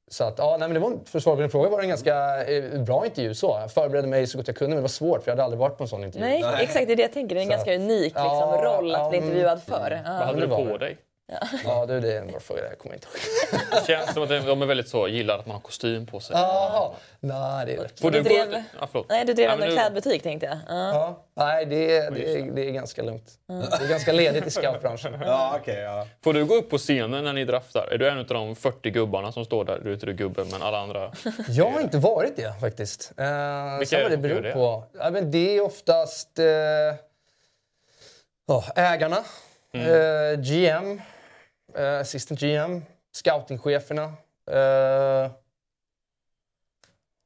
så 0.09 0.23
att, 0.23 0.35
ja, 0.37 0.55
nej, 0.59 0.67
men 0.67 0.73
det 0.73 0.79
var, 0.79 0.99
för 1.05 1.17
att 1.19 1.23
svara 1.23 1.35
på 1.35 1.41
din 1.41 1.49
fråga 1.51 1.69
var 1.69 1.77
det 1.77 1.83
en 1.83 1.89
ganska 1.89 2.43
eh, 2.45 2.81
bra 2.81 3.05
intervju. 3.05 3.33
Så. 3.33 3.57
Jag 3.61 3.71
förberedde 3.71 4.07
mig 4.07 4.27
så 4.27 4.37
gott 4.37 4.47
jag 4.47 4.55
kunde, 4.57 4.69
men 4.69 4.77
det 4.77 4.81
var 4.81 4.87
svårt 4.89 5.23
för 5.23 5.31
jag 5.31 5.33
hade 5.33 5.43
aldrig 5.43 5.59
varit 5.59 5.77
på 5.77 5.83
en 5.83 5.87
sån 5.87 6.03
intervju. 6.03 6.27
Nej, 6.27 6.43
exakt 6.59 6.87
det 6.87 6.93
är 6.93 6.95
det 6.95 7.01
jag 7.01 7.13
tänker. 7.13 7.35
Det 7.35 7.41
är 7.41 7.43
en 7.43 7.47
Så 7.47 7.51
ganska 7.51 7.73
att- 7.73 7.79
unik 7.79 8.03
liksom, 8.03 8.21
Ja, 8.23 8.61
roll 8.63 8.95
att 8.95 9.01
ja, 9.01 9.09
bli 9.09 9.17
mm. 9.17 9.29
intervjuad 9.29 9.63
för. 9.63 10.01
Vad 10.05 10.13
hade 10.27 10.41
du 10.41 10.47
på 10.47 10.77
dig? 10.77 10.97
Ja, 11.65 11.85
det, 11.85 11.99
det 11.99 12.13
är 12.13 12.21
en 12.21 12.27
bra 12.27 12.39
fråga. 12.39 12.61
Jag 12.69 12.77
kommer 12.79 12.95
inte 12.95 13.07
ihåg. 13.07 13.61
Det 13.71 13.87
känns 13.87 14.13
som 14.13 14.23
att 14.23 14.29
de 14.29 14.61
är 14.61 14.65
väldigt 14.65 14.89
så, 14.89 15.07
gillar 15.07 15.39
att 15.39 15.45
man 15.45 15.53
har 15.53 15.61
kostym 15.61 16.05
på 16.05 16.19
sig. 16.19 16.35
Jaha. 16.35 16.91
Nej, 17.19 17.65
det 17.65 17.73
är 17.73 17.77
rätt. 17.83 17.99
Får 17.99 18.11
Du 18.11 18.21
du 18.21 18.29
drev-? 18.29 18.63
Ja, 18.79 18.87
förlåt. 18.91 19.09
Nej, 19.09 19.25
du 19.25 19.33
drev 19.33 19.45
Ja, 19.45 19.53
ändå 19.53 19.65
en 19.65 19.71
klädbutik 19.71 20.23
tänkte 20.23 20.45
jag. 20.45 20.57
Ja. 20.77 20.89
Ja. 20.93 21.23
Nej, 21.33 21.65
det 21.65 21.97
är, 21.97 22.11
det, 22.11 22.35
är, 22.39 22.51
det 22.51 22.61
är 22.69 22.71
ganska 22.71 23.01
lugnt. 23.01 23.31
Det 23.47 23.53
är 23.85 23.89
ganska 23.89 24.11
ledigt 24.11 24.47
i 24.47 24.51
scoutbranschen. 24.51 25.17
Ja, 25.25 25.57
okej. 25.61 25.79
ja. 25.79 26.07
Får 26.23 26.33
du 26.33 26.45
gå 26.45 26.55
upp 26.55 26.69
på 26.69 26.77
scenen 26.77 27.23
när 27.23 27.33
ni 27.33 27.45
draftar? 27.45 27.87
Är 27.91 27.97
du 27.97 28.07
en 28.09 28.17
av 28.17 28.25
de 28.25 28.55
40 28.55 28.89
gubbarna 28.89 29.31
som 29.31 29.45
står 29.45 29.65
där? 29.65 29.79
Du 29.83 29.89
är 29.89 29.93
inte 29.93 30.05
du 30.05 30.13
gubben, 30.13 30.47
men 30.51 30.61
alla 30.61 30.77
andra. 30.79 31.11
Jag 31.49 31.71
har 31.71 31.81
inte 31.81 31.97
varit 31.97 32.35
det 32.35 32.53
faktiskt. 32.61 33.11
Uh, 33.19 33.79
Vilka 33.79 33.97
är 33.97 34.01
vad 34.03 34.11
det 34.11 34.17
beror 34.17 34.41
det? 34.41 34.51
på. 34.51 34.83
Ja, 34.99 35.09
men 35.09 35.31
det 35.31 35.57
är 35.57 35.61
oftast 35.61 36.39
eh, 36.39 36.45
ja, 38.47 38.63
ägarna, 38.75 39.17
eh, 39.73 40.39
GM, 40.39 41.01
eh, 41.77 41.99
assistant 41.99 42.39
GM, 42.39 42.81
scoutingcheferna. 43.11 44.03
Uh, 44.49 45.31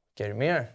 vilka 0.09 0.25
är 0.25 0.27
det 0.27 0.33
mer? 0.33 0.67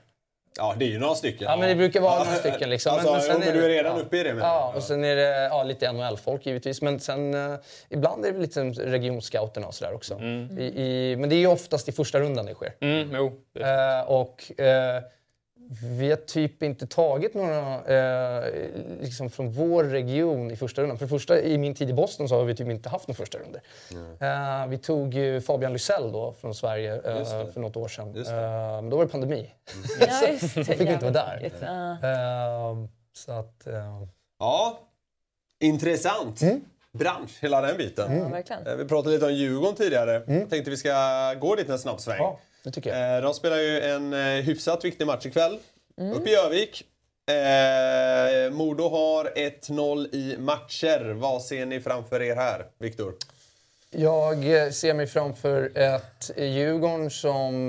ja, 0.56 0.74
det 0.78 0.84
är 0.84 0.88
ju 0.88 0.98
några 0.98 1.14
stycken. 1.14 1.46
Ja, 1.48 1.56
men 1.56 1.68
det 1.68 1.74
brukar 1.74 2.00
vara 2.00 2.24
några 2.24 2.36
stycken. 2.36 2.70
Liksom. 2.70 2.92
Alltså, 2.92 3.12
men, 3.12 3.22
jo, 3.32 3.38
men 3.38 3.54
du 3.54 3.64
är 3.64 3.68
redan 3.68 3.96
ja. 3.96 4.02
uppe 4.02 4.16
i 4.18 4.22
det. 4.22 4.34
menar 4.34 4.48
Ja, 4.48 4.72
och 4.76 4.82
sen 4.82 5.04
är 5.04 5.16
det 5.16 5.44
ja, 5.44 5.62
lite 5.62 5.92
NHL-folk 5.92 6.46
givetvis. 6.46 6.82
Men 6.82 7.00
sen 7.00 7.34
eh, 7.34 7.58
ibland 7.88 8.24
är 8.24 8.32
det 8.32 8.38
lite 8.38 8.60
regionscouterna 8.62 9.66
och 9.66 9.74
sådär 9.74 9.94
också. 9.94 10.20
I, 10.58 10.72
i, 10.76 11.16
men 11.18 11.28
det 11.28 11.36
är 11.36 11.38
ju 11.38 11.46
oftast 11.46 11.88
i 11.88 11.92
första 11.92 12.20
rundan 12.20 12.46
det 12.46 12.54
sker. 12.54 12.72
Mm, 12.80 13.10
jo. 13.14 13.32
det- 13.52 13.60
Eh, 13.60 14.00
och 14.10 14.60
eh, 14.60 15.02
Vi 15.98 16.10
har 16.10 16.16
typ 16.16 16.62
inte 16.62 16.86
tagit 16.86 17.34
några 17.34 17.84
eh, 17.84 18.44
liksom 19.00 19.30
från 19.30 19.50
vår 19.52 19.84
region 19.84 20.50
i 20.50 20.56
första 20.56 20.82
rundan. 20.82 20.98
För 20.98 21.04
det 21.06 21.10
första, 21.10 21.40
i 21.40 21.58
min 21.58 21.74
tid 21.74 21.90
i 21.90 21.92
Boston 21.92 22.28
så 22.28 22.36
har 22.36 22.44
vi 22.44 22.54
typ 22.54 22.68
inte 22.68 22.88
haft 22.88 23.08
några 23.08 23.16
första 23.16 23.38
runder. 23.38 23.62
Eh, 24.62 24.66
vi 24.68 24.78
tog 24.78 25.14
ju 25.14 25.40
Fabian 25.40 25.72
Lysell 25.72 26.12
då 26.12 26.34
från 26.40 26.54
Sverige 26.54 26.94
eh, 26.94 27.50
för 27.52 27.60
något 27.60 27.76
år 27.76 27.88
sedan. 27.88 28.16
Eh, 28.16 28.32
men 28.82 28.90
då 28.90 28.96
var 28.96 29.04
det 29.04 29.10
pandemi. 29.10 29.50
Ja, 30.00 30.28
just 30.28 30.54
det. 30.54 30.64
fick 30.64 30.80
inte 30.80 31.10
vara 31.10 31.12
där. 31.38 31.50
Ja. 31.60 32.08
Eh, 32.10 32.88
så 33.12 33.32
att... 33.32 33.66
Eh, 33.66 34.02
Ja, 34.38 34.78
intressant. 35.60 36.40
Bransch, 36.92 37.30
hela 37.42 37.60
den 37.60 37.76
biten. 37.76 38.16
Ja, 38.18 38.28
verkligen. 38.28 38.78
Vi 38.78 38.84
pratade 38.84 39.14
lite 39.14 39.26
om 39.26 39.34
Djurgården 39.34 39.74
tidigare. 39.74 40.20
Tänkte 40.20 40.70
vi 40.70 40.76
ska 40.76 41.34
gå 41.40 41.54
dit 41.54 41.68
en 41.68 41.78
snabb 41.78 42.00
sväng. 42.00 42.16
ja, 42.18 42.38
det 42.66 42.72
tycker 42.72 42.90
jag. 42.90 43.16
Eh, 43.16 43.22
De 43.22 43.34
spelar 43.34 43.56
ju 43.56 43.80
en 43.80 44.12
eh, 44.12 44.18
hyfsat 44.20 44.84
viktig 44.84 45.06
match 45.06 45.26
ikväll. 45.26 45.58
Mm. 46.00 46.12
Uppe 46.12 46.30
i 46.30 46.34
Övik. 46.36 46.84
Eh, 47.30 48.50
Modo 48.52 48.88
har 48.88 49.24
1-0 49.24 50.14
i 50.14 50.36
matcher. 50.38 51.12
Vad 51.12 51.42
ser 51.42 51.66
ni 51.66 51.80
framför 51.80 52.22
er 52.22 52.36
här, 52.36 52.66
Viktor? 52.78 53.14
Jag 53.90 54.62
eh, 54.64 54.70
ser 54.70 54.94
mig 54.94 55.06
framför 55.06 55.72
ett 55.78 56.30
Djurgården 56.36 57.10
som 57.10 57.68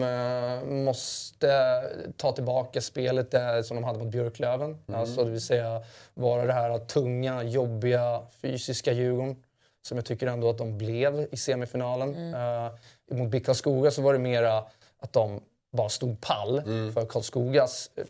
måste 0.65 1.81
ta 2.17 2.31
tillbaka 2.31 2.81
spelet 2.81 3.31
där, 3.31 3.63
som 3.63 3.77
de 3.77 3.83
hade 3.83 3.99
mot 3.99 4.07
Björklöven. 4.11 4.77
Alltså, 4.93 5.23
det 5.23 5.31
vill 5.31 5.41
säga 5.41 5.81
vara 6.13 6.45
det 6.45 6.53
här 6.53 6.79
tunga, 6.79 7.43
jobbiga, 7.43 8.21
fysiska 8.41 8.91
Djurgården. 8.91 9.35
Som 9.81 9.97
jag 9.97 10.05
tycker 10.05 10.27
ändå 10.27 10.49
att 10.49 10.57
de 10.57 10.77
blev 10.77 11.27
i 11.31 11.37
semifinalen. 11.37 12.33
Eh, 12.33 12.71
mot 13.11 13.29
BIK 13.31 13.45
Karlskoga 13.45 13.91
så 13.91 14.01
var 14.01 14.13
det 14.13 14.19
mera 14.19 14.63
att 14.99 15.13
de 15.13 15.41
bara 15.71 15.89
stod 15.89 16.21
pall 16.21 16.61
för 16.93 17.05
Karlskogas 17.05 17.91
eh, 17.95 18.03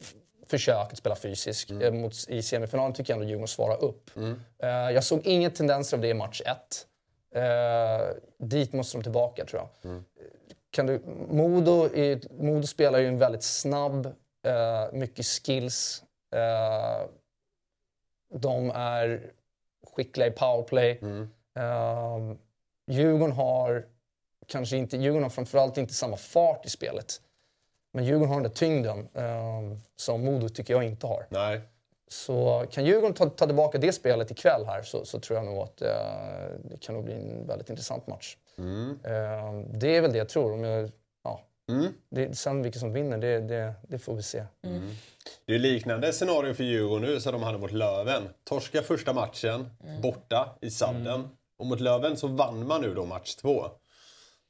försök 0.47 0.91
att 0.91 0.97
spela 0.97 1.15
fysiskt. 1.15 1.71
Eh, 1.71 1.91
Mot, 1.91 2.13
I 2.29 2.41
semifinalen 2.41 2.93
tycker 2.93 3.13
jag 3.13 3.17
ändå 3.19 3.29
Djurgården 3.29 3.47
svarade 3.47 3.81
upp. 3.85 4.09
Eh, 4.59 4.69
jag 4.69 5.03
såg 5.03 5.21
inga 5.25 5.49
tendenser 5.49 5.97
av 5.97 6.01
det 6.01 6.07
i 6.07 6.13
match 6.13 6.41
1. 6.45 6.87
Eh, 7.35 8.07
dit 8.37 8.73
måste 8.73 8.97
de 8.97 9.03
tillbaka 9.03 9.45
tror 9.45 9.61
jag. 9.61 9.91
Kan 10.71 10.85
du, 10.85 10.99
Modo, 11.29 11.89
är, 11.95 12.41
Modo 12.43 12.67
spelar 12.67 12.99
ju 12.99 13.07
en 13.07 13.17
väldigt 13.17 13.43
snabb, 13.43 14.05
eh, 14.45 14.91
mycket 14.93 15.25
skills. 15.25 16.03
Eh, 16.35 17.07
de 18.33 18.71
är 18.75 19.31
skickliga 19.95 20.27
i 20.27 20.31
powerplay. 20.31 20.99
Eh, 21.57 22.17
Djurgården 22.91 23.31
har 23.35 23.85
kanske 24.47 24.77
inte, 24.77 24.97
Djurgården 24.97 25.23
har 25.23 25.29
framförallt 25.29 25.77
inte 25.77 25.93
samma 25.93 26.17
fart 26.17 26.65
i 26.65 26.69
spelet. 26.69 27.21
Men 27.93 28.05
Djurgården 28.05 28.29
har 28.29 28.35
den 28.35 28.43
där 28.43 28.49
tyngden 28.49 29.07
eh, 29.13 29.77
som 29.95 30.25
Modo 30.25 30.49
tycker 30.49 30.73
jag 30.73 30.83
inte 30.83 31.07
har. 31.07 31.25
Nej. 31.29 31.61
Så 32.07 32.65
kan 32.71 32.85
Djurgården 32.85 33.13
ta, 33.13 33.29
ta 33.29 33.45
tillbaka 33.45 33.77
det 33.77 33.91
spelet 33.91 34.31
ikväll 34.31 34.65
här 34.65 34.81
så, 34.81 35.05
så 35.05 35.19
tror 35.19 35.37
jag 35.37 35.45
nog 35.45 35.57
att 35.57 35.81
eh, 35.81 35.89
det 36.63 36.77
kan 36.79 36.95
nog 36.95 37.03
bli 37.03 37.13
en 37.13 37.47
väldigt 37.47 37.69
intressant 37.69 38.07
match. 38.07 38.37
Eh, 39.03 39.61
det 39.73 39.95
är 39.95 40.01
väl 40.01 40.11
det 40.11 40.17
jag 40.17 40.29
tror. 40.29 40.53
Om 40.53 40.63
jag, 40.63 40.91
ja. 41.23 41.41
det, 42.09 42.37
sen 42.37 42.61
vilka 42.63 42.79
som 42.79 42.93
vinner, 42.93 43.17
det, 43.17 43.39
det, 43.39 43.73
det 43.87 43.99
får 43.99 44.15
vi 44.15 44.23
se. 44.23 44.43
Det 45.45 45.55
är 45.55 45.59
liknande 45.59 46.13
scenario 46.13 46.53
för 46.53 46.63
Djurgården 46.63 47.09
nu 47.09 47.19
som 47.19 47.31
de 47.31 47.43
hade 47.43 47.57
mot 47.57 47.71
Löven. 47.71 48.23
Torska 48.43 48.81
första 48.81 49.13
matchen 49.13 49.69
borta 50.01 50.57
i 50.61 50.69
sadden. 50.71 51.29
Och 51.59 51.65
mot 51.65 51.79
Löven 51.79 52.17
så 52.17 52.27
vann 52.27 52.67
man 52.67 52.81
nu 52.81 52.93
då 52.93 53.05
match 53.05 53.35
två. 53.35 53.65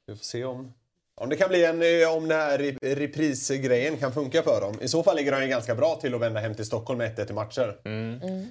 Vi 0.07 0.15
får 0.15 0.23
se 0.23 0.43
om, 0.45 0.73
om 1.15 1.29
det 1.29 1.35
kan 1.35 1.49
bli 1.49 1.65
en, 1.65 1.81
eh, 2.01 2.15
om 2.17 2.27
den 2.27 2.37
här 2.37 2.57
re- 2.57 2.95
reprisgrejen 2.95 3.97
kan 3.97 4.13
funka 4.13 4.43
för 4.43 4.61
dem. 4.61 4.75
I 4.81 4.87
så 4.87 5.03
fall 5.03 5.15
ligger 5.15 5.31
de 5.31 5.41
ju 5.41 5.47
ganska 5.47 5.75
bra 5.75 5.95
till 6.01 6.15
att 6.15 6.21
vända 6.21 6.39
hem 6.39 6.55
till 6.55 6.65
Stockholm 6.65 6.97
med 6.97 7.15
1-1 7.19 7.29
i 7.29 7.33
matcher. 7.33 7.79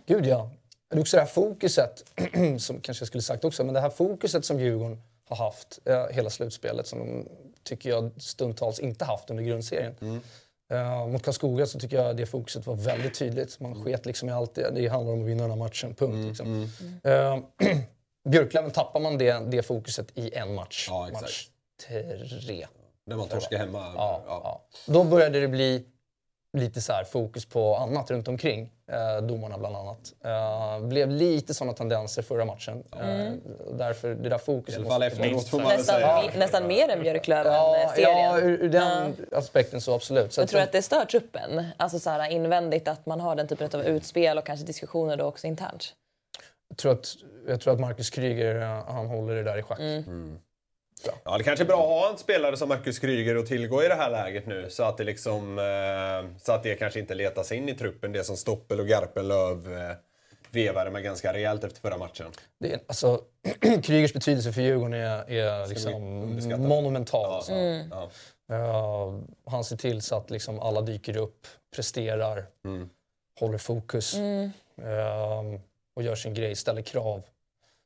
Gud 0.06 0.26
ja. 0.26 0.50
Det 0.90 0.96
är 0.96 1.00
också 1.00 1.16
det 1.16 1.20
här 1.20 1.28
fokuset, 1.28 2.04
som 2.58 2.80
kanske 2.80 3.02
jag 3.02 3.06
skulle 3.08 3.22
sagt 3.22 3.44
också, 3.44 3.64
men 3.64 3.74
det 3.74 3.80
här 3.80 3.90
fokuset 3.90 4.44
som 4.44 4.60
Djurgården 4.60 5.02
har 5.28 5.36
haft 5.36 5.78
eh, 5.84 6.06
hela 6.10 6.30
slutspelet 6.30 6.86
som 6.86 6.98
de 6.98 7.28
tycker 7.62 7.90
jag 7.90 8.10
stundtals 8.16 8.78
inte 8.78 9.04
haft 9.04 9.30
under 9.30 9.44
grundserien. 9.44 9.94
Eh, 10.70 11.06
mot 11.06 11.22
Karlskoga 11.22 11.66
så 11.66 11.78
tycker 11.78 11.96
jag 12.02 12.16
det 12.16 12.26
fokuset 12.26 12.66
var 12.66 12.74
väldigt 12.74 13.14
tydligt. 13.18 13.60
Man 13.60 13.84
sket 13.84 14.06
liksom 14.06 14.28
i 14.28 14.32
allt. 14.32 14.54
Det, 14.54 14.70
det 14.74 14.88
handlar 14.88 15.12
om 15.12 15.20
att 15.22 15.28
vinna 15.28 15.42
den 15.42 15.50
här 15.50 15.58
matchen, 15.58 15.94
punkt. 15.94 16.28
Liksom. 16.28 16.68
Eh, 17.04 17.38
Björklöven 18.26 18.70
tappar 18.70 19.00
man 19.00 19.18
det, 19.18 19.32
det 19.50 19.62
fokuset 19.62 20.06
i 20.18 20.34
en 20.34 20.54
match. 20.54 20.86
Ja, 20.90 21.08
exakt. 21.08 21.22
match 21.22 21.46
tre. 22.46 22.66
När 23.06 23.16
man 23.16 23.28
torskar 23.28 23.58
hemma. 23.58 23.92
Ja, 23.96 24.22
ja. 24.26 24.60
Då 24.86 25.04
började 25.04 25.40
det 25.40 25.48
bli 25.48 25.84
lite 26.52 26.80
så 26.80 26.92
här 26.92 27.04
fokus 27.04 27.46
på 27.46 27.76
annat 27.76 28.10
runt 28.10 28.28
omkring. 28.28 28.72
Eh, 28.92 29.26
domarna 29.26 29.58
bland 29.58 29.76
annat. 29.76 30.14
Eh, 30.24 30.86
blev 30.86 31.10
lite 31.10 31.54
sådana 31.54 31.72
tendenser 31.72 32.22
förra 32.22 32.44
matchen. 32.44 32.84
Eh, 32.92 33.32
därför 33.72 34.14
det 34.14 34.28
där 34.28 34.38
fokuset 34.38 34.80
I 34.80 34.82
alla 34.82 34.90
fall 34.90 35.02
efteråt 35.02 35.48
får 35.48 35.58
man 35.58 35.68
väl 35.68 35.76
Nästan, 35.78 36.00
säga. 36.00 36.30
nästan 36.38 36.66
mer 36.66 36.88
än 36.88 36.98
Ja, 36.98 37.02
Björklöven-serien. 37.02 38.18
ja, 38.18 38.40
ur, 38.40 38.62
ur 38.62 38.68
den 38.68 39.16
aspekten 39.32 39.80
så 39.80 39.94
absolut. 39.94 40.32
Så 40.32 40.40
Jag 40.40 40.48
tror 40.48 40.60
att 40.60 40.72
det 40.72 40.82
stör 40.82 41.04
truppen, 41.04 41.66
alltså 41.76 41.98
så 41.98 42.10
här 42.10 42.30
invändigt 42.30 42.88
att 42.88 43.06
man 43.06 43.20
har 43.20 43.36
den 43.36 43.48
typen 43.48 43.70
av 43.80 43.86
utspel 43.86 44.38
och 44.38 44.46
kanske 44.46 44.66
diskussioner 44.66 45.16
då 45.16 45.24
också 45.24 45.46
internt. 45.46 45.94
Jag, 46.68 46.78
tror 46.78 46.92
att, 46.92 47.16
jag 47.46 47.60
tror 47.60 47.74
att 47.74 47.80
Marcus 47.80 48.10
Kryger, 48.10 48.60
eh, 48.60 48.84
han 48.94 49.06
håller 49.06 49.34
det 49.34 49.42
där 49.42 49.58
i 49.58 49.62
schack. 49.62 49.80
Ja, 51.24 51.38
det 51.38 51.44
kanske 51.44 51.64
är 51.64 51.66
bra 51.66 51.80
att 51.80 52.04
ha 52.04 52.10
en 52.10 52.18
spelare 52.18 52.56
som 52.56 52.68
Marcus 52.68 52.98
Kryger 52.98 53.36
att 53.36 53.46
tillgå 53.46 53.82
i 53.84 53.88
det 53.88 53.94
här 53.94 54.10
läget 54.10 54.46
nu. 54.46 54.70
Så 54.70 54.82
att 54.82 54.96
det, 54.96 55.04
liksom, 55.04 55.58
eh, 55.58 56.38
så 56.38 56.52
att 56.52 56.62
det 56.62 56.74
kanske 56.74 57.00
inte 57.00 57.14
letas 57.14 57.52
in 57.52 57.68
i 57.68 57.74
truppen, 57.74 58.12
det 58.12 58.24
som 58.24 58.36
Stoppel 58.36 58.80
och 58.80 58.86
Garpenlöv 58.86 59.72
eh, 59.72 59.96
vevade 60.50 60.90
med 60.90 61.02
ganska 61.02 61.32
rejält 61.32 61.64
efter 61.64 61.80
förra 61.80 61.98
matchen. 61.98 62.26
Det 62.60 62.72
är, 62.72 62.80
alltså, 62.86 63.22
Krygers 63.82 64.12
betydelse 64.12 64.52
för 64.52 64.62
Djurgården 64.62 64.92
är, 64.94 65.30
är 65.30 65.66
liksom 65.66 66.02
monumental. 66.68 67.22
Ja, 67.30 67.36
alltså. 67.36 67.52
ja. 68.46 69.20
Han 69.46 69.64
ser 69.64 69.76
till 69.76 70.02
så 70.02 70.16
att 70.16 70.30
liksom 70.30 70.60
alla 70.60 70.80
dyker 70.80 71.16
upp, 71.16 71.46
presterar, 71.76 72.46
håller 73.40 73.58
fokus 73.58 74.14
eh, 74.14 74.50
och 75.96 76.02
gör 76.02 76.14
sin 76.14 76.34
grej, 76.34 76.54
ställer 76.56 76.82
krav. 76.82 77.22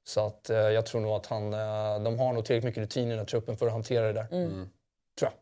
Så 0.05 0.27
att, 0.27 0.51
eh, 0.51 0.57
jag 0.59 0.87
tror 0.87 1.01
nog 1.01 1.13
att 1.13 1.27
han, 1.27 1.53
eh, 1.53 2.03
de 2.03 2.19
har 2.19 2.33
nog 2.33 2.45
tillräckligt 2.45 2.65
mycket 2.65 2.83
rutin 2.83 3.07
i 3.07 3.11
den 3.11 3.19
här 3.19 3.27
truppen 3.27 3.57
för 3.57 3.67
att 3.67 3.73
hantera 3.73 4.07
det 4.07 4.13
där. 4.13 4.27
Tror 5.19 5.31
jag. 5.31 5.33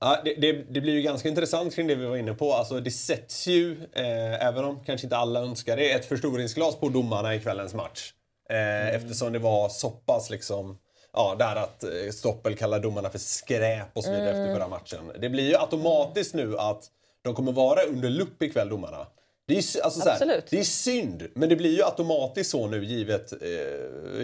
Ja, 0.00 0.20
det, 0.24 0.34
det, 0.34 0.52
det 0.52 0.80
blir 0.80 0.92
ju 0.92 1.02
ganska 1.02 1.28
intressant 1.28 1.74
kring 1.74 1.86
det 1.86 1.94
vi 1.94 2.06
var 2.06 2.16
inne 2.16 2.34
på. 2.34 2.52
Alltså, 2.52 2.80
det 2.80 2.90
sätts 2.90 3.46
ju, 3.46 3.72
eh, 3.92 4.46
även 4.46 4.64
om 4.64 4.84
kanske 4.84 5.06
inte 5.06 5.16
alla 5.16 5.40
önskar 5.40 5.76
det, 5.76 5.92
ett 5.92 6.04
förstoringsglas 6.04 6.76
på 6.76 6.88
domarna 6.88 7.34
i 7.34 7.40
kvällens 7.40 7.74
match. 7.74 8.12
Eh, 8.50 8.94
Eftersom 8.94 9.32
det 9.32 9.38
var 9.38 9.68
så 9.68 9.90
pass 9.90 10.30
liksom, 10.30 10.78
ja, 11.12 11.36
där 11.38 11.56
att 11.56 11.84
eh, 11.84 12.10
Stoppel 12.12 12.56
kallar 12.56 12.80
domarna 12.80 13.10
för 13.10 13.18
skräp 13.18 13.96
och 13.96 14.04
så 14.04 14.10
vidare 14.10 14.30
efter 14.30 14.54
förra 14.54 14.68
matchen. 14.68 15.12
Det 15.20 15.28
blir 15.28 15.48
ju 15.48 15.56
automatiskt 15.56 16.34
nu 16.34 16.58
att 16.58 16.84
de 17.22 17.34
kommer 17.34 17.52
vara 17.52 17.82
under 17.82 18.10
lupp 18.10 18.42
ikväll, 18.42 18.68
domarna. 18.68 19.06
Det 19.48 19.54
är, 19.54 19.76
ju 19.76 19.82
alltså, 19.82 20.00
så 20.00 20.08
här, 20.08 20.12
Absolut. 20.12 20.46
det 20.50 20.58
är 20.58 20.64
synd, 20.64 21.28
men 21.34 21.48
det 21.48 21.56
blir 21.56 21.76
ju 21.76 21.84
automatiskt 21.84 22.50
så 22.50 22.66
nu 22.66 22.84
givet 22.84 23.32
eh, 23.32 23.38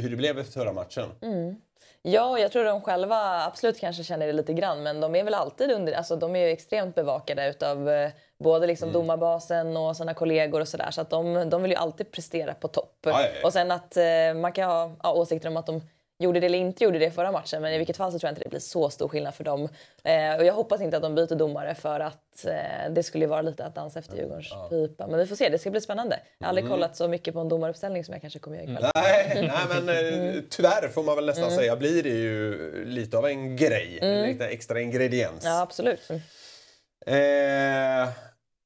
hur 0.01 0.11
det 0.11 0.17
blev 0.17 0.39
efter 0.39 0.53
förra 0.53 0.73
matchen. 0.73 1.11
Ja, 2.03 2.31
och 2.31 2.41
jag 2.41 2.53
tror 2.53 2.65
de 2.65 2.81
själva 2.81 3.45
absolut 3.45 3.81
kanske 3.81 4.05
känner 4.05 4.27
det 4.27 4.33
lite 4.33 4.53
grann 4.53 4.83
men 4.83 5.01
de 5.01 5.15
är 5.15 5.25
väl 5.25 5.35
alltid 5.35 5.71
under, 5.71 5.93
alltså 5.93 6.17
de 6.17 6.37
är 6.37 6.47
ju 6.47 6.53
extremt 6.53 6.95
bevakade 6.95 7.49
utav 7.49 7.91
eh, 7.91 8.11
både 8.39 8.67
liksom 8.67 8.93
domarbasen 8.93 9.77
och 9.77 9.97
sina 9.97 10.15
kollegor 10.15 10.61
och 10.61 10.69
sådär 10.69 10.91
så 10.91 11.01
att 11.01 11.11
de, 11.11 11.51
de 11.51 11.63
vill 11.63 11.71
ju 11.71 11.77
alltid 11.77 12.11
prestera 12.11 12.55
på 12.55 12.69
topp. 12.69 12.99
Ja, 13.05 13.11
ja, 13.11 13.29
ja. 13.41 13.47
Och 13.47 13.53
sen 13.53 13.71
att 13.71 13.97
eh, 13.97 14.35
man 14.35 14.53
kan 14.53 14.71
ha 14.71 14.97
ja, 15.03 15.13
åsikter 15.13 15.49
om 15.49 15.57
att 15.57 15.67
de 15.67 15.81
gjorde 16.19 16.41
det 16.41 16.47
eller 16.47 16.59
inte 16.59 16.85
gjorde 16.85 16.99
det 16.99 17.11
förra 17.11 17.33
matchen 17.33 17.63
men 17.63 17.73
i 17.73 17.79
vilket 17.79 17.97
fall 17.97 18.13
så 18.13 18.19
tror 18.19 18.29
jag 18.29 18.33
inte 18.33 18.43
det 18.45 18.51
blir 18.51 18.61
så 18.61 18.91
stor 18.91 19.09
skillnad 19.09 19.35
för 19.35 19.45
dem. 19.45 19.69
Eh, 20.05 20.37
och 20.37 20.45
jag 20.45 20.55
hoppas 20.55 20.81
inte 20.81 20.97
att 20.97 21.03
de 21.03 21.15
byter 21.15 21.35
domare 21.35 21.75
för 21.75 22.01
att 22.01 22.47
eh, 22.47 22.93
det 22.93 23.03
skulle 23.03 23.27
vara 23.27 23.43
lite 23.43 23.65
att 23.65 23.75
dansa 23.75 23.99
efter 23.99 24.17
Djurgårdens 24.17 24.53
pipa. 24.71 25.07
Men 25.07 25.19
vi 25.19 25.27
får 25.27 25.37
se, 25.37 25.49
det 25.49 25.59
ska 25.59 25.71
bli 25.71 25.81
spännande. 25.81 26.19
Jag 26.39 26.47
har 26.47 26.49
aldrig 26.49 26.69
kollat 26.69 26.97
så 26.97 27.09
mycket 27.09 27.35
på 27.35 27.41
en 27.41 27.49
domaruppställning 27.49 28.05
som 28.05 28.13
jag 28.13 28.21
kanske 28.21 28.39
kommer 28.39 28.57
göra 28.57 28.71
ikväll. 28.71 28.91
Nej, 28.95 29.53
nej 29.69 29.83
men 29.83 29.89
eh, 29.89 30.43
tyvärr 30.51 30.89
får 30.89 31.03
man 31.03 31.17
väl 31.17 31.27
nästan 31.27 31.51
säga 31.51 31.77
blir 31.77 32.03
det 32.03 32.09
ju 32.09 32.85
lite 32.85 33.19
av 33.19 33.27
en 33.27 33.57
grej. 33.57 33.99
Lite 34.27 34.47
extra 34.47 34.81
ingrediens. 34.81 35.45
Ja, 35.45 35.63
absolut. 35.63 36.11
Eh, 37.07 38.09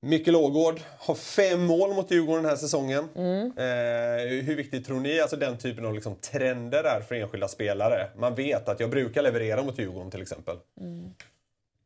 Mikael 0.00 0.36
Ågård 0.36 0.80
har 0.98 1.14
fem 1.14 1.60
mål 1.66 1.94
mot 1.94 2.10
Djurgården 2.10 2.42
den 2.42 2.50
här 2.50 2.56
säsongen. 2.56 3.08
Eh, 3.56 4.42
hur 4.44 4.56
viktigt 4.56 4.86
tror 4.86 5.00
ni 5.00 5.20
alltså 5.20 5.36
den 5.36 5.58
typen 5.58 5.86
av 5.86 5.94
liksom 5.94 6.14
trender 6.16 6.84
är 6.84 7.00
för 7.00 7.14
enskilda 7.14 7.48
spelare? 7.48 8.08
Man 8.16 8.34
vet 8.34 8.68
att 8.68 8.80
jag 8.80 8.90
brukar 8.90 9.22
leverera 9.22 9.62
mot 9.62 9.78
Djurgården 9.78 10.10
till 10.10 10.22
exempel. 10.22 10.56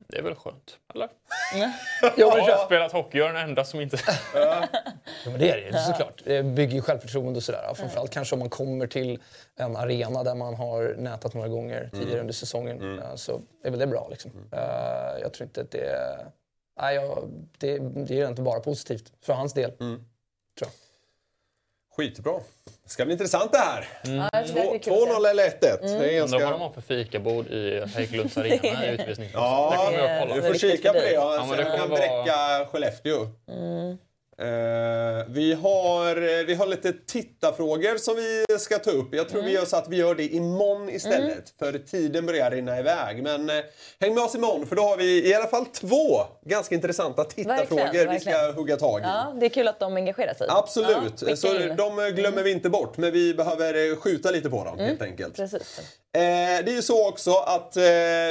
Det 0.08 0.18
är 0.18 0.22
väl 0.22 0.34
skönt? 0.34 0.78
Eller? 0.94 1.08
Ja, 1.54 1.72
Jag 2.16 2.30
har 2.30 2.66
spelat 2.66 2.92
hockey, 2.92 3.18
jag 3.18 3.28
är 3.28 3.32
den 3.34 3.42
enda 3.48 3.64
som 3.64 3.80
inte... 3.80 3.96
Ja, 4.34 4.68
men 5.30 5.38
det 5.40 5.50
är 5.50 5.56
det 5.56 5.66
ju 5.66 5.72
såklart. 5.72 6.22
Det 6.24 6.42
bygger 6.42 6.74
ju 6.74 6.80
självförtroende 6.82 7.36
och 7.36 7.42
sådär. 7.42 7.72
Framförallt 7.74 8.10
kanske 8.10 8.34
om 8.34 8.38
man 8.38 8.50
kommer 8.50 8.86
till 8.86 9.20
en 9.56 9.76
arena 9.76 10.22
där 10.24 10.34
man 10.34 10.54
har 10.54 10.94
nätat 10.98 11.34
några 11.34 11.48
gånger 11.48 11.90
tidigare 11.92 12.20
under 12.20 12.34
säsongen. 12.34 12.98
eh, 12.98 13.14
Så 13.14 13.40
är 13.64 13.70
väl 13.70 13.78
det 13.80 13.86
bra 13.86 14.08
liksom. 14.10 14.30
Eh, 14.52 14.58
Jag 15.20 15.32
tror 15.32 15.46
inte 15.46 15.60
att 15.60 15.70
det 15.70 15.86
är... 15.86 16.26
Nej, 16.80 16.94
jag, 16.94 17.28
det, 17.58 17.78
det 17.78 18.20
är 18.20 18.28
inte 18.28 18.42
bara 18.42 18.60
positivt 18.60 19.12
för 19.20 19.32
hans 19.32 19.52
del. 19.54 19.70
Mm. 19.80 19.96
Tror 20.58 20.70
jag. 20.70 20.70
Skitbra. 21.96 22.40
Det 22.84 22.88
ska 22.90 23.04
bli 23.04 23.12
intressant 23.12 23.52
det 23.52 23.58
här. 23.58 23.88
Ja, 24.04 24.28
jag 24.32 24.46
tycker 24.46 24.60
det 24.62 24.68
är 24.74 24.78
kul 24.78 24.92
att 24.92 24.98
se. 24.98 25.12
2-0 25.14 25.26
eller 25.30 25.44
1-1. 25.44 25.50
Det 25.60 26.16
är 26.16 26.22
Undrar 26.22 26.40
vad 26.40 26.48
de 26.52 26.60
ganska... 26.60 26.64
har 26.64 26.70
för 26.72 26.80
fikabord 26.80 27.46
i 27.46 27.84
Hägglunds 27.86 28.36
arena 28.38 28.86
i 28.86 28.90
utvisning. 28.94 29.30
Ja, 29.32 29.70
det 29.70 29.76
kommer 29.86 29.98
jag 30.08 30.22
att 30.22 30.28
det 30.28 30.34
Du 30.34 30.42
får 30.42 30.54
kika 30.58 30.88
på 30.92 30.98
det. 30.98 31.12
Ja. 31.12 31.46
Ja, 31.50 31.56
du 31.56 31.62
kan 31.64 31.88
vara- 31.90 31.98
bräcka 32.00 32.66
Skellefteå. 32.72 33.26
Eh, 34.38 34.46
vi, 35.28 35.52
har, 35.62 36.44
vi 36.44 36.54
har 36.54 36.66
lite 36.66 36.92
tittarfrågor 36.92 37.96
som 37.98 38.16
vi 38.16 38.44
ska 38.58 38.78
ta 38.78 38.90
upp. 38.90 39.14
Jag 39.14 39.28
tror 39.28 39.38
Mm. 39.40 39.50
vi 39.50 39.56
gör 39.58 39.64
så 39.64 39.76
att 39.76 39.88
vi 39.88 39.96
gör 39.96 40.14
det 40.14 40.26
imorgon 40.34 40.88
istället. 40.90 41.54
För 41.58 41.72
tiden 41.78 42.26
börjar 42.26 42.50
rinna 42.50 42.78
iväg. 42.78 43.22
Men 43.22 43.50
eh, 43.50 43.56
häng 44.00 44.14
med 44.14 44.24
oss 44.24 44.34
imorgon 44.34 44.66
för 44.66 44.76
då 44.76 44.82
har 44.82 44.96
vi 44.96 45.28
i 45.28 45.34
alla 45.34 45.46
fall 45.46 45.66
två 45.66 46.20
ganska 46.46 46.74
intressanta 46.74 47.24
tittarfrågor 47.24 47.82
Verkligen, 47.82 48.10
vi 48.12 48.20
ska 48.20 48.30
verkligen. 48.30 48.54
hugga 48.54 48.76
tag 48.76 49.00
i. 49.00 49.04
Ja, 49.04 49.34
det 49.40 49.46
är 49.46 49.50
kul 49.50 49.68
att 49.68 49.80
de 49.80 49.96
engagerar 49.96 50.34
sig. 50.34 50.46
Absolut. 50.50 51.22
Ja, 51.26 51.36
så 51.36 51.48
de 51.76 52.12
glömmer 52.16 52.42
vi 52.42 52.50
inte 52.52 52.70
bort. 52.70 52.96
Men 52.96 53.12
vi 53.12 53.34
behöver 53.34 53.90
eh, 53.90 53.96
skjuta 53.96 54.30
lite 54.30 54.50
på 54.50 54.64
dem 54.64 54.78
helt 54.78 55.02
enkelt. 55.02 55.36
Precis. 55.36 55.80
Eh, 56.14 56.64
det 56.64 56.70
är 56.72 56.74
ju 56.76 56.82
så 56.82 57.08
också 57.08 57.34
att 57.34 57.76
eh, 57.76 57.82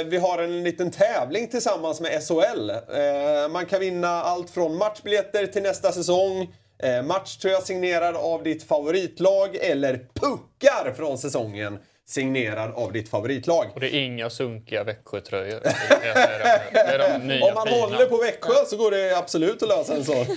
vi 0.06 0.18
har 0.22 0.38
en 0.42 0.64
liten 0.64 0.90
tävling 0.90 1.48
tillsammans 1.48 2.00
med 2.00 2.22
SHL. 2.22 2.70
Eh, 2.70 3.48
man 3.50 3.66
kan 3.66 3.80
vinna 3.80 4.08
allt 4.08 4.50
från 4.50 4.76
matchbiljetter 4.76 5.46
till 5.46 5.62
nästa 5.62 5.92
säsong, 5.92 6.54
eh, 6.82 7.02
matchtröja 7.02 7.60
signerad 7.60 8.16
av 8.16 8.42
ditt 8.42 8.62
favoritlag 8.62 9.56
eller 9.56 10.06
puckar 10.14 10.92
från 10.96 11.18
säsongen 11.18 11.78
signerad 12.08 12.72
av 12.74 12.92
ditt 12.92 13.08
favoritlag. 13.10 13.66
Och 13.74 13.80
det 13.80 13.86
är 13.96 14.00
inga 14.04 14.30
sunkiga 14.30 14.84
Växjötröjor. 14.84 15.60
Det 16.02 16.08
är- 16.08 16.72
det 16.72 16.78
är 16.80 16.98
de 17.18 17.26
nya 17.26 17.44
Om 17.46 17.54
man 17.54 17.66
fina. 17.66 17.80
håller 17.80 18.06
på 18.06 18.16
Växjö 18.16 18.64
så 18.66 18.76
går 18.76 18.90
det 18.90 19.16
absolut 19.18 19.62
att 19.62 19.68
lösa 19.68 19.94
en 19.94 20.04
sån. 20.04 20.26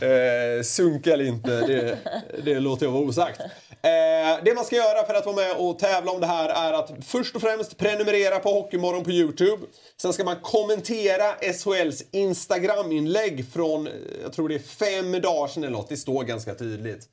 eh, 0.00 0.62
sunk 0.62 1.06
eller 1.06 1.24
inte, 1.24 1.60
det, 1.60 1.98
det 2.44 2.60
låter 2.60 2.86
jag 2.86 2.92
vara 2.92 3.02
osagt. 3.02 3.40
Eh, 3.82 4.44
det 4.44 4.54
man 4.54 4.64
ska 4.64 4.76
göra 4.76 5.06
för 5.06 5.14
att 5.14 5.26
vara 5.26 5.36
med 5.36 5.56
och 5.56 5.78
tävla 5.78 6.12
om 6.12 6.20
det 6.20 6.26
här 6.26 6.48
är 6.48 6.72
att 6.72 6.90
först 7.04 7.36
och 7.36 7.42
främst 7.42 7.78
prenumerera 7.78 8.38
på 8.38 8.48
Hockeymorgon 8.48 9.04
på 9.04 9.10
Youtube. 9.10 9.66
Sen 10.02 10.12
ska 10.12 10.24
man 10.24 10.36
kommentera 10.42 11.34
SHLs 11.52 12.04
Instagram-inlägg 12.10 13.52
från, 13.52 13.86
eh, 13.86 13.92
jag 14.22 14.32
tror 14.32 14.48
det 14.48 14.54
är 14.54 14.58
fem 14.58 15.12
dagar 15.12 15.48
sedan 15.48 15.64
eller 15.64 15.76
något. 15.76 15.88
Det 15.88 15.96
står 15.96 16.24
ganska 16.24 16.54
tydligt. 16.54 17.08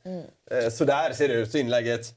Eh, 0.51 0.69
så 0.69 0.85
där 0.85 1.13
ser 1.13 1.27
det 1.27 1.33
ut, 1.33 1.55
inlägget. 1.55 2.13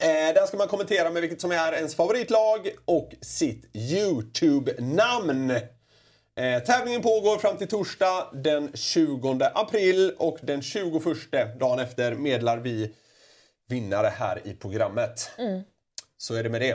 Eh, 0.00 0.34
där 0.34 0.46
ska 0.46 0.56
man 0.56 0.68
kommentera 0.68 1.10
med 1.10 1.22
vilket 1.22 1.40
som 1.40 1.52
är 1.52 1.72
ens 1.72 1.94
favoritlag 1.94 2.70
och 2.84 3.10
sitt 3.20 3.64
YouTube-namn. 3.74 5.52
Eh, 6.38 6.62
tävlingen 6.62 7.02
pågår 7.02 7.38
fram 7.38 7.56
till 7.56 7.68
torsdag 7.68 8.30
den 8.32 8.72
20 8.74 9.50
april 9.54 10.14
och 10.18 10.38
den 10.42 10.62
21 10.62 11.58
dagen 11.60 11.78
efter 11.78 12.14
medlar 12.14 12.58
vi 12.58 12.94
vinnare 13.68 14.06
här 14.06 14.40
i 14.44 14.54
programmet. 14.54 15.30
Så 16.16 16.34
är 16.34 16.42
det 16.42 16.50
med 16.50 16.60
det. 16.60 16.72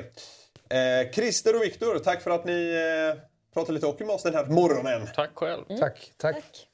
Eh, 0.78 1.12
Christer 1.12 1.56
och 1.56 1.64
Viktor, 1.64 2.00
tack 2.00 2.22
för 2.22 2.32
att 2.32 2.46
ni 2.46 2.74
eh, 2.74 3.22
pratade 3.54 3.74
lite 3.74 3.86
hockey 3.86 4.06
med 4.06 4.16
oss 4.16 4.24
den 4.24 4.34
här 4.34 4.46
morgonen. 4.46 5.08
Tack 5.16 5.32
själv. 5.36 5.64
Tack, 5.80 6.12
tack. 6.18 6.36
Tack. 6.36 6.68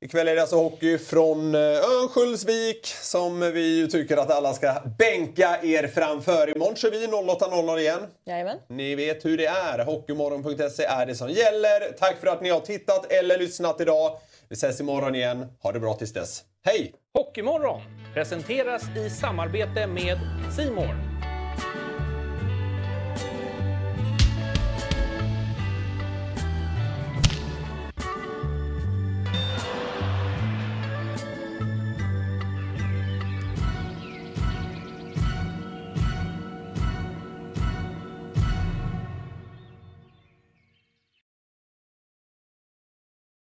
Ikväll 0.00 0.28
är 0.28 0.34
det 0.34 0.40
alltså 0.40 0.56
hockey 0.56 0.98
från 0.98 1.54
eh, 1.54 1.60
Örnsköldsvik 1.60 2.86
som 2.86 3.40
vi 3.40 3.76
ju 3.76 3.86
tycker 3.86 4.16
att 4.16 4.30
alla 4.30 4.54
ska 4.54 4.74
bänka 4.98 5.58
er 5.62 5.86
framför. 5.86 6.56
Imorgon 6.56 6.76
kör 6.76 6.90
vi 6.90 7.06
08.00 7.06 7.78
igen. 7.78 8.00
Jajamän. 8.26 8.58
Ni 8.68 8.94
vet 8.94 9.24
hur 9.24 9.36
det 9.36 9.46
är. 9.46 9.84
Hockeymorgon.se 9.84 10.84
är 10.84 11.06
det 11.06 11.14
som 11.14 11.28
gäller. 11.30 11.92
Tack 11.98 12.16
för 12.20 12.26
att 12.26 12.42
ni 12.42 12.50
har 12.50 12.60
tittat 12.60 13.12
eller 13.12 13.38
lyssnat 13.38 13.80
idag. 13.80 14.18
Vi 14.48 14.54
ses 14.54 14.80
imorgon 14.80 15.14
igen. 15.14 15.46
Ha 15.62 15.72
det 15.72 15.80
bra 15.80 15.94
tills 15.94 16.12
dess. 16.12 16.44
Hej! 16.64 16.94
Hockeymorgon 17.14 17.80
presenteras 18.14 18.82
i 18.96 19.10
samarbete 19.10 19.86
med 19.86 20.18
Simor. 20.56 21.17